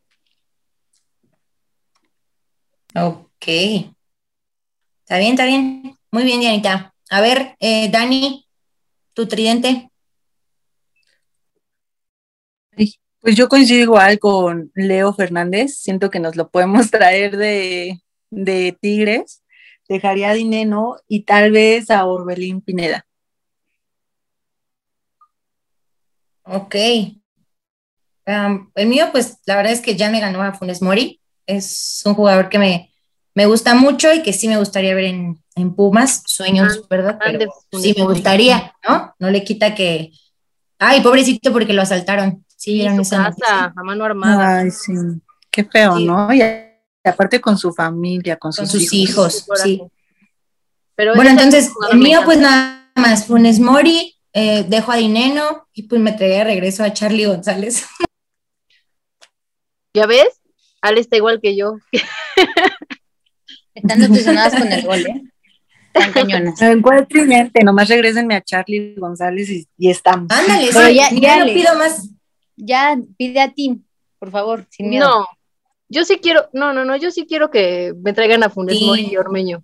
Ok. 2.95 3.47
Está 3.47 5.19
bien, 5.19 5.33
está 5.33 5.45
bien. 5.45 5.95
Muy 6.11 6.23
bien, 6.23 6.39
Dianita. 6.39 6.95
A 7.11 7.21
ver, 7.21 7.55
eh, 7.59 7.91
Dani, 7.91 8.47
tu 9.13 9.27
tridente. 9.27 9.91
Pues 13.19 13.35
yo 13.35 13.47
coincido 13.47 13.83
igual 13.83 14.17
con 14.17 14.71
Leo 14.73 15.13
Fernández. 15.13 15.77
Siento 15.77 16.09
que 16.09 16.19
nos 16.19 16.35
lo 16.35 16.49
podemos 16.49 16.89
traer 16.91 17.37
de, 17.37 18.01
de 18.31 18.75
Tigres. 18.81 19.43
Dejaría 19.87 20.31
a 20.31 20.33
Dineno 20.33 20.95
y 21.07 21.25
tal 21.25 21.51
vez 21.51 21.91
a 21.91 22.05
Orbelín 22.05 22.61
Pineda. 22.61 23.05
Ok. 26.43 26.75
Um, 28.25 28.69
el 28.75 28.87
mío, 28.87 29.09
pues 29.11 29.37
la 29.45 29.55
verdad 29.55 29.73
es 29.73 29.81
que 29.81 29.95
ya 29.95 30.09
me 30.09 30.19
ganó 30.19 30.41
a 30.41 30.53
Funes 30.53 30.81
Mori. 30.81 31.19
Es 31.45 32.01
un 32.05 32.13
jugador 32.13 32.49
que 32.49 32.57
me, 32.57 32.93
me 33.35 33.45
gusta 33.45 33.73
mucho 33.75 34.13
y 34.13 34.21
que 34.21 34.33
sí 34.33 34.47
me 34.47 34.57
gustaría 34.57 34.95
ver 34.95 35.05
en, 35.05 35.43
en 35.55 35.75
Pumas, 35.75 36.23
sueños, 36.25 36.79
ah, 36.81 36.87
¿verdad? 36.89 37.19
Pero 37.23 37.51
sí 37.71 37.93
me 37.97 38.05
gustaría, 38.05 38.73
¿no? 38.87 39.13
No 39.19 39.29
le 39.29 39.43
quita 39.43 39.75
que. 39.75 40.11
Ay, 40.79 41.01
pobrecito, 41.01 41.51
porque 41.51 41.73
lo 41.73 41.81
asaltaron. 41.81 42.45
Sí, 42.55 42.73
vieron 42.75 42.99
esa 42.99 43.23
casa, 43.25 43.73
a 43.75 43.83
mano 43.83 44.05
armada. 44.05 44.59
Ay, 44.59 44.71
sí. 44.71 44.93
Qué 45.51 45.65
feo, 45.65 45.97
sí. 45.97 46.05
¿no? 46.05 46.33
Y 46.33 46.41
aparte 47.03 47.41
con 47.41 47.57
su 47.57 47.73
familia, 47.73 48.37
con 48.37 48.53
sus, 48.53 48.69
con 48.69 48.79
sus 48.79 48.93
hijos. 48.93 49.43
hijos 49.43 49.61
sí. 49.61 49.81
Pero 50.95 51.15
bueno, 51.15 51.31
entonces, 51.31 51.71
el 51.91 51.97
mío, 51.97 52.21
pues 52.23 52.37
nada 52.37 52.89
más, 52.95 53.25
Funes 53.25 53.59
Mori, 53.59 54.15
eh, 54.31 54.65
dejo 54.67 54.91
a 54.91 54.95
Dineno 54.95 55.67
y 55.73 55.83
pues 55.83 55.99
me 55.99 56.11
traía 56.13 56.39
de 56.39 56.43
regreso 56.45 56.83
a 56.83 56.93
Charlie 56.93 57.25
González. 57.25 57.85
¿Ya 59.93 60.07
ves? 60.07 60.41
Ale 60.81 60.99
está 60.99 61.17
igual 61.17 61.39
que 61.41 61.55
yo. 61.55 61.77
Están 63.75 64.03
obsesionadas 64.03 64.55
con 64.55 64.71
el 64.71 64.85
gol, 64.85 64.99
¿eh? 65.05 65.23
Están 65.93 66.11
cañonas. 66.11 66.59
¿Cuál 66.81 67.07
tridente? 67.07 67.63
Nomás 67.63 67.87
regrésenme 67.89 68.35
a 68.35 68.41
Charlie 68.41 68.95
González 68.97 69.49
y, 69.49 69.67
y 69.77 69.89
estamos. 69.91 70.27
Ándale, 70.31 70.69
Pero 70.73 70.87
sí, 70.87 70.95
ya, 70.95 71.09
ya, 71.11 71.19
ya 71.19 71.45
no 71.45 71.53
pido 71.53 71.75
más. 71.75 72.09
Ya 72.55 72.97
pide 73.17 73.41
a 73.41 73.51
ti, 73.51 73.83
por 74.19 74.31
favor, 74.31 74.65
sin 74.69 74.89
miedo. 74.89 75.07
No, 75.07 75.27
yo 75.89 76.03
sí 76.05 76.17
quiero, 76.17 76.49
no, 76.53 76.73
no, 76.73 76.85
no, 76.85 76.95
yo 76.95 77.11
sí 77.11 77.25
quiero 77.27 77.51
que 77.51 77.93
me 78.03 78.13
traigan 78.13 78.43
a 78.43 78.49
Funes 78.49 78.77
sí. 78.77 78.85
Mori 78.85 79.09
y 79.11 79.17
Ormeño. 79.17 79.63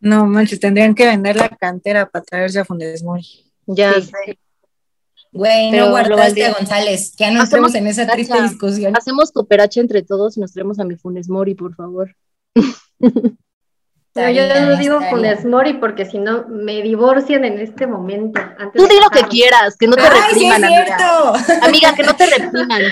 no, 0.00 0.26
manches, 0.26 0.60
tendrían 0.60 0.94
que 0.94 1.06
vender 1.06 1.36
la 1.36 1.48
cantera 1.50 2.08
para 2.08 2.24
traerse 2.24 2.60
a 2.60 2.64
Funes 2.64 3.02
Mori. 3.02 3.26
Ya 3.66 3.94
sí. 3.94 4.02
sé. 4.02 4.38
Güey, 5.34 5.72
no 5.72 5.90
guardaste 5.90 6.46
a 6.46 6.52
González. 6.52 7.16
Ya 7.16 7.32
no 7.32 7.42
estamos 7.42 7.74
en 7.74 7.88
esa 7.88 8.06
triste 8.06 8.40
discusión. 8.40 8.96
Hacemos 8.96 9.32
cooperacha 9.32 9.80
entre 9.80 10.02
todos 10.02 10.36
y 10.36 10.40
nos 10.40 10.52
traemos 10.52 10.78
a 10.78 10.84
mi 10.84 10.94
Funes 10.94 11.28
Mori, 11.28 11.56
por 11.56 11.74
favor. 11.74 12.14
Pero 14.12 14.30
yo 14.30 14.60
no 14.60 14.76
digo 14.76 15.00
Funes 15.10 15.44
Mori 15.44 15.74
porque 15.74 16.06
si 16.06 16.18
no 16.18 16.46
me 16.46 16.82
divorcian 16.82 17.44
en 17.44 17.58
este 17.58 17.88
momento. 17.88 18.40
Tú 18.76 18.86
di 18.86 18.94
lo 18.94 19.10
que 19.10 19.26
quieras, 19.28 19.76
que 19.76 19.88
no 19.88 19.96
te 19.96 20.08
repriman, 20.08 20.62
amiga. 20.62 21.32
Amiga, 21.62 21.94
que 21.96 22.04
no 22.04 22.14
te 22.14 22.26
repriman. 22.26 22.82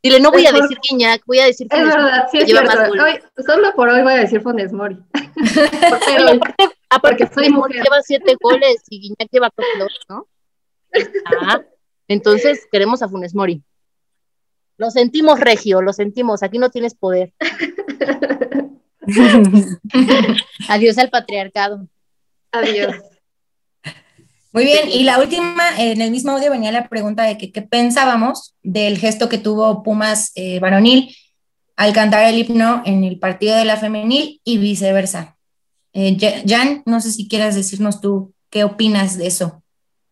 Dile, 0.00 0.20
no 0.20 0.30
voy 0.30 0.46
a 0.46 0.52
decir 0.52 0.78
Guiñac, 0.88 1.22
voy 1.26 1.40
a 1.40 1.46
decir 1.46 1.66
Funes 1.68 1.88
Es 1.88 1.94
verdad, 1.96 2.28
sí 2.30 2.38
es 2.38 2.44
cierto. 2.44 2.78
Hoy, 3.02 3.20
solo 3.44 3.74
por 3.74 3.88
hoy 3.88 4.02
voy 4.02 4.12
a 4.12 4.18
decir 4.18 4.40
Funes 4.40 4.72
Mori. 4.72 4.96
Pero, 6.06 6.38
aparte, 6.90 7.26
porque 7.26 7.34
soy 7.34 7.50
mujer. 7.50 7.82
lleva 7.82 8.00
siete 8.02 8.36
goles 8.40 8.84
y 8.88 9.00
Guiñac 9.00 9.28
lleva 9.32 9.52
dos, 9.80 9.98
¿no? 10.08 10.28
Ah, 11.42 11.60
entonces 12.08 12.66
queremos 12.72 13.02
a 13.02 13.08
Funes 13.08 13.34
Mori. 13.34 13.62
Lo 14.78 14.90
sentimos, 14.90 15.40
Regio, 15.40 15.82
lo 15.82 15.92
sentimos. 15.92 16.42
Aquí 16.42 16.58
no 16.58 16.70
tienes 16.70 16.94
poder. 16.94 17.32
Adiós 20.68 20.98
al 20.98 21.10
patriarcado. 21.10 21.86
Adiós. 22.52 22.94
Muy 24.52 24.64
bien, 24.64 24.88
y 24.88 25.04
la 25.04 25.18
última, 25.20 25.78
en 25.78 26.00
el 26.00 26.10
mismo 26.10 26.32
audio 26.32 26.50
venía 26.50 26.72
la 26.72 26.88
pregunta 26.88 27.24
de 27.24 27.36
que, 27.36 27.52
qué 27.52 27.60
pensábamos 27.62 28.54
del 28.62 28.98
gesto 28.98 29.28
que 29.28 29.36
tuvo 29.38 29.82
Pumas 29.82 30.32
eh, 30.36 30.58
varonil 30.58 31.14
al 31.76 31.92
cantar 31.92 32.24
el 32.24 32.38
himno 32.38 32.82
en 32.86 33.04
el 33.04 33.18
partido 33.18 33.56
de 33.56 33.64
la 33.64 33.76
femenil 33.76 34.40
y 34.44 34.58
viceversa. 34.58 35.36
Eh, 35.92 36.16
Jan, 36.46 36.82
no 36.86 37.00
sé 37.00 37.12
si 37.12 37.28
quieras 37.28 37.54
decirnos 37.54 38.00
tú 38.00 38.34
qué 38.50 38.64
opinas 38.64 39.18
de 39.18 39.26
eso. 39.26 39.62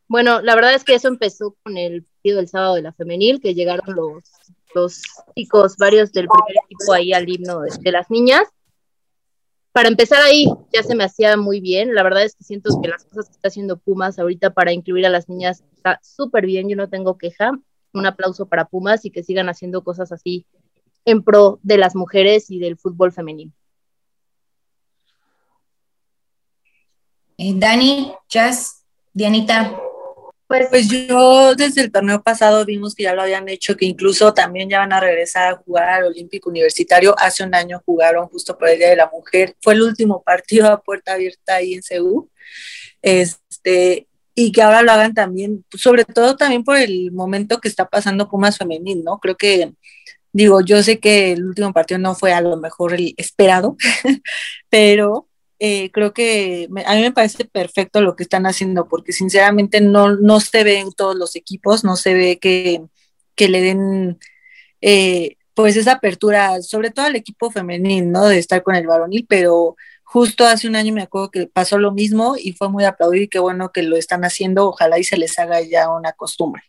Bueno, 0.09 0.41
la 0.41 0.55
verdad 0.55 0.75
es 0.75 0.85
que 0.85 0.95
eso 0.95 1.09
empezó 1.09 1.57
con 1.63 1.77
el 1.77 2.05
partido 2.05 2.37
del 2.39 2.49
sábado 2.49 2.75
de 2.75 2.83
la 2.83 2.93
femenil, 2.93 3.41
que 3.41 3.55
llegaron 3.55 3.95
los, 3.95 4.25
los 4.75 5.03
chicos, 5.35 5.77
varios 5.77 6.13
del 6.13 6.29
primer 6.29 6.57
equipo 6.65 6.93
ahí 6.93 7.13
al 7.13 7.29
himno 7.29 7.61
de 7.61 7.93
las 7.93 8.11
niñas, 8.11 8.47
para 9.77 9.91
empezar 9.91 10.23
ahí 10.23 10.47
ya 10.73 10.83
se 10.83 10.95
me 10.95 11.05
hacía 11.05 11.37
muy 11.37 11.61
bien. 11.61 11.95
La 11.95 12.03
verdad 12.03 12.25
es 12.25 12.35
que 12.35 12.45
siento 12.45 12.71
que 12.81 12.89
las 12.89 13.05
cosas 13.05 13.27
que 13.27 13.33
está 13.33 13.49
haciendo 13.49 13.77
Pumas 13.77 14.19
ahorita 14.19 14.55
para 14.55 14.73
incluir 14.73 15.05
a 15.05 15.11
las 15.11 15.29
niñas 15.29 15.63
está 15.77 16.01
súper 16.03 16.47
bien. 16.47 16.67
Yo 16.71 16.77
no 16.77 16.89
tengo 16.89 17.19
queja. 17.19 17.51
Un 17.93 18.07
aplauso 18.07 18.47
para 18.47 18.65
Pumas 18.65 19.05
y 19.05 19.11
que 19.11 19.23
sigan 19.23 19.51
haciendo 19.51 19.85
cosas 19.85 20.13
así 20.13 20.47
en 21.05 21.23
pro 21.23 21.61
de 21.63 21.77
las 21.77 21.95
mujeres 21.95 22.51
y 22.51 22.59
del 22.59 22.79
fútbol 22.79 23.13
femenino. 23.13 23.53
Eh, 27.37 27.53
Dani, 27.57 28.15
Jazz, 28.31 28.83
Dianita, 29.13 29.79
pues, 30.49 30.69
pues, 30.71 30.89
yo 30.89 31.55
desde 31.55 31.83
el 31.83 31.93
torneo 31.93 32.23
pasado 32.23 32.65
vimos 32.65 32.95
que 32.95 33.05
ya 33.05 33.15
lo 33.15 33.23
habían 33.23 33.49
hecho, 33.49 33.77
que 33.77 33.85
incluso 33.85 34.33
también 34.33 34.69
ya 34.69 34.79
van 34.79 34.93
a 34.93 35.01
regresar 35.01 35.53
a 35.53 35.57
jugar 35.57 35.89
al 35.89 36.05
Olímpico 36.05 36.51
Universitario. 36.51 37.15
Hace 37.19 37.43
un 37.45 37.55
año 37.55 37.83
jugaron 37.85 38.29
justo 38.29 38.57
por 38.57 38.69
el 38.69 38.79
Día 38.79 38.91
de 38.91 38.97
la 38.97 39.11
Mujer. 39.13 39.57
Fue 39.61 39.75
el 39.75 39.83
último 39.83 40.23
partido 40.23 40.69
a 40.69 40.81
puerta 40.81 41.15
abierta 41.15 41.57
ahí 41.57 41.75
en 41.75 41.83
Seúl. 41.83 42.31
Este, 43.03 44.07
y 44.35 44.53
que 44.53 44.63
ahora 44.63 44.83
lo 44.83 44.93
hagan 44.93 45.15
también, 45.15 45.65
sobre 45.75 46.05
todo 46.05 46.37
también 46.37 46.63
por 46.63 46.77
el 46.77 47.11
momento 47.11 47.59
que 47.59 47.69
está 47.69 47.89
pasando 47.89 48.29
Pumas 48.29 48.59
Femenil, 48.59 49.03
¿no? 49.03 49.19
Creo 49.19 49.37
que, 49.37 49.73
digo, 50.33 50.61
yo 50.61 50.83
sé 50.83 51.01
que 51.01 51.33
el 51.33 51.45
último 51.45 51.73
partido 51.73 51.99
no 51.99 52.15
fue 52.15 52.33
a 52.35 52.43
lo 52.43 52.57
mejor 52.59 52.95
el 52.95 53.15
esperado, 53.17 53.77
pero 54.69 55.29
eh, 55.59 55.91
creo 55.91 56.13
que 56.13 56.69
a 56.85 56.95
mí 56.95 57.01
me 57.01 57.13
parece 57.13 57.45
perfecto 57.47 58.01
lo 58.01 58.15
que 58.15 58.23
están 58.23 58.47
haciendo, 58.47 58.89
porque 58.89 59.13
sinceramente 59.13 59.81
no, 59.81 60.17
no 60.17 60.41
se 60.41 60.65
ve 60.65 60.81
en 60.81 60.93
todos 60.93 61.17
los 61.17 61.37
equipos, 61.37 61.85
no 61.85 61.97
se 61.97 62.15
ve 62.15 62.39
que, 62.39 62.83
que 63.35 63.49
le 63.49 63.61
den 63.63 64.19
eh, 64.81 65.37
pues 65.55 65.77
esa 65.77 65.93
apertura, 65.93 66.61
sobre 66.63 66.91
todo 66.91 67.07
al 67.07 67.17
equipo 67.17 67.51
femenil, 67.51 68.13
¿no? 68.13 68.27
De 68.27 68.39
estar 68.39 68.63
con 68.63 68.75
el 68.75 68.87
varonil, 68.87 69.27
pero 69.27 69.77
justo 70.05 70.47
hace 70.47 70.69
un 70.69 70.77
año 70.77 70.93
me 70.93 71.03
acuerdo 71.03 71.31
que 71.31 71.47
pasó 71.47 71.79
lo 71.79 71.93
mismo 71.93 72.37
y 72.39 72.53
fue 72.53 72.69
muy 72.69 72.85
aplaudido 72.85 73.25
y 73.25 73.29
qué 73.29 73.39
bueno 73.39 73.73
que 73.73 73.83
lo 73.83 73.97
están 73.97 74.25
haciendo, 74.25 74.69
ojalá 74.69 74.99
y 74.99 75.05
se 75.05 75.17
les 75.17 75.39
haga 75.39 75.63
ya 75.63 75.91
una 75.91 76.13
costumbre. 76.13 76.63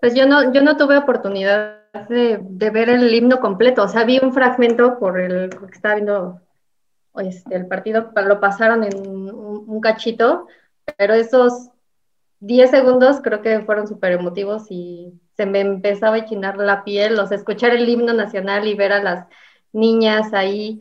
Pues 0.00 0.14
yo 0.14 0.26
no, 0.26 0.52
yo 0.52 0.60
no 0.62 0.76
tuve 0.76 0.98
oportunidad 0.98 1.81
de, 1.92 2.70
ver 2.70 2.88
el 2.88 3.12
himno 3.14 3.40
completo. 3.40 3.84
O 3.84 3.88
sea, 3.88 4.04
vi 4.04 4.18
un 4.18 4.32
fragmento 4.32 4.98
por 4.98 5.20
el 5.20 5.50
que 5.50 5.74
estaba 5.74 5.94
viendo 5.94 6.40
este, 7.16 7.54
el 7.54 7.66
partido, 7.66 8.10
lo 8.26 8.40
pasaron 8.40 8.84
en 8.84 8.96
un, 8.96 9.80
cachito, 9.80 10.46
pero 10.96 11.14
esos 11.14 11.70
10 12.40 12.70
segundos 12.70 13.20
creo 13.22 13.42
que 13.42 13.60
fueron 13.60 13.86
súper 13.86 14.12
emotivos 14.12 14.66
y 14.70 15.12
se 15.36 15.46
me 15.46 15.60
empezaba 15.60 16.16
a 16.16 16.24
chinar 16.24 16.56
la 16.56 16.84
piel, 16.84 17.18
o 17.18 17.26
sea, 17.26 17.36
escuchar 17.36 17.72
el 17.72 17.88
himno 17.88 18.12
nacional 18.12 18.66
y 18.66 18.74
ver 18.74 18.92
a 18.92 19.02
las 19.02 19.26
niñas 19.72 20.32
ahí, 20.32 20.80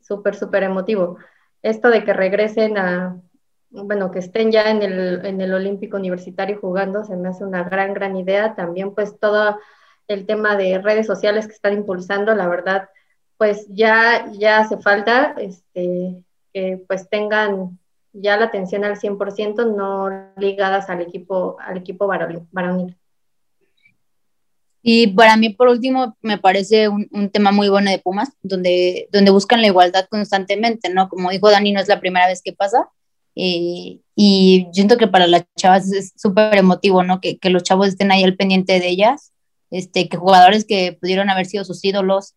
súper, 0.00 0.34
súper 0.34 0.62
emotivo. 0.62 1.18
Esto 1.62 1.88
de 1.90 2.04
que 2.04 2.12
regresen 2.12 2.78
a, 2.78 3.20
bueno, 3.70 4.10
que 4.10 4.20
estén 4.20 4.52
ya 4.52 4.70
en 4.70 4.82
el, 4.82 5.26
en 5.26 5.40
el 5.40 5.52
Olímpico 5.52 5.96
Universitario 5.96 6.58
jugando, 6.60 7.04
se 7.04 7.16
me 7.16 7.28
hace 7.28 7.44
una 7.44 7.64
gran, 7.64 7.92
gran 7.94 8.16
idea. 8.16 8.54
También 8.54 8.94
pues 8.94 9.18
todo 9.18 9.58
el 10.08 10.26
tema 10.26 10.56
de 10.56 10.78
redes 10.78 11.06
sociales 11.06 11.46
que 11.46 11.52
están 11.52 11.74
impulsando, 11.74 12.34
la 12.34 12.48
verdad, 12.48 12.88
pues 13.36 13.66
ya, 13.68 14.30
ya 14.32 14.60
hace 14.60 14.78
falta 14.78 15.34
este, 15.38 16.16
que 16.52 16.82
pues 16.88 17.08
tengan 17.08 17.78
ya 18.12 18.36
la 18.36 18.46
atención 18.46 18.84
al 18.84 18.98
100%, 18.98 19.76
no 19.76 20.32
ligadas 20.36 20.88
al 20.88 21.02
equipo, 21.02 21.56
al 21.60 21.76
equipo 21.76 22.08
varonil. 22.08 22.96
Y 24.82 25.08
para 25.08 25.36
mí, 25.36 25.50
por 25.50 25.68
último, 25.68 26.16
me 26.22 26.38
parece 26.38 26.88
un, 26.88 27.30
tema 27.30 27.52
muy 27.52 27.68
bueno 27.68 27.90
de 27.90 27.98
Pumas, 27.98 28.30
donde, 28.42 29.08
donde 29.12 29.30
buscan 29.30 29.60
la 29.60 29.66
igualdad 29.66 30.06
constantemente, 30.08 30.88
¿no? 30.88 31.08
Como 31.08 31.30
dijo 31.30 31.50
Dani, 31.50 31.72
no 31.72 31.80
es 31.80 31.88
la 31.88 32.00
primera 32.00 32.26
vez 32.26 32.40
que 32.42 32.54
pasa. 32.54 32.88
Eh, 33.34 34.00
y 34.16 34.66
siento 34.72 34.96
que 34.96 35.06
para 35.06 35.26
las 35.26 35.44
chavas 35.56 35.92
es 35.92 36.12
súper 36.16 36.56
emotivo, 36.56 37.04
¿no? 37.04 37.20
Que, 37.20 37.38
que, 37.38 37.50
los 37.50 37.62
chavos 37.64 37.88
estén 37.88 38.10
ahí 38.10 38.24
al 38.24 38.36
pendiente 38.36 38.80
de 38.80 38.88
ellas 38.88 39.32
este, 39.70 40.08
que 40.08 40.16
jugadores 40.16 40.64
que 40.64 40.96
pudieron 41.00 41.30
haber 41.30 41.46
sido 41.46 41.64
sus 41.64 41.84
ídolos, 41.84 42.34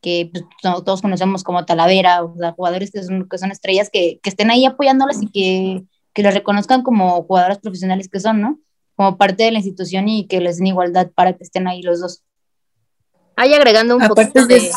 que 0.00 0.30
pues, 0.32 0.44
todos 0.84 1.00
conocemos 1.00 1.44
como 1.44 1.64
Talavera, 1.64 2.24
o 2.24 2.36
sea, 2.36 2.52
jugadores 2.52 2.90
que 2.90 3.02
son, 3.02 3.28
que 3.28 3.38
son 3.38 3.50
estrellas, 3.50 3.88
que, 3.90 4.18
que 4.22 4.30
estén 4.30 4.50
ahí 4.50 4.64
apoyándolas 4.64 5.22
y 5.22 5.28
que, 5.28 5.84
que 6.12 6.22
las 6.22 6.34
reconozcan 6.34 6.82
como 6.82 7.22
jugadoras 7.22 7.58
profesionales 7.58 8.08
que 8.08 8.20
son, 8.20 8.40
¿no? 8.40 8.58
Como 8.96 9.16
parte 9.16 9.44
de 9.44 9.52
la 9.52 9.58
institución 9.58 10.08
y 10.08 10.26
que 10.26 10.40
les 10.40 10.58
den 10.58 10.66
igualdad 10.66 11.10
para 11.14 11.32
que 11.34 11.44
estén 11.44 11.68
ahí 11.68 11.82
los 11.82 12.00
dos. 12.00 12.22
Ahí 13.36 13.54
agregando 13.54 13.96
un 13.96 14.06
poquito 14.06 14.46
de... 14.46 14.70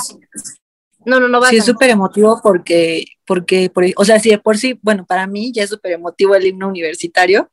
No, 1.05 1.19
no, 1.19 1.27
no 1.27 1.39
va. 1.39 1.49
Sí, 1.49 1.57
es 1.57 1.65
súper 1.65 1.91
emotivo 1.91 2.39
porque, 2.41 3.05
porque, 3.25 3.71
o 3.95 4.05
sea, 4.05 4.19
sí, 4.19 4.29
de 4.29 4.39
por 4.39 4.57
sí, 4.57 4.79
bueno, 4.81 5.05
para 5.05 5.27
mí 5.27 5.51
ya 5.53 5.63
es 5.63 5.69
súper 5.69 5.93
emotivo 5.93 6.35
el 6.35 6.47
himno 6.47 6.67
universitario. 6.67 7.51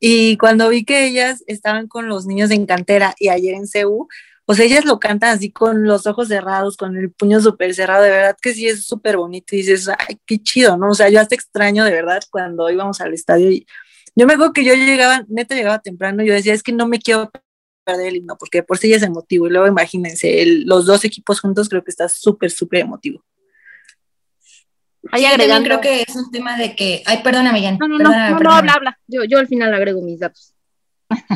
Y 0.00 0.36
cuando 0.38 0.68
vi 0.68 0.84
que 0.84 1.06
ellas 1.06 1.42
estaban 1.46 1.88
con 1.88 2.08
los 2.08 2.26
niños 2.26 2.50
en 2.50 2.66
cantera 2.66 3.14
y 3.18 3.28
ayer 3.28 3.54
en 3.54 3.66
CEU, 3.66 4.08
sea, 4.54 4.64
ellas 4.64 4.84
lo 4.84 4.98
cantan 4.98 5.36
así 5.36 5.52
con 5.52 5.84
los 5.84 6.06
ojos 6.06 6.28
cerrados, 6.28 6.76
con 6.76 6.96
el 6.96 7.12
puño 7.12 7.40
súper 7.40 7.74
cerrado, 7.74 8.02
de 8.02 8.10
verdad 8.10 8.36
que 8.40 8.54
sí 8.54 8.66
es 8.66 8.86
súper 8.86 9.16
bonito 9.18 9.54
y 9.54 9.58
dices, 9.58 9.88
ay, 9.88 10.18
qué 10.26 10.38
chido, 10.42 10.76
¿no? 10.78 10.90
O 10.90 10.94
sea, 10.94 11.08
yo 11.10 11.20
hasta 11.20 11.34
extraño 11.34 11.84
de 11.84 11.90
verdad 11.92 12.20
cuando 12.30 12.70
íbamos 12.70 13.00
al 13.00 13.12
estadio 13.14 13.50
y 13.50 13.66
yo 14.16 14.26
me 14.26 14.34
acuerdo 14.34 14.52
que 14.52 14.64
yo 14.64 14.74
llegaba, 14.74 15.24
neta 15.28 15.54
llegaba 15.54 15.80
temprano 15.80 16.24
yo 16.24 16.32
decía, 16.34 16.54
es 16.54 16.62
que 16.62 16.72
no 16.72 16.88
me 16.88 16.98
quiero 16.98 17.30
del 17.96 18.16
himno, 18.16 18.36
porque 18.38 18.62
por 18.62 18.78
sí 18.78 18.88
ya 18.90 18.96
es 18.96 19.02
emotivo. 19.02 19.46
Y 19.46 19.50
luego 19.50 19.66
imagínense, 19.66 20.44
los 20.66 20.86
dos 20.86 21.04
equipos 21.04 21.40
juntos 21.40 21.68
creo 21.68 21.82
que 21.84 21.90
está 21.90 22.08
súper, 22.08 22.50
súper 22.50 22.80
emotivo. 22.80 23.24
Ahí 25.12 25.24
agregando. 25.24 25.64
creo 25.64 25.80
que 25.80 26.02
es 26.02 26.16
un 26.16 26.30
tema 26.30 26.56
de 26.56 26.74
que. 26.74 27.02
Ay, 27.06 27.18
perdóname, 27.22 27.62
Jan. 27.62 27.78
No, 27.78 27.88
no, 27.88 27.98
no, 27.98 28.10
no, 28.10 28.52
habla, 28.52 28.72
habla. 28.72 28.98
Yo, 29.06 29.24
yo 29.24 29.38
al 29.38 29.48
final 29.48 29.72
agrego 29.72 30.02
mis 30.02 30.20
datos. 30.20 30.54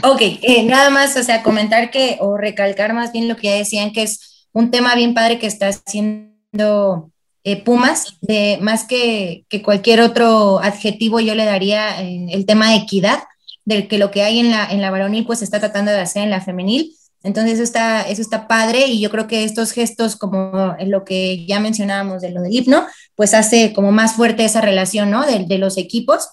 Ok, 0.03 0.21
eh, 0.21 0.65
nada 0.65 0.91
más, 0.91 1.17
o 1.17 1.23
sea, 1.23 1.43
comentar 1.43 1.91
que, 1.91 2.19
o 2.21 2.37
recalcar 2.37 2.93
más 2.93 3.13
bien 3.13 3.29
lo 3.29 3.37
que 3.37 3.49
ya 3.49 3.55
decían, 3.55 3.93
que 3.93 4.03
es 4.03 4.47
un 4.53 4.71
tema 4.71 4.95
bien 4.95 5.15
padre 5.15 5.39
que 5.39 5.47
está 5.47 5.69
haciendo 5.69 7.11
eh, 7.45 7.63
Pumas, 7.63 8.19
de 8.21 8.59
más 8.61 8.85
que, 8.85 9.45
que, 9.49 9.63
cualquier 9.63 10.01
otro 10.01 10.61
adjetivo, 10.61 11.21
yo 11.21 11.35
le 11.35 11.45
daría 11.45 12.03
eh, 12.03 12.27
el 12.31 12.45
tema 12.47 12.71
de 12.71 12.77
equidad, 12.77 13.21
del 13.65 13.89
que 13.89 13.99
lo 13.99 14.11
que 14.11 14.23
hay 14.23 14.41
en 14.41 14.51
la, 14.51 14.67
en 14.71 14.81
la 14.81 14.91
varonil 14.91 15.25
pues 15.25 15.39
se 15.39 15.45
está 15.45 15.61
tratando 15.61 15.91
de 15.91 16.01
hacer 16.01 16.23
en 16.25 16.31
la 16.31 16.41
femenil. 16.41 16.95
Entonces 17.25 17.55
eso 17.55 17.63
está, 17.63 18.03
eso 18.03 18.21
está 18.21 18.49
padre 18.49 18.87
y 18.87 19.01
yo 19.01 19.11
creo 19.11 19.29
que 19.29 19.45
estos 19.45 19.73
gestos 19.73 20.17
como 20.17 20.75
lo 20.85 21.05
que 21.05 21.47
ya 21.47 21.61
mencionábamos 21.61 22.21
de 22.21 22.31
lo 22.31 22.43
del 22.43 22.53
hipno, 22.53 22.85
pues 23.15 23.33
hace 23.35 23.73
como 23.73 23.93
más 23.93 24.15
fuerte 24.15 24.45
esa 24.45 24.61
relación, 24.61 25.11
¿no? 25.11 25.25
De, 25.25 25.59
los 25.59 25.79
equipos. 25.79 26.29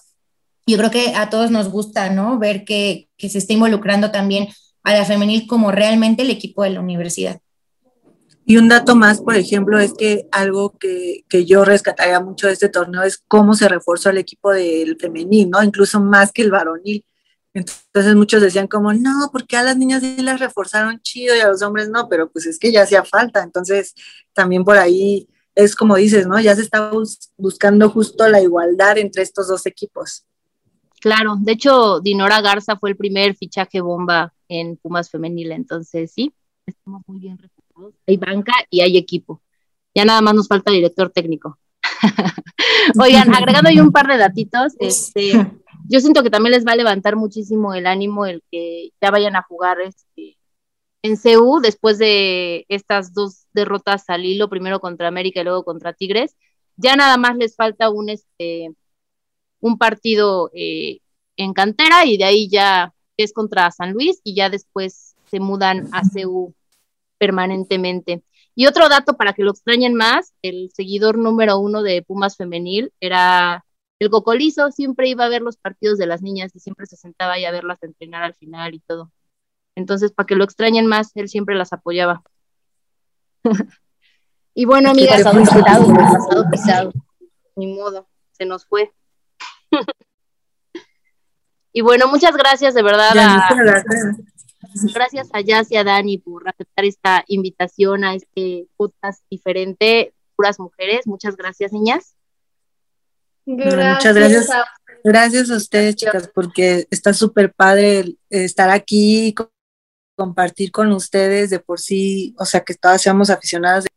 Yo 0.66 0.76
creo 0.76 0.90
que 0.90 1.14
a 1.14 1.30
todos 1.30 1.50
nos 1.50 1.68
gusta, 1.68 2.10
¿no? 2.10 2.38
Ver 2.38 2.64
que, 2.64 3.08
que 3.16 3.28
se 3.28 3.38
está 3.38 3.52
involucrando 3.52 4.10
también 4.10 4.48
a 4.82 4.94
la 4.94 5.04
femenil 5.04 5.46
como 5.46 5.70
realmente 5.70 6.22
el 6.22 6.30
equipo 6.30 6.64
de 6.64 6.70
la 6.70 6.80
universidad. 6.80 7.40
Y 8.44 8.56
un 8.56 8.68
dato 8.68 8.96
más, 8.96 9.20
por 9.20 9.36
ejemplo, 9.36 9.78
es 9.78 9.92
que 9.94 10.26
algo 10.32 10.76
que, 10.76 11.24
que, 11.28 11.44
yo 11.44 11.64
rescataría 11.64 12.18
mucho 12.18 12.48
de 12.48 12.54
este 12.54 12.68
torneo 12.68 13.04
es 13.04 13.22
cómo 13.28 13.54
se 13.54 13.68
reforzó 13.68 14.10
el 14.10 14.18
equipo 14.18 14.50
del 14.50 14.96
femenil, 14.98 15.50
¿no? 15.50 15.62
Incluso 15.62 16.00
más 16.00 16.32
que 16.32 16.42
el 16.42 16.50
varonil 16.50 17.04
Entonces 17.52 18.14
muchos 18.14 18.42
decían 18.42 18.68
como, 18.68 18.92
no, 18.92 19.28
porque 19.32 19.56
a 19.56 19.62
las 19.62 19.76
niñas 19.76 20.02
sí 20.02 20.22
las 20.22 20.38
reforzaron 20.38 21.00
chido 21.00 21.34
y 21.34 21.40
a 21.40 21.48
los 21.48 21.62
hombres 21.62 21.88
no, 21.88 22.08
pero 22.08 22.30
pues 22.30 22.46
es 22.46 22.58
que 22.58 22.70
ya 22.70 22.82
hacía 22.82 23.04
falta. 23.04 23.42
Entonces 23.42 23.94
también 24.32 24.64
por 24.64 24.78
ahí 24.78 25.28
es 25.54 25.74
como 25.74 25.96
dices, 25.96 26.26
¿no? 26.26 26.40
Ya 26.40 26.54
se 26.54 26.62
está 26.62 26.90
buscando 27.36 27.90
justo 27.90 28.28
la 28.28 28.40
igualdad 28.40 28.98
entre 28.98 29.22
estos 29.22 29.48
dos 29.48 29.66
equipos. 29.66 30.24
Claro, 31.00 31.36
de 31.40 31.52
hecho, 31.52 32.00
Dinora 32.00 32.40
Garza 32.40 32.76
fue 32.76 32.90
el 32.90 32.96
primer 32.96 33.34
fichaje 33.34 33.80
bomba 33.80 34.34
en 34.48 34.76
Pumas 34.76 35.10
Femenil, 35.10 35.52
entonces 35.52 36.12
sí, 36.12 36.34
estamos 36.66 37.02
muy 37.06 37.20
bien 37.20 37.38
reforzados. 37.38 37.94
Hay 38.06 38.16
banca 38.18 38.52
y 38.68 38.82
hay 38.82 38.98
equipo. 38.98 39.40
Ya 39.94 40.04
nada 40.04 40.20
más 40.20 40.34
nos 40.34 40.46
falta 40.46 40.70
director 40.70 41.10
técnico. 41.10 41.58
Oigan, 43.00 43.34
agregando 43.34 43.70
ahí 43.70 43.80
un 43.80 43.92
par 43.92 44.06
de 44.08 44.18
datitos, 44.18 44.74
este, 44.78 45.32
yo 45.90 46.00
siento 46.00 46.22
que 46.22 46.30
también 46.30 46.52
les 46.52 46.64
va 46.64 46.72
a 46.72 46.76
levantar 46.76 47.16
muchísimo 47.16 47.74
el 47.74 47.84
ánimo 47.84 48.24
el 48.24 48.44
que 48.48 48.90
ya 49.02 49.10
vayan 49.10 49.34
a 49.34 49.42
jugar 49.42 49.80
este, 49.80 50.38
en 51.02 51.16
CU 51.16 51.60
después 51.60 51.98
de 51.98 52.64
estas 52.68 53.12
dos 53.12 53.46
derrotas 53.52 54.08
al 54.08 54.24
hilo, 54.24 54.48
primero 54.48 54.78
contra 54.78 55.08
América 55.08 55.40
y 55.40 55.44
luego 55.44 55.64
contra 55.64 55.92
Tigres. 55.92 56.36
Ya 56.76 56.94
nada 56.94 57.16
más 57.16 57.36
les 57.36 57.56
falta 57.56 57.90
un, 57.90 58.08
este, 58.08 58.72
un 59.58 59.78
partido 59.78 60.52
eh, 60.54 61.00
en 61.36 61.52
cantera 61.54 62.06
y 62.06 62.18
de 62.18 62.24
ahí 62.24 62.48
ya 62.48 62.94
es 63.16 63.32
contra 63.32 63.72
San 63.72 63.92
Luis 63.92 64.20
y 64.22 64.36
ya 64.36 64.48
después 64.48 65.16
se 65.28 65.40
mudan 65.40 65.88
a 65.92 66.02
CU 66.02 66.54
permanentemente. 67.18 68.22
Y 68.54 68.66
otro 68.66 68.88
dato 68.88 69.16
para 69.16 69.32
que 69.32 69.42
lo 69.42 69.50
extrañen 69.50 69.94
más, 69.94 70.34
el 70.42 70.70
seguidor 70.72 71.18
número 71.18 71.58
uno 71.58 71.82
de 71.82 72.02
Pumas 72.02 72.36
Femenil 72.36 72.92
era 73.00 73.64
el 74.00 74.10
Cocolizo, 74.10 74.70
siempre 74.72 75.08
iba 75.08 75.26
a 75.26 75.28
ver 75.28 75.42
los 75.42 75.58
partidos 75.58 75.98
de 75.98 76.06
las 76.06 76.22
niñas 76.22 76.52
y 76.54 76.58
siempre 76.58 76.86
se 76.86 76.96
sentaba 76.96 77.34
ahí 77.34 77.44
a 77.44 77.52
verlas 77.52 77.82
entrenar 77.82 78.22
al 78.22 78.34
final 78.34 78.74
y 78.74 78.80
todo. 78.80 79.12
Entonces, 79.76 80.10
para 80.10 80.26
que 80.26 80.36
lo 80.36 80.44
extrañen 80.44 80.86
más, 80.86 81.12
él 81.14 81.28
siempre 81.28 81.54
las 81.54 81.74
apoyaba. 81.74 82.22
y 84.54 84.64
bueno, 84.64 84.90
amigas, 84.90 85.22
pasado 85.22 85.40
pisado, 85.40 85.94
pasado 85.94 86.44
pisado. 86.50 86.92
Ni 87.56 87.74
modo, 87.74 88.08
se 88.32 88.46
nos 88.46 88.64
fue. 88.64 88.90
y 91.72 91.82
bueno, 91.82 92.08
muchas 92.08 92.34
gracias 92.34 92.72
de 92.72 92.82
verdad 92.82 93.12
a, 93.18 93.84
Gracias 94.94 95.28
a 95.34 95.42
Jazz 95.42 95.70
y 95.70 95.76
a 95.76 95.84
Dani 95.84 96.16
por 96.18 96.48
aceptar 96.48 96.86
esta 96.86 97.24
invitación 97.26 98.04
a 98.04 98.14
este 98.14 98.66
podcast 98.78 99.22
diferente, 99.30 100.14
puras 100.36 100.58
mujeres. 100.58 101.06
Muchas 101.06 101.36
gracias, 101.36 101.72
niñas. 101.72 102.14
Muchas 103.56 104.14
gracias. 104.14 104.48
Gracias 105.02 105.50
a 105.50 105.56
ustedes, 105.56 105.96
chicas, 105.96 106.30
porque 106.34 106.86
está 106.90 107.14
súper 107.14 107.52
padre 107.52 108.16
estar 108.28 108.70
aquí, 108.70 109.34
compartir 110.14 110.70
con 110.70 110.92
ustedes 110.92 111.48
de 111.48 111.58
por 111.58 111.80
sí, 111.80 112.34
o 112.38 112.44
sea, 112.44 112.60
que 112.60 112.74
todas 112.74 113.00
seamos 113.00 113.30
aficionadas. 113.30 113.84
De... 113.84 113.90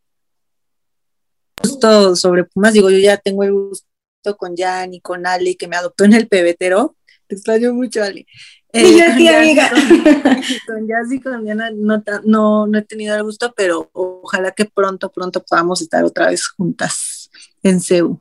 Justo 1.61 2.15
sobre 2.15 2.45
Pumas, 2.45 2.73
digo, 2.73 2.89
yo 2.89 2.97
ya 2.97 3.17
tengo 3.17 3.43
el 3.43 3.51
gusto 3.51 3.85
con 4.37 4.55
Jan 4.55 4.93
y 4.93 5.01
con 5.01 5.27
Ali, 5.27 5.55
que 5.55 5.67
me 5.67 5.75
adoptó 5.75 6.05
en 6.05 6.13
el 6.13 6.27
pebetero. 6.29 6.95
Te 7.27 7.35
extraño 7.35 7.73
mucho, 7.73 8.03
Ali. 8.03 8.25
Eh, 8.75 8.97
yo 8.97 9.15
tía, 9.15 9.37
amiga. 9.37 9.69
Con 10.65 10.87
Jazz 10.87 11.11
y 11.11 11.21
con 11.21 11.43
Diana 11.43 11.69
no, 11.69 12.03
no, 12.23 12.65
no 12.65 12.77
he 12.79 12.81
tenido 12.81 13.15
el 13.15 13.21
gusto, 13.21 13.53
pero 13.55 13.91
ojalá 13.93 14.49
que 14.49 14.65
pronto, 14.65 15.11
pronto 15.11 15.43
podamos 15.43 15.79
estar 15.83 16.03
otra 16.03 16.29
vez 16.29 16.47
juntas 16.47 17.29
en 17.61 17.79
CEU. 17.79 18.19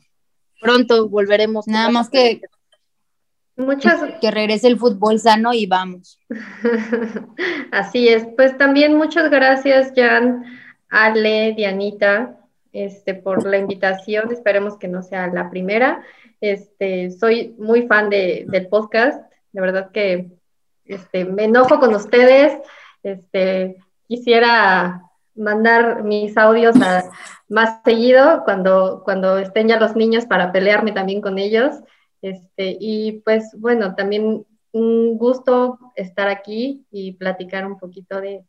Pronto 0.62 1.09
volveremos. 1.09 1.66
Nada 1.66 1.90
más 1.90 2.09
que 2.09 2.40
Muchas... 3.56 4.01
Que 4.20 4.30
regrese 4.30 4.66
el 4.68 4.78
fútbol 4.78 5.18
sano 5.18 5.52
y 5.52 5.66
vamos. 5.66 6.18
Así 7.70 8.09
es. 8.09 8.26
Pues 8.36 8.56
también 8.56 8.97
muchas 8.97 9.30
gracias, 9.30 9.93
Jan, 9.94 10.44
Ale, 10.89 11.52
Dianita, 11.55 12.39
este, 12.72 13.14
por 13.14 13.47
la 13.47 13.59
invitación. 13.59 14.32
Esperemos 14.32 14.78
que 14.78 14.89
no 14.89 15.02
sea 15.02 15.26
la 15.28 15.51
primera. 15.51 16.02
Este, 16.40 17.10
soy 17.10 17.55
muy 17.59 17.86
fan 17.86 18.09
de, 18.09 18.47
del 18.48 18.68
podcast. 18.68 19.22
De 19.52 19.60
verdad 19.60 19.90
que 19.93 20.30
este, 20.86 21.24
me 21.24 21.44
enojo 21.44 21.78
con 21.78 21.94
ustedes. 21.94 22.59
Este, 23.02 23.76
quisiera 24.09 25.02
mandar 25.34 26.04
mis 26.04 26.36
audios 26.36 26.76
más 27.48 27.80
seguido 27.84 28.42
cuando, 28.44 29.02
cuando 29.04 29.38
estén 29.38 29.68
ya 29.68 29.78
los 29.78 29.96
niños 29.96 30.26
para 30.26 30.52
pelearme 30.52 30.92
también 30.92 31.20
con 31.20 31.38
ellos. 31.38 31.76
Este, 32.20 32.76
y 32.80 33.20
pues 33.24 33.50
bueno, 33.59 33.94
también 33.94 34.46
un 34.72 35.18
gusto 35.18 35.78
estar 35.96 36.28
aquí 36.28 36.86
y 36.90 37.12
platicar 37.12 37.66
un 37.66 37.78
poquito 37.78 38.20
de, 38.20 38.44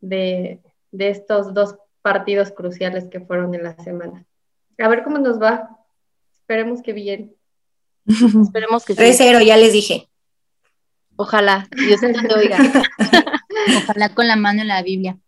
de, 0.00 0.60
estos 0.98 1.54
dos 1.54 1.76
partidos 2.02 2.52
cruciales 2.52 3.08
que 3.10 3.20
fueron 3.20 3.54
en 3.54 3.62
la 3.62 3.76
semana. 3.82 4.24
A 4.78 4.88
ver 4.88 5.02
cómo 5.02 5.18
nos 5.18 5.40
va. 5.40 5.70
Esperemos 6.32 6.82
que 6.82 6.92
bien. 6.92 7.34
Esperemos 8.06 8.84
que 8.84 8.94
3-0, 8.94 9.44
ya 9.44 9.56
les 9.56 9.72
dije. 9.72 10.08
Ojalá, 11.16 11.66
Dios 11.74 12.00
te 12.00 12.34
oiga. 12.34 12.58
Ojalá 13.84 14.14
con 14.14 14.28
la 14.28 14.36
mano 14.36 14.60
en 14.60 14.68
la 14.68 14.82
Biblia. 14.82 15.18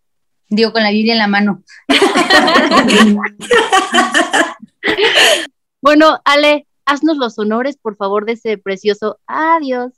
Digo, 0.49 0.73
con 0.73 0.83
la 0.83 0.91
Biblia 0.91 1.13
en 1.13 1.19
la 1.19 1.27
mano. 1.27 1.63
bueno, 5.81 6.19
Ale, 6.25 6.67
haznos 6.85 7.17
los 7.17 7.37
honores, 7.37 7.77
por 7.77 7.95
favor, 7.95 8.25
de 8.25 8.33
ese 8.33 8.57
precioso 8.57 9.19
adiós. 9.27 9.93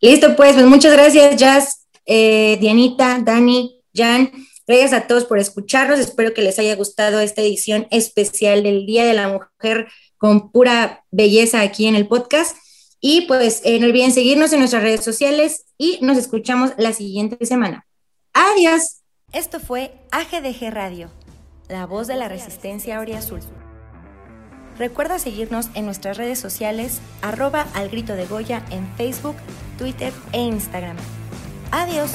Listo, 0.00 0.36
pues, 0.36 0.54
pues 0.54 0.66
muchas 0.66 0.92
gracias, 0.92 1.36
Jazz, 1.36 1.86
eh, 2.06 2.58
Dianita, 2.60 3.18
Dani, 3.22 3.82
Jan. 3.92 4.30
Gracias 4.66 4.92
a 4.92 5.08
todos 5.08 5.24
por 5.24 5.40
escucharnos. 5.40 5.98
Espero 5.98 6.32
que 6.32 6.42
les 6.42 6.58
haya 6.60 6.76
gustado 6.76 7.20
esta 7.20 7.42
edición 7.42 7.88
especial 7.90 8.62
del 8.62 8.86
Día 8.86 9.04
de 9.04 9.14
la 9.14 9.28
Mujer 9.28 9.88
con 10.16 10.52
pura 10.52 11.04
belleza 11.10 11.60
aquí 11.60 11.86
en 11.86 11.96
el 11.96 12.06
podcast. 12.06 12.56
Y 13.00 13.22
pues 13.22 13.62
eh, 13.64 13.80
no 13.80 13.86
olviden 13.86 14.12
seguirnos 14.12 14.52
en 14.52 14.60
nuestras 14.60 14.82
redes 14.82 15.02
sociales 15.02 15.64
y 15.76 15.98
nos 16.02 16.18
escuchamos 16.18 16.70
la 16.78 16.92
siguiente 16.92 17.44
semana. 17.46 17.84
Adiós. 18.32 19.02
Esto 19.32 19.60
fue 19.60 19.92
AGDG 20.10 20.70
Radio, 20.70 21.10
la 21.68 21.86
voz 21.86 22.06
de 22.06 22.16
la 22.16 22.28
resistencia 22.28 22.98
Azul. 23.16 23.40
Recuerda 24.78 25.18
seguirnos 25.18 25.68
en 25.74 25.84
nuestras 25.84 26.16
redes 26.16 26.38
sociales, 26.38 27.00
arroba 27.22 27.66
al 27.74 27.90
grito 27.90 28.14
de 28.14 28.26
Goya 28.26 28.64
en 28.70 28.86
Facebook, 28.96 29.36
Twitter 29.78 30.12
e 30.32 30.40
Instagram. 30.40 30.96
Adiós. 31.70 32.10